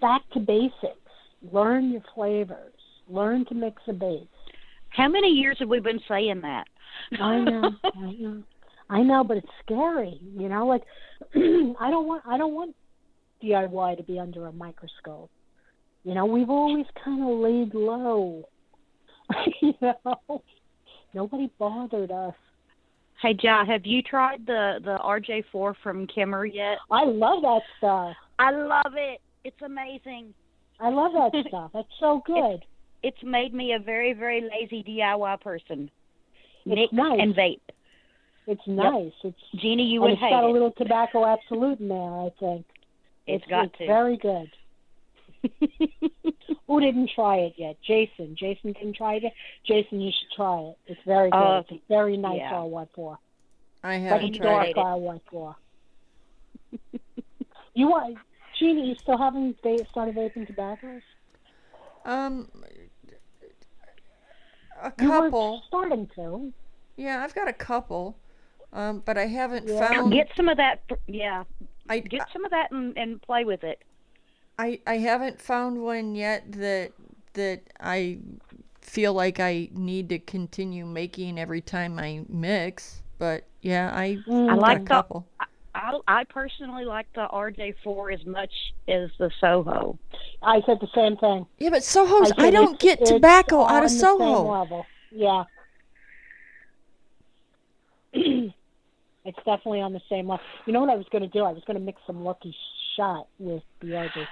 back 0.00 0.22
to 0.32 0.40
basics. 0.40 0.96
Learn 1.52 1.90
your 1.90 2.02
flavors. 2.14 2.72
Learn 3.08 3.44
to 3.46 3.54
mix 3.54 3.82
a 3.88 3.92
base. 3.92 4.26
How 4.90 5.08
many 5.08 5.28
years 5.28 5.58
have 5.60 5.68
we 5.68 5.80
been 5.80 6.00
saying 6.06 6.42
that? 6.42 6.66
I 7.18 7.38
know, 7.40 7.70
I 7.84 8.12
know, 8.12 8.42
I 8.92 9.02
know, 9.02 9.24
but 9.24 9.38
it's 9.38 9.48
scary. 9.64 10.20
You 10.36 10.50
know, 10.50 10.66
like 10.66 10.82
I 11.34 11.90
don't 11.90 12.06
want, 12.06 12.22
I 12.26 12.36
don't 12.36 12.52
want 12.52 12.76
DIY 13.42 13.96
to 13.96 14.02
be 14.02 14.18
under 14.18 14.46
a 14.46 14.52
microscope. 14.52 15.30
You 16.04 16.14
know, 16.14 16.26
we've 16.26 16.50
always 16.50 16.84
kind 17.02 17.22
of 17.22 17.38
laid 17.38 17.74
low. 17.74 18.48
you 19.62 19.72
know, 19.80 20.42
nobody 21.14 21.50
bothered 21.58 22.10
us. 22.10 22.34
Hey, 23.22 23.34
Ja, 23.40 23.64
have 23.64 23.86
you 23.86 24.02
tried 24.02 24.44
the 24.46 24.80
the 24.84 24.98
RJ4 24.98 25.74
from 25.82 26.06
Kimmer 26.08 26.44
yet? 26.44 26.76
I 26.90 27.04
love 27.04 27.40
that 27.42 27.62
stuff. 27.78 28.14
I 28.38 28.50
love 28.50 28.92
it. 28.96 29.20
It's 29.44 29.62
amazing. 29.64 30.34
I 30.80 30.90
love 30.90 31.12
that 31.12 31.44
stuff. 31.48 31.70
That's 31.72 31.88
so 31.98 32.22
good. 32.26 32.64
It's 33.02 33.22
made 33.22 33.54
me 33.54 33.72
a 33.72 33.78
very 33.78 34.12
very 34.12 34.42
lazy 34.42 34.82
DIY 34.82 35.40
person. 35.40 35.90
It's 36.66 36.92
Mix 36.92 36.92
nice. 36.92 37.18
and 37.20 37.34
vape. 37.34 37.60
It's 38.46 38.66
nice. 38.66 39.12
It's 39.22 39.38
Jeannie, 39.56 39.84
you 39.84 40.02
and 40.02 40.10
would 40.10 40.12
it's 40.12 40.20
hate 40.20 40.30
got 40.30 40.44
a 40.44 40.48
it. 40.48 40.52
little 40.52 40.72
tobacco 40.72 41.24
absolute 41.24 41.78
in 41.80 41.88
there. 41.88 41.98
I 41.98 42.30
think 42.40 42.66
it's 43.26 43.44
got 43.46 43.66
it's 43.66 43.78
to. 43.78 43.86
very 43.86 44.16
good. 44.16 44.50
Who 46.66 46.80
didn't 46.80 47.10
try 47.14 47.36
it 47.38 47.54
yet? 47.56 47.76
Jason. 47.86 48.36
Jason 48.38 48.72
didn't 48.72 48.96
try 48.96 49.14
it 49.14 49.22
yet. 49.24 49.32
Jason, 49.66 50.00
you 50.00 50.10
should 50.10 50.34
try 50.36 50.58
it. 50.60 50.78
It's 50.86 51.00
very 51.06 51.30
good. 51.30 51.36
Uh, 51.36 51.60
it's 51.68 51.70
a 51.72 51.80
very 51.88 52.16
nice 52.16 52.38
yeah. 52.38 52.52
R1 52.52 52.88
4. 52.94 53.18
I 53.84 53.94
haven't 53.94 54.34
tried. 54.36 54.44
dark 54.44 54.68
it. 54.68 54.76
R1 54.76 55.20
4. 55.30 55.56
you 57.74 57.88
want, 57.88 58.18
Jeannie, 58.58 58.88
you 58.88 58.94
still 58.96 59.18
haven't 59.18 59.58
started 59.90 60.14
vaping 60.14 60.46
tobaccos? 60.46 61.02
Um, 62.04 62.48
a 64.82 64.92
You 65.00 65.10
were 65.10 65.20
couple. 65.22 65.62
starting 65.68 66.08
to. 66.16 66.52
Yeah, 66.96 67.22
I've 67.22 67.34
got 67.34 67.48
a 67.48 67.52
couple. 67.52 68.16
Um, 68.72 69.02
but 69.04 69.18
I 69.18 69.26
haven't 69.26 69.68
Yeah. 69.68 69.88
found. 69.88 70.12
Get 70.12 70.28
some 70.36 70.48
of 70.48 70.56
that. 70.56 70.82
Yeah, 71.06 71.44
I, 71.88 71.98
get 72.00 72.26
some 72.32 72.44
of 72.44 72.50
that 72.52 72.70
and, 72.70 72.96
and 72.96 73.20
play 73.20 73.44
with 73.44 73.64
it. 73.64 73.82
I 74.58 74.80
I 74.86 74.98
haven't 74.98 75.40
found 75.40 75.82
one 75.82 76.14
yet 76.14 76.50
that 76.52 76.92
that 77.34 77.62
I 77.80 78.18
feel 78.80 79.12
like 79.14 79.40
I 79.40 79.68
need 79.72 80.08
to 80.10 80.18
continue 80.18 80.84
making 80.86 81.38
every 81.38 81.60
time 81.60 81.98
I 81.98 82.24
mix. 82.28 83.02
But 83.18 83.44
yeah, 83.60 83.90
I 83.94 84.18
Mm. 84.26 84.50
I 84.50 84.54
like 84.54 84.80
a 84.90 85.06
the- 85.10 85.22
I, 85.74 85.98
I 86.06 86.24
personally 86.24 86.84
like 86.84 87.06
the 87.14 87.26
RJ4 87.32 88.12
as 88.12 88.26
much 88.26 88.52
as 88.88 89.08
the 89.18 89.30
Soho. 89.40 89.98
I 90.42 90.60
said 90.66 90.78
the 90.80 90.88
same 90.94 91.16
thing. 91.16 91.46
Yeah, 91.58 91.70
but 91.70 91.82
Soho's 91.82 92.30
I, 92.32 92.42
said 92.44 92.50
don't 92.50 92.78
get 92.78 93.04
tobacco 93.06 93.64
out 93.64 93.82
of 93.82 93.90
Soho. 93.90 94.50
level. 94.50 94.86
Yeah. 95.10 95.44
it's 99.24 99.38
definitely 99.38 99.80
on 99.80 99.92
the 99.92 100.00
same 100.08 100.28
level. 100.28 100.44
You 100.66 100.72
know 100.72 100.80
what 100.80 100.90
I 100.90 100.96
was 100.96 101.06
going 101.10 101.22
to 101.22 101.28
do? 101.28 101.44
I 101.44 101.52
was 101.52 101.62
going 101.66 101.78
to 101.78 101.84
mix 101.84 102.00
some 102.06 102.24
Lucky 102.24 102.54
Shot 102.96 103.28
with 103.38 103.62
the 103.80 103.88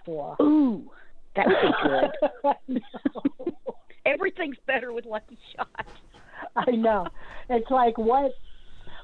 RJ4. 0.07 0.41
Ooh, 0.41 0.91
that 1.37 1.47
would 1.47 2.69
be 2.69 2.81
good. 3.45 3.55
Everything's 4.07 4.57
better 4.67 4.93
with 4.93 5.05
Lucky 5.07 5.39
Shot. 5.57 5.87
I 6.57 6.71
know. 6.73 7.07
It's 7.49 7.71
like 7.71 7.99
what? 7.99 8.33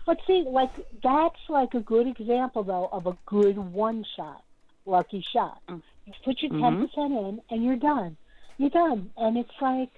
But 0.06 0.18
see, 0.26 0.44
like 0.46 0.70
that's 1.02 1.38
like 1.48 1.74
a 1.74 1.80
good 1.80 2.06
example 2.06 2.62
though 2.62 2.88
of 2.92 3.06
a 3.06 3.16
good 3.26 3.58
one 3.58 4.04
shot, 4.16 4.42
lucky 4.86 5.24
shot. 5.32 5.58
Mm. 5.68 5.82
You 6.06 6.12
put 6.24 6.40
your 6.42 6.52
Mhm. 6.52 6.60
10 6.60 6.86
percent 6.86 7.12
in, 7.12 7.40
and 7.50 7.64
you're 7.64 7.76
done. 7.76 8.16
You're 8.58 8.70
done, 8.70 9.10
and 9.16 9.36
it's 9.36 9.50
like, 9.60 9.90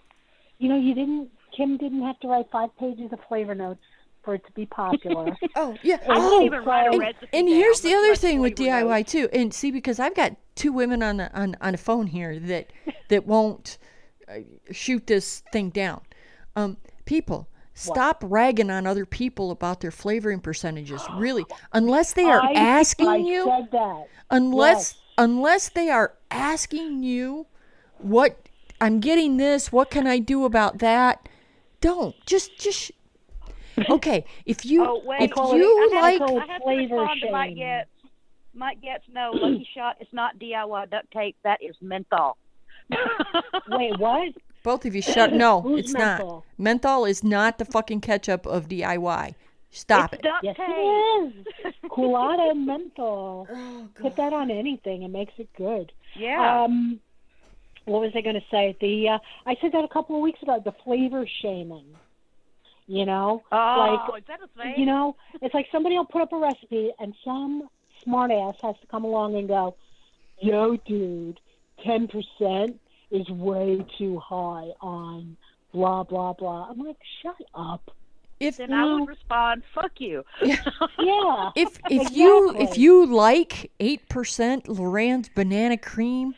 you 0.58 0.68
know, 0.68 0.76
you 0.76 0.94
didn't. 0.94 1.30
Kim 1.56 1.76
didn't 1.76 2.02
have 2.02 2.18
to 2.20 2.28
write 2.28 2.50
five 2.50 2.74
pages 2.78 3.12
of 3.12 3.20
flavor 3.28 3.54
notes 3.54 3.80
for 4.28 4.34
it 4.34 4.44
to 4.44 4.52
be 4.52 4.66
popular. 4.66 5.34
Oh 5.56 5.74
yeah. 5.82 5.96
Oh, 6.06 6.46
write 6.66 6.92
and- 6.92 7.14
And 7.32 7.48
here's 7.48 7.80
the 7.80 7.94
other 7.94 8.14
thing 8.14 8.40
with 8.40 8.56
DIY 8.56 9.06
too. 9.06 9.26
And 9.32 9.54
see, 9.54 9.70
because 9.70 9.98
I've 9.98 10.14
got 10.14 10.36
two 10.54 10.70
women 10.70 11.02
on 11.02 11.16
the 11.16 11.32
on 11.34 11.56
on 11.62 11.72
the 11.72 11.78
phone 11.78 12.06
here 12.06 12.38
that 12.38 12.70
that 13.08 13.26
won't 13.26 13.78
uh, 14.28 14.40
shoot 14.70 15.06
this 15.06 15.42
thing 15.50 15.70
down. 15.70 16.02
Um, 16.56 16.76
people, 17.06 17.48
stop 17.72 18.22
ragging 18.26 18.70
on 18.70 18.86
other 18.86 19.06
people 19.06 19.50
about 19.50 19.80
their 19.80 19.90
flavoring 19.90 20.40
percentages. 20.40 21.02
Really, 21.16 21.46
unless 21.72 22.12
they 22.12 22.24
are 22.24 22.42
I, 22.42 22.52
asking 22.52 23.08
I 23.08 23.16
you, 23.16 23.44
said 23.44 23.70
that. 23.72 24.04
unless 24.30 24.94
yes. 24.94 25.02
unless 25.16 25.68
they 25.70 25.88
are 25.88 26.12
asking 26.30 27.02
you 27.02 27.46
what 27.96 28.46
I'm 28.78 29.00
getting 29.00 29.38
this, 29.38 29.72
what 29.72 29.90
can 29.90 30.06
I 30.06 30.18
do 30.18 30.44
about 30.44 30.78
that? 30.80 31.26
Don't 31.80 32.14
just 32.26 32.58
just 32.58 32.92
okay. 33.90 34.24
If 34.46 34.64
you 34.64 34.84
Oh 34.84 35.02
wait, 35.04 35.22
if 35.22 35.30
call 35.32 35.56
you 35.56 35.90
I 35.92 36.00
like 36.00 36.20
have, 36.20 36.30
I 36.30 36.46
have 36.52 36.60
to 36.60 36.64
flavor 36.64 36.96
respond 36.96 37.20
to 37.22 37.30
Mike 37.30 37.56
shame. 37.56 37.82
Mike 38.54 38.80
Getz, 38.80 39.04
no, 39.12 39.30
Lucky 39.32 39.68
Shot 39.74 39.96
is 40.00 40.08
not 40.12 40.38
DIY 40.38 40.90
duct 40.90 41.10
tape. 41.12 41.36
That 41.44 41.62
is 41.62 41.76
menthol. 41.80 42.36
Wait, 43.68 43.98
what? 43.98 44.32
both 44.62 44.84
of 44.84 44.94
you 44.94 45.02
shut 45.02 45.32
no, 45.32 45.60
Who's 45.60 45.84
it's 45.84 45.92
menthol? 45.92 46.28
not. 46.28 46.44
Menthol 46.58 47.04
is 47.04 47.22
not 47.22 47.58
the 47.58 47.64
fucking 47.64 48.00
ketchup 48.00 48.46
of 48.46 48.68
DIY. 48.68 49.34
Stop 49.70 50.14
it's 50.14 50.20
it. 50.20 50.22
duct 50.22 50.44
Yes, 50.44 50.56
tape. 50.56 50.66
it 50.68 51.66
is. 51.66 51.74
Koolada 51.90 52.50
and 52.50 52.66
menthol. 52.66 53.46
Put 54.00 54.16
that 54.16 54.32
on 54.32 54.50
anything; 54.50 55.02
it 55.02 55.08
makes 55.08 55.34
it 55.38 55.48
good. 55.56 55.92
Yeah. 56.16 56.64
Um, 56.64 57.00
what 57.84 58.00
was 58.00 58.12
I 58.14 58.20
going 58.22 58.34
to 58.36 58.44
say? 58.50 58.76
The 58.80 59.08
uh, 59.10 59.18
I 59.46 59.56
said 59.60 59.72
that 59.72 59.84
a 59.84 59.88
couple 59.88 60.16
of 60.16 60.22
weeks 60.22 60.42
ago. 60.42 60.60
The 60.64 60.72
flavor 60.84 61.26
shaming. 61.42 61.84
You 62.90 63.04
know, 63.04 63.42
oh, 63.52 64.08
like 64.10 64.22
is 64.22 64.24
that 64.28 64.40
a 64.42 64.48
thing? 64.60 64.74
you 64.78 64.86
know, 64.86 65.14
it's 65.42 65.52
like 65.52 65.66
somebody 65.70 65.94
will 65.94 66.06
put 66.06 66.22
up 66.22 66.32
a 66.32 66.38
recipe 66.38 66.90
and 66.98 67.14
some 67.22 67.68
smartass 68.06 68.54
has 68.62 68.76
to 68.80 68.86
come 68.90 69.04
along 69.04 69.36
and 69.36 69.46
go, 69.46 69.76
"Yo, 70.40 70.76
dude, 70.76 71.38
ten 71.84 72.08
percent 72.08 72.80
is 73.10 73.28
way 73.28 73.84
too 73.98 74.18
high 74.18 74.72
on 74.80 75.36
blah 75.74 76.02
blah 76.02 76.32
blah." 76.32 76.68
I'm 76.70 76.78
like, 76.78 76.96
"Shut 77.22 77.36
up." 77.54 77.90
If 78.40 78.56
then 78.56 78.72
I 78.72 78.84
would 78.86 79.06
respond, 79.06 79.64
"Fuck 79.74 80.00
you." 80.00 80.24
Yeah. 80.42 80.56
if 81.56 81.78
if 81.90 82.10
you 82.16 82.54
if 82.56 82.78
you 82.78 83.04
like 83.04 83.70
eight 83.80 84.08
percent 84.08 84.64
LorAnn's 84.64 85.28
banana 85.28 85.76
cream, 85.76 86.34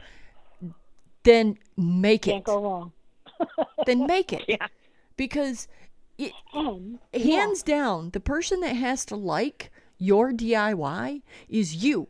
then 1.23 1.59
make 1.77 2.23
Can't 2.23 2.39
it. 2.39 2.45
go 2.45 2.61
wrong. 2.61 2.93
Then 3.87 4.07
make 4.07 4.33
it. 4.33 4.45
Yeah. 4.49 4.67
Because 5.17 5.69
Um, 6.53 6.99
and 7.13 7.23
hands 7.23 7.63
down, 7.63 8.11
the 8.11 8.21
person 8.21 8.61
that 8.61 8.77
has 8.77 9.05
to 9.07 9.17
like 9.17 9.71
your 9.99 10.33
DIY 10.33 11.23
is 11.49 11.77
you. 11.85 12.09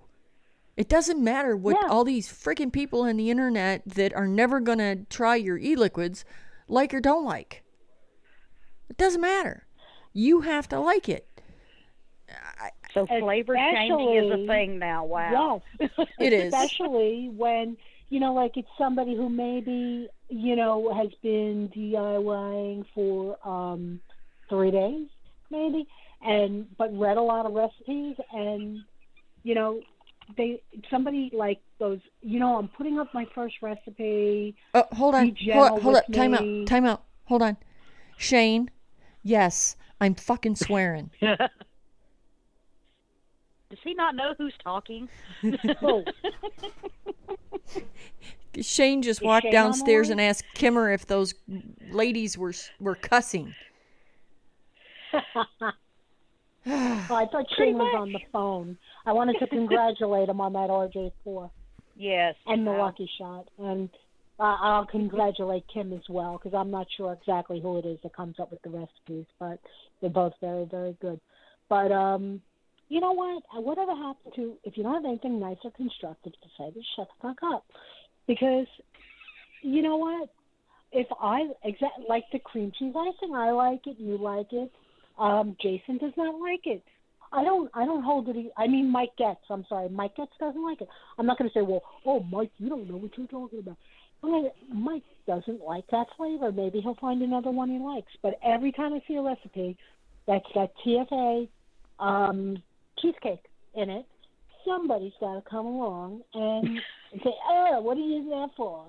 It 0.76 0.88
doesn't 0.88 1.22
matter 1.22 1.56
what 1.56 1.76
Yeah. 1.80 1.88
all 1.88 2.04
these 2.04 2.28
freaking 2.28 2.72
people 2.72 3.02
on 3.02 3.16
the 3.16 3.30
internet 3.30 3.82
that 3.86 4.14
are 4.14 4.26
never 4.28 4.60
gonna 4.60 5.04
try 5.10 5.36
your 5.36 5.58
e-liquids 5.58 6.24
like 6.68 6.94
or 6.94 7.00
don't 7.00 7.24
like. 7.24 7.62
It 8.88 8.96
doesn't 8.96 9.20
matter. 9.20 9.66
You 10.12 10.40
have 10.42 10.68
to 10.70 10.80
like 10.80 11.08
it. 11.08 11.26
So 12.94 13.06
flavor 13.06 13.54
changing 13.54 14.14
is 14.14 14.30
a 14.32 14.46
thing 14.46 14.78
now. 14.78 15.04
Wow. 15.04 15.62
Yes. 15.78 15.90
It 16.18 16.32
is. 16.32 16.52
Especially 16.52 17.28
when, 17.28 17.76
you 18.08 18.18
know, 18.18 18.34
like 18.34 18.56
it's 18.56 18.68
somebody 18.78 19.14
who 19.14 19.28
maybe, 19.28 20.08
you 20.30 20.56
know, 20.56 20.94
has 20.94 21.10
been 21.22 21.68
DIYing 21.76 22.84
for 22.94 23.36
um 23.46 24.00
three 24.48 24.70
days, 24.70 25.08
maybe, 25.50 25.86
and 26.22 26.66
but 26.78 26.96
read 26.96 27.16
a 27.16 27.22
lot 27.22 27.46
of 27.46 27.52
recipes 27.52 28.16
and 28.32 28.78
you 29.42 29.54
know, 29.54 29.80
they 30.36 30.62
somebody 30.90 31.30
like 31.32 31.60
goes, 31.78 31.98
you 32.22 32.38
know, 32.38 32.56
I'm 32.58 32.68
putting 32.68 32.98
up 32.98 33.12
my 33.12 33.26
first 33.34 33.56
recipe. 33.62 34.54
Oh, 34.74 34.84
hold 34.92 35.14
on. 35.14 35.24
Hold, 35.24 35.36
gentle 35.38 35.80
hold 35.80 35.96
up. 35.96 36.08
with 36.08 36.16
Time 36.16 36.34
out. 36.34 36.66
Time 36.66 36.84
out. 36.84 37.02
Hold 37.24 37.42
on. 37.42 37.56
Shane, 38.16 38.70
yes, 39.22 39.76
I'm 40.00 40.14
fucking 40.14 40.56
swearing. 40.56 41.10
Does 41.20 41.38
he 43.84 43.94
not 43.94 44.14
know 44.14 44.34
who's 44.36 44.54
talking? 44.62 45.08
Oh, 45.82 46.04
Shane 48.60 49.02
just 49.02 49.20
Is 49.20 49.26
walked 49.26 49.44
Shane 49.44 49.52
downstairs 49.52 50.10
and 50.10 50.20
asked 50.20 50.44
Kimmer 50.54 50.90
if 50.90 51.06
those 51.06 51.34
ladies 51.90 52.36
were 52.36 52.54
were 52.80 52.96
cussing. 52.96 53.54
oh, 55.12 55.74
I 56.66 57.26
thought 57.26 57.46
Shane 57.58 57.74
was 57.78 57.94
on 57.96 58.12
the 58.12 58.20
phone. 58.32 58.76
I 59.06 59.12
wanted 59.12 59.38
to 59.38 59.46
congratulate 59.46 60.28
him 60.28 60.40
on 60.40 60.52
that 60.54 60.70
RJ4. 60.70 61.50
Yes. 61.96 62.34
and 62.46 62.66
the 62.66 62.70
Wow. 62.70 62.86
lucky 62.86 63.10
shot. 63.18 63.48
And 63.58 63.90
uh, 64.38 64.56
I'll 64.58 64.86
congratulate 64.86 65.64
Kim 65.72 65.92
as 65.92 66.08
well 66.08 66.38
because 66.42 66.56
I'm 66.58 66.70
not 66.70 66.86
sure 66.96 67.12
exactly 67.12 67.60
who 67.60 67.78
it 67.78 67.84
is 67.84 67.98
that 68.02 68.14
comes 68.16 68.40
up 68.40 68.50
with 68.50 68.62
the 68.62 68.70
recipes, 68.70 69.26
but 69.38 69.58
they're 70.00 70.08
both 70.08 70.32
very, 70.40 70.64
very 70.64 70.96
good. 71.02 71.20
But 71.68 71.92
um, 71.92 72.40
you 72.88 73.00
know 73.00 73.12
what? 73.12 73.42
Whatever 73.62 73.94
happened 73.94 74.32
to 74.36 74.56
if 74.64 74.78
you 74.78 74.82
don't 74.82 74.94
have 74.94 75.04
anything 75.04 75.38
nice 75.38 75.58
or 75.62 75.70
constructive 75.72 76.32
to 76.32 76.48
say, 76.56 76.70
just 76.72 76.86
shut 76.96 77.08
the 77.08 77.28
fuck 77.28 77.38
up. 77.44 77.64
Because 78.30 78.68
you 79.60 79.82
know 79.82 79.96
what? 79.96 80.28
If 80.92 81.08
I 81.20 81.48
exact 81.64 82.08
like 82.08 82.22
the 82.32 82.38
cream 82.38 82.70
cheese 82.78 82.94
icing, 82.96 83.34
I 83.34 83.50
like 83.50 83.84
it. 83.88 83.96
You 83.98 84.16
like 84.18 84.52
it. 84.52 84.70
Um, 85.18 85.56
Jason 85.60 85.98
does 85.98 86.12
not 86.16 86.40
like 86.40 86.60
it. 86.64 86.80
I 87.32 87.42
don't. 87.42 87.68
I 87.74 87.84
don't 87.84 88.04
hold 88.04 88.28
it. 88.28 88.52
I 88.56 88.68
mean, 88.68 88.88
Mike 88.88 89.10
Getz. 89.18 89.40
I'm 89.50 89.66
sorry, 89.68 89.88
Mike 89.88 90.16
Getz 90.16 90.30
doesn't 90.38 90.62
like 90.62 90.80
it. 90.80 90.86
I'm 91.18 91.26
not 91.26 91.38
going 91.38 91.50
to 91.50 91.58
say, 91.58 91.62
well, 91.62 91.82
oh, 92.06 92.20
Mike, 92.20 92.52
you 92.58 92.68
don't 92.68 92.88
know 92.88 92.98
what 92.98 93.10
you're 93.18 93.26
talking 93.26 93.58
about. 93.58 93.76
Mike 94.72 95.02
doesn't 95.26 95.60
like 95.64 95.86
that 95.90 96.06
flavor. 96.16 96.52
Maybe 96.52 96.80
he'll 96.80 96.94
find 97.00 97.22
another 97.22 97.50
one 97.50 97.68
he 97.68 97.80
likes. 97.80 98.12
But 98.22 98.38
every 98.44 98.70
time 98.70 98.92
I 98.92 99.02
see 99.08 99.16
a 99.16 99.22
recipe 99.22 99.76
that's 100.28 100.46
got 100.54 100.70
TFA 100.86 101.48
um, 101.98 102.62
cheesecake 103.00 103.42
in 103.74 103.90
it, 103.90 104.06
somebody's 104.64 105.12
got 105.20 105.34
to 105.34 105.42
come 105.48 105.66
along 105.66 106.22
and 106.34 106.80
say, 107.24 107.34
oh, 107.48 107.80
what 107.80 107.96
are 107.96 108.00
you 108.00 108.16
using 108.16 108.30
that 108.30 108.50
for? 108.56 108.84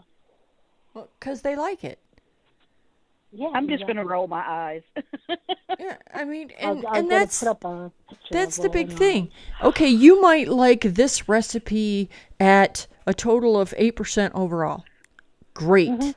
Because 1.19 1.41
they 1.41 1.55
like 1.55 1.83
it. 1.83 1.99
Yeah, 3.33 3.47
I'm 3.53 3.67
just 3.67 3.83
exactly. 3.83 3.93
gonna 3.95 4.07
roll 4.07 4.27
my 4.27 4.43
eyes. 4.45 4.81
Yeah, 5.79 5.95
I 6.13 6.25
mean, 6.25 6.51
I'll- 6.61 6.71
and 6.77 6.85
I'll 6.85 6.95
and 6.95 7.09
that's 7.09 7.39
put 7.39 7.47
up 7.47 7.63
a 7.63 7.91
that's 8.29 8.57
the 8.57 8.69
big 8.69 8.91
of 8.91 8.97
thing. 8.97 9.31
Okay, 9.63 9.87
you 9.87 10.21
might 10.21 10.49
like 10.49 10.81
this 10.81 11.29
recipe 11.29 12.09
at 12.41 12.87
a 13.07 13.13
total 13.13 13.59
of 13.59 13.73
eight 13.77 13.95
percent 13.95 14.35
overall. 14.35 14.83
Great. 15.53 15.89
Mm-hmm. 15.89 16.11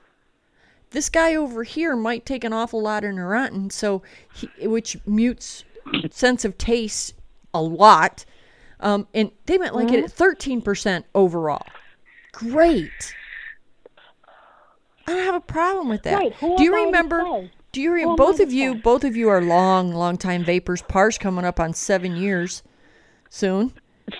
This 0.91 1.09
guy 1.09 1.37
over 1.37 1.63
here 1.63 1.95
might 1.95 2.27
take 2.27 2.43
an 2.45 2.53
awful 2.53 2.83
lot 2.83 3.05
of 3.05 3.13
Neurontin, 3.13 3.71
so 3.71 4.03
he, 4.35 4.67
which 4.67 4.99
mutes 5.07 5.65
sense 6.11 6.45
of 6.45 6.59
taste 6.59 7.15
a 7.55 7.63
lot. 7.63 8.25
Um, 8.85 9.09
and 9.15 9.33
they 9.47 9.59
might 9.59 9.75
like 9.75 9.89
it 9.89 9.97
Mm-hmm. 9.97 10.05
at 10.05 10.13
thirteen 10.13 10.61
percent 10.63 11.07
overall. 11.15 11.67
Great. 12.33 13.15
I 15.07 15.13
don't 15.13 15.25
have 15.25 15.35
a 15.35 15.41
problem 15.41 15.89
with 15.89 16.03
that. 16.05 16.15
Right, 16.19 16.35
Do 16.41 16.63
you 16.63 16.73
am 16.75 16.75
I 16.75 16.79
to 16.81 16.87
remember? 16.87 17.51
Do 17.73 17.81
you 17.81 17.93
re- 17.93 18.03
Who 18.03 18.09
am 18.11 18.13
I 18.13 18.17
both 18.17 18.41
of 18.41 18.53
you? 18.53 18.75
Both 18.77 19.05
of 19.05 19.17
you 19.17 19.29
are 19.29 19.41
long, 19.43 19.93
long 19.93 20.17
time 20.17 20.45
vapors. 20.45 20.83
Par's 20.83 21.19
coming 21.19 21.45
up 21.45 21.59
on 21.61 21.75
seven 21.75 22.17
years 22.17 22.63
soon, 23.31 23.73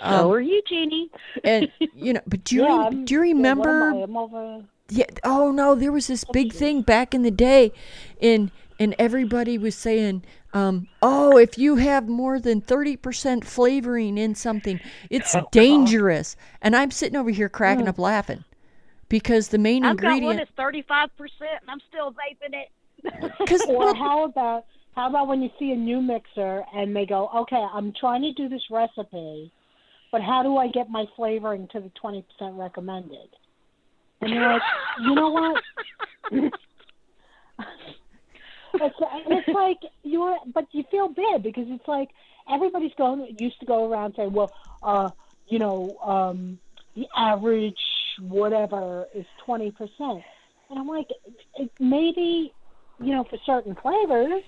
so 0.03 0.33
are 0.33 0.41
you, 0.41 0.61
Jeannie? 0.69 1.11
and 1.45 1.71
you 1.95 2.15
know. 2.15 2.21
But 2.27 2.45
do 2.45 2.57
you 2.57 2.63
Yeah, 2.67 2.89
re- 2.89 3.05
do 3.05 3.15
you 3.15 3.21
yeah, 3.23 3.33
remember? 3.35 3.93
I? 3.93 4.03
I'm 4.03 4.17
over. 4.17 4.65
Yeah. 4.91 5.05
Oh 5.25 5.51
no, 5.51 5.75
there 5.75 5.93
was 5.93 6.07
this 6.07 6.25
big 6.33 6.53
thing 6.53 6.83
back 6.83 7.15
in 7.15 7.23
the 7.23 7.31
day, 7.31 7.73
and 8.21 8.51
and 8.79 8.95
everybody 8.99 9.57
was 9.57 9.75
saying, 9.75 10.25
um, 10.55 10.89
"Oh, 11.03 11.37
if 11.37 11.59
you 11.59 11.77
have 11.77 12.09
more 12.09 12.39
than 12.39 12.61
thirty 12.61 12.97
percent 12.97 13.45
flavoring 13.45 14.17
in 14.17 14.35
something, 14.35 14.81
it's 15.11 15.37
dangerous." 15.53 16.37
And 16.63 16.75
I'm 16.75 16.91
sitting 16.91 17.17
over 17.17 17.31
here 17.31 17.49
cracking 17.49 17.89
up 17.89 17.99
laughing 17.99 18.45
because 19.09 19.49
the 19.49 19.59
main 19.59 19.85
I've 19.85 19.97
got 19.97 20.07
one 20.07 20.15
ingredient. 20.15 20.49
that's 20.49 20.57
35 20.57 21.17
percent, 21.17 21.61
and 21.61 21.71
I'm 21.71 21.81
still 21.89 22.13
vaping 22.13 22.55
it. 22.55 22.71
Because 23.39 23.63
Or 23.69 23.95
how 23.95 24.25
about 24.25 24.65
how 24.95 25.09
about 25.09 25.29
when 25.29 25.43
you 25.43 25.51
see 25.59 25.73
a 25.73 25.77
new 25.77 26.01
mixer 26.01 26.65
and 26.75 26.97
they 26.97 27.05
go, 27.05 27.29
okay, 27.37 27.63
I'm 27.73 27.93
trying 27.93 28.23
to 28.23 28.33
do 28.33 28.49
this 28.49 28.63
recipe, 28.71 29.53
but 30.11 30.23
how 30.23 30.43
do 30.43 30.57
I 30.57 30.69
get 30.69 30.89
my 30.89 31.05
flavoring 31.17 31.69
to 31.73 31.81
the 31.81 31.91
twenty 32.01 32.23
percent 32.23 32.55
recommended? 32.57 33.29
And 34.21 34.31
you're 34.33 34.49
like, 34.49 34.63
you 35.03 35.15
know 35.15 35.31
what? 35.31 35.63
it's, 38.83 38.97
and 39.01 39.39
it's 39.39 39.49
like 39.49 39.79
you're, 40.03 40.37
but 40.53 40.67
you 40.73 40.85
feel 40.91 41.09
bad 41.09 41.43
because 41.43 41.67
it's 41.69 41.87
like 41.87 42.11
everybody's 42.51 42.95
going 42.97 43.37
used 43.39 43.59
to 43.61 43.67
go 43.67 43.91
around 43.91 44.15
saying, 44.17 44.33
well, 44.33 44.53
uh, 44.83 45.11
you 45.49 45.59
know, 45.59 45.97
um, 46.05 46.59
the 46.95 47.07
average 47.17 47.79
whatever 48.21 49.07
is 49.15 49.27
twenty 49.45 49.71
percent, 49.71 50.23
and 50.71 50.79
I'm 50.79 50.87
like, 50.89 51.09
it, 51.57 51.71
maybe, 51.81 52.53
you 53.01 53.13
know, 53.13 53.25
for 53.25 53.39
certain 53.45 53.75
flavors. 53.77 54.43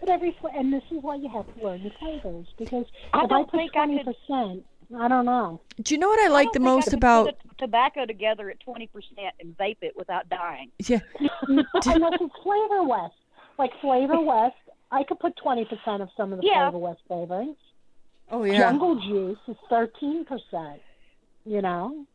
But 0.00 0.08
every 0.08 0.36
and 0.54 0.72
this 0.72 0.82
is 0.90 1.02
why 1.02 1.16
you 1.16 1.28
have 1.28 1.46
to 1.54 1.64
learn 1.64 1.82
the 1.82 1.90
flavors 1.98 2.46
because 2.58 2.84
I 3.12 3.18
if 3.18 3.24
I 3.24 3.26
don't 3.26 3.50
put 3.50 3.58
think 3.58 3.72
twenty 3.72 3.98
percent, 3.98 4.64
I 4.98 5.08
don't 5.08 5.24
know. 5.24 5.60
do 5.82 5.94
you 5.94 5.98
know 5.98 6.08
what 6.08 6.20
I 6.20 6.28
like 6.28 6.52
the 6.52 6.58
don't 6.58 6.68
I 6.68 6.74
most 6.74 6.92
about? 6.92 7.26
put 7.26 7.38
the 7.48 7.66
tobacco 7.66 8.04
together 8.04 8.50
at 8.50 8.60
20 8.60 8.86
percent 8.88 9.34
and 9.40 9.56
vape 9.56 9.78
it 9.82 9.96
without 9.96 10.28
dying. 10.28 10.70
Yeah. 10.86 11.00
unless 11.18 12.20
it's 12.20 12.34
Flavor 12.42 12.82
West. 12.84 13.14
Like 13.58 13.70
Flavor 13.80 14.20
West, 14.32 14.56
I 14.90 15.02
could 15.04 15.18
put 15.18 15.36
twenty 15.36 15.64
percent 15.64 16.02
of 16.02 16.08
some 16.16 16.32
of 16.32 16.40
the 16.40 16.46
Yeah. 16.46 16.70
Flavor 16.70 16.78
West 16.78 17.00
flavorings. 17.10 17.56
Oh 18.30 18.44
yeah. 18.44 18.58
Jungle 18.58 18.96
juice 18.96 19.38
is 19.48 19.56
thirteen 19.68 20.24
percent. 20.24 20.80
You 21.44 21.62
know. 21.62 22.06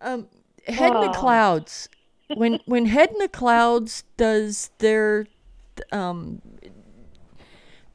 Um, 0.00 0.28
Head 0.66 0.94
in 0.94 1.00
the 1.00 1.08
Oh. 1.10 1.12
Clouds. 1.12 1.88
When 2.34 2.60
when 2.66 2.86
Head 2.86 3.10
in 3.10 3.18
the 3.18 3.28
Clouds 3.28 4.04
does 4.16 4.70
their 4.78 5.26
um, 5.92 6.40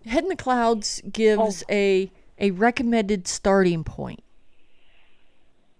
Head 0.06 0.24
in 0.24 0.30
the 0.30 0.36
Clouds 0.36 1.02
gives 1.12 1.64
a 1.70 2.12
a 2.40 2.52
recommended 2.52 3.28
starting 3.28 3.84
point, 3.84 4.22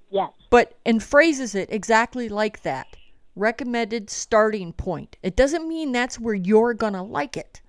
Yes. 0.10 0.32
but 0.50 0.78
and 0.86 1.02
phrases 1.04 1.56
it 1.56 1.70
exactly 1.72 2.30
like 2.30 2.62
that. 2.64 2.96
Recommended 3.36 4.10
starting 4.10 4.74
point. 4.74 5.18
It 5.24 5.36
doesn't 5.36 5.68
mean 5.68 5.92
that's 5.92 6.20
where 6.20 6.36
you're 6.36 6.74
gonna 6.74 7.04
like 7.04 7.36
it. 7.36 7.62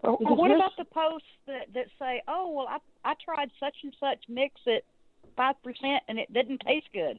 Or, 0.00 0.10
or 0.16 0.36
what 0.36 0.50
about 0.50 0.72
the 0.76 0.84
posts 0.84 1.28
that, 1.46 1.72
that 1.74 1.86
say, 1.98 2.22
"Oh, 2.28 2.50
well, 2.50 2.66
I 2.68 2.78
I 3.04 3.14
tried 3.24 3.50
such 3.60 3.76
and 3.82 3.94
such 4.00 4.18
mix 4.28 4.60
at 4.66 4.82
five 5.36 5.54
percent 5.62 6.02
and 6.08 6.18
it 6.18 6.32
didn't 6.32 6.58
taste 6.66 6.88
good." 6.92 7.18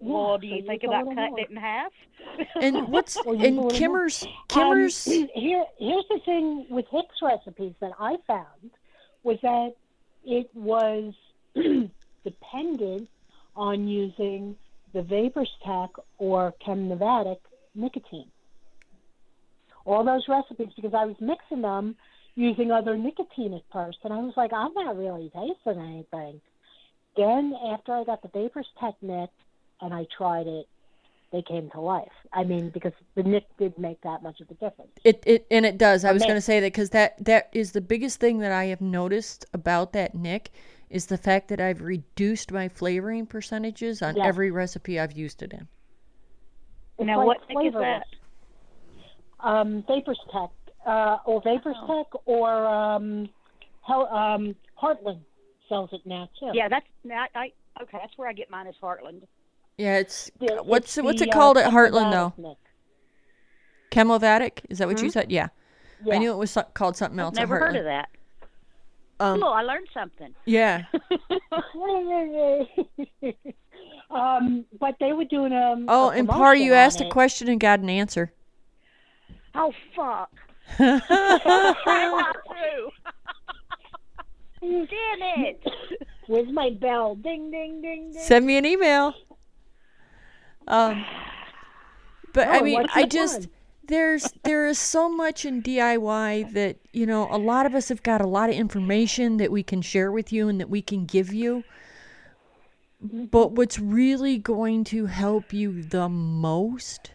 well, 0.00 0.32
Yeah, 0.34 0.36
do 0.42 0.48
so 0.50 0.54
you 0.54 0.62
think 0.66 0.82
use 0.84 0.90
about 0.90 1.04
cutting 1.14 1.30
more. 1.30 1.40
it 1.40 1.50
in 1.50 1.56
half? 1.56 1.92
And 2.62 2.88
what's 2.88 3.16
Or 3.16 3.34
use 3.34 3.44
and 3.48 3.56
little. 3.56 3.70
Kimmer's 3.70 4.22
Um, 4.22 4.30
Kimmer's 4.46 5.04
here, 5.34 5.64
here's 5.78 6.04
the 6.08 6.20
thing 6.24 6.66
with 6.70 6.86
Hicks 6.90 7.16
recipes 7.20 7.74
that 7.80 7.92
I 7.98 8.16
found 8.26 8.70
was 9.24 9.38
that 9.42 9.74
it 10.24 10.48
was 10.54 11.14
dependent 12.24 13.08
on 13.56 13.88
using 13.88 14.56
the 14.92 15.02
Vapors 15.02 15.50
Tech 15.64 15.90
or 16.18 16.54
Chemnovatic 16.66 17.38
nicotine. 17.74 18.30
All 19.84 20.04
those 20.04 20.24
recipes 20.28 20.72
because 20.76 20.94
I 20.94 21.04
was 21.04 21.16
mixing 21.20 21.62
them 21.62 21.96
using 22.34 22.70
other 22.70 22.96
nicotine 22.96 23.54
at 23.54 23.62
first, 23.72 23.98
and 24.04 24.12
I 24.12 24.18
was 24.18 24.34
like, 24.36 24.52
I'm 24.52 24.72
not 24.74 24.96
really 24.96 25.30
tasting 25.34 25.82
anything. 25.82 26.40
Then 27.16 27.54
after 27.72 27.92
I 27.92 28.04
got 28.04 28.22
the 28.22 28.28
Vapors 28.28 28.68
Tech 28.80 28.94
Nic 29.02 29.30
and 29.80 29.92
I 29.92 30.06
tried 30.16 30.46
it, 30.46 30.66
they 31.32 31.42
came 31.42 31.68
to 31.70 31.80
life. 31.80 32.12
I 32.32 32.44
mean, 32.44 32.70
because 32.70 32.92
the 33.14 33.22
Nick 33.22 33.44
did 33.58 33.76
make 33.78 34.00
that 34.02 34.22
much 34.22 34.40
of 34.40 34.50
a 34.50 34.54
difference. 34.54 34.92
It, 35.04 35.22
it 35.26 35.46
and 35.50 35.66
it 35.66 35.76
does. 35.76 36.04
I 36.04 36.12
was 36.12 36.22
going 36.22 36.36
to 36.36 36.40
say 36.40 36.60
that 36.60 36.72
because 36.72 36.90
that 36.90 37.22
that 37.24 37.50
is 37.52 37.72
the 37.72 37.80
biggest 37.80 38.20
thing 38.20 38.38
that 38.38 38.52
I 38.52 38.66
have 38.66 38.80
noticed 38.80 39.44
about 39.52 39.92
that 39.92 40.14
Nick 40.14 40.50
is 40.90 41.06
the 41.06 41.18
fact 41.18 41.48
that 41.48 41.60
I've 41.60 41.82
reduced 41.82 42.50
my 42.52 42.68
flavoring 42.68 43.26
percentages 43.26 44.00
on 44.02 44.16
Yes. 44.16 44.26
every 44.26 44.50
recipe 44.50 44.98
I've 44.98 45.12
used 45.12 45.42
it 45.42 45.52
in. 45.52 45.68
It's 46.98 47.06
now, 47.06 47.18
like 47.18 47.26
what 47.26 47.48
Nick 47.48 47.66
is 47.68 47.74
that? 47.74 48.06
Um, 49.40 49.84
Vapors 49.86 50.18
Tech, 50.32 50.50
uh, 50.86 51.18
or 51.24 51.40
Vapors 51.42 51.76
Oh. 51.82 51.86
Tech, 52.02 52.20
or 52.26 52.66
um, 52.66 53.28
Hel- 53.86 54.08
um, 54.08 54.56
Heartland 54.82 55.20
sells 55.68 55.90
it 55.92 56.00
now 56.04 56.28
too. 56.40 56.50
Yeah, 56.54 56.68
that's 56.68 56.86
I, 57.10 57.28
I 57.34 57.52
okay. 57.82 57.98
That's 58.00 58.16
where 58.16 58.28
I 58.28 58.32
get 58.32 58.50
mine 58.50 58.66
is 58.66 58.74
Heartland. 58.82 59.22
Yeah, 59.76 59.98
it's 59.98 60.30
The- 60.40 60.62
what's 60.64 60.96
it's 60.98 61.04
what's 61.04 61.20
the, 61.20 61.26
it 61.26 61.30
uh, 61.30 61.38
called 61.38 61.58
at 61.58 61.70
Heartland 61.72 62.10
though? 62.10 62.32
Chemnovatic 62.36 62.38
Nick. 62.38 62.58
Chemnovatic? 63.90 64.64
Is 64.70 64.78
that 64.78 64.88
what 64.88 65.00
you 65.02 65.10
said? 65.10 65.30
Yeah. 65.30 65.48
Yeah. 66.04 66.14
I 66.14 66.18
knew 66.18 66.32
it 66.32 66.36
was 66.36 66.50
so- 66.50 66.62
called 66.74 66.96
something 66.96 67.18
else. 67.20 67.36
at 67.36 67.40
Never 67.42 67.58
heard 67.58 67.76
of 67.76 67.84
that. 67.84 68.08
Um, 69.20 69.40
cool, 69.40 69.48
I 69.48 69.62
learned 69.62 69.88
something. 69.92 70.32
yeah. 70.44 70.84
um, 74.10 74.64
but 74.78 74.96
they 75.00 75.12
were 75.12 75.24
doing 75.24 75.52
um. 75.52 75.86
Oh, 75.88 76.10
and 76.10 76.28
Par, 76.28 76.54
you 76.54 76.74
asked 76.74 77.00
a 77.00 77.08
question 77.08 77.48
and 77.48 77.60
got 77.60 77.80
an 77.80 77.90
answer. 77.90 78.32
Oh 79.54 79.72
fuck! 79.96 80.30
That's 80.78 81.10
not 81.10 82.36
true. 82.46 82.90
Damn 84.60 85.22
it! 85.44 85.62
Where's 86.26 86.50
my 86.52 86.70
bell? 86.70 87.14
Ding, 87.16 87.50
ding, 87.50 87.80
ding, 87.80 88.12
ding. 88.12 88.22
Send 88.22 88.46
me 88.46 88.56
an 88.56 88.66
email. 88.66 89.14
Um, 90.66 91.04
but 92.34 92.48
I 92.48 92.58
Oh, 92.58 92.62
mean, 92.62 92.86
I 92.94 93.04
just 93.06 93.40
plan? 93.42 93.50
There's 93.88 94.32
there 94.44 94.66
is 94.66 94.78
so 94.78 95.08
much 95.08 95.44
in 95.44 95.62
DIY 95.62 96.52
that 96.52 96.76
you 96.92 97.06
know 97.06 97.28
a 97.30 97.38
lot 97.38 97.66
of 97.66 97.74
us 97.74 97.88
have 97.88 98.02
got 98.02 98.20
a 98.20 98.26
lot 98.26 98.48
of 98.48 98.54
information 98.54 99.38
that 99.38 99.50
we 99.50 99.62
can 99.62 99.82
share 99.82 100.12
with 100.12 100.32
you 100.32 100.48
and 100.48 100.60
that 100.60 100.70
we 100.70 100.80
can 100.80 101.04
give 101.04 101.32
you. 101.32 101.64
Mm-hmm. 103.04 103.26
But 103.26 103.52
what's 103.52 103.78
really 103.78 104.38
going 104.38 104.84
to 104.84 105.06
help 105.06 105.52
you 105.52 105.82
the 105.82 106.08
most, 106.08 107.12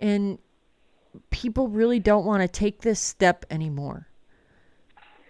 and 0.00 0.38
people 1.30 1.68
really 1.68 1.98
don't 1.98 2.24
want 2.24 2.42
to 2.42 2.48
take 2.48 2.80
this 2.82 3.00
step 3.00 3.44
anymore 3.50 4.08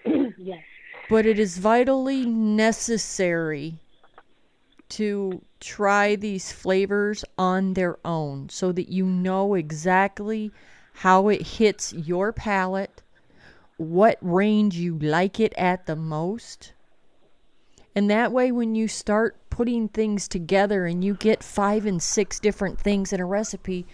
Yes. 0.37 0.63
but 1.09 1.27
it 1.27 1.39
is 1.39 1.59
vitally 1.59 2.27
necessary 2.27 3.82
to 4.93 5.43
try 5.59 6.17
these 6.17 6.53
flavors 6.53 7.25
on 7.39 7.73
their 7.73 7.99
own 8.05 8.49
so 8.51 8.73
that 8.73 8.91
you 8.91 9.07
know 9.07 9.55
exactly 9.55 10.53
how 10.93 11.29
it 11.29 11.41
hits 11.43 11.95
your 11.95 12.31
palate, 12.31 13.03
what 13.79 14.19
range 14.21 14.77
you 14.77 14.99
like 14.99 15.41
it 15.41 15.55
at 15.57 15.87
the 15.87 15.97
most. 15.97 16.75
And 17.95 18.11
that 18.11 18.33
way, 18.33 18.53
when 18.53 18.75
you 18.75 18.87
start 18.87 19.37
putting 19.49 19.89
things 19.89 20.29
together 20.29 20.85
and 20.87 21.03
you 21.03 21.15
get 21.15 21.43
five 21.43 21.87
and 21.87 22.03
six 22.03 22.39
different 22.39 22.79
things 22.79 23.13
in 23.13 23.21
a 23.21 23.25
recipe, 23.25 23.87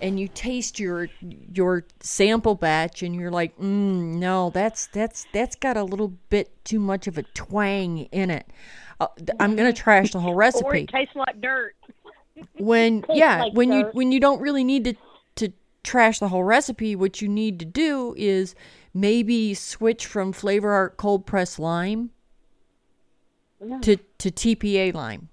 and 0.00 0.18
you 0.20 0.28
taste 0.28 0.78
your 0.78 1.08
your 1.52 1.84
sample 2.00 2.54
batch, 2.54 3.02
and 3.02 3.14
you're 3.14 3.30
like, 3.30 3.56
mm, 3.58 4.16
no, 4.16 4.50
that's 4.50 4.86
that's 4.86 5.26
that's 5.32 5.56
got 5.56 5.76
a 5.76 5.84
little 5.84 6.14
bit 6.30 6.64
too 6.64 6.80
much 6.80 7.06
of 7.06 7.18
a 7.18 7.22
twang 7.22 8.00
in 8.12 8.30
it. 8.30 8.46
Uh, 9.00 9.06
th- 9.18 9.28
I'm 9.40 9.56
gonna 9.56 9.72
trash 9.72 10.12
the 10.12 10.20
whole 10.20 10.32
Or 10.34 10.36
recipe 10.36 10.80
it 10.82 10.88
tastes 10.88 11.14
like 11.16 11.40
dirt. 11.40 11.74
when 12.58 13.04
yeah 13.12 13.42
like 13.44 13.52
when 13.54 13.72
you 13.72 13.90
when 13.92 14.12
you 14.12 14.20
don't 14.20 14.40
really 14.40 14.64
need 14.64 14.84
to 14.84 14.94
to 15.36 15.52
trash 15.84 16.18
the 16.18 16.28
whole 16.28 16.44
recipe 16.44 16.96
what 16.96 17.20
you 17.20 17.28
need 17.28 17.58
to 17.58 17.64
do 17.66 18.14
is 18.16 18.54
maybe 18.94 19.52
switch 19.54 20.06
from 20.06 20.32
flavor 20.32 20.72
art 20.72 20.96
cold 20.96 21.26
press 21.26 21.58
lime 21.58 22.10
Yeah. 23.64 23.78
to 23.80 23.96
to 24.18 24.30
tpa 24.30 24.94
lime 24.94 25.28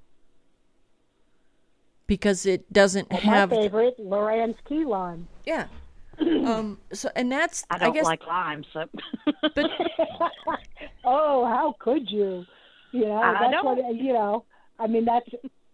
because 2.07 2.45
it 2.45 2.71
doesn't 2.71 3.09
my 3.11 3.17
have 3.19 3.49
favorite, 3.49 3.97
LorAnn's 3.97 4.57
key 4.67 4.83
lime. 4.85 5.27
yeah 5.45 5.67
um 6.19 6.77
so 6.91 7.09
and 7.15 7.31
that's 7.31 7.65
I 7.71 7.77
don't 7.79 7.93
guess 7.93 8.03
like 8.05 8.25
lime, 8.27 8.63
so. 8.73 8.85
but 9.41 9.57
oh, 11.05 11.45
how 11.45 11.75
could 11.79 12.11
you? 12.11 12.45
You 12.93 13.05
know, 13.07 13.17
I 13.17 13.33
that's 13.39 13.51
don't. 13.51 13.65
what 13.65 13.95
you 13.95 14.13
know. 14.13 14.45
I 14.79 14.85
mean, 14.85 15.03
that's 15.03 15.27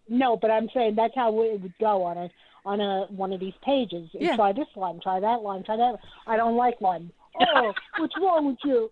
no, 0.08 0.38
but 0.38 0.50
I'm 0.50 0.70
saying 0.74 0.96
that's 0.96 1.14
how 1.16 1.30
it 1.44 1.62
would 1.62 1.74
go 1.80 2.04
on 2.04 2.18
a 2.18 2.30
on 2.66 2.80
a 2.80 3.08
one 3.10 3.34
of 3.34 3.42
these 3.42 3.54
pages. 3.64 4.10
Yeah. 4.14 4.38
Try 4.38 4.54
this 4.54 4.68
lime, 4.76 5.00
try 5.02 5.20
that 5.20 5.42
lime, 5.42 5.64
try 5.64 5.76
that. 5.76 6.00
I 6.26 6.38
don't 6.38 6.56
like 6.56 6.80
lime. 6.80 7.12
Oh, 7.40 7.74
what's 7.98 8.16
wrong 8.18 8.48
with 8.48 8.58
you? 8.64 8.90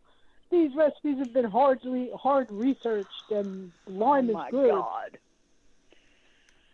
These 0.51 0.71
recipes 0.75 1.19
have 1.19 1.34
been 1.34 1.45
hardly 1.45 2.09
hard 2.15 2.47
researched, 2.51 3.32
and 3.32 3.72
lime 3.88 4.27
oh 4.27 4.30
is 4.30 4.34
my 4.34 4.51
good. 4.51 4.72
god! 4.72 5.18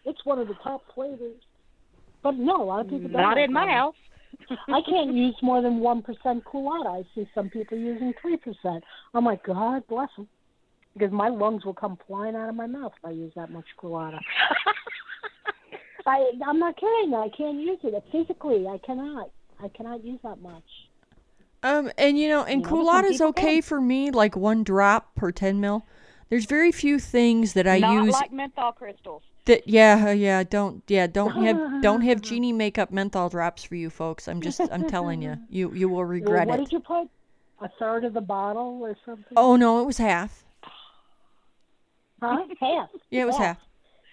It's 0.06 0.26
one 0.26 0.40
of 0.40 0.48
the 0.48 0.56
top 0.56 0.82
flavors. 0.94 1.40
But 2.24 2.36
no, 2.36 2.64
a 2.64 2.66
lot 2.66 2.82
of 2.82 2.90
people 2.90 3.10
don't. 3.10 3.22
Not 3.22 3.38
like 3.38 3.46
in 3.46 3.54
my 3.54 3.68
house. 3.68 3.96
I 4.68 4.82
can't 4.90 5.14
use 5.14 5.36
more 5.44 5.62
than 5.62 5.80
one 5.80 6.02
percent 6.02 6.44
Koolada. 6.46 7.02
I 7.02 7.04
see 7.14 7.30
some 7.36 7.50
people 7.50 7.78
using 7.78 8.14
three 8.22 8.38
percent. 8.38 8.84
I'm 9.14 9.26
like, 9.26 9.44
God 9.44 9.84
bless 9.88 10.10
them, 10.16 10.28
because 10.94 11.12
my 11.12 11.30
lungs 11.30 11.66
will 11.66 11.74
come 11.74 11.98
flying 12.08 12.36
out 12.36 12.50
of 12.50 12.56
my 12.56 12.68
mouth 12.68 12.94
if 12.98 13.06
I 13.06 13.12
use 13.12 13.34
that 13.36 13.52
much 13.52 13.66
Koolada. 13.82 14.20
I 16.06 16.32
I'm 16.46 16.60
not 16.60 16.76
kidding. 16.76 17.14
I 17.14 17.30
can't 17.36 17.60
use 17.60 17.80
it 17.84 18.04
physically. 18.12 18.68
I 18.68 18.78
cannot. 18.86 19.32
I 19.64 19.70
cannot 19.70 20.04
use 20.04 20.20
that 20.24 20.42
much. 20.42 20.64
Um, 21.64 21.90
and 21.98 22.20
you 22.20 22.28
know, 22.28 22.44
and 22.44 22.62
You 22.62 22.70
know, 22.70 22.84
but 22.84 22.86
some 22.86 23.04
Koolada's 23.04 23.22
okay 23.22 23.62
for 23.62 23.80
me, 23.80 24.12
like 24.12 24.36
one 24.36 24.64
drop 24.64 25.16
per 25.16 25.32
ten 25.32 25.62
mil. 25.62 25.86
There's 26.30 26.46
very 26.46 26.72
few 26.72 27.00
things 27.00 27.54
that 27.54 27.68
I 27.68 27.80
Not 27.80 28.06
use 28.06 28.14
like 28.14 28.34
menthol 28.34 28.72
crystals. 28.72 29.22
that. 29.46 29.68
Yeah, 29.68 30.06
uh, 30.08 30.12
yeah, 30.12 30.44
don't, 30.44 30.84
yeah, 30.88 31.06
don't 31.06 31.44
have, 31.46 31.82
don't 31.82 32.02
have 32.02 32.22
Jeannie 32.22 32.52
makeup 32.54 32.92
menthol 32.92 33.30
drops 33.30 33.64
for 33.64 33.76
you 33.76 33.90
folks. 33.90 34.28
I'm 34.28 34.42
just, 34.42 34.60
I'm 34.60 34.90
telling 34.90 35.22
you, 35.22 35.38
you, 35.50 35.72
you 35.74 35.88
will 35.90 35.98
Well, 35.98 36.06
regret 36.06 36.48
what 36.48 36.56
it. 36.56 36.62
What 36.62 36.70
did 36.70 36.74
you 36.74 36.80
put? 36.80 37.10
A 37.62 37.70
third 37.80 38.04
of 38.04 38.14
the 38.14 38.22
bottle 38.22 38.80
or 38.82 38.98
something? 39.06 39.38
Oh 39.38 39.56
no, 39.56 39.80
it 39.80 39.86
was 39.86 39.98
half. 40.00 40.43
Huh? 42.24 42.46
Half. 42.60 42.90
Yeah, 43.10 43.22
it 43.24 43.26
was 43.26 43.38
half. 43.38 43.58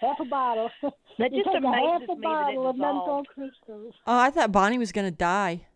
Half 0.00 0.20
a 0.20 0.24
bottle. 0.24 0.70
That 1.18 1.32
You 1.32 1.42
just 1.44 1.52
take 1.54 1.62
a 1.64 1.68
half 1.68 2.00
a 2.02 2.06
me 2.06 2.06
that 2.08 2.16
it 2.18 2.22
bottle 2.22 2.70
of 2.70 2.76
menthol 2.78 3.22
dissolved. 3.22 3.28
crystals. 3.28 3.94
Oh, 4.06 4.18
I 4.18 4.30
thought 4.30 4.50
Bonnie 4.52 4.78
was 4.78 4.90
gonna 4.92 5.10
die. 5.10 5.66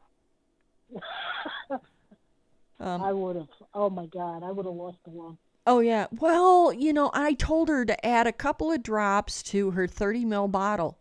Um, 2.81 3.02
I 3.02 3.12
would 3.12 3.36
have. 3.36 3.48
Oh 3.73 3.89
my 3.89 4.06
God, 4.06 4.43
I 4.43 4.51
would 4.51 4.66
have 4.66 4.74
lost 4.74 4.98
the 5.05 5.11
lung. 5.11 5.39
oh 5.66 5.81
yeah. 5.81 6.06
Well, 6.19 6.73
you 6.73 6.93
know, 6.93 7.11
I 7.15 7.35
told 7.35 7.69
her 7.69 7.85
to 7.85 8.06
add 8.06 8.27
a 8.27 8.32
couple 8.32 8.73
of 8.73 8.82
drops 8.82 9.43
to 9.44 9.70
her 9.73 9.86
30 9.86 10.24
mil 10.24 10.48
bottle, 10.48 10.98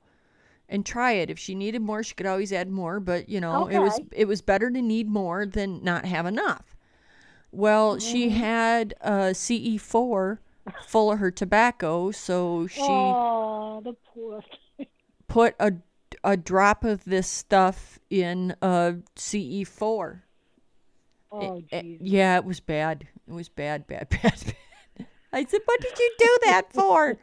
and 0.70 0.86
try 0.86 1.14
it. 1.14 1.30
If 1.30 1.40
she 1.40 1.56
needed 1.56 1.82
more, 1.82 2.04
she 2.04 2.14
could 2.16 2.28
always 2.28 2.54
add 2.54 2.70
more. 2.70 3.00
But 3.00 3.28
you 3.28 3.42
know, 3.42 3.68
it 3.68 3.80
was 3.80 4.00
it 4.12 4.26
was 4.28 4.42
better 4.42 4.70
to 4.70 4.82
need 4.82 5.10
more 5.10 5.46
than 5.46 5.84
not 5.84 6.06
have 6.06 6.26
enough. 6.26 6.76
Well, 7.52 7.98
she 8.00 8.28
Mm-hmm. 8.30 8.38
had 8.38 8.94
a 9.02 9.34
CE 9.34 9.78
four 9.82 10.42
full 10.88 11.12
of 11.12 11.20
her 11.20 11.32
tobacco, 11.32 12.12
so 12.12 12.68
she 12.68 12.86
Oh, 12.86 13.82
the 13.84 13.94
poor. 14.14 14.44
put 15.28 15.56
a 15.60 15.74
a 16.24 16.38
drop 16.38 16.84
of 16.84 17.04
this 17.06 17.28
stuff 17.28 18.00
in 18.10 18.56
a 18.62 18.96
CE 19.16 19.64
four. 19.68 20.24
Oh, 21.32 21.62
jeez. 21.72 21.98
yeah, 22.00 22.38
it 22.38 22.46
was 22.46 22.60
bad. 22.60 23.08
It 23.28 23.34
was 23.34 23.50
bad, 23.50 23.88
bad, 23.88 24.10
bad, 24.22 24.22
bad. 24.22 25.08
I 25.34 25.46
said, 25.46 25.62
"What 25.66 25.82
did 25.82 25.98
you 25.98 26.16
do 26.18 26.38
that 26.44 26.72
for?" 26.72 27.18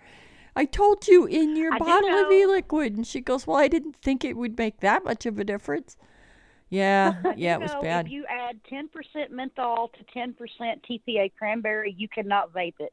I 0.56 0.64
told 0.64 1.06
you 1.06 1.26
in 1.26 1.54
your 1.56 1.72
I 1.72 1.78
bottle 1.78 2.10
of 2.10 2.32
e-liquid, 2.32 2.96
and 2.96 3.06
she 3.06 3.20
goes, 3.20 3.46
"Well, 3.46 3.56
I 3.56 3.68
didn't 3.68 3.96
think 3.96 4.24
it 4.24 4.36
would 4.36 4.58
make 4.58 4.80
that 4.80 5.04
much 5.04 5.26
of 5.26 5.38
a 5.38 5.44
difference." 5.44 5.96
Yeah, 6.68 7.14
yeah, 7.36 7.54
it 7.54 7.60
was 7.60 7.72
know, 7.72 7.82
bad. 7.82 8.06
If 8.06 8.12
you 8.12 8.24
add 8.28 8.60
10% 8.64 9.30
menthol 9.30 9.88
to 9.88 10.04
10% 10.18 10.34
TPA 10.88 11.32
cranberry, 11.36 11.94
you 11.96 12.08
cannot 12.08 12.52
vape 12.52 12.74
it. 12.78 12.92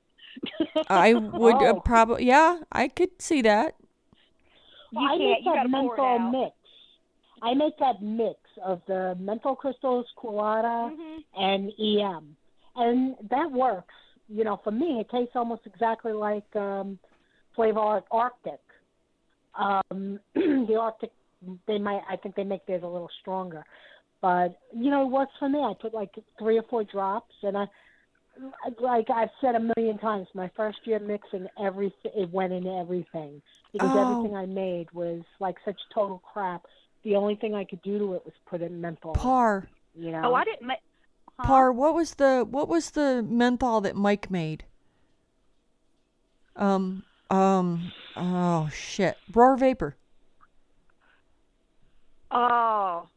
I 0.90 1.14
would 1.34 1.56
uh, 1.56 1.74
Oh. 1.74 1.82
probably, 1.84 2.26
yeah, 2.26 2.60
I 2.72 2.88
could 2.88 3.22
see 3.22 3.42
that. 3.42 3.76
You 4.92 5.00
I 5.08 5.18
make 5.18 5.38
You 5.40 5.46
that 5.46 5.54
gotta 5.56 5.70
pour 5.70 5.96
it 5.96 6.00
menthol 6.00 6.20
out. 6.20 6.32
mix. 6.32 6.56
I 7.42 7.54
make 7.54 7.78
that 7.80 8.02
mix 8.02 8.40
of 8.64 8.82
the 8.88 9.16
mental 9.20 9.56
crystals, 9.56 10.06
Koolada, 10.18 10.92
Mhm. 10.92 11.24
and 11.36 11.72
EM, 11.80 12.36
and 12.76 13.16
that 13.30 13.52
works. 13.52 13.94
You 14.30 14.44
know, 14.44 14.58
for 14.64 14.72
me, 14.72 15.00
it 15.00 15.10
tastes 15.10 15.36
almost 15.36 15.66
exactly 15.66 16.14
like 16.14 16.54
um, 16.56 16.98
Flavor 17.56 17.80
Art 17.80 18.06
Arctic. 18.12 18.60
Um, 19.56 20.20
the 20.36 20.78
Arctic, 20.80 21.12
they 21.68 21.78
might. 21.78 22.02
I 22.10 22.16
think 22.16 22.36
they 22.36 22.44
make 22.44 22.66
theirs 22.66 22.84
a 22.84 22.88
little 22.88 23.10
stronger, 23.22 23.64
but 24.22 24.58
you 24.76 24.90
know, 24.90 25.04
it 25.04 25.12
works 25.12 25.34
for 25.38 25.50
me. 25.50 25.60
I 25.60 25.74
put 25.80 25.94
like 25.94 26.14
three 26.40 26.58
or 26.58 26.64
four 26.64 26.84
drops, 26.86 27.36
and 27.44 27.58
I. 27.58 27.66
Like 28.80 29.10
I've 29.10 29.30
said 29.42 29.56
a 29.56 29.60
million 29.60 29.98
times, 29.98 30.28
my 30.34 30.50
first 30.56 30.80
year 30.86 31.00
mixing 31.00 31.48
everything, 31.60 32.12
it 32.16 32.32
went 32.32 32.54
into 32.54 32.70
everything 32.72 33.42
because 33.74 33.90
Oh. 33.94 34.00
everything 34.12 34.36
I 34.36 34.46
made 34.46 34.92
was 34.92 35.22
like 35.40 35.56
such 35.66 35.80
total 35.94 36.20
crap. 36.20 36.66
The 37.04 37.16
only 37.16 37.36
thing 37.36 37.56
I 37.56 37.64
could 37.64 37.82
do 37.82 37.98
to 38.00 38.14
it 38.16 38.26
was 38.26 38.34
put 38.46 38.62
in 38.62 38.80
menthol. 38.82 39.14
Par, 39.14 39.68
You 39.96 40.12
know. 40.12 40.22
Oh, 40.26 40.34
I 40.36 40.44
didn't 40.44 40.68
make. 40.68 40.80
Huh? 41.40 41.46
par. 41.48 41.72
What 41.72 41.94
was 41.94 42.16
the 42.16 42.46
what 42.50 42.68
was 42.68 42.92
the 42.92 43.24
menthol 43.24 43.82
that 43.82 43.96
Mike 43.96 44.30
made? 44.30 44.66
Um, 46.56 47.04
um, 47.30 47.92
oh 48.16 48.70
shit, 48.70 49.18
Roar 49.34 49.56
Vapor. 49.58 49.96
Oh. 52.32 53.08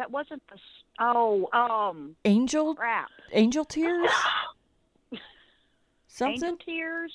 That 0.00 0.10
wasn't 0.10 0.42
the. 0.50 0.56
Oh, 0.98 1.46
um, 1.52 2.16
Angel, 2.24 2.74
crap. 2.74 3.08
Angel 3.34 3.66
Tears. 3.66 4.08
Something. 6.08 6.32
Angel 6.42 6.56
tears. 6.64 7.12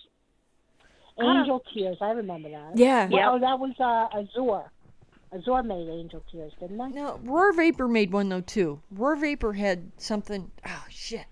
Angel 1.19 1.63
Tears. 1.73 1.97
I 1.99 2.11
remember 2.11 2.47
that. 2.51 2.73
Yeah. 2.77 3.07
Well, 3.09 3.17
Yep. 3.19 3.27
oh, 3.31 3.39
that 3.39 3.59
was 3.59 3.73
uh, 3.79 4.19
Azure. 4.19 4.69
Azure 5.33 5.63
made 5.63 5.89
Angel 5.89 6.23
Tears, 6.31 6.53
didn't 6.59 6.77
they? 6.77 6.89
No, 6.89 7.19
Roar 7.23 7.53
Vapor 7.53 7.87
made 7.87 8.11
one 8.13 8.29
though 8.29 8.41
too. 8.41 8.81
Roar 8.91 9.15
Vapor 9.15 9.53
had 9.53 9.91
something. 9.97 10.51
Oh 10.67 10.85
shit. 10.89 11.25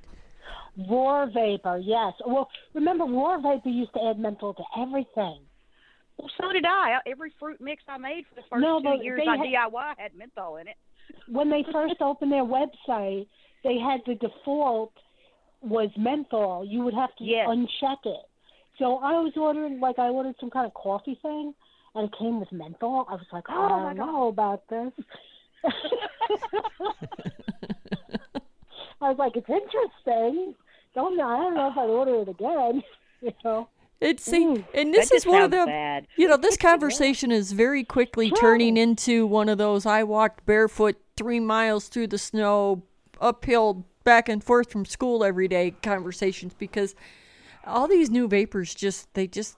Roar 0.89 1.29
Vapor, 1.31 1.77
yes. 1.83 2.13
Well, 2.25 2.49
remember, 2.73 3.05
Roar 3.05 3.39
Vapor 3.39 3.69
used 3.69 3.93
to 3.93 4.03
add 4.09 4.17
menthol 4.17 4.55
to 4.55 4.63
everything. 4.81 5.41
Well, 6.17 6.31
so 6.41 6.51
did 6.51 6.65
I. 6.65 6.97
Every 7.05 7.31
fruit 7.39 7.61
mix 7.61 7.83
I 7.87 7.99
made 7.99 8.25
for 8.27 8.33
the 8.35 8.41
first 8.49 8.59
No, 8.63 8.81
two 8.81 9.03
years 9.03 9.21
they 9.23 9.29
I 9.31 9.37
had- 9.37 9.45
DIY 9.71 9.93
had 9.99 10.15
menthol 10.15 10.57
in 10.57 10.67
it. 10.67 10.77
When 11.27 11.49
they 11.49 11.63
first 11.71 11.95
opened 12.01 12.31
their 12.31 12.43
website, 12.45 13.27
they 13.63 13.77
had 13.79 14.01
the 14.05 14.15
default 14.15 14.93
was 15.61 15.89
menthol. 15.97 16.65
You 16.65 16.81
would 16.81 16.93
have 16.93 17.15
to 17.17 17.23
Yes. 17.23 17.47
uncheck 17.47 18.05
it. 18.05 18.25
So 18.77 18.97
I 18.97 19.19
was 19.19 19.33
ordering, 19.37 19.79
like, 19.79 19.99
I 19.99 20.09
ordered 20.09 20.35
some 20.39 20.49
kind 20.49 20.65
of 20.65 20.73
coffee 20.73 21.15
thing, 21.21 21.53
and 21.95 22.05
it 22.09 22.17
came 22.17 22.39
with 22.39 22.51
menthol. 22.51 23.05
I 23.09 23.13
was 23.13 23.25
like, 23.31 23.45
oh, 23.49 23.53
I 23.53 23.69
my 23.69 23.93
don't 23.93 23.97
know 23.97 24.27
about 24.27 24.67
this. 24.67 24.91
I 29.01 29.09
was 29.09 29.17
like, 29.17 29.35
it's 29.35 29.49
interesting. 29.49 30.55
Don't 30.95 31.17
know. 31.17 31.27
I 31.27 31.37
don't 31.37 31.55
know 31.55 31.69
if 31.71 31.77
I'd 31.77 31.89
order 31.89 32.21
it 32.21 32.29
again. 32.29 32.83
You 33.21 33.31
know. 33.45 33.69
It's 34.03 34.23
see, 34.23 34.45
Mm. 34.45 34.65
and 34.73 34.93
this 34.93 35.11
is 35.11 35.25
one 35.25 35.41
of 35.41 35.51
the. 35.51 35.65
bad. 35.65 36.07
You 36.17 36.27
know, 36.27 36.37
this 36.37 36.57
conversation 36.71 37.31
is 37.31 37.51
very 37.51 37.83
quickly 37.83 38.29
turning 38.31 38.77
into 38.77 39.25
one 39.25 39.49
of 39.49 39.57
those 39.57 39.85
I 39.85 40.03
walked 40.03 40.45
barefoot 40.45 40.97
three 41.15 41.39
miles 41.39 41.87
through 41.87 42.07
the 42.07 42.17
snow, 42.17 42.83
uphill, 43.21 43.85
back 44.03 44.27
and 44.27 44.43
forth 44.43 44.71
from 44.71 44.85
school 44.85 45.23
every 45.23 45.47
day 45.47 45.71
conversations 45.81 46.53
because 46.53 46.95
all 47.65 47.87
these 47.87 48.09
new 48.09 48.27
vapors 48.27 48.75
just, 48.75 49.13
they 49.13 49.27
just. 49.27 49.57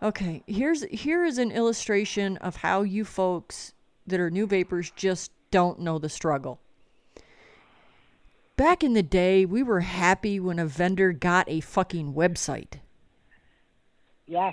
Okay, 0.00 0.42
here's 0.46 0.84
here 0.84 1.24
is 1.24 1.38
an 1.38 1.50
illustration 1.50 2.36
of 2.38 2.56
how 2.56 2.82
you 2.82 3.04
folks 3.04 3.72
that 4.06 4.20
are 4.20 4.30
new 4.30 4.46
vapors 4.46 4.90
just 4.94 5.32
don't 5.50 5.80
know 5.80 5.98
the 5.98 6.08
struggle. 6.08 6.60
Back 8.56 8.82
in 8.82 8.92
the 8.92 9.02
day, 9.02 9.44
we 9.44 9.62
were 9.62 9.80
happy 9.80 10.40
when 10.40 10.58
a 10.58 10.66
vendor 10.66 11.12
got 11.12 11.48
a 11.48 11.60
fucking 11.60 12.14
website. 12.14 12.80
Yes, 14.28 14.52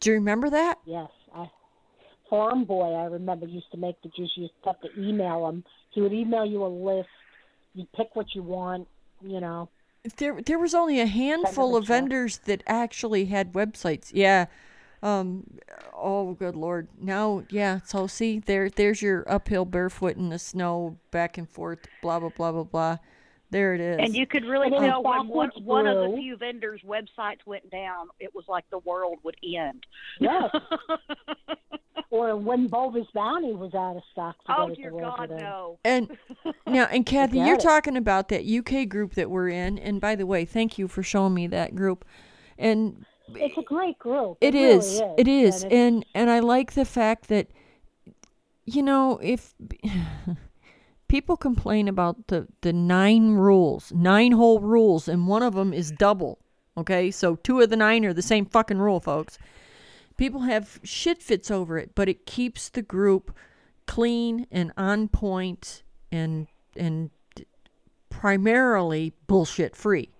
Do 0.00 0.10
you 0.10 0.16
remember 0.16 0.50
that? 0.50 0.78
yes. 0.84 1.08
I, 1.34 1.48
Farm 2.28 2.64
Boy, 2.64 2.92
I 2.92 3.06
remember, 3.06 3.46
used 3.46 3.70
to 3.72 3.78
make 3.78 4.00
the 4.02 4.10
juice. 4.10 4.30
You 4.36 4.42
used 4.44 4.54
to 4.64 4.70
have 4.70 4.80
to 4.82 5.00
email 5.00 5.48
him. 5.48 5.64
He 5.90 6.02
would 6.02 6.12
email 6.12 6.44
you 6.44 6.64
a 6.64 6.68
list. 6.68 7.08
You 7.74 7.86
pick 7.96 8.14
what 8.14 8.34
you 8.34 8.42
want, 8.42 8.86
you 9.22 9.40
know. 9.40 9.68
There, 10.18 10.42
there 10.42 10.58
was 10.58 10.74
only 10.74 11.00
a 11.00 11.06
handful 11.06 11.74
of 11.76 11.86
vendors 11.86 12.38
that 12.44 12.62
actually 12.66 13.26
had 13.26 13.54
websites. 13.54 14.10
Yeah. 14.12 14.46
Um. 15.02 15.44
Oh, 15.94 16.34
good 16.34 16.56
lord. 16.56 16.88
Now, 17.00 17.44
yeah. 17.50 17.80
So 17.84 18.06
see, 18.06 18.38
there, 18.38 18.68
there's 18.68 19.00
your 19.00 19.24
uphill 19.30 19.64
barefoot 19.64 20.16
in 20.16 20.28
the 20.28 20.38
snow, 20.38 20.98
back 21.10 21.38
and 21.38 21.48
forth, 21.48 21.80
blah 22.02 22.20
blah 22.20 22.30
blah 22.30 22.52
blah 22.52 22.64
blah. 22.64 22.98
There 23.50 23.74
it 23.74 23.80
is. 23.80 23.98
And 24.00 24.16
you 24.16 24.26
could 24.26 24.44
really 24.44 24.66
And 24.66 24.76
tell 24.84 25.02
when 25.02 25.28
one, 25.28 25.48
backwards 25.48 25.64
one 25.64 25.86
of 25.86 26.10
the 26.10 26.16
few 26.16 26.36
vendors' 26.36 26.80
websites 26.84 27.38
went 27.46 27.70
down, 27.70 28.08
it 28.18 28.34
was 28.34 28.44
like 28.48 28.64
the 28.70 28.78
world 28.80 29.18
would 29.22 29.36
end. 29.44 29.86
Yes. 30.18 30.50
or 32.10 32.36
when 32.36 32.68
Boba's 32.68 33.06
Bounty 33.14 33.52
was 33.52 33.74
out 33.74 33.96
of 33.96 34.02
stock. 34.12 34.36
oh, 34.48 34.74
dear 34.74 34.90
the 34.90 34.96
world 34.96 35.14
God, 35.16 35.30
no. 35.30 35.78
And 35.84 36.16
now, 36.66 36.84
and 36.90 37.06
Kathy, 37.06 37.38
you're 37.38 37.54
it. 37.54 37.60
talking 37.60 37.96
about 37.96 38.28
that 38.30 38.44
UK 38.44 38.88
group 38.88 39.14
that 39.14 39.30
we're 39.30 39.48
in. 39.50 39.78
And 39.78 40.00
by 40.00 40.14
the 40.16 40.26
way, 40.26 40.44
thank 40.44 40.78
you 40.78 40.88
for 40.88 41.02
showing 41.02 41.34
me 41.34 41.46
that 41.48 41.74
group. 41.74 42.04
And 42.58 43.04
It's 43.34 43.56
a 43.58 43.62
great 43.62 43.98
group. 43.98 44.38
It 44.40 44.54
really 44.54 44.74
is. 44.78 45.00
It 45.18 45.28
is. 45.28 45.62
And 45.62 45.72
it's- 45.72 45.86
And 45.86 46.06
and 46.14 46.30
I 46.30 46.40
like 46.40 46.72
the 46.72 46.84
fact 46.84 47.28
that 47.28 47.48
you 48.66 48.82
know, 48.82 49.18
if 49.22 49.54
people 51.14 51.36
complain 51.36 51.86
about 51.86 52.26
the 52.26 52.44
the 52.62 52.72
nine 52.72 53.34
rules, 53.34 53.92
nine 53.92 54.32
whole 54.32 54.58
rules 54.58 55.06
and 55.06 55.28
one 55.28 55.44
of 55.44 55.54
them 55.54 55.72
is 55.72 55.92
double, 55.92 56.40
okay? 56.76 57.08
So 57.12 57.36
two 57.36 57.60
of 57.60 57.70
the 57.70 57.76
nine 57.76 58.04
are 58.04 58.12
the 58.12 58.20
same 58.20 58.46
fucking 58.46 58.78
rule, 58.78 58.98
folks. 58.98 59.38
People 60.16 60.40
have 60.40 60.80
shit 60.82 61.22
fits 61.22 61.52
over 61.52 61.78
it, 61.78 61.92
but 61.94 62.08
it 62.08 62.26
keeps 62.26 62.68
the 62.68 62.82
group 62.82 63.32
clean 63.86 64.48
and 64.50 64.72
on 64.76 65.06
point 65.06 65.84
and 66.10 66.48
and 66.74 67.10
primarily 68.10 69.12
bullshit 69.28 69.76
free 69.76 70.10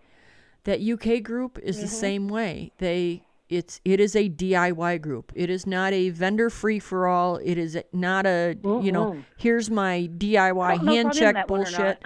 that 0.62 0.80
UK 0.80 1.24
group 1.24 1.58
is 1.60 1.78
the 1.78 1.86
mm-hmm. 1.86 2.06
same 2.06 2.28
way. 2.28 2.70
They 2.78 3.24
it's 3.56 3.80
it 3.84 4.00
is 4.00 4.14
a 4.16 4.28
DIY 4.28 5.00
group. 5.00 5.32
It 5.34 5.50
is 5.50 5.66
not 5.66 5.92
a 5.92 6.10
vendor 6.10 6.50
free 6.50 6.78
for 6.78 7.06
all. 7.06 7.36
It 7.36 7.58
is 7.58 7.78
not 7.92 8.26
a 8.26 8.56
you 8.62 8.92
know 8.92 9.22
here's 9.36 9.70
my 9.70 10.08
DIY 10.16 10.62
I 10.62 10.76
don't 10.76 10.84
know 10.84 10.92
if 10.92 10.96
hand 10.96 11.12
check 11.14 11.34
that 11.34 11.48
one 11.48 11.60
or 11.60 11.64
bullshit. 11.64 12.02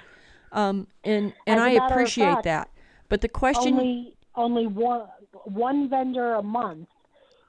Um 0.51 0.87
and 1.03 1.33
and 1.47 1.59
As 1.59 1.61
a 1.61 1.63
I 1.65 1.73
matter 1.73 1.85
of 1.85 1.91
appreciate 1.91 2.25
fact, 2.25 2.43
that. 2.43 2.69
But 3.09 3.21
the 3.21 3.27
question 3.29 3.73
only 3.73 4.13
only 4.35 4.67
one 4.67 5.07
one 5.45 5.89
vendor 5.89 6.33
a 6.33 6.43
month 6.43 6.87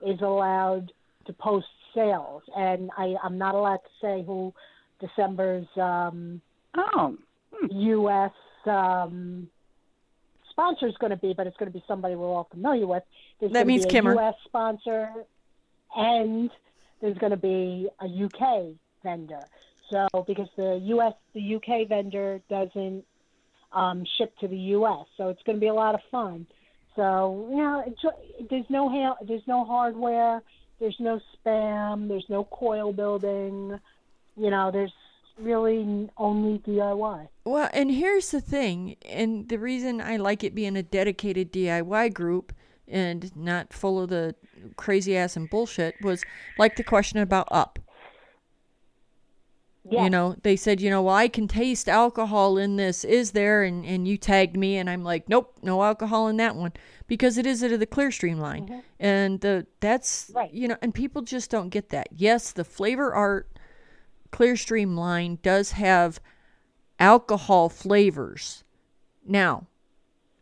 is 0.07 0.21
allowed 0.21 0.93
to 1.27 1.33
post 1.33 1.67
sales, 1.95 2.43
and 2.57 2.91
I 2.97 3.15
I'm 3.23 3.39
not 3.39 3.55
allowed 3.55 3.79
to 3.79 3.91
say 4.01 4.25
who 4.27 4.53
December's 5.01 5.67
um, 5.77 6.41
Oh, 6.77 7.17
U.S. 7.71 8.33
Um, 8.67 9.49
sponsor 10.61 10.87
is 10.87 10.97
going 10.99 11.11
to 11.11 11.17
be, 11.17 11.33
but 11.33 11.47
it's 11.47 11.57
going 11.57 11.71
to 11.71 11.77
be 11.77 11.83
somebody 11.89 12.15
we're 12.15 12.27
all 12.27 12.49
familiar 12.51 12.87
with. 12.87 13.03
There's 13.39 13.53
That 13.53 13.67
means 13.67 13.87
Kimmer. 13.87 14.13
U.S. 14.15 14.35
sponsor, 14.45 15.11
and 15.97 16.51
there's 17.01 17.17
going 17.19 17.31
to 17.31 17.37
be 17.37 17.89
a 18.01 18.25
UK 18.25 18.75
vendor. 19.03 19.43
So 19.91 20.07
because 20.27 20.49
the 20.57 20.81
U.S. 20.85 21.15
the 21.35 21.57
UK 21.57 21.89
vendor 21.89 22.41
doesn't 22.49 23.05
um, 23.73 24.05
ship 24.19 24.37
to 24.39 24.49
the 24.49 24.57
U.S., 24.57 25.07
so 25.17 25.29
it's 25.31 25.43
going 25.43 25.57
to 25.57 25.61
be 25.61 25.69
a 25.69 25.75
lot 25.75 25.95
of 25.95 26.01
fun. 26.11 26.47
So 26.95 27.49
you 27.51 27.57
know, 27.57 27.85
it's, 27.87 28.51
there's 28.51 28.69
no 28.69 28.89
ha- 28.89 29.25
there's 29.27 29.47
no 29.47 29.65
hardware, 29.65 30.43
there's 30.79 30.97
no 31.01 31.21
spam, 31.35 32.09
there's 32.09 32.27
no 32.29 32.45
coil 32.45 32.93
building. 32.93 33.79
You 34.37 34.51
know, 34.51 34.71
there's 34.71 34.93
really 35.41 36.09
only 36.17 36.59
DIY. 36.59 37.29
Well, 37.45 37.71
and 37.73 37.91
here's 37.91 38.31
the 38.31 38.41
thing, 38.41 38.97
and 39.09 39.49
the 39.49 39.59
reason 39.59 40.01
I 40.01 40.17
like 40.17 40.45
it 40.45 40.55
being 40.55 40.77
a 40.77 40.83
dedicated 40.83 41.53
DIY 41.53 42.13
group 42.15 42.53
and 42.87 43.35
not 43.37 43.73
full 43.73 44.03
of 44.03 44.11
the 44.11 44.35
crazy 44.77 45.17
ass 45.17 45.37
and 45.37 45.49
bullshit 45.49 45.95
was 46.03 46.25
like 46.59 46.77
the 46.77 46.85
question 46.85 47.19
about 47.19 47.49
up. 47.51 47.79
Yeah. 49.89 50.05
You 50.05 50.11
know, 50.11 50.37
they 50.43 50.57
said, 50.57 50.81
you 50.81 50.91
know, 50.91 51.03
well, 51.03 51.15
I 51.15 51.29
can 51.29 51.49
taste 51.49 51.89
alcohol 51.89 52.59
in 52.59 52.77
this. 52.77 53.03
Is 53.03 53.31
there? 53.31 53.63
And, 53.63 53.85
and 53.85 54.07
you 54.07 54.19
tagged 54.19 54.57
me, 54.57 54.77
and 54.77 54.91
I'm 54.91 55.03
like, 55.03 55.29
nope, 55.29 55.57
no 55.63 55.83
alcohol 55.83 56.29
in 56.29 56.37
that 56.37 56.55
one 56.55 56.73
because 57.11 57.37
it 57.37 57.45
is 57.45 57.65
out 57.65 57.73
of 57.73 57.81
the 57.81 57.87
Clearstream 57.89 58.39
line, 58.39 58.67
mm-hmm. 58.67 58.79
and 59.01 59.41
the 59.41 59.67
that's 59.81 60.31
Right. 60.33 60.55
you 60.55 60.69
know, 60.69 60.77
and 60.81 60.95
people 60.95 61.23
just 61.23 61.51
don't 61.51 61.69
get 61.69 61.89
that. 61.89 62.07
Yes, 62.15 62.53
the 62.53 62.65
flavor 62.65 63.13
art 63.13 63.51
Clearstream 64.33 64.97
line 64.97 65.39
does 65.43 65.73
have 65.73 66.21
alcohol 66.99 67.69
flavors. 67.69 68.65
Now, 69.27 69.67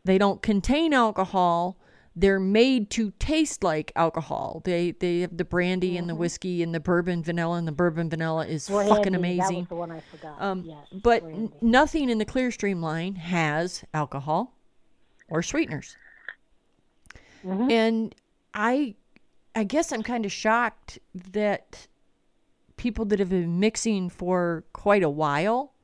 they 0.05 0.19
don't 0.19 0.43
contain 0.43 0.93
alcohol. 0.93 1.77
They're 2.17 2.41
made 2.41 2.91
to 2.91 3.13
taste 3.21 3.63
like 3.63 3.93
alcohol. 3.95 4.61
They 4.65 4.91
they 4.91 5.21
have 5.21 5.37
the 5.37 5.45
brandy 5.45 5.97
and 5.97 6.09
the 6.09 6.17
whiskey 6.17 6.63
and 6.65 6.75
the 6.75 6.81
bourbon 6.81 7.23
vanilla, 7.23 7.59
and 7.59 7.69
the 7.69 7.73
bourbon 7.73 8.11
vanilla 8.11 8.45
is 8.47 8.69
Brandy, 8.69 8.91
fucking 8.91 9.15
amazing. 9.15 9.67
the 9.69 9.77
one 9.77 9.93
I 9.93 10.01
forgot. 10.01 10.37
Um, 10.41 10.65
yes, 10.65 10.79
but 10.93 11.23
n- 11.23 11.53
nothing 11.61 12.11
in 12.11 12.19
the 12.19 12.25
Clearstream 12.25 12.81
line 12.83 13.15
has 13.15 13.85
alcohol 13.95 14.55
or 15.29 15.43
sweeteners. 15.43 15.97
Mhm. 17.45 17.71
And 17.71 18.15
I, 18.53 18.97
I 19.55 19.63
guess 19.63 19.93
I'm 19.93 20.03
kind 20.03 20.25
of 20.25 20.33
shocked 20.33 20.99
that 21.33 21.87
people 22.79 23.05
that 23.07 23.19
have 23.19 23.29
been 23.29 23.61
mixing 23.61 24.09
for 24.09 24.65
quite 24.73 25.03
a 25.03 25.11
while 25.11 25.75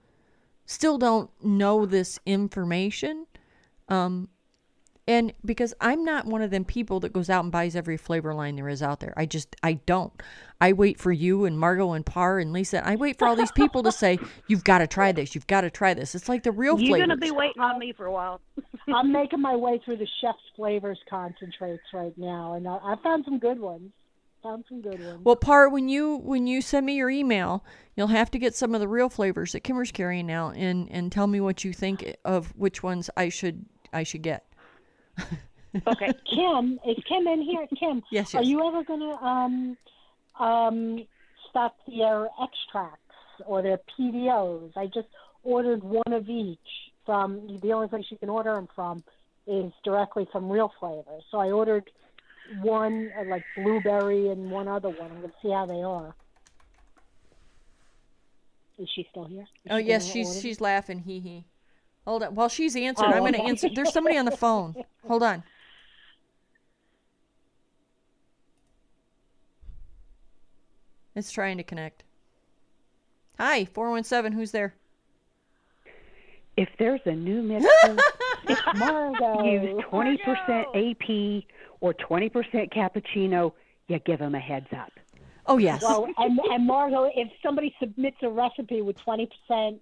still 0.66 0.98
don't 0.98 1.30
know 1.42 1.84
this 1.84 2.18
information. 2.24 3.26
Um, 3.88 4.28
and 5.06 5.34
because 5.44 5.74
I'm 5.80 6.02
not 6.02 6.24
one 6.24 6.40
of 6.40 6.50
them 6.50 6.64
people 6.64 7.00
that 7.00 7.12
goes 7.12 7.28
out 7.28 7.44
and 7.44 7.52
buys 7.52 7.76
every 7.76 7.98
flavor 7.98 8.32
line 8.34 8.56
there 8.56 8.68
is 8.70 8.82
out 8.82 9.00
there. 9.00 9.12
I 9.16 9.26
just 9.26 9.54
I 9.62 9.74
don't. 9.74 10.12
I 10.62 10.72
wait 10.72 10.98
for 10.98 11.12
you 11.12 11.44
and 11.44 11.58
Margot 11.58 11.92
and 11.92 12.06
Par 12.06 12.38
and 12.38 12.54
Lisa. 12.54 12.86
I 12.86 12.96
wait 12.96 13.18
for 13.18 13.28
all 13.28 13.36
these 13.36 13.52
people 13.52 13.82
to 13.82 13.92
say, 13.92 14.18
You've 14.48 14.64
got 14.64 14.78
to 14.78 14.86
try 14.86 15.12
this, 15.12 15.34
you've 15.34 15.46
got 15.46 15.62
to 15.62 15.70
try 15.70 15.92
this. 15.92 16.14
It's 16.14 16.28
like 16.28 16.42
the 16.42 16.52
real 16.52 16.76
flavor. 16.76 16.96
You're 16.96 17.06
flavors. 17.06 17.20
gonna 17.20 17.20
be 17.20 17.30
waiting 17.32 17.62
on 17.62 17.78
me 17.78 17.92
for 17.92 18.06
a 18.06 18.12
while. 18.12 18.40
I'm 18.94 19.12
making 19.12 19.42
my 19.42 19.56
way 19.56 19.80
through 19.84 19.98
the 19.98 20.08
chef's 20.20 20.38
flavors 20.56 20.98
concentrates 21.08 21.82
right 21.92 22.16
now, 22.16 22.54
and 22.54 22.66
I, 22.66 22.76
I 22.76 22.94
found 23.02 23.24
some 23.26 23.38
good 23.38 23.58
ones. 23.58 23.90
Found 24.44 24.64
some 24.68 24.82
good 24.82 25.02
ones. 25.02 25.24
Well, 25.24 25.36
Par, 25.36 25.68
when 25.70 25.88
you 25.88 26.16
when 26.18 26.46
you 26.46 26.60
send 26.60 26.84
me 26.86 26.94
your 26.96 27.08
email, 27.10 27.64
you'll 27.96 28.08
have 28.08 28.30
to 28.32 28.38
get 28.38 28.54
some 28.54 28.74
of 28.74 28.80
the 28.80 28.86
real 28.88 29.08
flavors 29.08 29.52
that 29.52 29.60
Kimmer's 29.60 29.90
carrying 29.90 30.26
now 30.26 30.50
and 30.50 30.86
and 30.90 31.10
tell 31.10 31.26
me 31.26 31.40
what 31.40 31.64
you 31.64 31.72
think 31.72 32.14
of 32.26 32.52
which 32.56 32.82
ones 32.82 33.08
I 33.16 33.30
should 33.30 33.64
I 33.92 34.02
should 34.04 34.22
get. 34.22 34.46
Okay. 35.88 36.12
Kim, 36.32 36.78
is 36.86 36.96
Kim 37.08 37.26
in 37.26 37.42
here? 37.42 37.66
Kim, 37.76 38.00
Yes, 38.12 38.32
yes. 38.32 38.34
are 38.36 38.44
you 38.44 38.64
ever 38.64 38.84
gonna 38.84 39.16
um 39.20 39.76
um 40.38 41.04
stock 41.50 41.74
their 41.88 42.28
extracts 42.40 43.00
or 43.44 43.60
their 43.60 43.80
PDOs? 43.98 44.70
I 44.76 44.86
just 44.86 45.08
ordered 45.42 45.82
one 45.82 46.12
of 46.12 46.28
each 46.28 46.58
from 47.04 47.58
the 47.60 47.72
only 47.72 47.88
place 47.88 48.04
you 48.08 48.18
can 48.18 48.28
order 48.28 48.54
them 48.54 48.68
from 48.72 49.02
is 49.48 49.72
directly 49.82 50.28
from 50.30 50.48
Real 50.48 50.72
Flavors. 50.78 51.24
So 51.32 51.38
I 51.38 51.50
ordered 51.50 51.90
one 52.60 53.10
uh, 53.18 53.24
like 53.24 53.42
blueberry 53.56 54.28
and 54.28 54.50
one 54.50 54.68
other 54.68 54.88
one. 54.88 55.10
I'm 55.10 55.20
gonna 55.20 55.32
see 55.42 55.50
how 55.50 55.66
they 55.66 55.82
are. 55.82 56.14
Is 58.78 58.88
she 58.94 59.06
still 59.10 59.24
here? 59.24 59.46
Is 59.64 59.70
Oh 59.70 59.78
she 59.78 59.84
yes, 59.84 60.04
she's 60.04 60.28
order 60.28 60.40
she's 60.40 60.60
laughing. 60.60 60.98
Hee 61.00 61.20
hee. 61.20 61.46
Hold 62.06 62.22
on. 62.22 62.34
While 62.34 62.48
she's 62.48 62.76
answering, 62.76 63.12
Oh, 63.12 63.16
I'm 63.16 63.20
going 63.22 63.32
to 63.32 63.38
okay. 63.38 63.48
answer. 63.48 63.68
There's 63.74 63.92
somebody 63.92 64.18
on 64.18 64.26
the 64.26 64.36
phone. 64.36 64.74
Hold 65.08 65.22
on. 65.22 65.42
It's 71.14 71.30
trying 71.30 71.56
to 71.58 71.62
connect. 71.62 72.02
Hi, 73.38 73.64
417. 73.64 74.36
Who's 74.38 74.50
there? 74.50 74.74
If 76.56 76.68
there's 76.78 77.00
a 77.04 77.12
new 77.12 77.42
mix, 77.42 77.64
it's 78.48 78.60
Margot. 78.76 79.44
use 79.44 79.82
20% 79.90 81.40
AP 81.40 81.44
or 81.84 81.92
20% 81.92 82.32
cappuccino, 82.72 83.52
you 83.88 83.98
give 84.06 84.18
them 84.18 84.34
a 84.34 84.40
heads 84.40 84.68
up. 84.74 84.90
Oh 85.44 85.58
yes. 85.58 85.82
Well, 85.82 86.08
and, 86.16 86.40
and 86.50 86.66
Margot, 86.66 87.10
if 87.14 87.28
somebody 87.42 87.74
submits 87.78 88.16
a 88.22 88.30
recipe 88.30 88.80
with 88.80 88.96
20% 89.06 89.28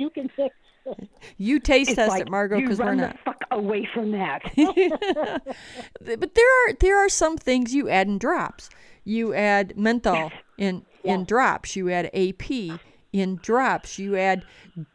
you 0.00 0.10
can 0.10 0.28
fix 0.34 0.52
you 1.36 1.60
taste 1.60 1.90
It's 1.90 1.96
test 1.96 2.08
like, 2.08 2.22
it, 2.22 2.30
Margot, 2.30 2.60
because 2.60 2.80
we're 2.80 2.96
not. 2.96 3.12
the 3.12 3.18
fuck 3.24 3.44
away 3.52 3.88
from 3.94 4.10
that. 4.10 4.42
but 4.56 6.34
there 6.34 6.68
are 6.68 6.72
there 6.80 6.98
are 6.98 7.08
some 7.08 7.36
things 7.36 7.72
you 7.72 7.88
add 7.88 8.08
in 8.08 8.18
drops. 8.18 8.68
You 9.04 9.32
add 9.32 9.76
menthol 9.76 10.32
in 10.58 10.84
in 11.04 11.24
drops. 11.24 11.76
You 11.76 11.90
add 11.90 12.06
AP 12.06 12.80
in 13.12 13.36
drops. 13.36 14.00
You 14.00 14.16
add 14.16 14.42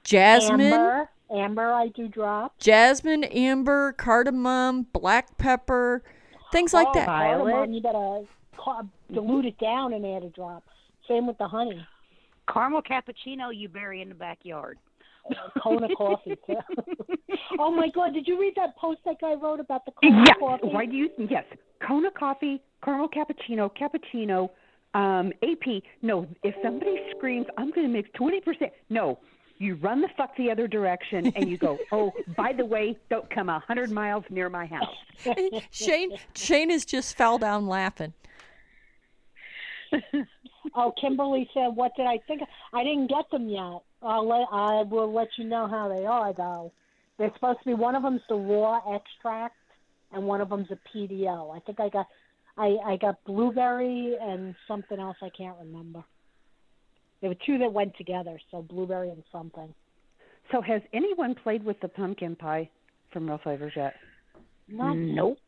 jasmine, 0.04 0.60
Amber, 0.60 1.10
Amber, 1.36 1.72
I 1.72 1.88
do 1.90 2.08
drop. 2.08 2.58
jasmine, 2.60 3.24
amber, 3.26 3.94
cardamom, 3.94 4.88
black 4.94 5.38
pepper, 5.38 6.04
things 6.52 6.74
like 6.74 6.88
oh, 6.90 6.94
that. 6.94 7.06
Violet. 7.06 7.52
Cardamom, 7.52 7.74
you 7.74 7.82
better 7.82 8.22
ca- 8.58 8.84
dilute 9.12 9.46
it 9.46 9.58
down 9.60 9.94
and 9.94 10.06
add 10.06 10.24
a 10.24 10.30
drop. 10.30 10.64
Same 11.08 11.28
with 11.28 11.38
the 11.38 11.48
honey. 11.48 11.86
Caramel 12.52 12.82
cappuccino 12.82 13.56
you 13.56 13.70
bury 13.70 14.02
in 14.02 14.10
the 14.10 14.16
backyard. 14.16 14.78
Kona 15.62 15.88
coffee 15.96 16.38
too. 16.48 16.56
oh 17.60 17.72
my 17.72 17.90
God! 17.90 18.14
Did 18.14 18.28
you 18.28 18.40
read 18.40 18.54
that 18.56 18.78
post 18.78 19.00
that 19.06 19.20
guy 19.20 19.34
wrote 19.34 19.60
about 19.60 19.86
the 19.86 19.92
Kona 19.92 20.24
yeah. 20.28 20.34
coffee? 20.40 20.68
Why 20.68 20.86
do 20.86 20.96
you? 20.96 21.10
Yes. 21.18 21.46
Kona 21.86 22.12
coffee, 22.12 22.62
caramel 22.84 23.10
cappuccino, 23.10 23.70
cappuccino, 23.76 24.50
um, 24.94 25.34
AP. 25.44 25.84
No, 26.02 26.28
if 26.44 26.56
somebody 26.64 26.98
screams, 27.16 27.48
I'm 27.58 27.72
going 27.72 27.88
to 27.88 27.94
mix 27.94 28.10
20%. 28.20 28.70
No, 28.90 29.20
you 29.58 29.76
run 29.76 30.02
the 30.02 30.10
fuck 30.18 30.36
the 30.38 30.52
other 30.52 30.68
direction 30.68 31.32
and 31.36 31.50
you 31.50 31.58
go, 31.58 31.78
oh, 31.92 32.14
by 32.36 32.54
the 32.54 32.66
way, 32.66 32.98
don't 33.10 33.30
come 33.30 33.50
a 33.50 33.54
100 33.54 33.92
miles 33.92 34.24
near 34.30 34.50
my 34.50 34.66
house. 34.66 34.96
Shane 35.72 36.12
Shane 36.34 36.70
has 36.70 36.86
just 36.86 37.16
fell 37.18 37.38
down 37.38 37.68
laughing. 37.68 38.14
Oh, 40.74 40.94
Kimberly 41.00 41.50
said, 41.54 41.68
"What 41.68 41.96
did 41.96 42.06
I 42.06 42.20
think? 42.28 42.42
I 42.74 42.84
didn't 42.84 43.08
get 43.08 43.30
them 43.32 43.48
yet. 43.48 43.82
I'll 44.02 44.28
let 44.28 44.48
I 44.52 44.84
will 44.84 45.12
let 45.12 45.30
you 45.38 45.46
know 45.46 45.68
how 45.68 45.88
they 45.88 46.06
are 46.06 46.34
though. 46.34 46.72
They're 47.18 47.32
supposed 47.34 47.60
to 47.60 47.66
be 47.66 47.74
one 47.74 47.96
of 47.96 48.04
them's 48.04 48.22
the 48.28 48.36
raw 48.36 48.82
extract, 48.94 49.56
and 50.12 50.26
one 50.26 50.42
of 50.42 50.50
them's 50.50 50.68
a 50.72 50.80
PDO. 50.94 51.56
I 51.56 51.60
think 51.60 51.80
I 51.80 51.90
got 51.90 52.08
I 52.58 52.78
I 52.86 52.98
got 52.98 53.24
blueberry 53.26 54.18
and 54.22 54.56
something 54.68 55.00
else 55.00 55.18
I 55.22 55.30
can't 55.30 55.58
remember. 55.60 56.04
There 57.26 57.32
were 57.32 57.44
two 57.44 57.58
that 57.58 57.74
went 57.74 57.98
together, 57.98 58.40
so 58.52 58.62
blueberry 58.62 59.10
and 59.10 59.24
something. 59.32 59.74
So, 60.52 60.62
has 60.62 60.84
anyone 60.94 61.34
played 61.34 61.66
with 61.66 61.80
the 61.80 61.88
pumpkin 61.88 62.36
pie 62.36 62.70
from 63.12 63.26
Real 63.28 63.40
Flavors 63.40 63.74
yet? 63.76 63.96
Not 64.68 64.96
Nope. 64.96 65.40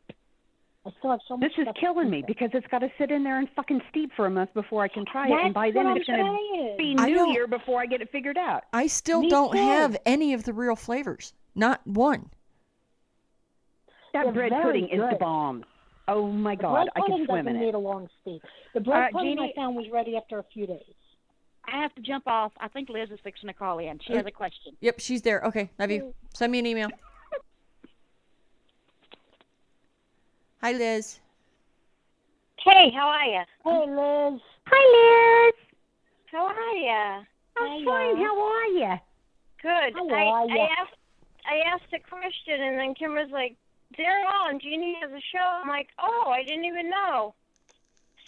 I 0.84 0.90
still 0.98 1.12
have 1.12 1.20
so 1.28 1.36
much. 1.36 1.48
This 1.50 1.56
is 1.58 1.62
stuff 1.62 1.76
to 1.76 1.80
killing 1.80 2.10
me 2.10 2.18
it. 2.18 2.26
because 2.26 2.50
it's 2.52 2.66
got 2.66 2.80
to 2.80 2.88
sit 2.98 3.12
in 3.12 3.22
there 3.22 3.38
and 3.38 3.48
fucking 3.54 3.80
steep 3.90 4.10
for 4.16 4.26
a 4.26 4.30
month 4.30 4.52
before 4.54 4.82
I 4.82 4.88
can 4.88 5.04
try 5.06 5.28
it, 5.28 5.32
and 5.44 5.54
by 5.54 5.70
then 5.70 5.86
I'm 5.86 5.98
it's 5.98 6.06
going 6.08 6.18
to 6.18 6.74
be 6.76 6.94
New 6.96 7.30
Year 7.30 7.46
before 7.46 7.80
I 7.80 7.86
get 7.86 8.00
it 8.02 8.10
figured 8.10 8.36
out. 8.38 8.64
I 8.72 8.88
still 8.88 9.20
Me 9.20 9.30
don't 9.30 9.52
too. 9.52 9.58
have 9.58 9.96
any 10.04 10.32
of 10.34 10.42
the 10.42 10.52
real 10.52 10.74
flavors. 10.74 11.32
Not 11.54 11.86
one. 11.86 12.28
That 14.14 14.24
They're 14.24 14.32
bread 14.32 14.50
very 14.50 14.64
pudding 14.64 14.88
is 14.88 14.98
the 15.12 15.16
bomb. 15.20 15.64
Oh 16.08 16.26
my 16.26 16.56
God, 16.56 16.72
bread 16.72 16.88
I 16.96 17.00
pudding 17.02 17.16
can 17.18 17.26
swim 17.26 17.44
doesn't 17.44 17.54
in 17.54 17.60
need 17.60 17.68
it. 17.68 17.74
a 17.74 17.78
long 17.78 18.08
steep. 18.22 18.42
The 18.74 18.80
bread 18.80 19.10
Uh, 19.14 19.18
pudding 19.18 19.38
I 19.38 19.52
found 19.54 19.76
was 19.76 19.86
ready 19.92 20.16
after 20.16 20.40
a 20.40 20.44
few 20.52 20.66
days. 20.66 20.82
I 21.70 21.76
have 21.82 21.94
to 21.96 22.00
jump 22.00 22.26
off. 22.26 22.52
I 22.58 22.68
think 22.68 22.88
Liz 22.88 23.10
is 23.10 23.18
fixing 23.22 23.48
to 23.48 23.52
call 23.52 23.78
in. 23.78 23.98
She 24.06 24.14
has 24.14 24.24
a 24.26 24.30
question. 24.30 24.74
Yep, 24.80 25.00
she's 25.00 25.20
there. 25.22 25.42
Okay, 25.42 25.70
love 25.78 25.90
you. 25.90 26.14
Send 26.34 26.50
me 26.52 26.60
an 26.60 26.66
email. 26.66 26.88
Hi, 30.62 30.72
Liz. 30.72 31.20
Hey, 32.64 32.90
how 32.94 33.08
are 33.08 33.24
you? 33.24 33.42
Hey, 33.64 33.86
Liz. 33.86 34.40
Hi, 34.66 35.46
Liz. 35.46 35.54
How 36.32 36.46
are 36.46 36.74
you? 36.74 37.24
I'm 37.56 37.84
fine. 37.84 38.16
How 38.16 38.40
are 38.40 38.66
you? 38.66 38.98
Good. 39.62 39.94
How 39.94 40.08
I, 40.08 40.24
are 40.24 40.50
I 40.50 40.56
ya? 40.56 40.66
asked 40.80 40.96
I 41.46 41.60
asked 41.66 41.92
a 41.92 41.98
question, 41.98 42.62
and 42.62 42.78
then 42.78 42.94
Kim 42.94 43.12
was 43.14 43.30
like, 43.30 43.56
"They're 43.96 44.26
on. 44.26 44.60
Jeannie 44.60 44.96
has 45.00 45.10
a 45.10 45.20
show." 45.32 45.44
I'm 45.62 45.68
like, 45.68 45.88
"Oh, 45.98 46.30
I 46.30 46.44
didn't 46.44 46.64
even 46.64 46.90
know." 46.90 47.34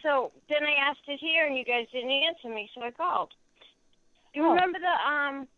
So 0.02 0.32
then 0.48 0.64
I 0.64 0.72
asked 0.88 1.00
it 1.08 1.18
here, 1.20 1.46
and 1.46 1.56
you 1.56 1.64
guys 1.64 1.86
didn't 1.92 2.10
answer 2.10 2.48
me, 2.48 2.70
so 2.74 2.82
I 2.82 2.90
called. 2.90 3.30
Do 4.32 4.40
you 4.40 4.46
Oh. 4.46 4.50
remember 4.52 4.78
the 4.78 5.08
um 5.10 5.48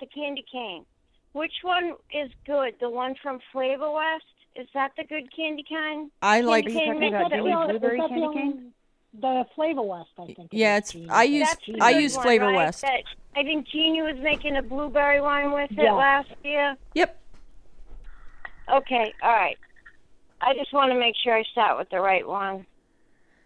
the 0.00 0.06
candy 0.06 0.44
cane? 0.50 0.84
Which 1.32 1.52
one 1.62 1.94
is 2.12 2.30
good? 2.46 2.74
The 2.80 2.90
one 2.90 3.14
from 3.22 3.40
Flavor 3.52 3.90
West? 3.90 4.24
Is 4.56 4.68
that 4.74 4.92
the 4.96 5.04
good 5.04 5.34
candy 5.34 5.62
cane? 5.64 6.10
I 6.22 6.40
like. 6.42 6.66
Are 6.66 6.68
you 6.70 6.74
talking 6.78 7.08
about 7.14 7.24
Is 7.24 7.30
that 7.30 7.36
Dewey 7.36 7.50
the- 7.52 7.66
Blueberry 7.78 7.96
that 7.98 8.02
the 8.02 8.08
Candy 8.08 8.24
only- 8.26 8.42
Cane? 8.42 8.72
The 9.20 9.46
Flavor 9.54 9.82
West, 9.82 10.10
I 10.18 10.26
think. 10.26 10.48
Yeah, 10.50 10.76
it's. 10.78 10.92
Jeannie. 10.92 11.08
I 11.08 11.22
use. 11.22 11.48
That's 11.48 11.66
the 11.66 11.80
I 11.80 11.90
use 11.90 12.16
one, 12.16 12.22
Flavor 12.24 12.46
right? 12.46 12.56
West. 12.56 12.82
That, 12.82 13.02
I 13.36 13.42
think 13.44 13.66
Jeannie 13.68 14.02
was 14.02 14.16
making 14.18 14.56
a 14.56 14.62
blueberry 14.62 15.20
wine 15.20 15.52
with 15.52 15.70
it 15.70 15.92
last 15.92 16.30
year. 16.42 16.76
Yep. 16.94 17.20
Okay, 18.72 19.12
all 19.22 19.32
right. 19.32 19.58
I 20.40 20.54
just 20.54 20.72
want 20.72 20.90
to 20.92 20.98
make 20.98 21.14
sure 21.22 21.34
I 21.36 21.42
start 21.44 21.78
with 21.78 21.90
the 21.90 22.00
right 22.00 22.26
one. 22.26 22.66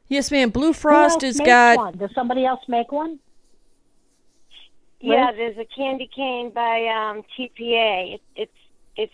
Yes, 0.08 0.30
ma'am. 0.30 0.50
Blue 0.50 0.72
Frost 0.72 1.22
has 1.22 1.38
got. 1.38 1.76
One? 1.76 1.96
Does 1.98 2.10
somebody 2.14 2.44
else 2.46 2.60
make 2.68 2.90
one? 2.92 3.18
Yeah, 5.00 5.30
there's 5.32 5.56
a 5.58 5.64
candy 5.66 6.08
cane 6.14 6.50
by 6.50 6.86
um 6.86 7.22
TPA. 7.38 8.14
It, 8.14 8.20
it's 8.34 8.52
it's 8.96 9.12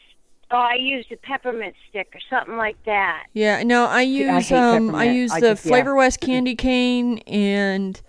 oh 0.50 0.56
I 0.56 0.74
used 0.76 1.12
a 1.12 1.16
peppermint 1.16 1.74
stick 1.90 2.08
or 2.14 2.20
something 2.30 2.56
like 2.56 2.76
that. 2.86 3.24
Yeah, 3.34 3.62
no, 3.64 3.84
I 3.86 3.98
I 3.98 4.02
use 4.02 4.48
hate 4.48 4.56
um 4.56 4.94
I 4.94 4.98
peppermint. 5.06 5.16
use 5.16 5.32
I 5.32 5.40
the 5.40 5.50
just- 5.50 5.64
yeah. 5.66 5.70
Flavor 5.70 5.94
West 5.94 6.20
candy 6.20 6.54
cane 6.54 7.18
and 7.26 8.00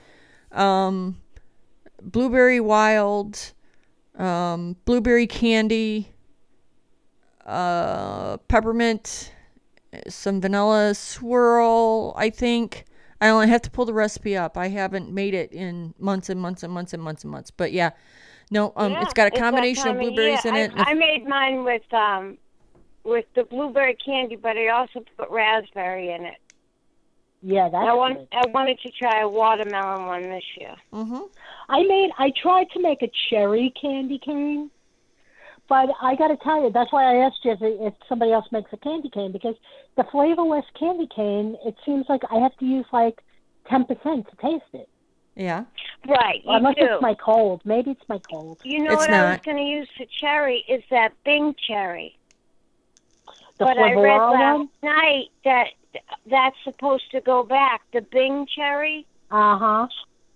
um 0.54 1.18
blueberry 2.02 2.62
wild, 2.62 3.52
um 4.18 4.78
blueberry 4.86 5.28
candy, 5.28 6.14
uh 7.46 8.38
peppermint, 8.48 9.34
some 10.08 10.42
vanilla 10.42 10.94
swirl, 10.96 12.14
I 12.16 12.30
think. 12.30 12.86
I 13.22 13.30
only 13.30 13.48
have 13.48 13.62
to 13.64 13.72
pull 13.72 13.86
the 13.86 13.94
recipe 13.94 14.36
up. 14.36 14.58
I 14.58 14.68
haven't 14.68 15.12
made 15.12 15.34
it 15.34 15.52
in 15.52 15.94
months 15.98 16.30
and 16.30 16.40
months 16.40 16.64
and 16.64 16.74
months 16.74 16.94
and 16.94 17.02
months 17.02 17.24
and 17.24 17.32
months. 17.32 17.52
But 17.52 17.72
yeah. 17.72 17.92
No, 18.52 18.74
um 18.76 18.92
Yeah, 18.92 19.02
it's 19.02 19.14
got 19.14 19.28
a 19.28 19.40
combination 19.40 19.88
of 19.88 19.98
blueberries 19.98 20.46
year. 20.46 20.54
in 20.54 20.60
it. 20.60 20.72
I, 20.76 20.82
a 20.82 20.86
I 20.88 20.94
made 20.94 21.26
mine 21.28 21.64
with 21.64 21.92
um 21.94 22.38
with 23.04 23.26
the 23.36 23.44
blueberry 23.44 23.96
candy, 24.04 24.36
but 24.36 24.58
I 24.58 24.68
also 24.70 25.04
put 25.18 25.30
raspberry 25.30 26.12
in 26.12 26.26
it. 26.26 26.38
Yeah, 27.42 27.70
that's 27.70 27.88
I 27.88 27.94
want 27.94 28.18
good. 28.18 28.28
I 28.32 28.48
wanted 28.48 28.80
to 28.82 28.92
try 28.92 29.22
a 29.22 29.30
watermelon 29.30 30.06
one 30.08 30.24
this 30.24 30.44
year. 30.60 30.76
Mhm. 30.94 31.30
I 31.70 31.84
made. 31.84 32.12
I 32.18 32.32
tried 32.42 32.70
to 32.72 32.82
make 32.82 33.02
a 33.02 33.12
cherry 33.30 33.74
candy 33.80 34.20
cane, 34.20 34.70
but 35.68 35.90
I 36.02 36.16
got 36.16 36.28
to 36.28 36.38
tell 36.38 36.62
you, 36.64 36.70
that's 36.72 36.92
why 36.92 37.04
I 37.04 37.26
asked 37.26 37.44
you 37.44 37.52
if, 37.52 37.60
if 37.62 37.94
somebody 38.08 38.32
else 38.32 38.46
makes 38.52 38.72
a 38.74 38.78
candy 38.78 39.10
cane 39.10 39.32
because 39.32 39.56
the 39.98 40.04
Flavor 40.04 40.44
West 40.46 40.68
candy 40.80 41.08
cane, 41.14 41.58
it 41.66 41.76
seems 41.86 42.06
like 42.10 42.22
I 42.32 42.36
have 42.40 42.56
to 42.58 42.66
use 42.66 42.86
like 42.94 43.22
ten 43.68 43.86
percent 43.86 44.28
to 44.30 44.36
taste 44.38 44.64
it, 44.74 44.88
Yeah. 45.36 45.66
Right, 46.08 46.42
you 46.46 46.52
unless 46.52 46.76
do. 46.76 46.86
it's 46.86 47.02
my 47.02 47.16
cold. 47.16 47.62
Maybe 47.66 47.92
it's 47.92 48.08
my 48.08 48.20
cold. 48.20 48.60
you 48.64 48.84
know 48.84 48.92
It's 48.92 49.00
what 49.08 49.12
I 49.14 49.32
was 49.32 49.40
going 49.44 49.58
to 49.58 49.64
use 49.64 49.90
for 49.98 50.06
cherry 50.20 50.64
is 50.68 50.84
that 50.92 51.14
Bing 51.24 51.56
cherry. 51.68 52.18
The 53.58 53.66
but 53.66 53.78
I 53.78 53.94
read 53.94 54.18
last 54.18 54.60
one. 54.60 54.70
night 54.84 55.30
that 55.46 55.68
that's 56.30 56.58
supposed 56.64 57.10
to 57.12 57.22
go 57.22 57.42
back. 57.44 57.82
The 57.94 58.02
Bing 58.02 58.46
cherry. 58.54 59.08
Uh 59.32 59.58
huh. 59.58 59.88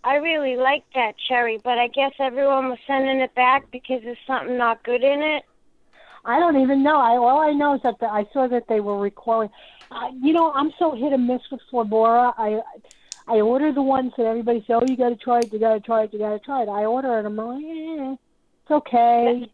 I 0.04 0.16
really 0.16 0.56
like 0.56 0.84
that 0.96 1.14
cherry, 1.28 1.60
but 1.64 1.78
I 1.78 1.88
guess 1.88 2.14
everyone 2.20 2.70
was 2.70 2.78
sending 2.88 3.20
it 3.20 3.34
back 3.36 3.70
because 3.72 4.02
there's 4.04 4.18
something 4.26 4.58
not 4.58 4.84
good 4.84 5.04
in 5.04 5.22
it. 5.22 5.44
I 6.26 6.40
don't 6.40 6.60
even 6.62 6.84
know. 6.84 6.98
I 7.00 7.16
all 7.18 7.40
I 7.42 7.52
know 7.52 7.76
is 7.76 7.82
that 7.84 8.00
the, 8.00 8.06
I 8.08 8.26
saw 8.34 8.48
that 8.48 8.68
they 8.68 8.80
were 8.80 9.00
recalling. 9.00 9.50
Uh, 9.92 10.10
you 10.22 10.34
know, 10.34 10.52
I'm 10.52 10.72
so 10.78 10.96
hit 10.96 11.12
and 11.14 11.28
miss 11.28 11.42
with 11.52 11.62
Flavorah. 11.72 12.34
I 12.38 12.60
I 13.28 13.42
order 13.42 13.72
the 13.72 13.82
ones 13.82 14.14
that 14.18 14.26
everybody 14.26 14.60
says, 14.68 14.78
"Oh, 14.82 14.86
you 14.88 14.98
got 14.98 15.10
to 15.10 15.16
try 15.16 15.40
it. 15.40 15.52
You 15.54 15.60
got 15.60 15.74
to 15.74 15.80
try 15.80 16.04
it. 16.04 16.14
You 16.14 16.20
got 16.20 16.32
to 16.32 16.40
try 16.40 16.64
it." 16.64 16.70
I 16.70 16.86
order 16.86 17.20
it. 17.20 17.26
I'm 17.26 17.36
like, 17.36 17.64
eh, 17.64 18.16
it's 18.64 18.72
okay. 18.72 19.50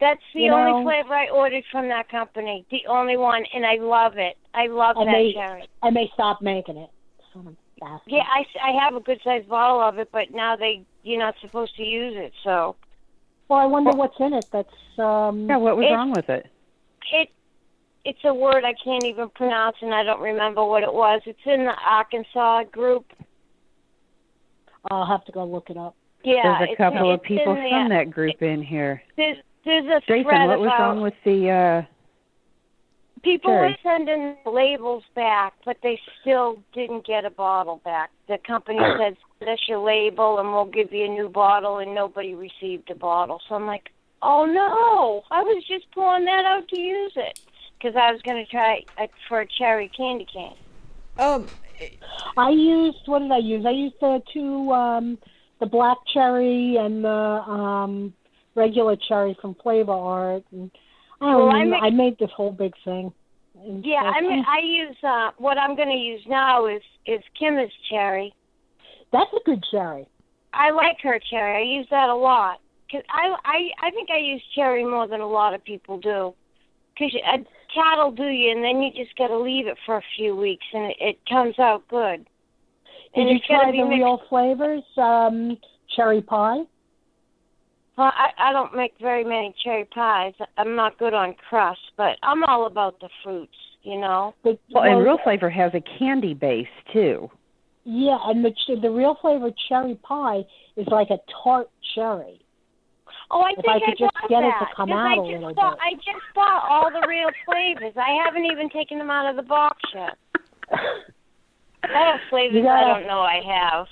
That's 0.00 0.20
the 0.34 0.40
You 0.42 0.52
only 0.52 0.72
know- 0.72 0.82
flavor 0.82 1.14
I 1.14 1.28
ordered 1.28 1.64
from 1.70 1.88
that 1.88 2.08
company. 2.08 2.64
The 2.70 2.86
only 2.88 3.16
one, 3.16 3.44
and 3.54 3.66
I 3.66 3.74
love 3.76 4.16
it. 4.16 4.36
I 4.54 4.66
love 4.68 4.96
And 4.96 5.08
that 5.08 5.12
they- 5.12 5.32
cherry. 5.34 5.64
And 5.82 5.94
they 5.94 6.10
stopped 6.14 6.42
making 6.42 6.76
it. 6.78 6.90
Son 7.80 7.88
bastard. 7.90 8.12
Yeah, 8.12 8.22
I, 8.22 8.44
I 8.70 8.84
have 8.84 8.94
a 8.94 9.00
good 9.00 9.20
sized 9.24 9.48
bottle 9.48 9.80
of 9.80 9.98
it, 9.98 10.08
but 10.12 10.30
now 10.32 10.56
they 10.56 10.82
you're 11.02 11.18
not 11.18 11.34
supposed 11.40 11.74
to 11.76 11.82
use 11.82 12.14
it. 12.16 12.32
So 12.44 12.76
Well, 13.48 13.58
I 13.58 13.66
wonder 13.66 13.90
what's 13.90 14.18
in 14.20 14.32
it. 14.34 14.46
That's 14.52 14.68
um. 14.98 15.48
Yeah, 15.48 15.56
what 15.56 15.76
was 15.76 15.84
It's- 15.84 15.96
wrong 15.96 16.12
with 16.12 16.28
it? 16.28 16.46
it 17.12 17.28
it's 18.04 18.18
a 18.24 18.32
word 18.32 18.64
I 18.64 18.72
can't 18.82 19.04
even 19.04 19.28
pronounce, 19.30 19.76
and 19.82 19.94
I 19.94 20.02
don't 20.04 20.20
remember 20.22 20.64
what 20.64 20.82
it 20.82 20.92
was. 20.92 21.20
It's 21.26 21.38
in 21.44 21.64
the 21.66 21.74
Arkansas 21.86 22.64
group. 22.64 23.04
I'll 24.90 25.04
have 25.06 25.24
to 25.26 25.32
go 25.32 25.44
look 25.44 25.68
it 25.68 25.76
up. 25.76 25.94
Yeah, 26.24 26.42
There's 26.42 26.60
a 26.60 26.72
it's- 26.72 26.76
couple 26.78 27.10
of 27.12 27.20
it's 27.20 27.28
people 27.28 27.52
in 27.54 27.68
from 27.70 27.88
that 27.90 28.10
group 28.10 28.40
in 28.42 28.62
here. 28.62 29.02
There's 29.16 29.36
there's 29.64 29.84
a 29.86 30.00
Jason, 30.06 30.24
what 30.24 30.58
was 30.58 30.66
about 30.68 30.80
wrong 30.80 31.00
with 31.02 31.14
the 31.24 31.50
uh 31.50 31.82
people 33.22 33.50
Sherry. 33.50 33.70
were 33.70 33.76
sending 33.82 34.36
labels 34.46 35.04
back, 35.14 35.54
but 35.64 35.76
they 35.82 35.98
still 36.20 36.62
didn't 36.72 37.06
get 37.06 37.24
a 37.24 37.30
bottle 37.30 37.80
back. 37.84 38.10
The 38.28 38.38
company 38.46 38.78
said 38.98 39.16
send 39.38 39.50
us 39.50 39.58
your 39.68 39.78
label 39.78 40.38
and 40.38 40.52
we'll 40.52 40.66
give 40.66 40.92
you 40.92 41.06
a 41.06 41.08
new 41.08 41.28
bottle, 41.28 41.78
and 41.78 41.94
nobody 41.94 42.34
received 42.34 42.90
a 42.90 42.94
bottle. 42.94 43.40
So 43.48 43.54
I'm 43.54 43.66
like, 43.66 43.90
oh 44.22 44.44
no, 44.46 45.22
I 45.30 45.42
was 45.42 45.64
just 45.66 45.90
pulling 45.92 46.24
that 46.26 46.44
out 46.44 46.68
to 46.68 46.76
use 46.76 47.12
it 47.16 47.36
because 47.78 47.96
I 47.96 48.12
was 48.12 48.20
going 48.22 48.44
to 48.44 48.50
try 48.50 48.80
it 48.98 49.10
for 49.28 49.40
a 49.40 49.46
cherry 49.58 49.90
candy 49.96 50.26
cane. 50.32 50.56
Um 51.18 51.48
I 52.36 52.50
used 52.50 52.98
what 53.06 53.20
did 53.20 53.32
I 53.32 53.38
use? 53.38 53.64
I 53.66 53.70
used 53.70 53.96
the 54.00 54.22
two 54.32 54.70
um 54.72 55.18
the 55.60 55.66
black 55.66 55.98
cherry 56.12 56.76
and 56.76 57.04
the 57.04 57.08
um 57.08 58.14
regular 58.54 58.96
cherry 59.08 59.36
from 59.40 59.54
Flavor 59.62 59.92
Art 59.92 60.44
and 60.52 60.70
I 61.20 61.32
don't 61.32 61.46
Well, 61.46 61.56
I 61.56 61.64
make- 61.64 61.82
I 61.82 61.90
made 61.90 62.18
this 62.18 62.30
whole 62.32 62.52
big 62.52 62.74
thing. 62.84 63.12
Yeah, 63.84 64.00
I 64.02 64.20
mean, 64.22 64.42
I 64.48 64.60
use 64.60 64.96
uh, 65.04 65.32
what 65.36 65.58
I'm 65.58 65.76
going 65.76 65.90
to 65.90 65.94
use 65.94 66.22
now 66.26 66.66
is 66.66 66.82
is 67.06 67.20
Kim's 67.38 67.70
cherry. 67.90 68.32
that's 69.12 69.30
a 69.34 69.40
good 69.44 69.62
cherry. 69.70 70.06
I 70.54 70.70
like 70.70 70.96
her 71.02 71.18
cherry. 71.30 71.56
I 71.58 71.78
use 71.78 71.86
that 71.90 72.08
a 72.08 72.14
lot 72.14 72.60
because 72.86 73.04
I 73.10 73.34
I 73.44 73.86
I 73.86 73.90
think 73.90 74.08
I 74.10 74.18
use 74.18 74.42
cherry 74.54 74.84
more 74.84 75.06
than 75.06 75.20
a 75.20 75.26
lot 75.26 75.52
of 75.54 75.62
people 75.64 75.98
do. 75.98 76.32
Because 76.94 77.14
a 77.16 77.38
cat 77.74 77.98
will 77.98 78.12
do 78.12 78.24
you, 78.28 78.50
and 78.52 78.64
then 78.64 78.80
you 78.82 78.90
just 78.92 79.16
got 79.16 79.28
to 79.28 79.38
leave 79.38 79.66
it 79.66 79.76
for 79.86 79.96
a 79.96 80.02
few 80.16 80.34
weeks, 80.36 80.66
and 80.72 80.84
it, 80.90 80.96
it 81.00 81.18
comes 81.28 81.58
out 81.58 81.86
good. 81.88 82.26
Did 83.14 83.26
and 83.26 83.30
you 83.30 83.38
try 83.46 83.70
the 83.70 83.78
mixed- 83.78 83.90
real 83.90 84.22
flavors? 84.28 84.84
Um 84.96 85.58
cherry 85.96 86.22
pie? 86.22 86.62
Well, 88.00 88.12
I 88.16 88.48
I 88.48 88.52
don't 88.54 88.74
make 88.74 88.94
very 88.98 89.24
many 89.24 89.54
cherry 89.62 89.84
pies. 89.84 90.32
I'm 90.56 90.74
not 90.74 90.96
good 90.98 91.12
on 91.12 91.34
crust, 91.50 91.80
but 91.98 92.16
I'm 92.22 92.42
all 92.44 92.64
about 92.66 92.98
the 93.00 93.10
fruits. 93.22 93.52
You 93.82 94.00
know. 94.00 94.34
The, 94.42 94.58
Well, 94.74 94.84
and 94.84 95.04
Real 95.04 95.18
Flavor 95.22 95.50
has 95.50 95.72
a 95.74 95.82
candy 95.98 96.32
base 96.32 96.66
too. 96.94 97.30
Yeah, 97.84 98.16
and 98.24 98.42
the 98.42 98.52
the 98.80 98.90
real 98.90 99.16
flavor 99.20 99.50
cherry 99.68 99.96
pie 99.96 100.44
is 100.76 100.86
like 100.88 101.08
a 101.10 101.18
tart 101.42 101.68
cherry. 101.94 102.40
Oh, 103.30 103.42
I 103.42 103.50
If 103.50 103.56
think 103.64 103.68
I 103.68 103.78
could 103.86 103.98
just 103.98 104.14
bought 104.14 104.30
get 104.30 104.44
it 104.44 104.54
to 104.60 104.66
come 104.74 104.92
out 104.92 105.06
I 105.06 105.12
a 105.12 105.16
just 105.16 105.28
little 105.32 105.54
bought, 105.54 105.76
bit. 105.76 105.82
I 105.84 105.94
just 105.96 106.24
bought 106.34 106.62
all 106.70 106.90
the 106.90 107.06
real 107.06 107.28
flavors. 107.44 107.94
I 107.96 108.16
haven't 108.24 108.46
even 108.46 108.70
taken 108.70 108.96
them 108.98 109.10
out 109.10 109.28
of 109.28 109.36
the 109.36 109.42
box 109.42 109.78
yet. 109.94 110.16
I 110.72 112.12
have 112.12 112.20
flavors 112.30 112.56
You 112.56 112.62
gotta- 112.62 112.86
I 112.86 112.98
don't 112.98 113.06
know 113.06 113.20
I 113.20 113.40
have. 113.44 113.86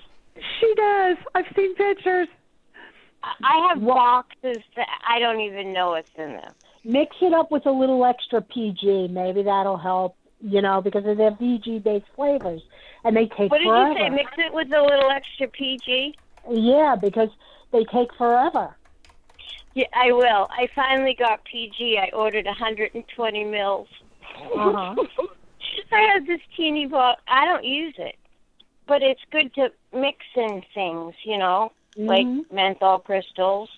She 0.60 0.72
does. 0.76 1.16
I've 1.34 1.46
seen 1.56 1.74
pictures. 1.74 2.28
I- 3.22 3.68
have 3.68 3.84
boxes 3.84 4.62
that 4.76 4.88
I 5.06 5.18
don't 5.18 5.40
even 5.40 5.72
know 5.72 5.90
what's 5.90 6.08
in 6.16 6.32
them. 6.32 6.52
Mix 6.84 7.16
it 7.20 7.32
up 7.32 7.50
with 7.50 7.66
a 7.66 7.70
little 7.70 8.04
extra 8.04 8.40
PG. 8.40 9.08
Maybe 9.08 9.42
that'll 9.42 9.76
help. 9.76 10.16
You 10.40 10.62
know, 10.62 10.80
because 10.80 11.02
they're 11.02 11.32
VG 11.32 11.82
based 11.82 12.06
flavors, 12.14 12.62
and 13.02 13.16
they 13.16 13.26
take 13.26 13.50
What 13.50 13.58
did 13.58 13.66
forever. 13.66 13.92
you 13.92 13.98
say? 13.98 14.10
Mix 14.10 14.30
it 14.38 14.54
with 14.54 14.68
a 14.72 14.80
little 14.80 15.10
extra 15.10 15.48
PG? 15.48 16.14
Yeah, 16.48 16.94
because 16.94 17.28
they 17.72 17.84
take 17.92 18.14
forever. 18.16 18.76
Yeah, 19.74 19.86
I 19.94 20.12
will. 20.12 20.46
I 20.50 20.68
finally 20.76 21.16
got 21.18 21.44
PG. 21.44 21.98
I 21.98 22.14
ordered 22.14 22.46
120 22.46 23.44
mils. 23.44 23.88
Uh-huh. 24.54 24.94
I 25.92 26.00
have 26.12 26.26
this 26.26 26.40
teeny 26.56 26.86
bottle. 26.86 27.16
I 27.26 27.44
don't 27.44 27.64
use 27.64 27.94
it, 27.98 28.14
but 28.86 29.02
it's 29.02 29.20
good 29.32 29.52
to 29.54 29.68
mix 29.92 30.18
in 30.36 30.62
things, 30.72 31.14
you 31.24 31.36
know, 31.38 31.72
like 31.96 32.26
Mhm. 32.26 32.50
menthol 32.52 32.98
crystals. 33.00 33.68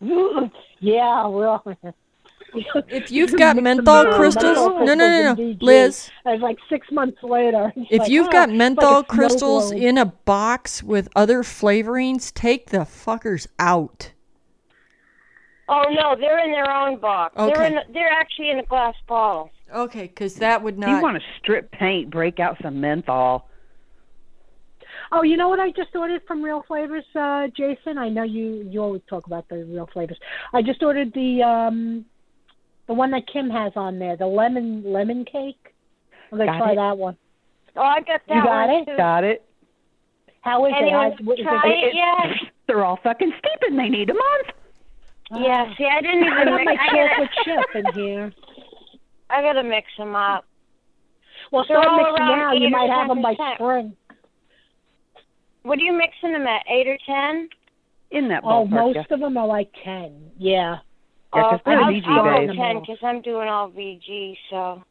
yeah, 0.80 1.26
well. 1.26 1.62
if 2.88 3.10
you've 3.10 3.36
got 3.36 3.56
menthol 3.62 4.06
crystals, 4.12 4.56
no, 4.56 4.84
no, 4.84 4.94
no, 4.94 5.34
no, 5.34 5.56
Liz. 5.60 6.10
It's 6.26 6.42
like 6.42 6.58
six 6.68 6.90
months 6.90 7.22
later. 7.22 7.72
If 7.90 8.08
you've 8.08 8.28
oh, 8.28 8.32
got 8.32 8.50
menthol 8.50 8.96
like 8.96 9.06
a 9.06 9.14
snow 9.14 9.16
crystals 9.16 9.72
in 9.72 9.98
a 9.98 10.06
box 10.06 10.82
with 10.82 11.08
other 11.16 11.42
flavorings, 11.42 12.32
take 12.32 12.70
the 12.70 12.78
fuckers 12.78 13.46
out. 13.58 14.12
Oh 15.68 15.84
no, 15.90 16.14
they're 16.18 16.44
in 16.44 16.52
their 16.52 16.70
own 16.70 16.98
box. 16.98 17.34
They're 17.36 17.46
Okay. 17.46 17.66
in. 17.68 17.92
They're 17.92 18.12
actually 18.12 18.50
in 18.50 18.58
a 18.58 18.64
glass 18.64 18.94
bottle. 19.08 19.50
Okay, 19.74 20.02
because 20.02 20.36
that 20.36 20.62
would 20.62 20.78
not. 20.78 20.90
you 20.90 21.00
want 21.00 21.16
to 21.16 21.22
strip 21.38 21.70
paint, 21.72 22.10
break 22.10 22.38
out 22.38 22.58
some 22.62 22.80
menthol. 22.80 23.48
Oh, 25.16 25.22
you 25.22 25.36
know 25.36 25.48
what 25.48 25.60
I 25.60 25.70
just 25.70 25.94
ordered 25.94 26.22
from 26.26 26.42
Real 26.42 26.64
Flavors, 26.66 27.04
uh, 27.14 27.46
Jason? 27.56 27.98
I 27.98 28.08
know 28.08 28.24
you 28.24 28.66
you 28.68 28.82
always 28.82 29.02
talk 29.08 29.26
about 29.26 29.48
the 29.48 29.64
Real 29.64 29.88
Flavors. 29.92 30.18
I 30.52 30.60
just 30.60 30.82
ordered 30.82 31.12
the 31.14 31.40
um 31.42 32.04
the 32.88 32.94
one 32.94 33.10
that 33.12 33.22
Kim 33.32 33.48
has 33.48 33.72
on 33.76 33.98
there, 34.00 34.16
the 34.16 34.26
lemon 34.26 34.82
lemon 34.84 35.24
cake. 35.24 35.72
I'm 36.32 36.38
gonna 36.38 36.50
Got 36.50 36.58
try 36.58 36.72
it. 36.72 36.76
that 36.76 36.98
one. 36.98 37.16
Oh, 37.76 37.82
I 37.82 38.00
got 38.00 38.20
that 38.28 38.34
You 38.34 38.42
got 38.42 38.68
one 38.68 38.70
it? 38.82 38.84
too. 38.86 38.96
Got 38.96 39.24
it. 39.24 39.44
How 40.40 40.66
is 40.66 40.72
Anyone 40.76 41.06
it? 41.06 41.10
How's- 41.12 41.20
what 41.26 41.38
is 41.38 41.44
try 41.44 41.62
it 41.64 41.94
yet? 41.94 42.50
They're 42.66 42.84
all 42.84 42.98
fucking 43.02 43.32
steeping. 43.38 43.76
They 43.76 43.88
need 43.88 44.10
a 44.10 44.14
month. 44.14 44.46
Yeah, 45.36 45.72
see, 45.78 45.86
I 45.86 46.00
didn't 46.02 46.20
even. 46.26 46.32
I 46.32 46.44
got 46.44 46.50
my 46.52 46.64
mix. 46.64 46.82
I 46.82 46.86
chocolate 47.08 47.30
gotta, 47.44 47.44
chip 47.44 47.84
in 47.86 48.02
here. 48.02 48.32
I 49.30 49.42
gotta 49.42 49.62
mix 49.62 49.86
them 49.96 50.14
up. 50.16 50.44
Well, 51.52 51.64
They're 51.68 51.80
start 51.82 51.96
mixing 51.96 52.26
now. 52.26 52.52
You 52.52 52.70
might 52.70 52.90
have 52.90 53.08
them 53.08 53.22
by 53.22 53.34
10%. 53.34 53.54
spring. 53.54 53.96
What 55.64 55.78
are 55.78 55.82
you 55.82 55.94
mixing 55.96 56.32
them 56.32 56.46
at? 56.46 56.62
Eight 56.70 56.86
or 56.86 56.98
ten? 57.06 57.48
In 58.10 58.28
that 58.28 58.42
Oh, 58.44 58.66
most 58.66 58.96
yeah. 58.96 59.04
of 59.10 59.18
them 59.20 59.36
are 59.36 59.46
like 59.46 59.70
ten. 59.82 60.30
Yeah. 60.38 60.78
Yeah, 61.34 61.42
'cause 61.50 61.60
they're 61.64 61.80
I'll, 61.80 61.90
VG 61.90 62.04
I'll 62.06 62.22
go 62.22 62.46
based. 62.46 62.58
ten 62.58 62.80
because 62.80 62.98
I'm 63.02 63.22
doing 63.22 63.48
all 63.48 63.68
VG. 63.70 64.36
So 64.50 64.84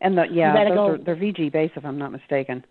And 0.00 0.16
the, 0.16 0.28
yeah, 0.30 0.52
better 0.52 0.70
those 0.70 0.76
go- 0.76 0.86
are, 0.94 0.98
they're 0.98 1.16
VG 1.16 1.50
base 1.50 1.72
if 1.74 1.84
I'm 1.84 1.98
not 1.98 2.12
mistaken. 2.12 2.64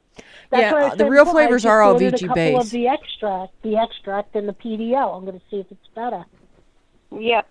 That's 0.51 0.61
Yeah, 0.61 0.71
what 0.73 0.91
uh, 0.93 0.95
the 0.95 1.09
real 1.09 1.25
before. 1.25 1.41
Flavors 1.41 1.65
are 1.65 1.81
all 1.81 1.93
ordered 1.93 2.13
VG 2.13 2.23
a 2.23 2.27
couple 2.27 2.35
based. 2.35 2.65
of 2.65 2.71
the 2.71 2.87
extract, 2.87 3.61
the 3.63 3.75
extract 3.77 4.35
and 4.35 4.47
the 4.47 4.53
PDO. 4.53 5.17
I'm 5.17 5.25
going 5.25 5.39
to 5.39 5.45
see 5.49 5.57
if 5.57 5.65
it's 5.71 5.87
better. 5.95 6.23
yep. 7.11 7.47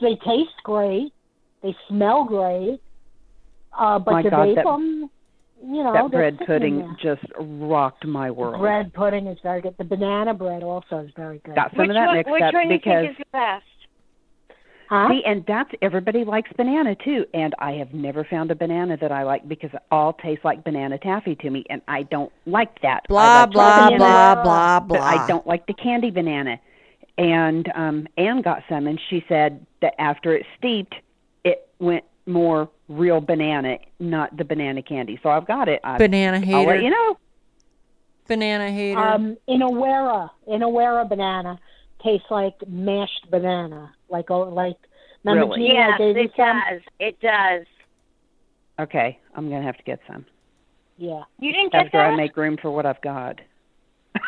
They 0.00 0.14
taste 0.16 0.62
great. 0.62 1.12
They 1.62 1.76
smell 1.88 2.24
great. 2.24 2.80
Uh, 3.76 3.98
but 3.98 4.12
My 4.12 4.22
to 4.22 4.30
God, 4.30 4.48
vape 4.48 4.54
that- 4.56 4.64
them, 4.64 5.10
you 5.64 5.82
know, 5.84 5.92
that 5.92 6.10
bread 6.10 6.38
pudding 6.46 6.96
just 7.02 7.22
rocked 7.38 8.06
my 8.06 8.30
world. 8.30 8.60
Bread 8.60 8.92
pudding 8.92 9.26
is 9.26 9.38
very 9.42 9.60
good. 9.60 9.74
The 9.78 9.84
banana 9.84 10.34
bread 10.34 10.62
also 10.62 10.98
is 10.98 11.10
very 11.16 11.40
good. 11.44 11.54
Got 11.54 11.70
some 11.70 11.78
Which 11.80 11.90
of 11.90 11.94
that 11.94 12.06
one? 12.06 12.16
mixed 12.16 12.32
Which 12.32 12.42
up 12.42 12.54
one 12.54 12.70
you 12.70 12.78
because 12.78 13.04
think 13.06 13.10
is 13.10 13.16
the 13.18 13.24
best? 13.32 13.64
huh? 14.92 15.08
see, 15.08 15.22
and 15.24 15.44
that's 15.46 15.70
everybody 15.80 16.24
likes 16.24 16.50
banana 16.56 16.94
too. 17.04 17.24
And 17.34 17.54
I 17.58 17.72
have 17.72 17.94
never 17.94 18.24
found 18.24 18.50
a 18.50 18.54
banana 18.54 18.96
that 19.00 19.10
I 19.10 19.22
like 19.22 19.48
because 19.48 19.70
it 19.72 19.82
all 19.90 20.12
tastes 20.12 20.44
like 20.44 20.64
banana 20.64 20.98
taffy 20.98 21.34
to 21.36 21.50
me, 21.50 21.64
and 21.70 21.80
I 21.88 22.02
don't 22.04 22.32
like 22.46 22.80
that. 22.82 23.02
I 23.04 23.08
Blah 23.08 23.40
like 23.42 23.50
blah 23.52 23.86
banana, 23.90 23.98
blah 23.98 24.42
blah 24.42 24.80
blah. 24.80 25.00
I 25.00 25.26
don't 25.26 25.46
like 25.46 25.66
the 25.66 25.74
candy 25.74 26.10
banana. 26.10 26.60
And 27.18 27.70
um 27.74 28.06
Anne 28.16 28.42
got 28.42 28.62
some, 28.68 28.86
and 28.86 29.00
she 29.08 29.24
said 29.28 29.64
that 29.80 29.94
after 30.00 30.34
it 30.34 30.44
steeped, 30.58 30.94
it 31.44 31.68
went 31.78 32.04
more 32.26 32.68
real 32.88 33.20
banana, 33.20 33.78
not 34.00 34.36
the 34.36 34.44
banana 34.44 34.82
candy. 34.82 35.18
So 35.22 35.28
I've 35.30 35.46
got 35.46 35.68
it. 35.68 35.80
I, 35.82 35.98
Banana 35.98 36.36
I'll 36.38 36.42
hater. 36.42 36.70
let 36.70 36.82
you 36.82 36.90
know. 36.90 37.18
Banana 38.28 38.70
hater. 38.70 38.98
Um, 38.98 39.36
Inawera, 39.48 40.30
Inawera 40.48 41.08
banana 41.08 41.58
tastes 42.02 42.26
like 42.30 42.54
mashed 42.68 43.30
banana, 43.30 43.92
like 44.08 44.30
oh, 44.30 44.42
like. 44.42 44.76
Remember, 45.24 45.54
Really? 45.54 45.68
Jeannie, 45.68 45.74
Yes, 45.74 45.98
gave 45.98 46.16
it 46.16 46.32
some? 46.36 46.60
does. 46.68 46.80
It 46.98 47.20
does. 47.20 47.66
Okay, 48.80 49.18
I'm 49.36 49.48
gonna 49.48 49.62
have 49.62 49.76
to 49.76 49.82
get 49.84 50.00
some 50.08 50.24
Yeah. 50.96 51.22
You 51.38 51.52
didn't 51.52 51.70
get 51.72 51.86
after 51.86 51.98
that? 51.98 52.12
I 52.12 52.16
make 52.16 52.36
room 52.36 52.56
for 52.60 52.70
what 52.72 52.86
I've 52.86 53.00
got. 53.02 53.40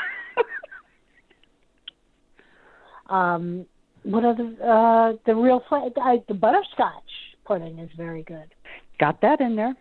Um, 3.10 3.66
what 4.02 4.24
are 4.24 4.34
the 4.34 4.56
uh, 4.64 5.12
the 5.26 5.34
real 5.34 5.62
fla- 5.68 5.88
uh, 6.00 6.16
the 6.28 6.34
butterscotch 6.34 7.02
pudding 7.44 7.78
is 7.78 7.90
very 7.96 8.22
good. 8.22 8.54
got 8.98 9.20
that 9.22 9.40
in 9.40 9.56
there. 9.56 9.74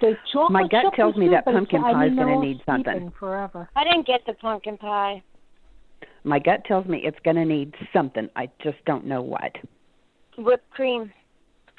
The 0.00 0.14
chocolate 0.32 0.52
My 0.52 0.68
gut 0.68 0.94
tells 0.96 1.16
me 1.16 1.28
that 1.28 1.44
pumpkin 1.44 1.80
pie 1.80 2.06
is 2.06 2.16
gonna 2.16 2.40
need 2.40 2.60
something. 2.66 2.92
steeping 2.92 3.12
Forever. 3.18 3.68
I 3.76 3.84
didn't 3.84 4.06
get 4.06 4.20
the 4.26 4.34
pumpkin 4.34 4.76
pie. 4.76 5.22
My 6.24 6.38
gut 6.38 6.64
tells 6.64 6.86
me 6.86 7.00
it's 7.04 7.18
going 7.24 7.36
to 7.36 7.44
need 7.44 7.74
something. 7.92 8.28
I 8.36 8.48
just 8.62 8.84
don't 8.86 9.06
know 9.06 9.22
what. 9.22 9.52
Whipped 10.38 10.70
cream. 10.70 11.12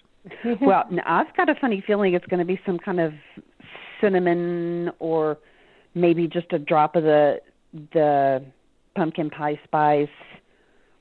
well, 0.62 0.84
I've 1.06 1.36
got 1.36 1.50
a 1.50 1.56
funny 1.60 1.84
feeling 1.86 2.14
it's 2.14 2.26
going 2.28 2.40
to 2.40 2.46
be 2.46 2.60
some 2.66 2.78
kind 2.78 3.00
of 3.00 3.14
cinnamon 4.02 4.92
or 5.00 5.38
maybe 5.96 6.28
just 6.28 6.52
a 6.52 6.60
drop 6.60 6.96
of 6.96 7.04
the 7.04 7.38
the 7.94 8.44
pumpkin 8.96 9.30
pie 9.32 9.60
spice 9.64 10.08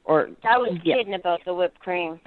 or 0.04 0.30
I 0.42 0.56
was 0.56 0.78
yeah. 0.82 0.96
kidding 0.96 1.14
about 1.14 1.40
the 1.44 1.54
whipped 1.54 1.78
cream. 1.80 2.18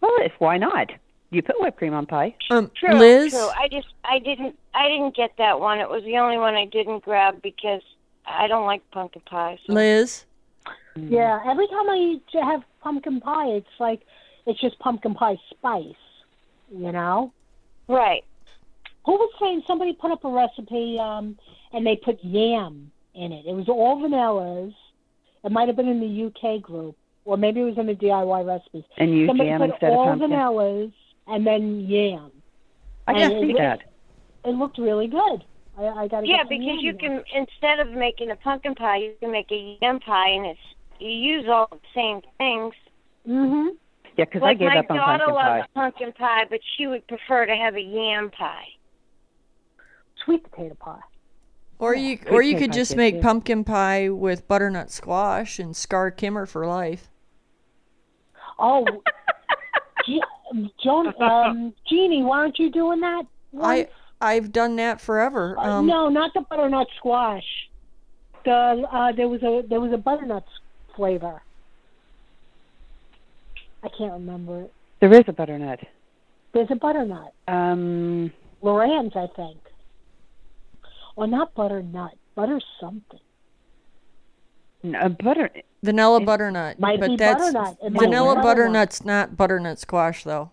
Well, 0.00 0.14
if 0.20 0.32
why 0.38 0.58
not? 0.58 0.90
You 1.30 1.42
put 1.42 1.60
whipped 1.60 1.76
cream 1.78 1.92
on 1.92 2.06
pie. 2.06 2.34
um, 2.50 2.70
True, 2.74 2.94
Liz. 2.94 3.32
true. 3.32 3.48
I 3.48 3.68
just 3.68 3.88
I 4.04 4.18
didn't 4.18 4.58
I 4.74 4.88
didn't 4.88 5.14
get 5.14 5.32
that 5.38 5.60
one. 5.60 5.78
It 5.78 5.88
was 5.88 6.02
the 6.04 6.16
only 6.16 6.38
one 6.38 6.54
I 6.54 6.64
didn't 6.64 7.04
grab 7.04 7.42
because 7.42 7.82
I 8.26 8.46
don't 8.46 8.66
like 8.66 8.88
pumpkin 8.90 9.22
pie. 9.26 9.58
So. 9.66 9.72
Liz. 9.74 10.24
Yeah, 10.96 11.40
every 11.46 11.68
time 11.68 11.88
I 11.88 11.96
eat, 11.96 12.22
have 12.42 12.62
pumpkin 12.80 13.20
pie, 13.20 13.48
it's 13.48 13.66
like 13.78 14.00
it's 14.46 14.60
just 14.60 14.78
pumpkin 14.78 15.14
pie 15.14 15.36
spice. 15.50 15.94
You 16.70 16.92
know. 16.92 17.32
Right. 17.88 18.24
Who 19.06 19.12
was 19.12 19.30
saying 19.40 19.62
somebody 19.66 19.94
put 19.94 20.10
up 20.10 20.24
a 20.24 20.28
recipe 20.28 20.98
um, 20.98 21.38
and 21.72 21.86
they 21.86 21.96
put 21.96 22.22
yam 22.22 22.90
in 23.14 23.32
it? 23.32 23.46
It 23.46 23.54
was 23.54 23.68
all 23.68 24.02
vanillas. 24.02 24.74
It 25.44 25.52
might 25.52 25.68
have 25.68 25.76
been 25.76 25.88
in 25.88 26.00
the 26.00 26.26
UK 26.26 26.60
group, 26.60 26.96
or 27.28 27.36
maybe 27.36 27.60
it 27.60 27.64
was 27.64 27.76
in 27.76 27.86
the 27.86 27.94
DIY 27.94 28.46
recipes. 28.46 28.84
And 28.96 29.10
use 29.14 29.28
Somebody 29.28 29.50
jam 29.50 29.60
put 29.60 29.70
instead 29.70 29.92
of 29.92 29.98
all 29.98 30.06
pumpkin. 30.06 30.30
vanillas 30.30 30.92
and 31.26 31.46
then 31.46 31.80
yam. 31.86 32.32
I 33.06 33.12
and 33.12 33.20
can 33.20 33.30
see 33.42 33.46
looked- 33.48 33.58
that. 33.58 33.80
It 34.44 34.54
looked 34.54 34.78
really 34.78 35.08
good. 35.08 35.44
I, 35.78 35.84
I 36.04 36.08
got 36.08 36.26
Yeah, 36.26 36.38
get 36.38 36.48
because 36.48 36.78
you 36.80 36.90
in 36.92 36.98
can 36.98 37.24
instead 37.34 37.80
of 37.80 37.90
making 37.92 38.30
a 38.30 38.36
pumpkin 38.36 38.74
pie, 38.74 38.96
you 38.96 39.12
can 39.20 39.30
make 39.30 39.50
a 39.52 39.76
yam 39.82 40.00
pie, 40.00 40.30
and 40.30 40.46
it's 40.46 40.60
you 41.00 41.10
use 41.10 41.46
all 41.48 41.68
the 41.70 41.78
same 41.94 42.22
things. 42.38 42.72
there. 43.26 43.34
Mhm. 43.36 43.76
Yeah, 44.16 44.24
because 44.24 44.40
like 44.42 44.56
I 44.56 44.60
gave 44.60 44.68
my 44.70 44.78
up 44.78 44.90
on 44.90 44.96
daughter 44.96 45.24
pumpkin 45.26 45.34
pie. 45.34 45.34
My 45.34 45.42
daughter 45.44 45.58
loves 45.58 45.68
pumpkin 45.74 46.12
pie, 46.14 46.44
but 46.48 46.60
she 46.76 46.86
would 46.86 47.06
prefer 47.06 47.44
to 47.46 47.54
have 47.54 47.76
a 47.76 47.80
yam 47.82 48.30
pie. 48.30 48.68
Sweet 50.24 50.50
potato 50.50 50.74
pie. 50.80 51.00
Or 51.78 51.94
you 51.94 52.18
or 52.30 52.42
you 52.42 52.56
could 52.56 52.72
just 52.72 52.96
make 52.96 53.20
pumpkin 53.22 53.62
pie 53.64 54.08
with 54.08 54.48
butternut 54.48 54.90
squash 54.90 55.58
and 55.60 55.76
scar 55.76 56.10
Kimmer 56.10 56.46
for 56.46 56.66
life. 56.66 57.10
Oh, 58.58 58.84
Ge- 60.06 60.70
Joan, 60.82 61.12
um, 61.22 61.74
Jeannie, 61.88 62.22
why 62.22 62.38
aren't 62.38 62.58
you 62.58 62.70
doing 62.70 63.00
that? 63.00 63.24
I 63.54 63.76
once? 63.76 63.88
I've 64.20 64.52
done 64.52 64.76
that 64.76 65.00
forever. 65.00 65.56
Uh, 65.58 65.78
Um, 65.78 65.86
no, 65.86 66.08
not 66.08 66.32
the 66.34 66.40
butternut 66.40 66.88
squash. 66.96 67.44
The 68.44 68.84
uh, 68.90 69.12
there 69.12 69.28
was 69.28 69.42
a 69.42 69.62
there 69.68 69.80
was 69.80 69.92
a 69.92 69.96
butternut 69.98 70.44
flavor. 70.96 71.42
I 73.84 73.88
can't 73.96 74.12
remember 74.12 74.62
it. 74.62 74.72
There 75.00 75.12
is 75.12 75.22
a 75.28 75.32
butternut. 75.32 75.80
There's 76.52 76.70
a 76.70 76.74
butternut. 76.76 77.32
Um, 77.46 78.32
LorAnn's, 78.62 79.14
I 79.14 79.28
think. 79.36 79.58
Or 81.14 81.26
not 81.28 81.54
butternut. 81.54 82.16
Butter 82.34 82.60
something. 82.80 83.20
no, 84.82 85.08
butter. 85.22 85.50
Vanilla 85.82 86.20
butternut. 86.20 86.78
Might 86.78 87.00
but 87.00 87.10
be 87.10 87.16
that's 87.16 87.52
butternut. 87.52 87.76
It 87.82 87.92
vanilla 87.92 88.34
butternut. 88.36 88.44
butternut's 88.44 89.04
not 89.04 89.36
butternut 89.36 89.78
squash 89.78 90.24
though. 90.24 90.50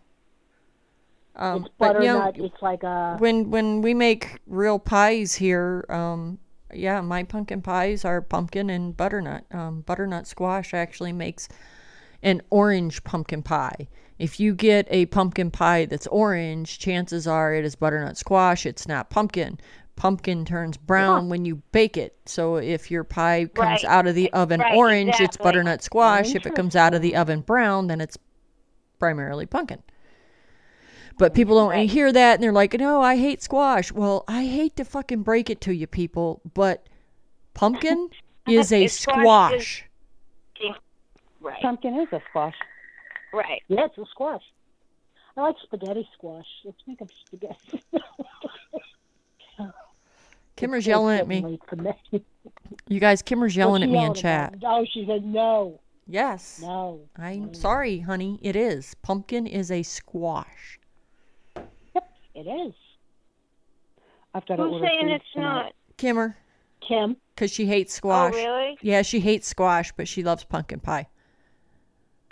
Um, 1.35 1.65
it's 1.65 1.75
but 1.77 2.01
you 2.01 2.07
know, 2.07 2.31
it's 2.33 2.61
like 2.61 2.83
a 2.83 3.17
when 3.19 3.51
when 3.51 3.81
we 3.81 3.93
make 3.93 4.39
real 4.47 4.79
pies 4.79 5.35
here, 5.35 5.85
um, 5.89 6.39
yeah, 6.73 7.01
my 7.01 7.23
pumpkin 7.23 7.61
pies 7.61 8.05
are 8.05 8.21
pumpkin 8.21 8.69
and 8.69 8.95
butternut. 8.95 9.43
Um, 9.51 9.81
butternut 9.81 10.27
squash 10.27 10.73
actually 10.73 11.11
makes 11.11 11.49
an 12.23 12.41
orange 12.49 13.03
pumpkin 13.03 13.43
pie. 13.43 13.87
If 14.17 14.39
you 14.39 14.55
get 14.55 14.87
a 14.89 15.07
pumpkin 15.07 15.51
pie 15.51 15.85
that's 15.85 16.07
orange, 16.07 16.79
chances 16.79 17.27
are 17.27 17.53
it 17.53 17.65
is 17.65 17.75
butternut 17.75 18.17
squash. 18.17 18.65
It's 18.65 18.87
not 18.87 19.09
pumpkin. 19.09 19.59
Pumpkin 19.95 20.43
turns 20.43 20.75
brown 20.77 21.29
when 21.29 21.45
you 21.45 21.57
bake 21.71 21.95
it. 21.95 22.17
So 22.25 22.57
if 22.57 22.91
your 22.91 23.03
pie 23.03 23.45
comes 23.53 23.83
Right. 23.83 23.85
out 23.85 24.07
of 24.07 24.15
the 24.15 24.31
oven 24.33 24.59
Right, 24.59 24.75
orange, 24.75 25.19
it's 25.21 25.37
butternut 25.37 25.81
squash. 25.81 26.35
If 26.35 26.45
it 26.45 26.53
comes 26.53 26.75
out 26.75 26.93
of 26.93 27.01
the 27.01 27.15
oven 27.15 27.41
brown, 27.41 27.87
then 27.87 28.01
it's 28.01 28.17
primarily 28.99 29.45
pumpkin. 29.45 29.81
But 31.17 31.33
people 31.33 31.55
don't 31.55 31.69
Right. 31.69 31.89
hear 31.89 32.11
that 32.11 32.33
and 32.35 32.43
they're 32.43 32.51
like, 32.51 32.73
no, 32.73 33.01
I 33.01 33.15
hate 33.15 33.41
squash. 33.41 33.91
Well, 33.93 34.25
I 34.27 34.43
hate 34.45 34.75
to 34.75 34.83
fucking 34.83 35.23
break 35.23 35.49
it 35.49 35.61
to 35.61 35.73
you 35.73 35.87
people, 35.87 36.41
but 36.53 36.89
pumpkin 37.53 38.09
is 38.47 38.73
a 38.73 38.83
It's 38.83 38.99
squash 38.99 39.21
squash. 39.21 39.85
Right. 41.39 41.61
Pumpkin 41.61 41.95
is 42.01 42.07
a 42.11 42.21
squash. 42.29 42.55
Right. 43.31 43.61
yeah, 43.67 43.85
it's 43.85 43.97
a 43.97 44.05
squash. 44.11 44.41
I 45.37 45.41
like 45.41 45.55
spaghetti 45.63 46.07
squash. 46.15 46.47
Let's 46.65 46.79
make 46.87 47.01
up 47.01 47.09
spaghetti. 47.27 47.81
Kimmer's 50.55 50.79
It's 50.79 50.87
yelling 50.87 51.17
at 51.19 51.27
me. 51.27 51.41
me. 51.41 51.59
You 52.87 52.99
guys, 52.99 53.21
Kimmer's 53.21 53.55
yelling 53.55 53.83
at 53.83 53.89
me 53.89 54.03
in 54.03 54.13
chat. 54.13 54.55
about? 54.55 54.81
Oh, 54.81 54.85
she 54.91 55.05
said 55.07 55.25
no, 55.25 55.79
Yes. 56.07 56.59
no. 56.61 57.01
I'm 57.17 57.49
mm. 57.49 57.55
sorry, 57.55 57.99
honey. 57.99 58.39
It 58.41 58.55
is. 58.55 58.95
Pumpkin 59.01 59.47
is 59.47 59.71
a 59.71 59.81
squash. 59.83 60.79
Yep, 61.55 62.09
it 62.35 62.47
is. 62.47 62.73
I've 64.33 64.45
got 64.45 64.57
to 64.57 64.63
Who's 64.63 64.81
saying 64.81 65.09
it's 65.09 65.25
tonight. 65.33 65.63
not? 65.63 65.73
Kimmer, 65.97 66.37
Kim. 66.87 67.15
because 67.33 67.51
she 67.51 67.65
hates 67.65 67.95
oh, 67.95 67.97
squash. 67.97 68.33
Oh, 68.35 68.37
really? 68.37 68.77
Yeah, 68.81 69.01
she 69.01 69.19
hates 69.19 69.47
squash, 69.47 69.91
but 69.95 70.07
she 70.07 70.23
loves 70.23 70.43
pumpkin 70.43 70.79
pie. 70.79 71.07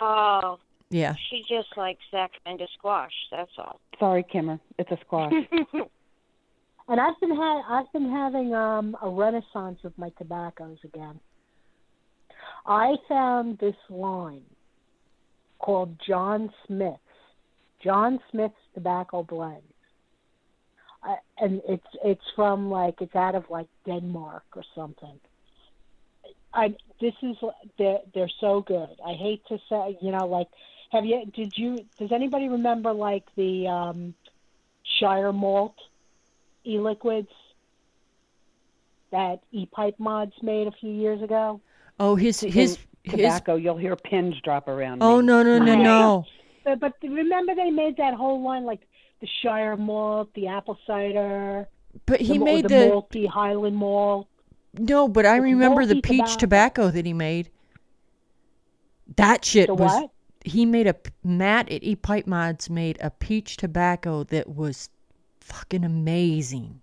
Oh, 0.00 0.58
Yeah. 0.90 1.14
she 1.30 1.42
just 1.48 1.68
likes 1.76 2.04
that 2.12 2.30
kind 2.44 2.60
of 2.60 2.68
squash. 2.76 3.12
That's 3.30 3.50
all. 3.58 3.80
Sorry, 3.98 4.22
Kimmer. 4.30 4.60
It's 4.78 4.90
a 4.90 4.98
squash. 5.00 5.32
And 6.88 7.00
I've 7.00 7.18
been 7.20 7.34
ha- 7.34 7.64
I've 7.68 7.92
been 7.92 8.10
having 8.10 8.54
um, 8.54 8.96
a 9.02 9.08
renaissance 9.08 9.78
with 9.82 9.96
my 9.96 10.10
tobaccos 10.18 10.78
again. 10.84 11.18
I 12.66 12.96
found 13.08 13.58
this 13.58 13.76
line 13.88 14.44
called 15.58 15.96
John 16.06 16.50
Smith's 16.66 16.98
John 17.82 18.18
Smith's 18.30 18.54
Tobacco 18.74 19.22
Blends, 19.22 19.62
uh, 21.06 21.16
and 21.38 21.62
it's 21.68 21.86
it's 22.04 22.24
from 22.34 22.70
like 22.70 23.00
it's 23.00 23.14
out 23.14 23.34
of 23.34 23.44
like 23.50 23.68
Denmark 23.86 24.44
or 24.54 24.62
something. 24.74 25.18
I 26.52 26.74
this 27.00 27.14
is 27.22 27.36
they're 27.78 28.00
they're 28.14 28.30
so 28.40 28.60
good. 28.60 28.96
I 29.06 29.14
hate 29.14 29.42
to 29.48 29.58
say 29.70 29.98
you 30.02 30.12
know 30.12 30.26
like 30.26 30.48
have 30.92 31.04
you 31.04 31.24
did 31.34 31.56
you 31.56 31.78
does 31.98 32.12
anybody 32.12 32.48
remember 32.48 32.92
like 32.92 33.24
the 33.36 33.68
um, 33.68 34.14
Shire 34.98 35.32
malt 35.32 35.76
e-liquids 36.64 37.28
that 39.10 39.40
e-pipe 39.52 39.94
mods 39.98 40.32
made 40.42 40.66
a 40.66 40.72
few 40.72 40.90
years 40.90 41.22
ago. 41.22 41.60
Oh, 42.00 42.16
his 42.16 42.40
his 42.40 42.78
his. 43.04 43.12
tobacco, 43.12 43.54
you'll 43.56 43.76
hear 43.76 43.94
pins 43.96 44.34
drop 44.42 44.66
around. 44.68 45.02
Oh 45.02 45.20
me. 45.20 45.26
no 45.26 45.42
no 45.42 45.58
no 45.58 45.74
no! 45.76 46.24
But, 46.64 46.80
but 46.80 46.94
remember 47.02 47.54
they 47.54 47.70
made 47.70 47.96
that 47.98 48.14
whole 48.14 48.42
line 48.42 48.64
like 48.64 48.80
the 49.20 49.28
Shire 49.42 49.76
malt, 49.76 50.30
the 50.34 50.48
apple 50.48 50.78
cider, 50.86 51.68
But 52.06 52.20
he 52.20 52.38
the, 52.38 52.44
made 52.44 52.64
the, 52.64 52.68
the 52.68 52.74
malty 52.86 53.28
Highland 53.28 53.76
malt. 53.76 54.26
no. 54.74 55.06
But 55.08 55.26
I 55.26 55.36
remember 55.36 55.86
the 55.86 56.00
peach 56.00 56.36
tobacco. 56.36 56.88
tobacco 56.88 56.90
that 56.90 57.06
he 57.06 57.12
made. 57.12 57.50
That 59.16 59.44
shit 59.44 59.66
The 59.68 59.74
was. 59.74 59.92
what? 59.92 60.10
He 60.46 60.66
made 60.66 60.86
a 60.86 60.96
Matt 61.22 61.70
at 61.70 61.82
E 61.84 61.96
Pipe 61.96 62.26
Mods 62.26 62.68
made 62.68 62.98
a 63.00 63.10
peach 63.10 63.56
tobacco 63.56 64.24
that 64.24 64.48
was 64.48 64.90
fucking 65.44 65.84
amazing. 65.84 66.80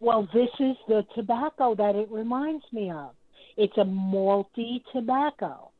Well, 0.00 0.28
this 0.32 0.48
is 0.60 0.76
the 0.88 1.04
tobacco 1.14 1.74
that 1.74 1.96
it 1.96 2.10
reminds 2.10 2.64
me 2.72 2.90
of. 2.90 3.10
It's 3.56 3.76
a 3.78 3.84
malty 3.84 4.82
tobacco. 4.92 5.70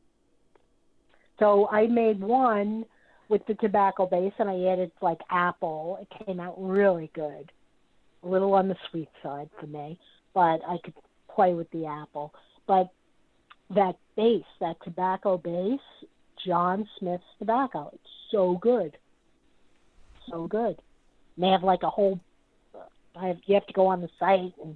So 1.39 1.67
I 1.69 1.87
made 1.87 2.19
one 2.19 2.85
with 3.29 3.45
the 3.47 3.53
tobacco 3.55 4.07
base 4.07 4.33
and 4.39 4.49
I 4.49 4.71
added 4.71 4.91
like 5.01 5.19
apple. 5.29 5.99
It 6.01 6.25
came 6.25 6.39
out 6.39 6.55
really 6.57 7.11
good. 7.13 7.51
A 8.23 8.27
little 8.27 8.53
on 8.53 8.67
the 8.67 8.75
sweet 8.89 9.09
side 9.21 9.49
for 9.59 9.67
me, 9.67 9.99
but 10.33 10.59
I 10.67 10.77
could 10.83 10.95
play 11.33 11.53
with 11.53 11.69
the 11.71 11.85
apple. 11.85 12.33
But 12.65 12.89
that 13.69 13.97
base, 14.15 14.43
that 14.59 14.77
tobacco 14.83 15.37
base, 15.37 15.79
John 16.45 16.87
Smith's 16.97 17.23
tobacco, 17.37 17.91
it's 17.93 18.03
so 18.31 18.57
good. 18.59 18.97
So 20.29 20.47
good. 20.47 20.81
And 21.37 21.45
they 21.45 21.49
have 21.49 21.63
like 21.63 21.83
a 21.83 21.89
whole 21.89 22.19
I 23.15 23.27
have, 23.27 23.37
you 23.45 23.55
have 23.55 23.65
to 23.67 23.73
go 23.73 23.87
on 23.87 24.01
the 24.01 24.09
site 24.19 24.53
and 24.63 24.75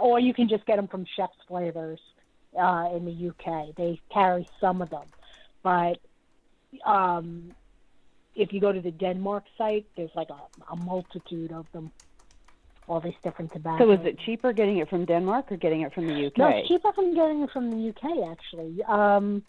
or 0.00 0.20
you 0.20 0.34
can 0.34 0.48
just 0.48 0.64
get 0.66 0.76
them 0.76 0.88
from 0.88 1.04
Chef's 1.16 1.32
Flavors 1.48 2.00
uh, 2.58 2.88
in 2.94 3.04
the 3.04 3.30
UK. 3.30 3.74
They 3.76 4.00
carry 4.12 4.48
some 4.60 4.82
of 4.82 4.90
them, 4.90 5.06
but 5.64 5.98
um, 6.86 7.54
if 8.34 8.52
you 8.52 8.60
go 8.60 8.72
to 8.72 8.80
the 8.80 8.90
Denmark 8.90 9.44
site, 9.56 9.86
there's 9.96 10.10
like 10.14 10.28
a, 10.30 10.72
a 10.72 10.76
multitude 10.76 11.52
of 11.52 11.66
them, 11.72 11.90
all 12.86 13.00
these 13.00 13.14
different 13.24 13.52
tobaccos. 13.52 13.86
So 13.86 13.92
is 13.92 14.00
it 14.06 14.18
cheaper 14.26 14.52
getting 14.52 14.78
it 14.78 14.88
from 14.88 15.06
Denmark 15.06 15.50
or 15.50 15.56
getting 15.56 15.80
it 15.80 15.92
from 15.94 16.06
the 16.06 16.26
UK? 16.26 16.38
No, 16.38 16.48
it's 16.48 16.68
cheaper 16.68 16.92
from 16.92 17.14
getting 17.14 17.42
it 17.42 17.50
from 17.52 17.70
the 17.70 17.88
UK 17.88 18.30
actually. 18.30 18.82
Um, 18.84 19.42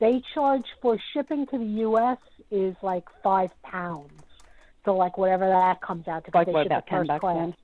they 0.00 0.22
charge 0.34 0.64
for 0.80 0.98
shipping 1.14 1.46
to 1.46 1.58
the 1.58 1.82
US 1.86 2.18
is 2.50 2.76
like 2.82 3.04
five 3.22 3.50
pounds. 3.64 4.24
So 4.84 4.96
like 4.96 5.16
whatever 5.18 5.48
that 5.48 5.80
comes 5.80 6.08
out 6.08 6.24
to, 6.24 6.30
like 6.34 6.46
what 6.48 6.66
about 6.66 6.86
ten 6.86 7.06
bucks 7.06 7.20
class. 7.20 7.36
then? 7.36 7.54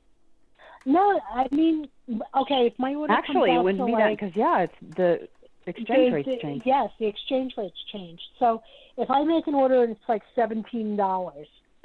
No, 0.87 1.21
I 1.35 1.47
mean, 1.51 1.89
okay, 2.09 2.71
if 2.73 2.79
my 2.79 2.95
order 2.95 3.13
Actually, 3.13 3.51
comes 3.51 3.61
it 3.61 3.65
wouldn't 3.65 3.87
be 3.87 3.93
that 3.93 4.11
because 4.11 4.33
yeah, 4.37 4.61
it's 4.61 4.97
the 4.97 5.29
exchange 5.67 6.15
rates 6.15 6.29
the- 6.29 6.39
change. 6.41 6.63
Yes, 6.65 6.91
the 6.99 7.07
exchange 7.07 7.55
rates 7.59 7.77
changed. 7.93 8.23
So 8.39 8.63
if 8.97 9.11
I 9.11 9.25
make 9.25 9.47
an 9.49 9.55
order 9.55 9.83
and 9.83 9.93
it's 9.93 10.09
like 10.09 10.23
seventeen 10.35 10.97
dollars, 10.97 11.49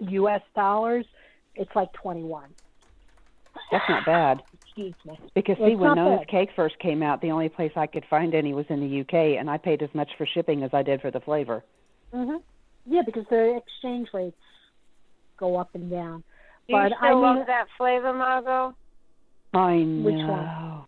U.S. 0.00 0.40
dollars, 0.56 1.04
it's 1.54 1.70
like 1.76 1.92
twenty-one. 1.92 2.48
That's 3.70 3.84
not 3.88 4.06
bad. 4.06 4.42
Excuse 4.64 4.94
me. 5.06 5.16
Because 5.36 5.56
see, 5.58 5.64
It's 5.64 5.80
when 5.80 5.94
Nona's 5.94 6.20
bad. 6.20 6.28
Cake 6.28 6.48
first 6.56 6.76
came 6.80 7.00
out, 7.00 7.20
the 7.20 7.30
only 7.30 7.48
place 7.48 7.70
I 7.76 7.86
could 7.86 8.04
find 8.10 8.34
any 8.34 8.54
was 8.54 8.66
in 8.70 8.80
the 8.80 9.00
UK, 9.02 9.38
and 9.38 9.48
I 9.48 9.56
paid 9.56 9.82
as 9.82 9.90
much 9.94 10.08
for 10.18 10.26
shipping 10.26 10.64
as 10.64 10.70
I 10.72 10.82
did 10.82 11.00
for 11.00 11.12
the 11.12 11.20
flavor. 11.20 11.62
hmm 12.12 12.36
Yeah, 12.86 13.02
because 13.04 13.24
the 13.30 13.56
exchange 13.56 14.08
rates 14.12 14.36
go 15.38 15.56
up 15.56 15.74
and 15.74 15.90
down. 15.90 16.22
Do 16.68 16.76
you 16.76 16.82
But 16.82 16.92
still 16.96 16.98
I 17.00 17.10
mean, 17.10 17.22
love 17.22 17.46
that 17.46 17.66
flavor, 17.76 18.12
Margot? 18.12 18.74
I 19.52 19.76
know. 19.78 20.04
Which 20.04 20.14
one? 20.14 20.84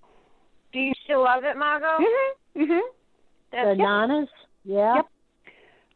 Do 0.72 0.78
you 0.80 0.92
still 1.04 1.22
love 1.24 1.44
it, 1.44 1.56
Margot? 1.56 1.98
Mhm. 1.98 2.32
Mhm. 2.56 2.80
That's 3.52 3.68
the 3.68 3.74
nanas, 3.82 4.28
yeah. 4.64 4.96
Yep. 4.96 5.06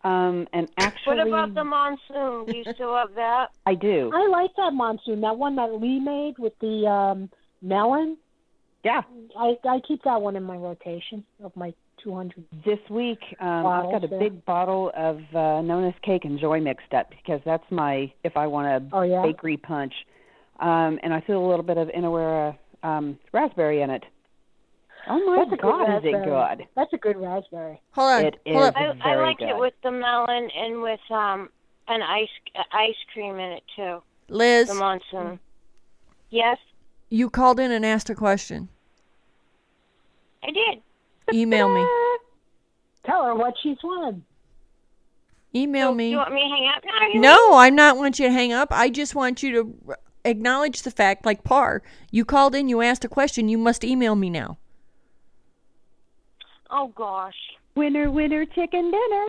Um, 0.02 0.48
and 0.54 0.70
actually, 0.78 1.18
What 1.18 1.28
about 1.28 1.54
the 1.54 1.64
monsoon? 1.64 2.46
Do 2.46 2.56
you 2.56 2.64
still 2.72 2.90
love 2.90 3.14
that? 3.16 3.50
I 3.66 3.74
do. 3.74 4.10
I 4.14 4.26
like 4.28 4.54
that 4.56 4.72
monsoon. 4.72 5.20
That 5.20 5.36
one 5.36 5.56
that 5.56 5.74
Lee 5.74 5.98
made 6.00 6.38
with 6.38 6.58
the 6.60 6.86
um, 6.86 7.30
melon. 7.60 8.16
Yeah. 8.82 9.02
I 9.38 9.58
I 9.68 9.80
keep 9.86 10.02
that 10.04 10.22
one 10.22 10.36
in 10.36 10.42
my 10.42 10.56
rotation 10.56 11.24
of 11.42 11.54
my 11.54 11.74
200. 12.02 12.44
This 12.64 12.78
week, 12.90 13.18
um, 13.40 13.66
I've 13.66 13.84
got 13.84 14.04
a 14.04 14.08
Bottles, 14.08 14.10
yeah. 14.12 14.18
big 14.18 14.44
bottle 14.44 14.90
of 14.96 15.16
uh, 15.34 15.60
Nona's 15.62 15.94
Cake 16.02 16.24
and 16.24 16.38
Joy 16.38 16.60
mixed 16.60 16.92
up 16.94 17.10
because 17.10 17.40
that's 17.44 17.64
my 17.70 18.12
if 18.24 18.36
I 18.36 18.46
want 18.46 18.66
a 18.66 18.96
Oh 18.96 19.02
yeah. 19.02 19.22
bakery 19.22 19.56
punch. 19.56 19.92
Um, 20.60 20.98
and 21.02 21.14
I 21.14 21.20
feel 21.22 21.44
a 21.44 21.48
little 21.48 21.62
bit 21.64 21.78
of 21.78 21.88
Inawera 21.88 22.56
um, 22.82 23.18
raspberry 23.32 23.80
in 23.82 23.90
it. 23.90 24.04
Oh 25.08 25.18
my 25.24 25.36
That's 25.38 25.52
a 25.52 25.56
good 25.56 25.62
God, 25.62 25.82
is 25.98 26.04
it 26.04 26.12
raspberry. 26.12 26.56
good? 26.58 26.66
That's 26.76 26.92
a 26.92 26.98
good 26.98 27.16
raspberry. 27.16 27.80
Hold 27.92 28.10
on, 28.12 28.24
It 28.26 28.34
hold 28.46 28.62
is. 28.64 28.68
up. 28.68 28.74
I, 28.76 29.10
I 29.12 29.14
like 29.16 29.38
good. 29.38 29.48
it 29.48 29.56
with 29.58 29.72
the 29.82 29.90
melon 29.90 30.50
and 30.54 30.82
with 30.82 31.00
um 31.10 31.48
an 31.88 32.02
ice 32.02 32.28
uh, 32.54 32.62
ice 32.72 32.94
cream 33.12 33.36
in 33.36 33.52
it 33.52 33.62
too. 33.74 34.02
Liz, 34.28 34.68
The 34.68 34.74
monsoon. 34.74 35.40
Yes, 36.28 36.58
you 37.08 37.30
called 37.30 37.58
in 37.58 37.72
and 37.72 37.84
asked 37.84 38.10
a 38.10 38.14
question. 38.14 38.68
I 40.44 40.50
did. 40.52 40.82
Email 41.32 41.68
me. 41.72 41.86
Tell 43.06 43.24
her 43.24 43.34
what 43.34 43.54
she's 43.62 43.78
won. 43.82 44.24
Email 45.54 45.90
So, 45.90 45.94
me. 45.94 46.10
You 46.10 46.16
want 46.18 46.32
me 46.34 46.42
to 46.42 46.48
hang 46.48 46.72
up 46.76 46.84
now? 47.14 47.20
No, 47.20 47.54
I'm 47.56 47.74
not 47.74 47.96
want 47.96 48.18
you 48.18 48.26
to 48.26 48.32
hang 48.32 48.52
up. 48.52 48.68
I 48.70 48.88
just 48.90 49.14
want 49.14 49.42
you 49.42 49.52
to 49.52 49.94
acknowledge 50.24 50.82
the 50.82 50.90
fact, 50.90 51.24
like 51.26 51.42
Par, 51.42 51.82
you 52.10 52.24
called 52.24 52.54
in, 52.54 52.68
you 52.68 52.82
asked 52.82 53.04
a 53.04 53.08
question, 53.08 53.48
you 53.48 53.58
must 53.58 53.82
email 53.82 54.14
me 54.14 54.30
now. 54.30 54.58
Oh 56.70 56.88
gosh. 56.94 57.34
Winner, 57.74 58.10
winner, 58.10 58.44
chicken 58.46 58.90
dinner. 58.90 59.26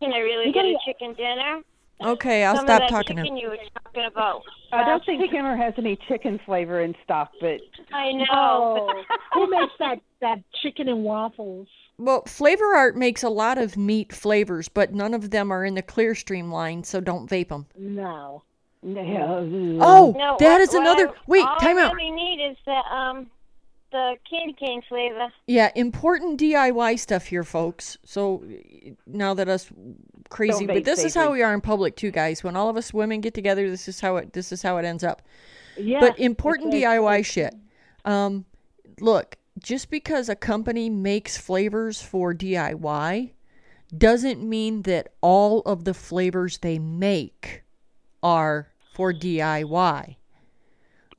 Can 0.00 0.12
I 0.12 0.18
really 0.18 0.46
You 0.48 0.52
get 0.52 0.64
a 0.64 0.76
chicken 0.84 1.14
dinner? 1.14 1.60
Okay, 2.00 2.44
I'll 2.44 2.54
Some 2.56 2.66
stop 2.66 2.82
of 2.82 2.88
that 2.88 2.90
talking 2.90 3.16
chicken 3.16 3.34
now. 3.34 3.40
you 3.40 3.48
were 3.48 3.56
talking 3.82 4.04
about. 4.04 4.42
I 4.72 4.84
don't 4.84 5.04
think 5.04 5.28
Kimmer 5.32 5.56
has 5.56 5.74
any 5.78 5.98
chicken 6.06 6.38
flavor 6.46 6.80
in 6.80 6.94
stock, 7.02 7.32
but 7.40 7.58
I 7.92 8.12
know. 8.12 8.24
Oh, 8.30 8.86
who 8.88 8.94
makes 8.94 9.08
that 10.36 10.36
that 10.36 10.44
chicken 10.62 10.88
and 10.88 11.04
waffles? 11.04 11.68
Well, 11.98 12.22
Flavor 12.26 12.74
Art 12.76 12.96
makes 12.96 13.22
a 13.22 13.28
lot 13.28 13.58
of 13.58 13.76
meat 13.76 14.12
flavors, 14.12 14.68
but 14.68 14.94
none 14.94 15.14
of 15.14 15.30
them 15.30 15.50
are 15.52 15.64
in 15.64 15.74
the 15.74 15.82
Clearstream 15.82 16.50
line, 16.50 16.84
so 16.84 17.00
don't 17.00 17.28
vape 17.28 17.48
them. 17.48 17.66
No. 17.76 18.42
no. 18.82 19.78
Oh, 19.80 20.14
no, 20.16 20.36
that 20.38 20.52
what- 20.52 20.60
is 20.60 20.68
what 20.68 20.80
another. 20.82 21.08
I, 21.08 21.12
Wait, 21.26 21.44
all 21.44 21.56
time 21.56 21.78
I 21.78 21.82
out. 21.82 21.94
really 21.94 22.10
need 22.10 22.50
is 22.50 22.56
the 22.64 22.72
um 22.72 23.30
the 23.90 24.16
candy 24.28 24.52
cane 24.52 24.82
flavor. 24.86 25.32
Yeah, 25.46 25.72
important 25.74 26.38
DIY 26.38 26.98
stuff 26.98 27.24
here, 27.24 27.42
folks. 27.42 27.96
So 28.04 28.44
now 29.06 29.32
that 29.34 29.48
us 29.48 29.70
crazy, 30.28 30.66
but 30.66 30.76
vape 30.76 30.84
this 30.84 31.04
is 31.04 31.14
how 31.14 31.32
we 31.32 31.42
are 31.42 31.54
in 31.54 31.62
public 31.62 31.96
too, 31.96 32.10
guys. 32.10 32.44
When 32.44 32.54
all 32.54 32.68
of 32.68 32.76
us 32.76 32.92
women 32.92 33.22
get 33.22 33.32
together, 33.32 33.68
this 33.68 33.88
is 33.88 33.98
how 33.98 34.16
it. 34.16 34.34
This 34.34 34.52
is 34.52 34.60
how 34.62 34.76
it 34.76 34.84
ends 34.84 35.02
up. 35.02 35.22
Yeah. 35.78 36.00
but 36.00 36.18
important 36.18 36.74
it's 36.74 36.84
DIY 36.84 37.24
shit. 37.24 37.54
Um, 38.04 38.44
look, 39.00 39.37
just 39.58 39.90
because 39.90 40.28
a 40.28 40.36
company 40.36 40.90
makes 40.90 41.36
flavors 41.36 42.00
for 42.00 42.34
DIY 42.34 43.32
doesn't 43.96 44.46
mean 44.46 44.82
that 44.82 45.12
all 45.20 45.60
of 45.60 45.84
the 45.84 45.94
flavors 45.94 46.58
they 46.58 46.78
make 46.78 47.62
are 48.22 48.68
for 48.94 49.12
DIY. 49.12 50.16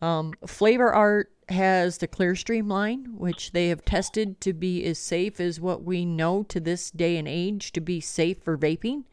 Um, 0.02 0.34
Flavor 0.45 0.94
Art 0.94 1.32
has 1.49 1.98
the 1.98 2.07
Clearstream 2.07 2.70
line, 2.70 3.16
which 3.18 3.52
they 3.52 3.70
have 3.70 3.84
tested 3.84 4.40
to 4.41 4.53
be 4.53 4.84
as 4.86 4.99
safe 4.99 5.40
as 5.40 5.60
what 5.60 5.84
we 5.84 6.06
know 6.06 6.44
to 6.44 6.60
this 6.60 6.91
day 6.91 7.18
and 7.18 7.28
age 7.28 7.72
to 7.74 7.82
be 7.82 7.99
safe 7.99 8.38
for 8.44 8.57
vaping. 8.57 9.03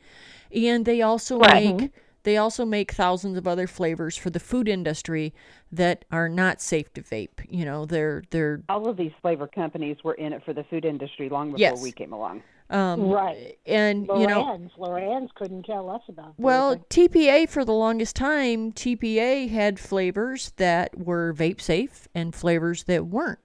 And 0.52 0.84
they 0.84 1.02
also 1.02 1.38
make 1.38 1.92
they 2.26 2.36
also 2.36 2.64
make 2.64 2.90
thousands 2.90 3.38
of 3.38 3.46
other 3.46 3.68
flavors 3.68 4.16
for 4.16 4.30
the 4.30 4.40
food 4.40 4.66
industry 4.68 5.32
that 5.70 6.04
are 6.10 6.28
not 6.28 6.60
safe 6.60 6.92
to 6.94 7.00
vape. 7.00 7.46
You 7.48 7.64
know, 7.64 7.86
they're 7.86 8.24
they're 8.30 8.62
All 8.68 8.88
of 8.88 8.96
these 8.96 9.12
flavor 9.22 9.46
companies 9.46 9.96
were 10.02 10.14
in 10.14 10.32
it 10.32 10.42
for 10.44 10.52
the 10.52 10.64
food 10.64 10.84
industry 10.84 11.28
long 11.28 11.52
before 11.52 11.60
Yes. 11.60 11.80
we 11.80 11.92
came 11.92 12.12
along. 12.12 12.42
um 12.68 13.10
Right. 13.10 13.56
and 13.64 14.08
you 14.08 14.26
know 14.26 14.42
LorAnn's, 14.42 14.72
LorAnn's 14.76 15.30
couldn't 15.36 15.62
tell 15.66 15.88
us 15.88 16.02
about. 16.08 16.34
Well, 16.36 16.74
vaping. 16.78 16.88
TPA 16.88 17.48
for 17.48 17.64
the 17.64 17.72
longest 17.72 18.16
time, 18.16 18.72
TPA 18.72 19.48
had 19.48 19.78
flavors 19.78 20.52
that 20.56 20.98
were 20.98 21.32
vape 21.32 21.60
safe 21.60 22.08
and 22.12 22.34
flavors 22.34 22.82
that 22.84 23.06
weren't. 23.06 23.38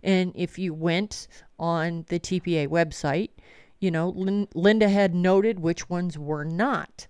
And 0.00 0.30
if 0.36 0.60
you 0.60 0.72
went 0.72 1.26
on 1.58 2.04
the 2.06 2.20
TPA 2.20 2.68
website, 2.68 3.30
you 3.80 3.90
know, 3.90 4.10
Lin- 4.10 4.46
Linda 4.54 4.88
had 4.88 5.12
noted 5.12 5.58
which 5.58 5.90
ones 5.90 6.16
were 6.16 6.44
not. 6.44 7.08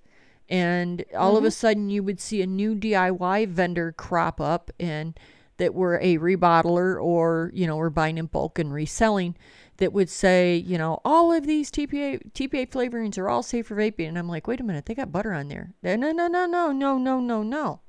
And 0.49 1.05
all 1.17 1.37
of 1.37 1.45
a 1.45 1.51
sudden 1.51 1.91
you 1.91 2.03
would 2.03 2.21
see 2.21 2.41
a 2.41 2.47
new 2.47 2.75
DIY 2.75 3.49
vendor 3.49 3.93
crop 3.93 4.41
up 4.41 4.71
and 4.81 5.19
that 5.59 5.75
were 5.75 5.99
a 6.01 6.19
rebottler 6.19 7.03
or, 7.03 7.51
you 7.53 7.67
know, 7.67 7.77
were 7.77 7.91
buying 7.91 8.17
in 8.17 8.27
bulk 8.27 8.59
and 8.59 8.73
reselling 8.73 9.37
that 9.79 9.93
would 9.93 10.09
say, 10.09 10.57
you 10.57 10.79
know, 10.79 11.01
all 11.05 11.33
of 11.33 11.47
these 11.47 11.71
TPA 11.71 12.33
TPA 12.33 12.69
flavorings 12.69 13.19
are 13.19 13.29
all 13.29 13.43
safe 13.43 13.67
for 13.67 13.77
vaping. 13.77 14.09
And 14.09 14.19
I'm 14.19 14.29
like, 14.29 14.47
wait 14.47 14.61
a 14.61 14.65
minute, 14.65 14.87
they 14.87 14.95
got 14.95 15.13
butter 15.13 15.33
on 15.33 15.49
there. 15.49 15.73
No, 15.83 15.97
no, 15.97 16.13
no, 16.13 16.27
no, 16.29 16.47
no, 16.73 16.99
no, 16.99 17.21
no, 17.21 17.43
no. 17.43 17.81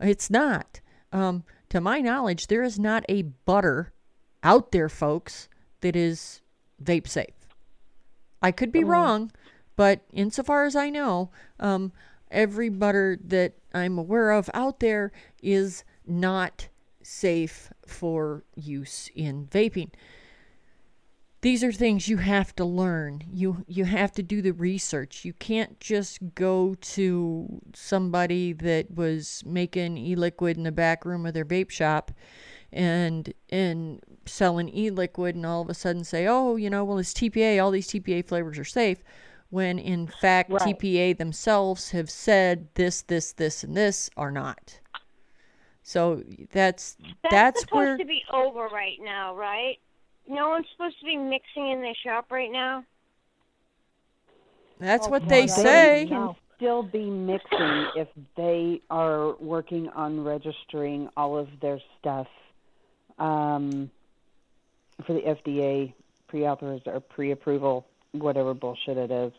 It's 0.00 0.30
not. 0.30 0.80
Um, 1.12 1.44
to 1.70 1.80
my 1.80 2.00
knowledge, 2.00 2.46
there 2.46 2.62
is 2.62 2.78
not 2.78 3.04
a 3.08 3.22
butter 3.22 3.92
out 4.42 4.72
there, 4.72 4.88
folks, 4.88 5.48
that 5.80 5.96
is 5.96 6.40
vape 6.82 7.08
safe. 7.08 7.34
I 8.42 8.52
could 8.52 8.72
be 8.72 8.84
wrong, 8.84 9.30
but 9.80 10.02
insofar 10.12 10.66
as 10.66 10.76
I 10.76 10.90
know, 10.90 11.30
um, 11.58 11.92
every 12.30 12.68
butter 12.68 13.18
that 13.24 13.54
I'm 13.72 13.96
aware 13.96 14.32
of 14.32 14.50
out 14.52 14.80
there 14.80 15.10
is 15.42 15.84
not 16.06 16.68
safe 17.02 17.72
for 17.86 18.44
use 18.54 19.10
in 19.14 19.46
vaping. 19.46 19.88
These 21.40 21.64
are 21.64 21.72
things 21.72 22.08
you 22.08 22.18
have 22.18 22.54
to 22.56 22.64
learn. 22.66 23.22
You 23.32 23.64
you 23.68 23.86
have 23.86 24.12
to 24.12 24.22
do 24.22 24.42
the 24.42 24.52
research. 24.52 25.24
You 25.24 25.32
can't 25.32 25.80
just 25.80 26.18
go 26.34 26.74
to 26.74 27.62
somebody 27.74 28.52
that 28.52 28.94
was 28.94 29.42
making 29.46 29.96
e-liquid 29.96 30.58
in 30.58 30.64
the 30.64 30.72
back 30.72 31.06
room 31.06 31.24
of 31.24 31.32
their 31.32 31.46
vape 31.46 31.70
shop 31.70 32.10
and 32.70 33.32
and 33.48 34.00
selling 34.26 34.68
e-liquid 34.68 35.36
and 35.36 35.46
all 35.46 35.62
of 35.62 35.70
a 35.70 35.74
sudden 35.74 36.04
say 36.04 36.26
oh 36.26 36.56
you 36.56 36.68
know 36.70 36.84
well 36.84 36.98
it's 36.98 37.12
tpa 37.12 37.60
all 37.60 37.70
these 37.72 37.88
tpa 37.88 38.24
flavors 38.24 38.58
are 38.58 38.64
safe 38.64 39.02
when 39.50 39.78
in 39.78 40.06
fact 40.06 40.50
Right. 40.50 40.78
tpa 40.78 41.16
themselves 41.18 41.90
have 41.90 42.08
said 42.10 42.68
this 42.74 43.02
this 43.02 43.32
this 43.32 43.62
and 43.64 43.76
this 43.76 44.08
are 44.16 44.30
not 44.30 44.80
so 45.82 46.22
that's 46.52 46.96
That's, 47.22 47.32
that's, 47.32 47.60
supposed 47.62 47.74
where 47.74 47.98
to 47.98 48.04
be 48.04 48.22
over 48.32 48.68
right 48.68 48.98
now, 49.00 49.34
right? 49.34 49.78
No 50.28 50.50
one's 50.50 50.66
supposed 50.72 50.98
to 51.00 51.04
be 51.04 51.16
mixing 51.16 51.70
in 51.70 51.80
their 51.80 51.94
shop 52.04 52.30
right 52.30 52.50
now. 52.52 52.84
that's 54.78 55.08
what 55.08 55.22
Oh, 55.24 55.28
they 55.28 55.46
God, 55.46 55.56
say 55.56 56.04
don't 56.04 56.10
know. 56.10 56.36
Still 56.56 56.82
be 56.82 57.08
mixing 57.10 57.86
if 57.96 58.08
they 58.36 58.82
are 58.90 59.34
working 59.36 59.88
on 59.90 60.22
registering 60.22 61.08
all 61.16 61.36
of 61.38 61.48
their 61.60 61.80
stuff 61.98 62.26
um, 63.18 63.90
for 65.06 65.14
the 65.14 65.20
FDA 65.22 65.94
pre-authorized 66.28 66.86
or 66.86 67.00
pre-approval, 67.00 67.86
whatever 68.12 68.54
bullshit 68.54 68.96
it 68.96 69.10
is. 69.10 69.32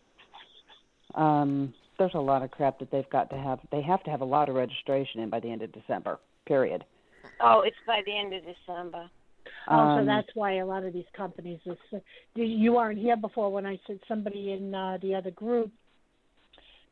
Um, 1.16 1.74
there's 1.98 2.14
a 2.14 2.20
lot 2.20 2.42
of 2.42 2.52
crap 2.52 2.80
that 2.80 2.90
they've 2.92 3.10
got 3.10 3.30
to 3.30 3.38
have. 3.38 3.60
They 3.72 3.82
have 3.82 4.04
to 4.04 4.12
have 4.12 4.22
a 4.22 4.26
lot 4.26 4.50
of 4.50 4.56
registration 4.56 5.22
in 5.22 5.30
by 5.30 5.40
the 5.40 5.52
end 5.52 5.62
of 5.62 5.72
December. 5.72 6.20
Period. 6.46 6.84
Oh, 7.40 7.62
it's 7.62 7.78
by 7.86 8.02
the 8.06 8.18
end 8.18 8.34
of 8.34 8.42
December. 8.42 9.10
Oh, 9.68 9.96
so 9.96 10.00
Um, 10.00 10.06
that's 10.06 10.30
why 10.34 10.58
a 10.58 10.66
lot 10.66 10.84
of 10.84 10.94
these 10.94 11.06
companies. 11.14 11.60
Is, 11.66 11.78
you 12.36 12.74
weren't 12.74 13.00
here 13.00 13.18
before 13.18 13.52
when 13.52 13.66
I 13.66 13.80
said 13.86 14.00
somebody 14.08 14.54
in 14.54 14.74
uh, 14.74 14.98
the 15.02 15.14
other 15.16 15.32
group 15.32 15.72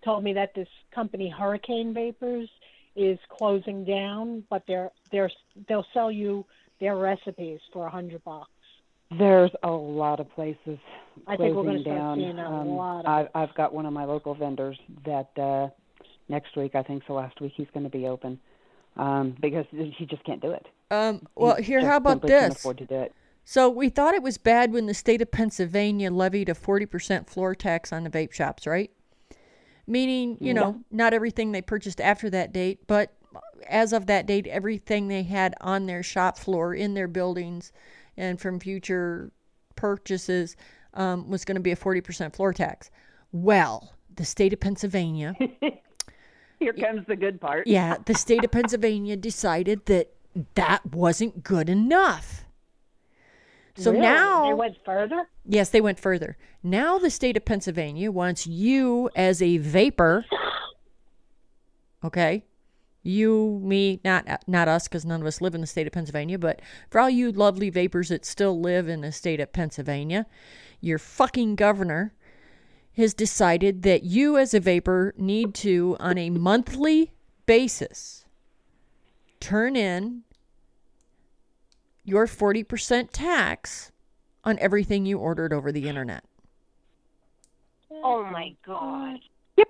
told 0.03 0.23
me 0.23 0.34
that 0.34 0.53
this 0.53 0.68
company 0.93 1.30
Hurricane 1.30 1.93
Vapors 1.93 2.49
is 2.95 3.18
closing 3.38 3.84
down, 3.85 4.43
but 4.49 4.64
they're 4.68 4.91
they're 5.11 5.31
they'll 5.68 5.85
sell 5.93 6.11
you 6.11 6.45
their 6.80 6.97
recipes 6.97 7.60
for 7.73 7.88
a 7.88 7.89
hundred 7.89 8.23
bucks. 8.23 8.49
There's 9.18 9.52
a 9.64 9.72
lot 9.72 10.19
of 10.19 10.30
places 10.36 10.77
I 11.27 11.36
think 11.36 11.56
we're 11.56 11.64
closing 11.64 11.72
gonna 11.72 11.81
start 11.81 11.98
down. 11.98 12.18
seeing 12.18 12.40
a 12.40 12.49
um, 12.49 12.68
lot 12.69 12.99
of 13.02 13.06
I've, 13.07 13.27
I've 13.34 13.56
got 13.56 13.73
one 13.73 13.86
of 13.86 13.94
my 13.94 14.06
local 14.06 14.36
vendors 14.36 14.77
that 15.06 15.30
uh, 15.38 15.69
next 16.27 16.56
week, 16.56 16.76
I 16.76 16.84
think 16.84 17.03
so 17.07 17.14
last 17.14 17.41
week, 17.41 17.53
he's 17.56 17.68
going 17.73 17.84
to 17.84 17.90
be 17.90 18.07
open 18.07 18.40
um, 18.98 19.36
because 19.41 19.65
he 19.72 20.06
just 20.06 20.23
can't 20.23 20.41
do 20.41 20.52
it. 20.52 20.65
Um, 20.91 21.27
well, 21.36 21.56
He 21.56 21.64
here, 21.64 21.86
how 21.86 21.98
about 21.98 22.14
simply 22.14 22.30
can't 22.30 22.53
this? 22.53 22.60
afford 22.60 22.77
to 22.80 22.86
do 22.86 22.95
it. 22.95 23.14
So 23.45 23.68
we 23.68 23.90
thought 23.90 24.14
it 24.14 24.22
was 24.22 24.38
bad 24.38 24.72
when 24.72 24.86
the 24.86 24.94
state 24.94 25.22
of 25.23 25.31
Pennsylvania 25.31 26.11
levied 26.11 26.49
a 26.49 26.53
40% 26.53 27.27
floor 27.27 27.56
tax 27.56 27.91
on 27.91 28.03
the 28.03 28.10
vape 28.10 28.31
shops, 28.31 28.68
right? 28.68 28.91
Meaning, 29.88 30.38
you 30.40 30.53
know, 30.53 30.81
not 30.91 31.15
everything 31.15 31.52
they 31.52 31.64
purchased 31.64 31.99
after 31.99 32.30
that 32.30 32.53
date, 32.53 32.86
but 32.86 33.11
as 33.68 33.91
of 33.91 34.06
that 34.06 34.27
date, 34.27 34.45
everything 34.45 35.07
they 35.07 35.23
had 35.23 35.56
on 35.61 35.88
their 35.88 36.03
shop 36.03 36.38
floor, 36.38 36.76
in 36.76 36.94
their 36.94 37.07
buildings, 37.07 37.72
and 38.20 38.40
from 38.40 38.60
future 38.60 39.32
purchases 39.76 40.56
um, 40.94 41.28
was 41.30 41.46
going 41.46 41.56
to 41.56 41.62
be 41.62 41.72
a 41.72 41.76
40% 41.76 42.36
floor 42.36 42.54
tax. 42.54 42.91
Well, 43.32 43.94
the 44.16 44.26
state 44.26 44.54
of 44.54 44.60
Pennsylvania 44.60 45.34
Here 46.60 46.74
comes 46.74 47.08
the 47.08 47.16
good 47.16 47.40
part. 47.40 47.66
yeah, 47.68 47.96
the 48.06 48.14
state 48.14 48.44
of 48.44 48.52
Pennsylvania 48.52 49.16
decided 49.16 49.86
that 49.86 50.12
that 50.56 50.86
wasn't 50.94 51.41
good 51.44 51.70
enough. 51.70 52.44
So 53.76 53.91
Really? 53.91 54.02
now, 54.04 54.48
they 54.50 54.54
went 54.54 54.78
further. 54.84 55.30
yes, 55.46 55.70
they 55.70 55.80
went 55.80 56.00
further. 56.02 56.38
Now 56.62 56.98
the 57.00 57.10
state 57.10 57.38
of 57.38 57.46
Pennsylvania 57.46 58.12
wants 58.12 58.46
you 58.46 59.10
as 59.16 59.41
a 59.41 59.56
vapor, 59.58 60.26
okay? 62.04 62.44
You, 63.10 63.60
me, 63.64 63.99
not 64.06 64.44
not 64.48 64.68
us, 64.68 64.88
because 64.88 65.03
none 65.03 65.22
of 65.22 65.27
us 65.27 65.41
live 65.41 65.56
in 65.56 65.61
the 65.61 65.68
state 65.68 65.88
of 65.88 65.94
Pennsylvania. 65.94 66.38
But 66.38 66.61
for 66.90 67.02
all 67.02 67.10
you 67.10 67.31
lovely 67.31 67.69
vapors 67.69 68.10
that 68.10 68.23
still 68.23 68.60
live 68.60 68.88
in 68.88 69.02
the 69.02 69.11
state 69.11 69.40
of 69.40 69.52
Pennsylvania, 69.52 70.27
your 70.80 70.99
fucking 70.99 71.56
governor 71.56 72.14
has 72.95 73.14
decided 73.14 73.81
that 73.84 74.03
you 74.03 74.38
as 74.38 74.53
a 74.53 74.60
vapor 74.60 75.14
need 75.18 75.53
to, 75.56 75.98
on 75.99 76.18
a 76.18 76.30
monthly 76.30 77.11
basis, 77.45 78.26
turn 79.40 79.76
in 79.76 80.23
your 82.03 82.27
40% 82.27 83.10
tax 83.11 83.91
on 84.44 84.60
everything 84.60 85.06
you 85.06 85.18
ordered 85.18 85.53
over 85.53 85.72
the 85.72 85.88
internet. 85.88 86.23
Oh 87.91 88.23
my 88.23 88.56
God. 88.65 89.19
Yep. 89.57 89.68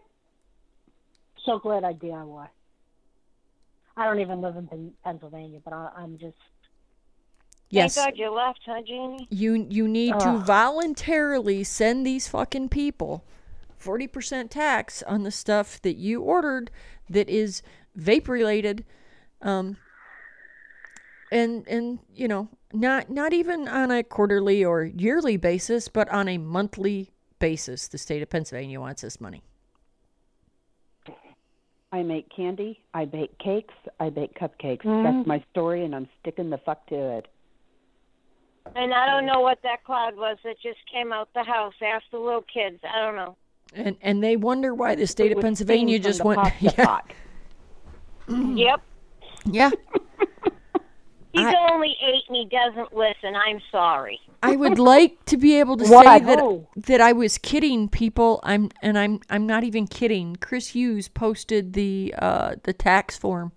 So 1.45 1.59
glad 1.59 1.83
I 1.83 1.93
DIY. 1.93 2.47
I 3.97 4.05
don't 4.05 4.19
even 4.19 4.41
live 4.41 4.55
in 4.55 4.93
Pennsylvania, 5.03 5.59
but 5.63 5.73
I, 5.73 5.89
I'm 5.97 6.17
just 6.17 6.37
Yes. 7.71 7.95
Thank 7.95 8.15
God 8.15 8.19
you 8.19 8.33
left, 8.33 8.61
huh, 8.65 8.81
Jeannie? 8.85 9.27
You 9.29 9.67
you 9.69 9.87
need 9.87 10.19
to 10.19 10.39
voluntarily 10.39 11.63
send 11.63 12.05
these 12.05 12.27
fucking 12.27 12.69
people 12.69 13.23
40% 13.79 14.49
tax 14.49 15.03
on 15.03 15.23
the 15.23 15.31
stuff 15.31 15.81
that 15.83 15.95
you 15.95 16.21
ordered 16.21 16.71
that 17.09 17.29
is 17.29 17.61
vape 17.97 18.27
related 18.27 18.85
um 19.41 19.77
and 21.31 21.67
and 21.67 21.99
you 22.13 22.27
know 22.27 22.49
not 22.73 23.09
not 23.09 23.33
even 23.33 23.67
on 23.67 23.89
a 23.89 24.03
quarterly 24.03 24.63
or 24.63 24.83
yearly 24.83 25.37
basis 25.37 25.87
but 25.87 26.09
on 26.09 26.27
a 26.27 26.37
monthly 26.37 27.11
basis 27.39 27.87
the 27.87 27.97
state 27.97 28.21
of 28.21 28.29
Pennsylvania 28.29 28.79
wants 28.79 29.01
this 29.01 29.21
money. 29.21 29.43
I 31.91 32.03
make 32.03 32.29
candy, 32.29 32.79
I 32.93 33.05
bake 33.05 33.37
cakes, 33.39 33.73
I 33.99 34.09
bake 34.09 34.37
cupcakes. 34.37 34.83
Mhm. 34.83 35.03
That's 35.03 35.27
my 35.27 35.43
story, 35.51 35.83
and 35.83 35.95
I'm 35.95 36.07
sticking 36.19 36.49
the 36.49 36.59
fuck 36.59 36.85
to 36.87 36.95
it. 36.95 37.27
And 38.75 38.93
I 38.93 39.07
don't 39.07 39.25
know 39.25 39.39
what 39.39 39.61
that 39.63 39.83
cloud 39.83 40.15
was 40.15 40.37
that 40.43 40.59
just 40.59 40.79
came 40.91 41.11
out 41.11 41.29
the 41.33 41.43
house. 41.43 41.73
Ask 41.81 42.05
the 42.11 42.19
little 42.19 42.43
kids. 42.43 42.79
I 42.83 43.01
don't 43.01 43.15
know. 43.15 43.35
And 43.73 43.97
and 44.01 44.23
they 44.23 44.35
wonder 44.35 44.75
why 44.75 44.95
the 44.95 45.07
state 45.07 45.31
It 45.31 45.37
of 45.37 45.41
Pennsylvania 45.41 45.97
just 45.99 46.23
went 46.23 46.39
pot 46.39 46.53
yeah. 46.59 47.01
Yep. 48.27 48.81
yeah. 49.45 49.71
He's 51.31 51.45
I- 51.45 51.71
only 51.71 51.95
eight 52.03 52.23
and 52.27 52.37
he 52.37 52.45
doesn't 52.45 52.95
listen. 52.95 53.35
I'm 53.35 53.61
sorry. 53.71 54.19
I 54.41 54.55
would 54.55 54.79
like 54.93 55.23
to 55.25 55.37
be 55.37 55.59
able 55.59 55.77
to 55.77 55.85
say 55.85 56.19
that 56.19 56.39
Oh. 56.39 56.67
that 56.75 57.01
I 57.01 57.11
was 57.13 57.37
kidding 57.37 57.87
people. 57.89 58.39
I'm 58.43 58.71
and 58.81 58.97
I'm 58.97 59.19
I'm 59.29 59.45
not 59.45 59.63
even 59.63 59.85
kidding. 59.85 60.37
Chris 60.37 60.69
Hughes 60.69 61.07
posted 61.07 61.73
the 61.73 62.15
uh 62.19 62.55
the 62.63 62.73
tax 62.73 63.15
form. 63.17 63.51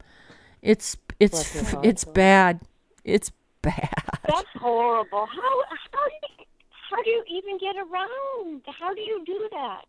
It's 0.60 0.96
it's 1.18 1.52
Bless 1.54 1.74
f- 1.74 1.80
it's 1.84 2.04
bad. 2.04 2.60
It's 3.04 3.30
bad. 3.62 3.88
That's 4.28 4.48
horrible. 4.56 5.26
How 5.26 5.62
how 5.92 6.08
do 6.08 6.14
you, 6.28 6.44
how 6.90 7.02
do 7.02 7.10
you 7.10 7.24
even 7.30 7.58
get 7.58 7.76
around? 7.76 8.62
How 8.78 8.92
do 8.92 9.00
you 9.00 9.22
do 9.24 9.48
that? 9.52 9.84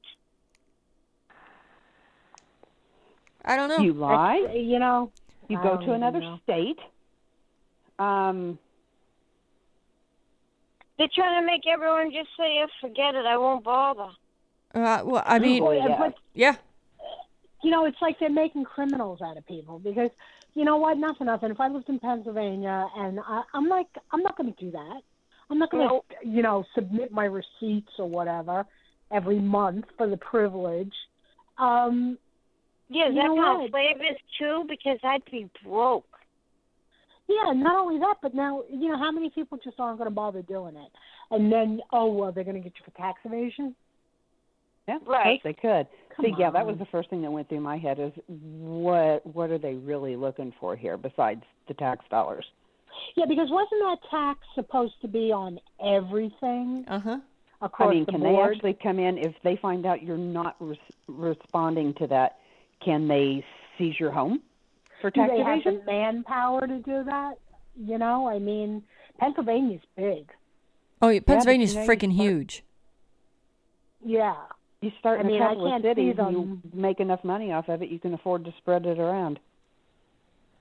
I 3.45 3.55
don't 3.57 3.69
know. 3.69 3.79
You 3.79 3.93
lie. 3.93 4.39
That's- 4.41 4.63
You 4.63 4.79
know, 4.79 5.11
You 5.49 5.57
I 5.59 5.63
go 5.63 5.69
don't 5.75 5.85
to 5.87 5.93
another 5.93 6.19
know. 6.21 6.39
state. 6.43 6.79
Um, 8.03 8.57
They're 10.97 11.07
trying 11.13 11.41
to 11.41 11.45
make 11.45 11.61
everyone 11.67 12.11
just 12.11 12.29
say, 12.37 12.59
"Oh, 12.61 12.67
"Forget 12.81 13.15
it, 13.15 13.25
I 13.25 13.37
won't 13.37 13.63
bother." 13.63 14.09
Uh, 14.73 15.01
well, 15.05 15.23
I 15.25 15.39
mean, 15.39 15.63
Boy, 15.63 15.77
Yeah, 15.77 15.87
yeah. 15.89 15.97
but 15.99 16.13
yeah. 16.33 16.55
you 17.63 17.71
know, 17.71 17.85
it's 17.85 18.01
like 18.01 18.19
they're 18.19 18.29
making 18.29 18.63
criminals 18.65 19.21
out 19.21 19.37
of 19.37 19.45
people 19.47 19.79
because 19.79 20.09
you 20.53 20.65
know 20.65 20.77
what? 20.77 20.97
Not 20.97 21.17
for 21.17 21.25
nothing. 21.25 21.51
If 21.51 21.59
I 21.59 21.67
lived 21.67 21.89
in 21.89 21.99
Pennsylvania 21.99 22.87
and 22.95 23.19
I, 23.19 23.43
I'm 23.53 23.67
like, 23.67 23.87
I'm 24.11 24.21
not 24.21 24.37
going 24.37 24.53
to 24.53 24.59
do 24.65 24.71
that. 24.71 25.01
I'm 25.49 25.59
not 25.59 25.71
going 25.71 25.87
to, 25.87 25.93
Nope. 25.95 26.05
you 26.23 26.41
know, 26.41 26.63
submit 26.75 27.11
my 27.11 27.25
receipts 27.25 27.91
or 27.97 28.07
whatever 28.07 28.65
every 29.11 29.39
month 29.39 29.85
for 29.97 30.07
the 30.07 30.17
privilege. 30.17 30.93
Um, 31.57 32.17
Yeah, 32.89 33.05
that's 33.05 33.15
that 33.15 33.23
know 33.23 33.35
kind 33.35 33.71
what? 33.71 33.81
of 34.11 34.17
too, 34.39 34.65
because 34.67 34.99
I'd 35.03 35.23
be 35.25 35.49
broke. 35.63 36.05
Yeah, 37.27 37.53
not 37.53 37.75
only 37.79 37.99
that, 37.99 38.15
but 38.21 38.33
now, 38.35 38.63
you 38.69 38.89
know, 38.89 38.97
how 38.97 39.11
many 39.11 39.29
people 39.29 39.57
just 39.63 39.79
aren't 39.79 39.97
going 39.97 40.09
to 40.09 40.13
bother 40.15 40.41
doing 40.41 40.75
it? 40.75 40.91
And 41.31 41.51
then, 41.51 41.79
oh, 41.91 42.11
well, 42.11 42.31
they're 42.31 42.43
going 42.43 42.57
to 42.57 42.61
get 42.61 42.73
you 42.79 42.85
for 42.85 42.97
tax 42.97 43.19
evasion? 43.23 43.75
yeah, 44.87 44.97
Right. 45.05 45.39
They 45.43 45.53
could. 45.53 45.87
Come 46.15 46.25
See, 46.25 46.33
yeah, 46.37 46.51
that 46.51 46.65
was 46.65 46.77
the 46.77 46.85
first 46.85 47.09
thing 47.09 47.21
that 47.23 47.31
went 47.31 47.49
through 47.49 47.61
my 47.61 47.77
head 47.77 47.99
is 47.99 48.11
what 48.27 49.25
what 49.25 49.49
are 49.49 49.57
they 49.57 49.73
really 49.73 50.15
looking 50.15 50.53
for 50.59 50.75
here 50.75 50.95
besides 50.97 51.41
the 51.67 51.73
tax 51.73 52.05
dollars? 52.11 52.45
Yeah, 53.15 53.25
because 53.27 53.47
wasn't 53.49 53.81
that 53.81 53.97
tax 54.11 54.39
supposed 54.53 54.93
to 55.01 55.07
be 55.07 55.31
on 55.31 55.59
everything 55.83 56.85
Uh 56.87 56.99
huh. 56.99 57.17
across 57.63 57.89
I 57.89 57.93
mean, 57.93 58.05
the 58.05 58.11
can 58.11 58.21
board? 58.21 58.51
they 58.51 58.55
actually 58.55 58.77
come 58.83 58.99
in 58.99 59.17
if 59.17 59.33
they 59.43 59.55
find 59.55 59.87
out 59.87 60.03
you're 60.03 60.17
not 60.17 60.55
res- 60.59 60.77
responding 61.07 61.95
to 61.95 62.05
that? 62.07 62.37
Can 62.85 63.07
they 63.07 63.43
seize 63.79 63.99
your 63.99 64.11
home 64.11 64.41
for 65.03 65.11
do 65.11 65.19
tax 65.19 65.33
they 65.33 65.43
have 65.43 65.63
the 65.65 65.83
manpower 65.85 66.65
to 66.65 66.79
do 66.79 67.03
that? 67.03 67.33
You 67.75 67.97
know, 67.97 68.29
I 68.29 68.39
mean, 68.39 68.83
Pennsylvania's 69.19 69.81
big. 69.97 70.29
Oh, 71.01 71.09
yeah, 71.09 71.19
Pennsylvania's 71.19 71.73
you 71.73 71.79
know, 71.81 71.83
you 71.83 71.89
freaking 71.89 72.13
huge. 72.13 72.63
Yeah. 74.05 74.35
You 74.81 74.91
start 74.99 75.19
I 75.19 75.21
in 75.21 75.27
mean, 75.27 75.41
a 75.41 75.45
I 75.45 75.47
couple 75.49 75.65
of 75.65 75.71
can't 75.71 75.83
see 75.83 75.89
cities 75.89 76.15
and 76.19 76.31
you 76.31 76.61
make 76.73 76.99
enough 77.01 77.23
money 77.23 77.51
off 77.51 77.67
of 77.67 77.81
it, 77.81 77.89
you 77.89 77.99
can 77.99 78.13
afford 78.13 78.45
to 78.45 78.53
spread 78.59 78.85
it 78.85 78.97
around. 78.99 79.39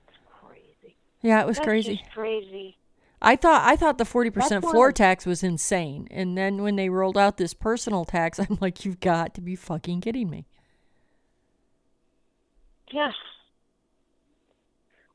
It's 0.09 0.17
crazy. 0.45 0.95
Yeah, 1.21 1.41
it 1.41 1.47
was 1.47 1.57
That's 1.57 1.65
crazy. 1.65 1.95
just 1.97 2.11
crazy. 2.11 2.75
I 3.21 3.37
thought 3.37 3.61
I 3.65 3.77
thought 3.77 3.97
the 3.97 4.03
forty 4.05 4.29
percent 4.29 4.65
floor 4.65 4.87
why- 4.87 4.91
tax 4.91 5.25
was 5.25 5.43
insane, 5.43 6.09
and 6.11 6.37
then 6.37 6.61
when 6.61 6.75
they 6.75 6.89
rolled 6.89 7.17
out 7.17 7.37
this 7.37 7.53
personal 7.53 8.03
tax, 8.03 8.37
I'm 8.39 8.57
like, 8.59 8.83
you've 8.83 8.99
got 8.99 9.33
to 9.35 9.41
be 9.41 9.55
fucking 9.55 10.01
kidding 10.01 10.29
me. 10.29 10.45
Yeah. 12.91 13.11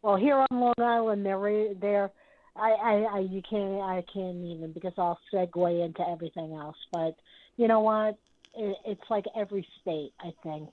Well, 0.03 0.17
here 0.17 0.37
on 0.37 0.61
Long 0.61 0.75
Island, 0.79 1.27
they're 1.27 1.39
re- 1.39 1.77
they're 1.81 2.11
I, 2.57 2.71
I 2.71 2.95
I 3.15 3.19
you 3.21 3.43
can't 3.49 3.81
I 3.81 4.05
can't 4.13 4.45
even 4.45 4.73
because 4.73 4.93
I'll 4.99 5.19
segue 5.33 5.85
into 5.85 6.09
everything 6.09 6.55
else. 6.55 6.77
But 6.93 7.17
you 7.57 7.69
know 7.69 7.81
what? 7.81 8.17
It, 8.55 8.77
it's 8.87 9.11
like 9.11 9.25
every 9.37 9.67
state 9.81 10.13
I 10.21 10.33
think 10.43 10.71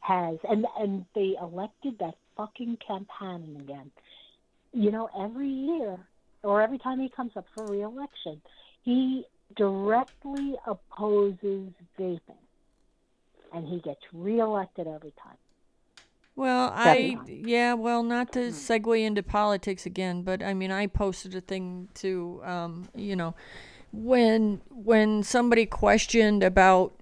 has 0.00 0.38
and 0.48 0.66
and 0.78 1.04
they 1.14 1.34
elected 1.40 1.98
that 2.00 2.14
fucking 2.36 2.78
Kemp 2.86 3.08
Hannon 3.18 3.56
again. 3.60 3.90
You 4.72 4.90
know, 4.90 5.08
every 5.18 5.48
year 5.48 5.98
or 6.42 6.62
every 6.62 6.78
time 6.78 7.00
he 7.00 7.08
comes 7.08 7.32
up 7.36 7.46
for 7.54 7.66
reelection, 7.66 8.40
he 8.82 9.24
directly 9.56 10.54
opposes 10.66 11.70
vaping, 11.98 12.20
and 13.52 13.66
he 13.66 13.80
gets 13.80 14.00
reelected 14.12 14.86
every 14.86 15.12
time. 15.22 15.36
Well, 16.34 16.72
I 16.74 17.18
yeah, 17.26 17.74
well, 17.74 18.02
not 18.02 18.32
to 18.32 18.48
segue 18.48 19.04
into 19.04 19.22
politics 19.22 19.84
again, 19.84 20.22
but 20.22 20.42
I 20.42 20.54
mean, 20.54 20.70
I 20.70 20.86
posted 20.86 21.34
a 21.34 21.42
thing 21.42 21.88
to, 21.96 22.40
um, 22.42 22.88
you 22.94 23.16
know, 23.16 23.34
when 23.92 24.62
when 24.70 25.22
somebody 25.22 25.66
questioned 25.66 26.42
about 26.42 26.94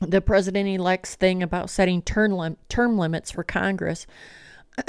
the 0.00 0.20
president-elect's 0.20 1.14
thing 1.14 1.42
about 1.42 1.70
setting 1.70 2.02
term 2.02 2.32
lim- 2.32 2.56
term 2.68 2.98
limits 2.98 3.30
for 3.30 3.44
Congress. 3.44 4.06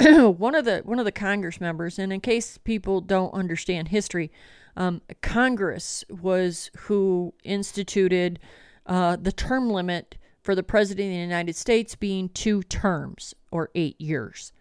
one 0.00 0.54
of 0.54 0.64
the 0.64 0.80
one 0.84 0.98
of 0.98 1.04
the 1.04 1.12
Congress 1.12 1.60
members, 1.60 1.98
and 1.98 2.12
in 2.12 2.20
case 2.20 2.58
people 2.58 3.00
don't 3.00 3.32
understand 3.34 3.88
history, 3.88 4.32
um, 4.76 5.00
Congress 5.22 6.04
was 6.08 6.70
who 6.78 7.34
instituted 7.44 8.38
uh, 8.86 9.16
the 9.16 9.32
term 9.32 9.70
limit 9.70 10.16
for 10.46 10.54
the 10.54 10.62
president 10.62 11.08
of 11.08 11.12
the 11.12 11.18
United 11.20 11.56
States 11.56 11.96
being 11.96 12.28
two 12.28 12.62
terms 12.62 13.34
or 13.50 13.68
eight 13.74 14.00
years. 14.00 14.52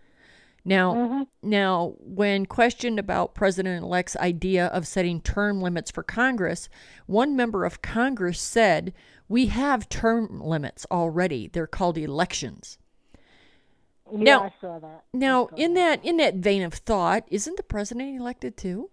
Now, 0.67 1.27
now, 1.43 1.93
when 1.99 2.47
questioned 2.47 2.97
about 2.97 3.35
President-elect's 3.35 4.15
idea 4.15 4.65
of 4.65 4.87
setting 4.87 5.21
term 5.21 5.61
limits 5.61 5.91
for 5.91 6.01
Congress, 6.01 6.69
one 7.05 7.35
member 7.35 7.65
of 7.65 7.83
Congress 7.83 8.41
said, 8.41 8.91
"We 9.29 9.45
have 9.45 9.87
term 9.89 10.41
limits 10.41 10.87
already. 10.89 11.49
They're 11.49 11.67
called 11.67 11.99
elections." 11.99 12.79
Yeah, 14.11 14.17
Now- 14.23 14.43
I 14.45 14.53
saw 14.59 14.79
that. 14.79 15.03
Now, 15.13 15.49
saw 15.49 15.55
in 15.55 15.75
that 15.75 16.03
in 16.03 16.17
that 16.17 16.35
vein 16.35 16.63
of 16.63 16.73
thought, 16.73 17.25
isn't 17.29 17.57
the 17.57 17.63
president 17.63 18.19
elected 18.19 18.57
too? 18.57 18.89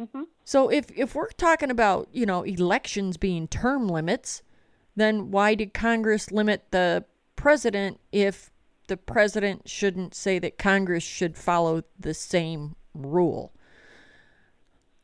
Mhm. 0.00 0.28
So 0.44 0.70
if 0.70 0.90
if 0.96 1.14
we're 1.14 1.28
talking 1.28 1.70
about 1.70 2.08
you 2.10 2.24
know 2.24 2.42
elections 2.42 3.18
being 3.18 3.46
term 3.48 3.86
limits, 3.86 4.42
then 5.00 5.30
why 5.30 5.54
did 5.54 5.74
Congress 5.74 6.30
limit 6.30 6.64
the 6.70 7.04
president 7.36 8.00
if 8.12 8.50
the 8.88 8.96
president 8.96 9.68
shouldn't 9.68 10.14
say 10.14 10.38
that 10.38 10.58
Congress 10.58 11.02
should 11.02 11.36
follow 11.36 11.82
the 11.98 12.14
same 12.14 12.76
rule? 12.94 13.52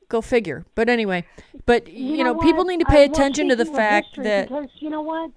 Go 0.09 0.21
figure. 0.21 0.65
But 0.75 0.89
anyway, 0.89 1.25
but 1.65 1.89
you, 1.89 2.23
know, 2.23 2.37
people 2.37 2.65
need 2.65 2.81
to 2.81 2.87
pay 2.87 3.07
well, 3.07 3.13
attention 3.13 3.49
to 3.49 3.57
the 3.57 3.65
fact 3.65 4.09
history, 4.09 4.25
that 4.25 4.49
because 4.49 4.69
you 4.79 4.91
know 4.91 5.01
what, 5.01 5.31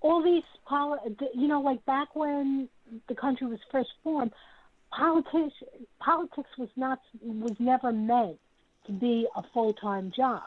all 0.00 0.22
these 0.22 0.44
poli- 0.66 0.98
you 1.34 1.48
know, 1.48 1.60
like 1.60 1.84
back 1.84 2.14
when 2.14 2.68
the 3.08 3.14
country 3.14 3.46
was 3.46 3.58
first 3.70 3.90
formed, 4.02 4.32
politics 4.90 5.54
politics 6.00 6.48
was 6.56 6.70
not 6.76 7.00
was 7.22 7.56
never 7.58 7.92
meant 7.92 8.38
to 8.86 8.92
be 8.92 9.26
a 9.36 9.42
full 9.52 9.72
time 9.74 10.12
job. 10.16 10.42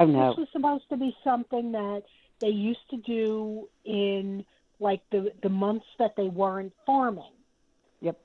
Oh 0.00 0.06
no. 0.06 0.30
This 0.30 0.38
was 0.38 0.48
supposed 0.52 0.88
to 0.88 0.96
be 0.96 1.14
something 1.22 1.72
that 1.72 2.04
they 2.42 2.48
used 2.48 2.90
to 2.90 2.96
do 2.98 3.68
in 3.86 4.44
like 4.80 5.00
the 5.10 5.32
the 5.42 5.48
months 5.48 5.86
that 5.98 6.14
they 6.16 6.28
weren't 6.28 6.72
farming. 6.84 7.32
Yep. 8.00 8.18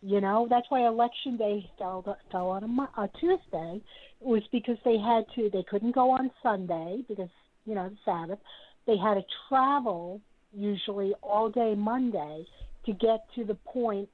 You 0.00 0.20
know, 0.20 0.48
that's 0.50 0.66
why 0.70 0.86
election 0.86 1.36
day 1.36 1.70
fell 1.78 2.18
fell 2.32 2.48
on 2.48 2.64
a, 2.64 3.02
a 3.02 3.08
Tuesday. 3.20 3.80
It 4.20 4.26
was 4.26 4.42
because 4.50 4.78
they 4.84 4.98
had 4.98 5.24
to. 5.36 5.50
They 5.50 5.64
couldn't 5.70 5.94
go 5.94 6.10
on 6.10 6.30
Sunday 6.42 7.04
because 7.06 7.28
you 7.66 7.76
know 7.76 7.90
the 7.90 7.98
Sabbath. 8.04 8.38
They 8.86 8.96
had 8.96 9.14
to 9.14 9.22
travel 9.48 10.20
usually 10.52 11.14
all 11.22 11.50
day 11.50 11.74
Monday 11.76 12.46
to 12.86 12.92
get 12.92 13.26
to 13.36 13.44
the 13.44 13.54
point 13.54 14.08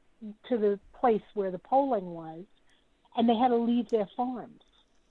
to 0.48 0.58
the 0.58 0.78
place 1.00 1.22
where 1.34 1.52
the 1.52 1.58
polling 1.58 2.06
was, 2.06 2.44
and 3.16 3.28
they 3.28 3.36
had 3.36 3.48
to 3.48 3.56
leave 3.56 3.88
their 3.88 4.08
farms 4.16 4.62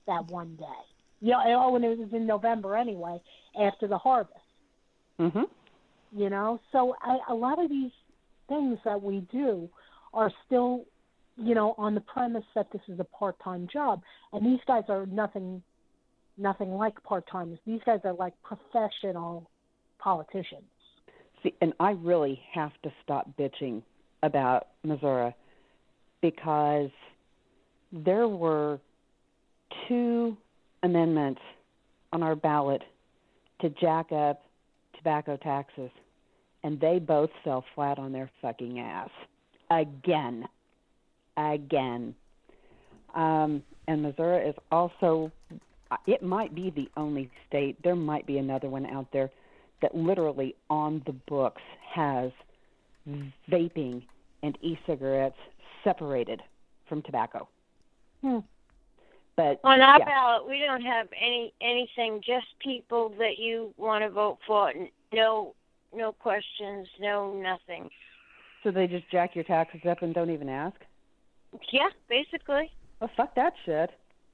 that 0.05 0.27
one 0.27 0.57
day. 0.57 0.96
You 1.21 1.31
know, 1.31 1.41
oh, 1.45 1.75
and 1.75 1.85
it 1.85 1.97
was 1.97 2.09
in 2.13 2.27
November 2.27 2.75
anyway, 2.75 3.21
after 3.59 3.87
the 3.87 3.97
harvest. 3.97 4.39
Mhm. 5.19 5.49
you 6.15 6.29
know? 6.29 6.59
So 6.71 6.95
I, 7.01 7.17
a 7.29 7.33
lot 7.33 7.59
of 7.59 7.69
these 7.69 7.91
things 8.47 8.77
that 8.85 9.01
we 9.01 9.21
do 9.31 9.69
are 10.13 10.31
still 10.45 10.85
you 11.35 11.53
know 11.53 11.75
on 11.77 11.93
the 11.95 12.01
premise 12.01 12.45
that 12.55 12.71
this 12.71 12.81
is 12.87 12.99
a 12.99 13.03
part-time 13.03 13.67
job. 13.71 14.01
And 14.31 14.45
these 14.45 14.63
guys 14.67 14.83
are 14.89 15.05
nothing 15.07 15.61
nothing 16.37 16.71
like 16.71 17.01
part-timers. 17.03 17.59
These 17.65 17.81
guys 17.85 17.99
are 18.03 18.13
like 18.13 18.33
professional 18.43 19.49
politicians. 19.97 20.63
See, 21.43 21.53
and 21.61 21.73
I 21.79 21.91
really 21.91 22.39
have 22.53 22.71
to 22.83 22.91
stop 23.03 23.29
bitching 23.37 23.81
about 24.23 24.67
Missouri 24.83 25.35
because 26.21 26.89
there 27.91 28.27
were 28.27 28.79
two 29.87 30.37
amendments 30.87 31.41
on 32.11 32.23
our 32.23 32.35
ballot 32.35 32.81
to 33.61 33.69
jack 33.69 34.11
up 34.11 34.41
tobacco 34.95 35.37
taxes, 35.37 35.91
and 36.63 36.79
they 36.79 36.97
both 36.97 37.29
fell 37.43 37.63
flat 37.75 37.99
on 37.99 38.11
their 38.11 38.29
fucking 38.41 38.79
ass 38.79 39.09
again, 39.69 40.47
again. 41.37 42.15
Um, 43.13 43.61
and 43.87 44.01
Missouri 44.01 44.47
is 44.47 44.55
also, 44.71 45.31
it 46.05 46.23
might 46.23 46.55
be 46.55 46.71
the 46.71 46.89
only 46.97 47.29
state. 47.47 47.77
There 47.83 47.95
might 47.95 48.25
be 48.25 48.37
another 48.37 48.69
one 48.69 48.85
out 48.85 49.07
there 49.11 49.29
that 49.81 49.95
literally 49.95 50.55
on 50.69 51.01
the 51.05 51.13
books 51.27 51.61
has 51.93 52.31
vaping 53.49 54.03
and 54.43 54.57
e-cigarettes 54.61 55.37
separated 55.83 56.41
from 56.87 57.01
tobacco. 57.01 57.47
Hmm. 58.21 58.39
But 59.37 59.59
On 59.63 59.79
our 59.79 59.99
yeah, 59.99 60.05
ballot, 60.05 60.49
we 60.49 60.59
don't 60.59 60.81
have 60.81 61.07
any 61.15 61.53
anything. 61.61 62.21
Just 62.25 62.47
people 62.59 63.13
that 63.19 63.37
you 63.37 63.73
want 63.77 64.03
to 64.03 64.09
vote 64.09 64.39
for. 64.47 64.73
No, 65.13 65.53
no 65.95 66.11
questions, 66.11 66.87
no 66.99 67.33
nothing. 67.33 67.89
So 68.63 68.71
they 68.71 68.87
just 68.87 69.09
jack 69.11 69.35
your 69.35 69.43
taxes 69.43 69.81
up 69.87 70.01
and 70.01 70.13
don't 70.13 70.31
even 70.31 70.49
ask? 70.49 70.75
Yeah, 71.71 71.89
basically. 72.09 72.71
Well, 72.99 73.11
fuck 73.15 73.35
that 73.35 73.53
shit. 73.63 73.91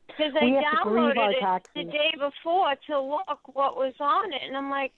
Because 0.07 0.33
I 0.41 0.45
We 0.45 0.51
have 0.53 0.63
to 0.63 0.89
grieve 0.89 1.03
our 1.03 1.13
downloaded 1.13 1.33
it 1.33 1.39
taxes. 1.41 1.71
the 1.75 1.83
day 1.83 2.13
before 2.17 2.73
to 2.87 3.01
look 3.01 3.39
what 3.53 3.75
was 3.75 3.93
on 3.99 4.31
it, 4.31 4.41
and 4.47 4.55
I'm 4.55 4.69
like, 4.69 4.93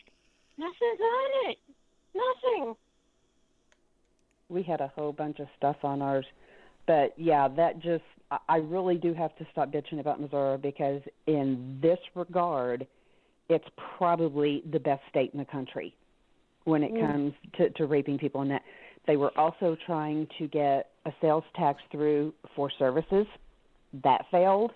nothing's 0.58 1.00
on 1.02 1.50
it. 1.50 1.58
Nothing. 2.14 2.76
We 4.50 4.62
had 4.62 4.82
a 4.82 4.88
whole 4.90 5.12
bunch 5.12 5.40
of 5.40 5.48
stuff 5.58 5.78
on 5.84 6.02
ours. 6.02 6.26
But 6.88 7.14
yeah, 7.18 7.48
that 7.58 7.80
just, 7.80 8.04
I- 8.48 8.58
really 8.58 8.98
do 8.98 9.14
have 9.14 9.36
to 9.38 9.48
stop 9.52 9.72
bitching 9.72 10.00
about 10.00 10.20
Missouri 10.20 10.58
because, 10.58 11.02
in 11.28 11.80
this 11.82 12.00
regard, 12.16 12.88
it's 13.50 13.68
probably 13.98 14.64
the 14.72 14.80
best 14.80 15.02
state 15.10 15.32
in 15.34 15.40
the 15.40 15.46
country 15.46 15.96
when 16.64 16.84
it 16.84 17.00
comes 17.00 17.34
to, 17.58 17.70
to 17.72 17.86
raping 17.86 18.18
people. 18.18 18.42
And 18.42 18.52
that 18.52 18.64
they 19.06 19.18
were 19.18 19.38
also 19.38 19.78
trying 19.86 20.28
to 20.40 20.48
get 20.48 20.92
a 21.06 21.14
sales 21.22 21.44
tax 21.56 21.82
through 21.92 22.34
for 22.56 22.72
services. 22.80 23.28
That 24.04 24.26
failed. 24.32 24.72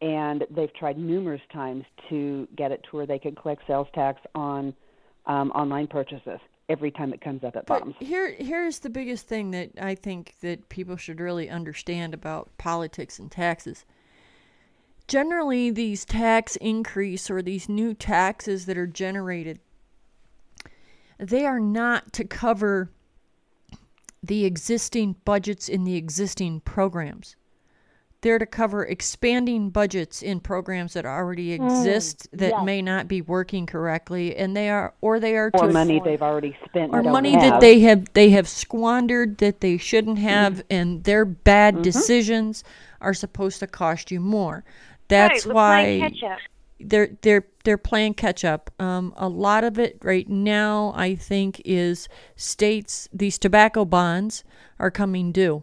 And 0.00 0.44
they've 0.50 0.72
tried 0.74 0.98
numerous 0.98 1.42
times 1.52 1.84
to 2.08 2.48
get 2.56 2.72
it 2.72 2.82
to 2.90 2.96
where 2.96 3.06
they 3.06 3.18
could 3.18 3.36
collect 3.36 3.62
sales 3.66 3.88
tax 3.94 4.20
on 4.34 4.74
um, 5.26 5.50
online 5.52 5.86
purchases 5.86 6.40
every 6.68 6.90
time 6.90 7.12
it 7.12 7.20
comes 7.20 7.44
up 7.44 7.56
at 7.56 7.66
bottoms. 7.66 7.94
here, 8.00 8.32
here's 8.32 8.78
the 8.80 8.90
biggest 8.90 9.26
thing 9.26 9.50
that 9.50 9.70
I 9.80 9.94
think 9.94 10.34
that 10.40 10.68
people 10.68 10.96
should 10.96 11.20
really 11.20 11.50
understand 11.50 12.14
about 12.14 12.50
politics 12.58 13.18
and 13.18 13.30
taxes. 13.30 13.84
Generally, 15.06 15.70
these 15.70 16.04
tax 16.04 16.56
increase 16.56 17.30
or 17.30 17.42
these 17.42 17.68
new 17.68 17.92
taxes 17.92 18.64
that 18.66 18.78
are 18.78 18.86
generated, 18.86 19.60
they 21.18 21.44
are 21.44 21.60
not 21.60 22.12
to 22.14 22.24
cover 22.24 22.90
the 24.22 24.46
existing 24.46 25.16
budgets 25.26 25.68
in 25.68 25.84
the 25.84 25.96
existing 25.96 26.60
programs. 26.60 27.36
They're 28.24 28.38
to 28.38 28.46
cover 28.46 28.86
expanding 28.86 29.68
budgets 29.68 30.22
in 30.22 30.40
programs 30.40 30.94
that 30.94 31.04
already 31.04 31.58
mm, 31.58 31.62
exist 31.62 32.26
that 32.32 32.52
yes. 32.52 32.64
may 32.64 32.80
not 32.80 33.06
be 33.06 33.20
working 33.20 33.66
correctly, 33.66 34.34
and 34.34 34.56
they 34.56 34.70
are, 34.70 34.94
or 35.02 35.20
they 35.20 35.36
are 35.36 35.50
or 35.52 35.66
to 35.66 35.72
money 35.74 36.00
they've 36.02 36.22
already 36.22 36.56
spent 36.64 36.94
or 36.94 37.02
money 37.02 37.32
have. 37.32 37.42
that 37.42 37.60
they 37.60 37.80
have 37.80 38.10
they 38.14 38.30
have 38.30 38.48
squandered 38.48 39.36
that 39.38 39.60
they 39.60 39.76
shouldn't 39.76 40.16
mm-hmm. 40.16 40.26
have 40.26 40.64
and 40.70 41.04
their 41.04 41.26
bad 41.26 41.74
mm-hmm. 41.74 41.82
decisions 41.82 42.64
are 43.02 43.12
supposed 43.12 43.60
to 43.60 43.66
cost 43.66 44.10
you 44.10 44.20
more. 44.20 44.64
That's 45.08 45.44
right, 45.44 45.54
why 45.54 46.38
they're 46.80 47.10
they're 47.20 47.46
they're 47.64 47.76
playing 47.76 48.14
catch 48.14 48.42
up. 48.42 48.70
Um, 48.78 49.12
a 49.18 49.28
lot 49.28 49.64
of 49.64 49.78
it 49.78 49.98
right 50.02 50.26
now 50.30 50.94
i 50.96 51.14
think 51.14 51.60
is 51.66 52.08
states 52.36 53.06
these 53.12 53.36
tobacco 53.38 53.84
bonds 53.84 54.44
are 54.78 54.90
coming 54.90 55.30
due 55.30 55.62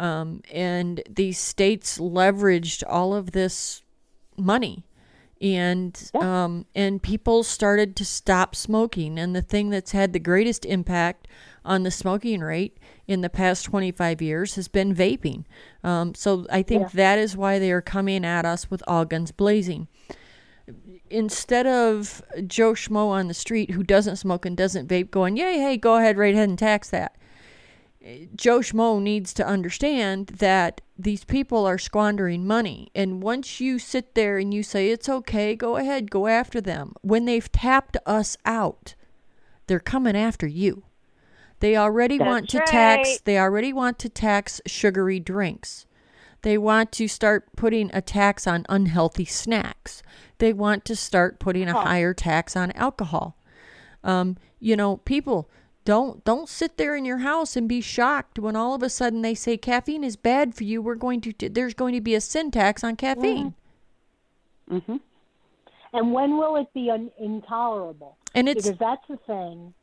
um, 0.00 0.40
and 0.50 1.02
these 1.08 1.38
states 1.38 1.98
leveraged 1.98 2.82
all 2.88 3.14
of 3.14 3.32
this 3.32 3.82
money. 4.36 4.84
And 5.42 6.10
um, 6.14 6.66
and 6.74 7.02
people 7.02 7.44
started 7.44 7.96
to 7.96 8.04
stop 8.04 8.54
smoking. 8.54 9.18
And 9.18 9.34
the 9.36 9.42
thing 9.42 9.70
that's 9.70 9.92
had 9.92 10.12
the 10.12 10.18
greatest 10.18 10.64
impact 10.64 11.28
on 11.64 11.82
the 11.82 11.90
smoking 11.90 12.40
rate 12.40 12.78
in 13.06 13.20
the 13.20 13.28
past 13.28 13.64
25 13.64 14.22
years 14.22 14.54
has 14.54 14.68
been 14.68 14.94
vaping. 14.94 15.44
Um, 15.84 16.14
so 16.14 16.46
i 16.50 16.62
think 16.62 16.92
that 16.92 17.18
is 17.18 17.36
why 17.36 17.58
they 17.58 17.72
are 17.72 17.82
coming 17.82 18.24
at 18.24 18.44
us 18.44 18.70
with 18.70 18.82
all 18.86 19.04
guns 19.04 19.32
blazing. 19.32 19.88
Instead 21.08 21.66
of 21.66 22.22
joe 22.46 22.72
schmo 22.72 23.08
on 23.08 23.28
the 23.28 23.34
street 23.34 23.72
who 23.72 23.82
doesn't 23.82 24.16
smoke 24.16 24.46
and 24.46 24.56
doesn't 24.56 24.88
vape 24.88 25.10
going 25.10 25.36
yay 25.36 25.58
hey 25.58 25.76
go 25.76 25.96
ahead 25.96 26.16
right 26.16 26.34
ahead 26.34 26.48
and 26.48 26.58
tax 26.58 26.90
that 26.90 27.16
Joe 28.34 28.60
Schmo 28.60 29.00
needs 29.00 29.34
to 29.34 29.46
understand 29.46 30.28
that 30.38 30.80
these 30.98 31.24
people 31.24 31.66
are 31.66 31.78
squandering 31.78 32.46
money. 32.46 32.90
And 32.94 33.22
once 33.22 33.60
you 33.60 33.78
sit 33.78 34.14
there 34.14 34.38
and 34.38 34.54
you 34.54 34.62
say, 34.62 34.90
it's 34.90 35.08
okay, 35.08 35.54
go 35.54 35.76
ahead, 35.76 36.10
go 36.10 36.26
after 36.26 36.60
them, 36.60 36.94
when 37.02 37.26
they've 37.26 37.50
tapped 37.52 37.98
us 38.06 38.36
out, 38.46 38.94
they're 39.66 39.80
coming 39.80 40.16
after 40.16 40.46
you. 40.46 40.84
They 41.60 41.76
already 41.76 42.18
want 42.18 42.48
to 42.50 42.60
tax 42.60 43.20
they 43.20 43.38
already 43.38 43.72
want 43.72 43.98
to 43.98 44.08
tax 44.08 44.62
sugary 44.66 45.20
drinks. 45.20 45.84
They 46.40 46.56
want 46.56 46.90
to 46.92 47.06
start 47.06 47.54
putting 47.54 47.90
a 47.92 48.00
tax 48.00 48.46
on 48.46 48.64
unhealthy 48.70 49.26
snacks. 49.26 50.02
They 50.38 50.54
want 50.54 50.86
to 50.86 50.96
start 50.96 51.38
putting 51.38 51.68
a 51.68 51.78
higher 51.78 52.14
tax 52.14 52.56
on 52.56 52.72
alcohol. 52.72 53.36
Um, 54.02 54.38
you 54.58 54.74
know, 54.74 54.96
people 54.96 55.50
don't 55.84 56.24
don't 56.24 56.48
sit 56.48 56.76
there 56.76 56.94
in 56.94 57.04
your 57.04 57.18
house 57.18 57.56
and 57.56 57.68
be 57.68 57.80
shocked 57.80 58.38
when 58.38 58.54
all 58.54 58.74
of 58.74 58.82
a 58.82 58.90
sudden 58.90 59.22
they 59.22 59.34
say 59.34 59.56
caffeine 59.56 60.04
is 60.04 60.16
bad 60.16 60.54
for 60.54 60.64
you. 60.64 60.82
We're 60.82 60.94
going 60.94 61.20
to 61.22 61.48
there's 61.48 61.74
going 61.74 61.94
to 61.94 62.00
be 62.00 62.14
a 62.14 62.20
sin 62.20 62.50
tax 62.50 62.84
on 62.84 62.96
caffeine. 62.96 63.54
Mm-hmm. 64.70 64.96
And 65.92 66.12
when 66.12 66.36
will 66.36 66.56
it 66.56 66.72
be 66.72 66.90
un- 66.90 67.10
intolerable? 67.18 68.16
And 68.34 68.48
it's 68.48 68.66
because 68.66 68.78
that's 68.78 69.08
the 69.08 69.16
thing. 69.26 69.74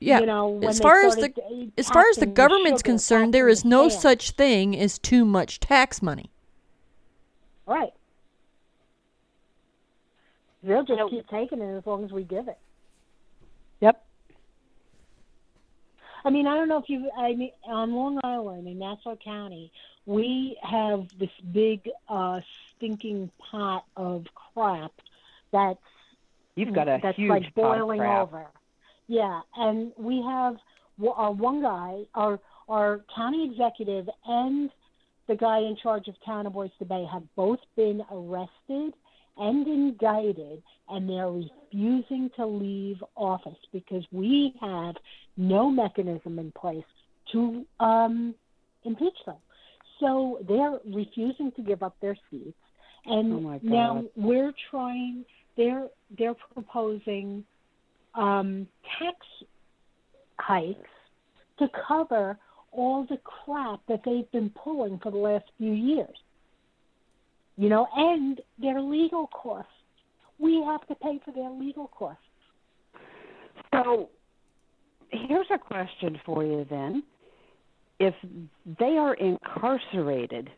yeah. 0.00 0.18
you 0.20 0.26
know, 0.26 0.48
when 0.48 0.68
as 0.68 0.80
far 0.80 1.02
as 1.04 1.14
the 1.14 1.30
started, 1.30 1.72
as 1.78 1.88
far 1.88 2.08
as 2.08 2.16
the 2.16 2.26
government's 2.26 2.80
sugar, 2.80 2.90
concerned, 2.90 3.34
there 3.34 3.46
taxing 3.46 3.52
is 3.58 3.62
the 3.62 3.68
no 3.68 3.88
sand. 3.88 4.02
such 4.02 4.30
thing 4.32 4.76
as 4.78 4.98
too 4.98 5.24
much 5.24 5.60
tax 5.60 6.02
money. 6.02 6.30
Right. 7.66 7.92
They'll 10.62 10.82
just 10.84 10.98
Nope. 10.98 11.10
keep 11.10 11.28
taking 11.28 11.60
it 11.60 11.76
as 11.76 11.86
long 11.86 12.04
as 12.04 12.10
we 12.10 12.24
give 12.24 12.48
it. 12.48 12.58
Yep. 13.80 14.04
I 16.28 16.30
mean, 16.30 16.46
I 16.46 16.56
don't 16.56 16.68
know 16.68 16.76
if 16.76 16.90
you. 16.90 17.10
I 17.16 17.34
mean, 17.34 17.52
on 17.64 17.94
Long 17.94 18.20
Island 18.22 18.68
in 18.68 18.78
Nassau 18.78 19.16
County, 19.16 19.72
we 20.04 20.58
have 20.62 21.06
this 21.18 21.30
big 21.54 21.88
uh, 22.06 22.40
stinking 22.76 23.30
pot 23.38 23.86
of 23.96 24.26
crap 24.52 24.92
that's 25.52 25.80
You've 26.54 26.74
got 26.74 26.86
a 26.86 27.00
that's 27.02 27.16
huge 27.16 27.30
like 27.30 27.54
boiling 27.54 28.02
over. 28.02 28.44
Yeah, 29.06 29.40
and 29.56 29.92
we 29.96 30.20
have 30.20 30.58
our 31.16 31.32
one 31.32 31.62
guy, 31.62 32.02
our 32.14 32.38
our 32.68 33.00
county 33.16 33.50
executive, 33.50 34.10
and 34.26 34.68
the 35.28 35.34
guy 35.34 35.60
in 35.60 35.76
charge 35.82 36.08
of 36.08 36.14
Town 36.26 36.46
of 36.46 36.54
Oyster 36.54 36.84
Bay 36.84 37.06
have 37.10 37.22
both 37.36 37.60
been 37.74 38.04
arrested 38.12 38.92
and 39.38 39.66
indicted, 39.66 40.62
and 40.88 41.08
they're 41.08 41.30
refusing 41.30 42.30
to 42.36 42.46
leave 42.46 43.02
office 43.14 43.58
because 43.72 44.04
we 44.10 44.54
have 44.60 44.96
no 45.36 45.70
mechanism 45.70 46.38
in 46.38 46.52
place 46.52 46.84
to 47.32 47.64
um, 47.80 48.34
impeach 48.84 49.16
them. 49.26 49.36
So 50.00 50.38
they're 50.46 50.78
refusing 50.84 51.52
to 51.56 51.62
give 51.62 51.82
up 51.82 51.96
their 52.00 52.16
seats, 52.30 52.56
and 53.06 53.46
Oh, 53.46 53.60
now 53.62 54.04
we're 54.16 54.52
trying. 54.70 55.24
They're 55.56 55.88
they're 56.16 56.36
proposing 56.54 57.44
um, 58.14 58.66
tax 58.98 59.16
hikes 60.38 60.90
to 61.58 61.68
cover 61.86 62.38
all 62.70 63.06
the 63.08 63.18
crap 63.18 63.80
that 63.88 64.00
they've 64.04 64.30
been 64.30 64.50
pulling 64.50 64.98
for 64.98 65.10
the 65.10 65.18
last 65.18 65.44
few 65.58 65.72
years. 65.72 66.16
You 67.58 67.68
know, 67.68 67.88
and 67.96 68.40
their 68.58 68.80
legal 68.80 69.26
costs. 69.26 69.72
We 70.38 70.62
have 70.64 70.86
to 70.86 70.94
pay 70.94 71.18
for 71.24 71.32
their 71.32 71.50
legal 71.50 71.88
costs. 71.88 72.22
So 73.74 74.10
here's 75.10 75.48
a 75.52 75.58
question 75.58 76.20
for 76.24 76.44
you 76.44 76.64
then. 76.70 77.02
If 77.98 78.14
they 78.78 78.96
are 78.96 79.14
incarcerated, 79.14 80.50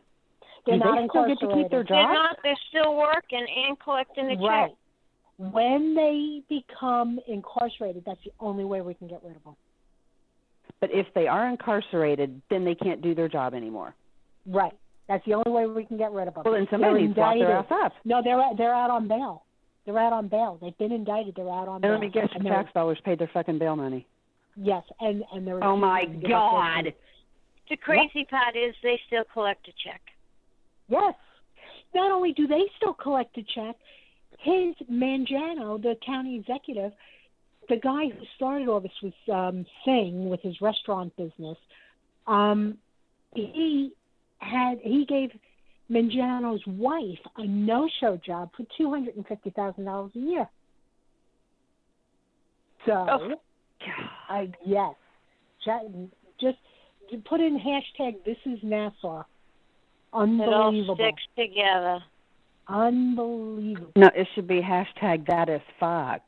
They're 0.67 0.77
do 0.77 0.83
not 0.85 1.01
they 1.01 1.07
still 1.07 1.27
get 1.27 1.39
to 1.39 1.47
keep 1.47 1.71
their 1.71 1.81
incarcerated. 1.81 1.87
They're 1.89 2.03
job? 2.03 2.13
not. 2.13 2.37
They're 2.43 2.59
still 2.69 2.95
working 2.95 3.47
and 3.67 3.79
collecting 3.79 4.27
the 4.27 4.37
Right. 4.37 4.69
check. 4.69 4.77
When 5.51 5.95
they 5.95 6.43
become 6.49 7.19
incarcerated, 7.27 8.05
that's 8.05 8.23
the 8.23 8.31
only 8.39 8.63
way 8.63 8.81
we 8.81 8.93
can 8.93 9.07
get 9.07 9.23
rid 9.23 9.35
of 9.35 9.43
them. 9.43 9.55
But 10.79 10.91
if 10.91 11.11
they 11.15 11.27
are 11.27 11.47
incarcerated, 11.47 12.43
then 12.51 12.63
they 12.63 12.75
can't 12.75 13.01
do 13.01 13.15
their 13.15 13.27
job 13.27 13.55
anymore. 13.55 13.95
Right. 14.45 14.77
That's 15.07 15.23
the 15.25 15.33
only 15.33 15.51
way 15.51 15.65
we 15.65 15.83
can 15.85 15.97
get 15.97 16.11
rid 16.11 16.27
of 16.27 16.35
them. 16.35 16.43
Well, 16.45 16.53
then 16.53 16.67
somebody 16.71 16.93
They're 16.93 17.01
needs 17.01 17.15
to 17.15 17.21
lock 17.21 17.37
their 17.37 17.51
ass 17.57 17.65
up. 17.71 17.93
No, 18.05 18.21
they're 18.23 18.39
out- 18.41 18.57
they're 18.57 18.73
out 18.73 18.89
on 18.89 19.07
bail. 19.07 19.43
They're 19.85 19.97
out 19.99 20.13
on 20.13 20.27
bail. 20.27 20.57
They've 20.61 20.77
been 20.77 20.91
indicted. 20.91 21.35
They're 21.35 21.49
out 21.49 21.67
on 21.67 21.75
And 21.75 21.81
bail. 21.81 21.91
let 21.93 22.01
me 22.01 22.09
guess, 22.09 22.29
And 22.33 22.43
your 22.45 22.53
tax 22.53 22.71
dollars 22.73 22.99
paid 23.03 23.19
their 23.19 23.27
fucking 23.33 23.57
bail 23.59 23.75
money. 23.75 24.05
Yes, 24.55 24.83
and 24.99 25.23
and 25.33 25.45
they're 25.47 25.63
Oh 25.63 25.75
my 25.77 26.01
refusing 26.01 26.21
to 26.21 26.27
give 26.27 26.35
up 26.37 26.51
their 26.51 26.83
God! 26.83 26.93
The 27.69 27.77
crazy 27.77 28.25
part 28.25 28.55
is 28.55 28.75
they 28.83 28.99
still 29.07 29.23
collect 29.33 29.67
a 29.67 29.71
check. 29.83 30.01
Yes. 30.87 31.15
Not 31.95 32.11
only 32.11 32.33
do 32.33 32.47
they 32.47 32.63
still 32.77 32.93
collect 32.93 33.37
a 33.37 33.43
check, 33.43 33.75
his 34.39 34.75
Mangano, 34.89 35.81
the 35.81 35.95
county 36.05 36.35
executive, 36.35 36.91
the 37.69 37.77
guy 37.77 38.09
who 38.09 38.25
started 38.35 38.67
all 38.67 38.79
this 38.81 38.91
was 39.01 39.13
um, 39.31 39.65
Singh 39.85 40.29
with 40.29 40.41
his 40.41 40.59
restaurant 40.61 41.15
business. 41.15 41.57
Um, 42.27 42.77
he 43.33 43.93
had 44.41 44.79
he 44.83 45.05
gave 45.05 45.31
Mangano's 45.89 46.65
wife 46.67 47.19
a 47.37 47.45
no-show 47.45 48.17
job 48.25 48.49
for 48.55 48.65
two 48.77 48.89
hundred 48.89 49.15
and 49.15 49.25
fifty 49.27 49.49
thousand 49.51 49.85
dollars 49.85 50.11
a 50.15 50.19
year. 50.19 50.49
So 52.85 52.91
Oh. 53.09 53.35
I 54.29 54.51
yes, 54.65 54.93
Chat, 55.65 55.81
just 56.39 56.57
put 57.25 57.41
in 57.41 57.59
hashtag 57.59 58.23
This 58.25 58.37
is 58.45 58.59
Nassau. 58.63 59.23
Unbelievable. 60.13 60.43
It 60.43 60.53
all 60.55 60.67
Unbelievable. 60.67 60.95
sticks 60.95 61.23
together. 61.37 61.99
Unbelievable. 62.67 63.91
No, 63.95 64.07
it 64.15 64.27
should 64.35 64.47
be 64.47 64.61
hashtag 64.61 65.25
that 65.27 65.49
is 65.49 65.61
fuck. 65.79 66.21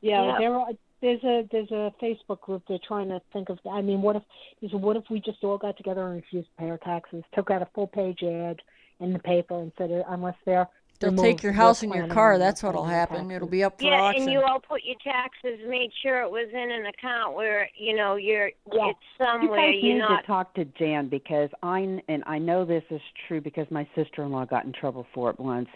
Yeah, 0.00 0.26
Yeah. 0.26 0.38
there 0.38 0.54
are. 0.54 0.68
There's 1.04 1.22
a 1.24 1.46
there's 1.52 1.70
a 1.70 1.92
Facebook 2.02 2.40
group. 2.40 2.62
They're 2.66 2.78
trying 2.88 3.08
to 3.10 3.20
think 3.34 3.50
of. 3.50 3.58
I 3.70 3.82
mean, 3.82 4.00
what 4.00 4.16
if 4.16 4.22
is 4.62 4.72
what 4.72 4.96
if 4.96 5.04
we 5.10 5.20
just 5.20 5.44
all 5.44 5.58
got 5.58 5.76
together 5.76 6.06
and 6.06 6.14
refused 6.16 6.48
to 6.48 6.62
pay 6.62 6.70
our 6.70 6.78
taxes? 6.78 7.22
Took 7.34 7.50
out 7.50 7.60
a 7.60 7.68
full 7.74 7.88
page 7.88 8.22
ad 8.22 8.60
in 9.00 9.12
the 9.12 9.18
paper 9.18 9.60
and 9.60 9.70
said, 9.76 9.90
uh, 9.92 10.02
unless 10.08 10.36
they're 10.46 10.66
They'll 11.00 11.10
removed, 11.10 11.26
take 11.26 11.42
your 11.42 11.52
house 11.52 11.82
and 11.82 11.92
your 11.92 12.06
car. 12.06 12.38
That's 12.38 12.62
what'll 12.62 12.84
happen. 12.84 13.16
taxes. 13.16 13.32
It'll 13.36 13.48
be 13.48 13.64
up 13.64 13.78
for 13.78 13.84
Yeah, 13.86 14.00
auction. 14.00 14.22
and 14.22 14.32
you 14.32 14.40
all 14.42 14.60
put 14.60 14.82
your 14.84 14.96
taxes, 15.04 15.58
made 15.68 15.90
sure 16.02 16.22
it 16.22 16.30
was 16.30 16.48
in 16.54 16.70
an 16.70 16.86
account 16.86 17.34
where 17.36 17.68
you 17.76 17.94
know 17.94 18.14
you're 18.16 18.52
Yeah. 18.72 18.90
it's 18.90 18.98
You 19.20 19.26
somewhere 19.26 19.72
guys 19.72 19.82
you're 19.82 19.92
need 19.94 19.98
not. 19.98 20.20
to 20.22 20.26
talk 20.26 20.54
to 20.54 20.64
Jan 20.64 21.08
because 21.08 21.50
I 21.62 22.00
and 22.08 22.22
I 22.26 22.38
know 22.38 22.64
this 22.64 22.84
is 22.90 23.02
true 23.28 23.42
because 23.42 23.70
my 23.70 23.86
sister-in-law 23.94 24.46
got 24.46 24.64
in 24.64 24.72
trouble 24.72 25.06
for 25.12 25.28
it 25.28 25.38
once. 25.38 25.68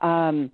Um, 0.00 0.50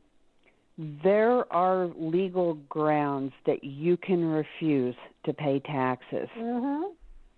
there 0.79 1.51
are 1.53 1.89
legal 1.97 2.55
grounds 2.69 3.33
that 3.47 3.65
you 3.65 3.97
can 3.97 4.25
refuse 4.25 4.95
to 5.25 5.33
pay 5.33 5.59
taxes. 5.61 6.29
Mhm. 6.37 6.93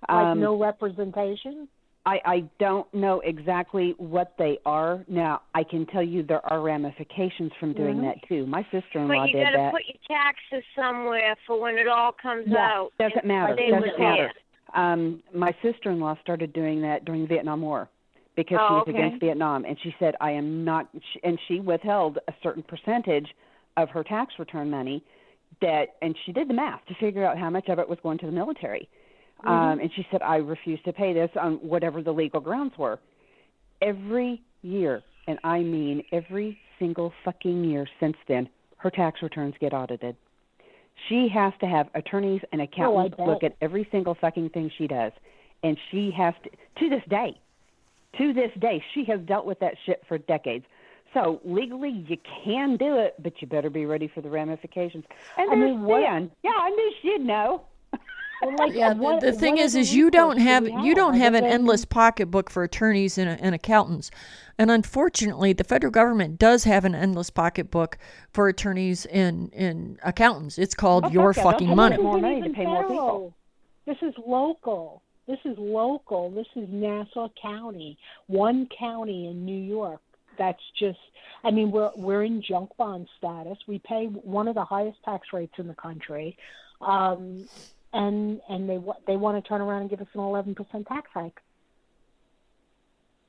Like 0.08 0.26
Um, 0.26 0.40
no 0.40 0.56
representation. 0.56 1.68
I, 2.06 2.20
I 2.24 2.40
don't 2.58 2.92
know 2.94 3.20
exactly 3.20 3.94
what 3.98 4.32
they 4.38 4.58
are. 4.64 5.04
Now, 5.06 5.42
I 5.54 5.64
can 5.64 5.84
tell 5.86 6.02
you 6.02 6.22
there 6.22 6.44
are 6.50 6.60
ramifications 6.60 7.52
from 7.60 7.74
doing 7.74 7.98
Mhm. 7.98 8.02
that 8.02 8.22
too. 8.22 8.46
My 8.46 8.62
sister-in-law 8.70 9.26
did 9.26 9.32
But 9.32 9.38
you 9.38 9.44
got 9.44 9.50
to 9.50 9.70
put 9.70 9.86
your 9.86 9.96
taxes 10.08 10.64
somewhere 10.74 11.36
for 11.46 11.60
when 11.60 11.76
it 11.78 11.88
all 11.88 12.12
comes 12.12 12.46
Yeah, 12.46 12.66
out. 12.66 12.92
Doesn't 12.98 13.24
matter. 13.24 13.54
They 13.54 13.70
Doesn't 13.70 13.98
matter. 13.98 14.32
Um, 14.74 15.22
my 15.34 15.52
sister-in-law 15.62 16.16
started 16.22 16.52
doing 16.52 16.80
that 16.82 17.04
during 17.04 17.22
the 17.22 17.26
Vietnam 17.28 17.62
War 17.62 17.88
because 18.36 18.58
she 18.58 18.62
Oh, 18.68 18.74
was 18.78 18.88
okay. 18.88 18.92
against 18.92 19.20
Vietnam, 19.20 19.64
and 19.64 19.78
she 19.80 19.94
said, 19.98 20.14
"I 20.20 20.30
am 20.32 20.64
not," 20.64 20.88
and 21.22 21.38
she 21.46 21.60
withheld 21.60 22.18
a 22.28 22.34
certain 22.42 22.62
percentage 22.62 23.34
of 23.76 23.90
her 23.90 24.04
tax 24.04 24.38
return 24.38 24.70
money. 24.70 25.02
That, 25.60 25.96
and 26.00 26.16
she 26.24 26.32
did 26.32 26.48
the 26.48 26.54
math 26.54 26.84
to 26.86 26.94
figure 26.94 27.24
out 27.24 27.36
how 27.36 27.50
much 27.50 27.68
of 27.68 27.78
it 27.78 27.88
was 27.88 27.98
going 28.02 28.18
to 28.18 28.26
the 28.26 28.32
military. 28.32 28.88
Um, 29.44 29.80
and 29.80 29.92
she 29.94 30.06
said, 30.10 30.22
"I 30.22 30.36
refuse 30.36 30.80
to 30.84 30.92
pay 30.92 31.12
this 31.12 31.30
on 31.36 31.54
whatever 31.56 32.02
the 32.02 32.12
legal 32.12 32.40
grounds 32.40 32.76
were." 32.78 32.98
Every 33.82 34.40
year, 34.62 35.02
and 35.26 35.38
I 35.42 35.60
mean 35.60 36.04
every 36.12 36.58
single 36.78 37.12
fucking 37.24 37.64
year 37.64 37.86
since 37.98 38.16
then, 38.28 38.48
her 38.76 38.90
tax 38.90 39.22
returns 39.22 39.54
get 39.58 39.72
audited. 39.74 40.16
She 41.08 41.28
has 41.28 41.52
to 41.60 41.66
have 41.66 41.88
attorneys 41.94 42.42
and 42.52 42.60
accountants 42.60 43.16
bet. 43.16 43.26
look 43.26 43.42
at 43.42 43.56
every 43.60 43.88
single 43.90 44.14
fucking 44.14 44.50
thing 44.50 44.70
she 44.76 44.86
does. 44.86 45.12
And 45.62 45.76
she 45.90 46.10
has 46.12 46.34
to, 46.44 46.50
to 46.80 46.88
this 46.88 47.02
day, 47.08 47.38
to 48.18 48.32
this 48.32 48.50
day, 48.58 48.82
she 48.94 49.04
has 49.04 49.20
dealt 49.20 49.46
with 49.46 49.58
that 49.60 49.74
shit 49.86 50.02
for 50.08 50.18
decades. 50.18 50.64
So 51.14 51.40
legally, 51.44 51.90
you 52.08 52.16
can 52.44 52.76
do 52.76 52.96
it, 52.98 53.14
but 53.20 53.40
you 53.42 53.48
better 53.48 53.68
be 53.70 53.84
ready 53.84 54.06
for 54.08 54.20
the 54.20 54.30
ramifications. 54.30 55.04
And 55.36 55.50
I 55.50 55.54
there's 55.56 55.70
mean, 55.72 55.82
what- 55.82 56.02
Stan. 56.02 56.30
Yeah, 56.44 56.52
I 56.56 56.70
knew 56.70 56.92
she'd 57.02 57.20
know. 57.24 57.62
Well, 58.42 58.54
like, 58.58 58.72
Yeah, 58.72 58.94
what- 58.94 59.20
the, 59.20 59.32
the 59.32 59.38
thing 59.38 59.58
is, 59.58 59.74
is 59.76 59.94
you 59.94 60.10
don't 60.10 60.38
have 60.38 60.66
you 60.66 60.94
don't 60.94 61.12
have 61.12 61.34
an 61.34 61.44
endless 61.44 61.84
pocketbook 61.84 62.48
for 62.48 62.62
attorneys 62.62 63.18
and, 63.18 63.38
and 63.38 63.54
accountants, 63.54 64.10
and 64.56 64.70
unfortunately, 64.70 65.52
the 65.52 65.62
federal 65.62 65.90
government 65.90 66.38
does 66.38 66.64
have 66.64 66.86
an 66.86 66.94
endless 66.94 67.28
pocketbook 67.28 67.98
for 68.32 68.48
attorneys 68.48 69.04
and, 69.06 69.52
and 69.52 69.98
accountants. 70.04 70.56
It's 70.56 70.74
called 70.74 71.04
Oh, 71.04 71.10
your 71.10 71.34
fuck 71.34 71.44
fucking 71.52 71.76
money. 71.76 71.98
more 71.98 72.18
money 72.18 72.40
to 72.40 72.48
pay 72.48 72.64
more 72.64 72.84
people. 72.88 73.34
This 73.84 73.98
is 74.00 74.14
local. 74.26 75.02
This 75.30 75.38
is 75.44 75.56
local. 75.58 76.28
This 76.32 76.48
is 76.56 76.68
Nassau 76.68 77.28
County, 77.40 77.96
one 78.26 78.68
county 78.76 79.28
in 79.28 79.44
New 79.44 79.62
York. 79.62 80.00
That's 80.36 80.60
just. 80.76 80.98
I 81.44 81.52
mean, 81.52 81.70
we're 81.70 81.92
we're 81.94 82.24
in 82.24 82.42
junk 82.42 82.70
bond 82.76 83.06
status. 83.16 83.56
We 83.68 83.78
pay 83.78 84.06
one 84.06 84.48
of 84.48 84.56
the 84.56 84.64
highest 84.64 84.98
tax 85.04 85.28
rates 85.32 85.52
in 85.58 85.68
the 85.68 85.74
country, 85.74 86.36
um, 86.80 87.48
and 87.92 88.40
and 88.48 88.68
they 88.68 88.80
they 89.06 89.16
want 89.16 89.42
to 89.42 89.48
turn 89.48 89.60
around 89.60 89.82
and 89.82 89.90
give 89.90 90.00
us 90.00 90.08
an 90.14 90.20
eleven 90.20 90.52
percent 90.56 90.88
tax 90.88 91.08
hike. 91.14 91.40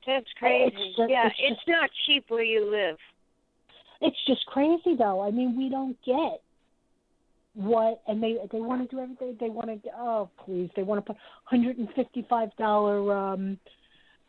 That's 0.04 0.26
crazy. 0.40 0.94
just- 0.96 1.08
yeah, 1.08 1.28
it's 1.28 1.36
it's 1.38 1.68
not 1.68 1.88
cheap 2.04 2.24
where 2.28 2.42
you 2.42 2.68
live. 2.68 2.96
It's 4.00 4.18
just 4.26 4.44
crazy, 4.46 4.96
though. 4.96 5.20
I 5.22 5.30
mean, 5.30 5.56
we 5.56 5.68
don't 5.68 5.96
get 6.04 6.42
what, 7.54 8.02
and 8.08 8.22
they 8.22 8.36
they 8.50 8.60
want 8.60 8.88
to 8.88 8.96
do 8.96 9.02
everything. 9.02 9.36
They 9.40 9.50
want 9.50 9.68
to. 9.68 9.90
Oh, 9.96 10.30
please! 10.44 10.70
They 10.76 10.82
want 10.82 11.04
to 11.04 11.12
put 11.12 11.20
hundred 11.44 11.78
and 11.78 11.88
fifty-five 11.94 12.50
dollar 12.56 13.12
um, 13.16 13.58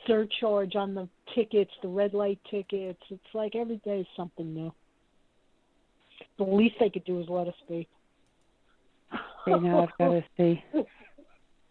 surcharge 0.06 0.76
on 0.76 0.94
the 0.94 1.08
tickets, 1.34 1.72
the 1.82 1.88
red 1.88 2.14
light 2.14 2.40
tickets. 2.52 3.00
It's 3.10 3.22
like 3.34 3.56
every 3.56 3.78
day 3.86 4.00
is 4.02 4.08
something 4.18 4.54
new. 4.54 4.74
The 6.38 6.44
least 6.44 6.76
they 6.80 6.90
could 6.90 7.06
do 7.06 7.20
is 7.22 7.28
let 7.30 7.48
us 7.48 7.54
be. 7.70 7.88
You 9.48 9.60
know, 9.60 9.84
I've 9.84 9.98
got 9.98 10.10
to 10.10 10.24
see. 10.38 10.64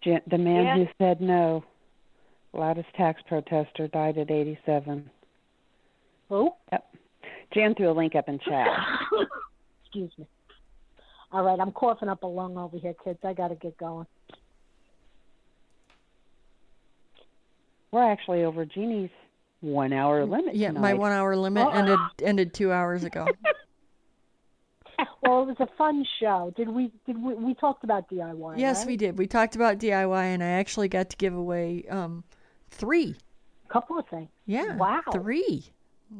Jan- 0.02 0.22
The 0.30 0.38
man 0.38 0.64
Yeah. 0.64 0.76
who 0.76 0.86
said 0.98 1.20
no, 1.20 1.64
loudest 2.52 2.88
tax 2.96 3.20
protester, 3.28 3.88
died 3.88 4.18
at 4.18 4.30
87. 4.30 5.10
Who? 6.28 6.50
Jan 7.54 7.74
threw 7.74 7.90
a 7.90 7.92
link 7.92 8.14
up 8.14 8.28
in 8.28 8.38
chat. 8.38 8.68
Excuse 9.84 10.10
me. 10.18 10.26
All 11.32 11.42
right, 11.42 11.58
I'm 11.58 11.72
coughing 11.72 12.08
up 12.10 12.22
a 12.22 12.26
lung 12.26 12.58
over 12.58 12.76
here, 12.76 12.94
kids. 13.02 13.18
I 13.24 13.32
got 13.32 13.48
to 13.48 13.54
get 13.54 13.76
going. 13.78 14.06
We're 17.90 18.10
actually 18.10 18.44
over 18.44 18.64
Jeannie's 18.64 19.10
one 19.60 19.92
hour 19.92 20.24
limit. 20.24 20.54
Yeah, 20.54 20.72
my 20.72 20.94
one 20.94 21.12
hour 21.12 21.36
limit 21.36 21.66
ended 21.74 21.98
ended 22.22 22.54
two 22.54 22.72
hours 22.72 23.04
ago. 23.04 23.26
Well, 25.22 25.42
it 25.44 25.46
was 25.46 25.56
a 25.60 25.68
fun 25.78 26.04
show. 26.20 26.52
Did 26.56 26.68
we? 26.68 26.90
Did 27.06 27.22
we? 27.22 27.34
We 27.34 27.54
talked 27.54 27.84
about 27.84 28.10
DIY. 28.10 28.58
yes, 28.58 28.78
right? 28.78 28.86
we 28.88 28.96
did. 28.96 29.16
We 29.16 29.28
talked 29.28 29.54
about 29.54 29.78
DIY, 29.78 30.24
and 30.24 30.42
I 30.42 30.48
actually 30.48 30.88
got 30.88 31.10
to 31.10 31.16
give 31.16 31.34
away 31.34 31.84
um, 31.88 32.24
three. 32.70 33.14
couple 33.68 33.98
of 33.98 34.06
things. 34.08 34.28
Yeah, 34.46 34.76
Wow. 34.76 35.00
three. 35.12 35.64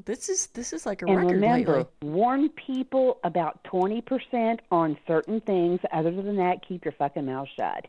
This 0.04 0.28
is 0.28 0.46
this 0.48 0.72
is 0.72 0.86
like 0.86 1.02
a 1.02 1.06
And 1.06 1.16
record 1.18 1.32
remember, 1.34 1.76
lately. 1.78 2.08
warn 2.10 2.48
people 2.50 3.18
about 3.24 3.62
20% 3.64 4.60
on 4.70 4.96
certain 5.06 5.40
things. 5.42 5.80
Other 5.92 6.10
than 6.10 6.36
that, 6.36 6.66
keep 6.66 6.84
your 6.84 6.92
fucking 6.92 7.26
mouth 7.26 7.48
shut. 7.56 7.88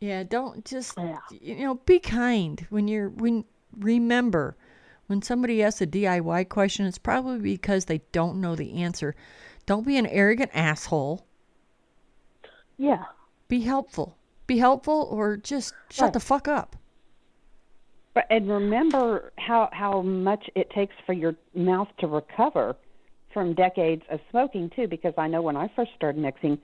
Yeah, 0.00 0.24
don't 0.24 0.64
just 0.64 0.98
Yeah. 0.98 1.18
you 1.30 1.56
know 1.64 1.74
be 1.76 2.00
kind 2.00 2.66
when 2.70 2.88
you're 2.88 3.08
when 3.08 3.44
remember 3.78 4.56
when 5.06 5.22
somebody 5.22 5.62
asks 5.62 5.80
a 5.80 5.86
DIY 5.86 6.48
question, 6.48 6.86
it's 6.86 6.98
probably 6.98 7.38
because 7.38 7.84
they 7.84 7.98
don't 8.12 8.40
know 8.40 8.56
the 8.56 8.82
answer. 8.82 9.14
Don't 9.66 9.86
be 9.86 9.96
an 9.98 10.06
arrogant 10.06 10.50
asshole. 10.54 11.24
Yeah. 12.78 13.04
Be 13.48 13.60
helpful. 13.60 14.16
Be 14.46 14.58
helpful, 14.58 15.06
or 15.10 15.36
just 15.36 15.74
shut 15.90 16.06
Right. 16.06 16.12
the 16.14 16.20
fuck 16.20 16.48
up. 16.48 16.76
But, 18.14 18.26
and 18.30 18.48
remember 18.48 19.32
how, 19.38 19.70
how 19.72 20.02
much 20.02 20.50
it 20.54 20.70
takes 20.70 20.94
for 21.06 21.12
your 21.14 21.34
mouth 21.54 21.88
to 21.98 22.06
recover 22.06 22.76
from 23.32 23.54
decades 23.54 24.02
of 24.10 24.20
smoking, 24.30 24.70
too, 24.76 24.86
because 24.86 25.14
I 25.16 25.28
know 25.28 25.40
when 25.40 25.56
I 25.56 25.68
first 25.74 25.92
started 25.96 26.20
mixing, 26.20 26.58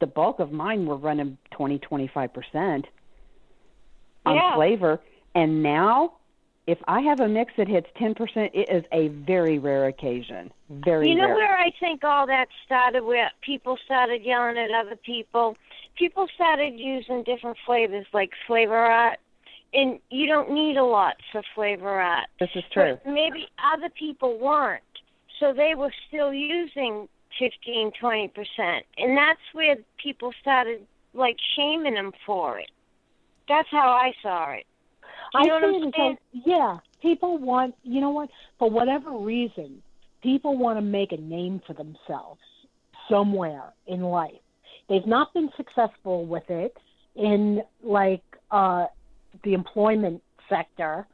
the 0.00 0.06
bulk 0.06 0.40
of 0.40 0.52
mine 0.52 0.86
were 0.86 0.96
running 0.96 1.36
20, 1.50 1.78
25% 1.78 2.84
on 4.24 4.34
Yeah. 4.36 4.54
flavor. 4.54 5.00
And 5.34 5.62
now, 5.62 6.14
if 6.66 6.78
I 6.88 7.00
have 7.02 7.20
a 7.20 7.28
mix 7.28 7.52
that 7.58 7.68
hits 7.68 7.88
10%, 7.96 8.50
it 8.54 8.70
is 8.70 8.84
a 8.92 9.08
very 9.08 9.58
rare 9.58 9.86
occasion. 9.86 10.50
Very 10.70 11.10
You 11.10 11.16
know 11.16 11.26
rare. 11.26 11.34
where 11.34 11.56
I 11.58 11.70
think 11.78 12.02
all 12.04 12.26
that 12.26 12.48
started? 12.64 13.04
Where 13.04 13.30
people 13.42 13.76
started 13.84 14.22
yelling 14.22 14.56
at 14.56 14.70
other 14.70 14.96
people. 14.96 15.56
People 15.96 16.26
started 16.34 16.78
using 16.78 17.22
different 17.22 17.58
flavors 17.66 18.06
like 18.12 18.32
flavor 18.46 18.76
art, 18.76 19.18
and 19.72 19.98
you 20.10 20.26
don't 20.26 20.50
need 20.52 20.76
a 20.76 20.84
lot 20.84 21.16
for 21.32 21.42
flavor 21.54 21.88
art. 22.00 22.26
This 22.40 22.50
is 22.54 22.64
true. 22.72 22.98
But 23.04 23.12
maybe 23.12 23.48
other 23.74 23.88
people 23.90 24.38
weren't, 24.38 24.82
so 25.40 25.52
they 25.52 25.74
were 25.76 25.92
still 26.08 26.32
using 26.32 27.08
fifteen, 27.38 27.92
twenty 28.00 28.28
percent, 28.28 28.86
and 28.96 29.16
that's 29.16 29.40
where 29.52 29.76
people 30.02 30.32
started 30.40 30.86
like 31.14 31.36
shaming 31.56 31.94
them 31.94 32.12
for 32.24 32.58
it. 32.58 32.70
That's 33.48 33.68
how 33.70 33.90
I 33.90 34.12
saw 34.22 34.52
it. 34.52 34.66
Do 35.32 35.38
I 35.38 35.42
you 35.42 35.48
know 35.48 35.72
what 35.72 35.82
I'm 35.82 35.88
it 35.88 35.94
saying? 35.96 36.18
yeah, 36.44 36.78
people 37.02 37.38
want, 37.38 37.74
you 37.82 38.00
know 38.00 38.10
what, 38.10 38.30
for 38.58 38.70
whatever 38.70 39.10
reason, 39.12 39.82
people 40.22 40.56
want 40.56 40.78
to 40.78 40.82
make 40.82 41.12
a 41.12 41.16
name 41.16 41.60
for 41.66 41.72
themselves 41.74 42.40
somewhere 43.08 43.72
in 43.86 44.02
life. 44.02 44.32
They've 44.88 45.06
not 45.06 45.32
been 45.34 45.50
successful 45.56 46.26
with 46.26 46.48
it 46.48 46.76
in 47.14 47.62
like 47.82 48.22
uh 48.50 48.86
the 49.44 49.54
employment 49.54 50.22
sector. 50.48 51.06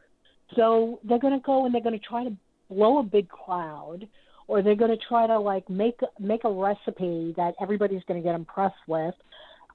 So 0.57 1.01
they're 1.05 1.19
going 1.19 1.39
to 1.39 1.45
go 1.45 1.65
and 1.65 1.75
they're 1.75 1.83
going 1.83 1.99
to 1.99 2.07
try 2.07 2.25
to 2.25 2.37
blow 2.69 2.99
a 2.99 3.03
big 3.03 3.29
cloud 3.29 4.07
or 4.49 4.63
they're 4.63 4.75
going 4.75 4.91
to 4.91 5.05
try 5.09 5.27
to 5.27 5.39
like 5.39 5.69
make 5.71 6.01
make 6.19 6.45
a 6.45 6.51
recipe 6.51 7.35
that 7.37 7.55
everybody's 7.61 8.03
going 8.07 8.21
to 8.21 8.27
get 8.27 8.35
impressed 8.35 8.75
with 8.87 9.15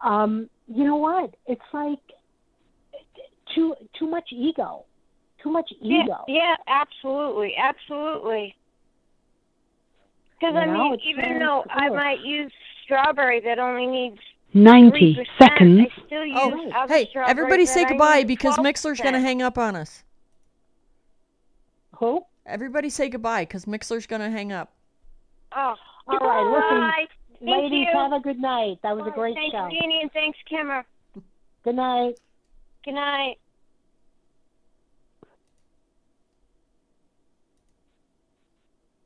um, 0.03 0.49
you 0.67 0.83
know 0.83 0.97
what? 0.97 1.33
It's 1.45 1.61
like 1.73 1.99
too 3.55 3.75
too 3.97 4.07
much 4.07 4.29
ego, 4.31 4.85
too 5.41 5.51
much 5.51 5.69
ego. 5.81 6.25
yeah, 6.27 6.55
absolutely, 6.67 7.55
absolutely. 7.57 8.55
Because 10.39 10.55
I 10.55 10.65
mean, 10.67 10.97
even 11.07 11.39
though 11.39 11.63
I 11.69 11.89
might 11.89 12.19
use 12.23 12.51
strawberry 12.83 13.39
that 13.41 13.57
only 13.57 13.87
needs 13.87 14.19
90 14.63 15.27
seconds. 15.39 15.81
I 15.81 16.05
still 16.05 16.25
use 16.25 16.37
Oh, 16.37 16.87
hey, 16.87 17.09
everybody 17.15 17.65
say 17.65 17.85
goodbye 17.85 18.23
because 18.23 18.55
12%. 18.57 18.65
Mixlr's 18.65 18.99
going 18.99 19.13
to 19.13 19.19
hang 19.19 19.41
up 19.41 19.57
on 19.57 19.75
us. 19.75 20.03
Who? 21.97 22.23
Everybody 22.45 22.89
say 22.89 23.09
goodbye 23.09 23.43
because 23.43 23.65
Mixlr's 23.65 24.05
going 24.05 24.21
to 24.21 24.29
hang 24.29 24.51
up. 24.51 24.71
Oh, 25.55 25.75
All 26.07 26.17
right, 26.19 26.43
listen, 26.43 26.69
goodbye. 26.69 27.07
Thank 27.39 27.63
ladies, 27.63 27.87
you. 27.91 27.99
have 27.99 28.13
a 28.13 28.19
good 28.19 28.39
night. 28.39 28.79
That 28.83 28.95
was 28.95 29.05
a 29.07 29.11
great 29.11 29.35
thanks, 29.35 29.55
show. 29.55 29.69
Jeannie, 29.69 29.99
and 30.01 30.11
thanks, 30.11 30.37
Kimmer. 30.49 30.85
Good 31.63 31.75
night. 31.75 32.19
Good 32.83 32.93
night. 32.93 33.35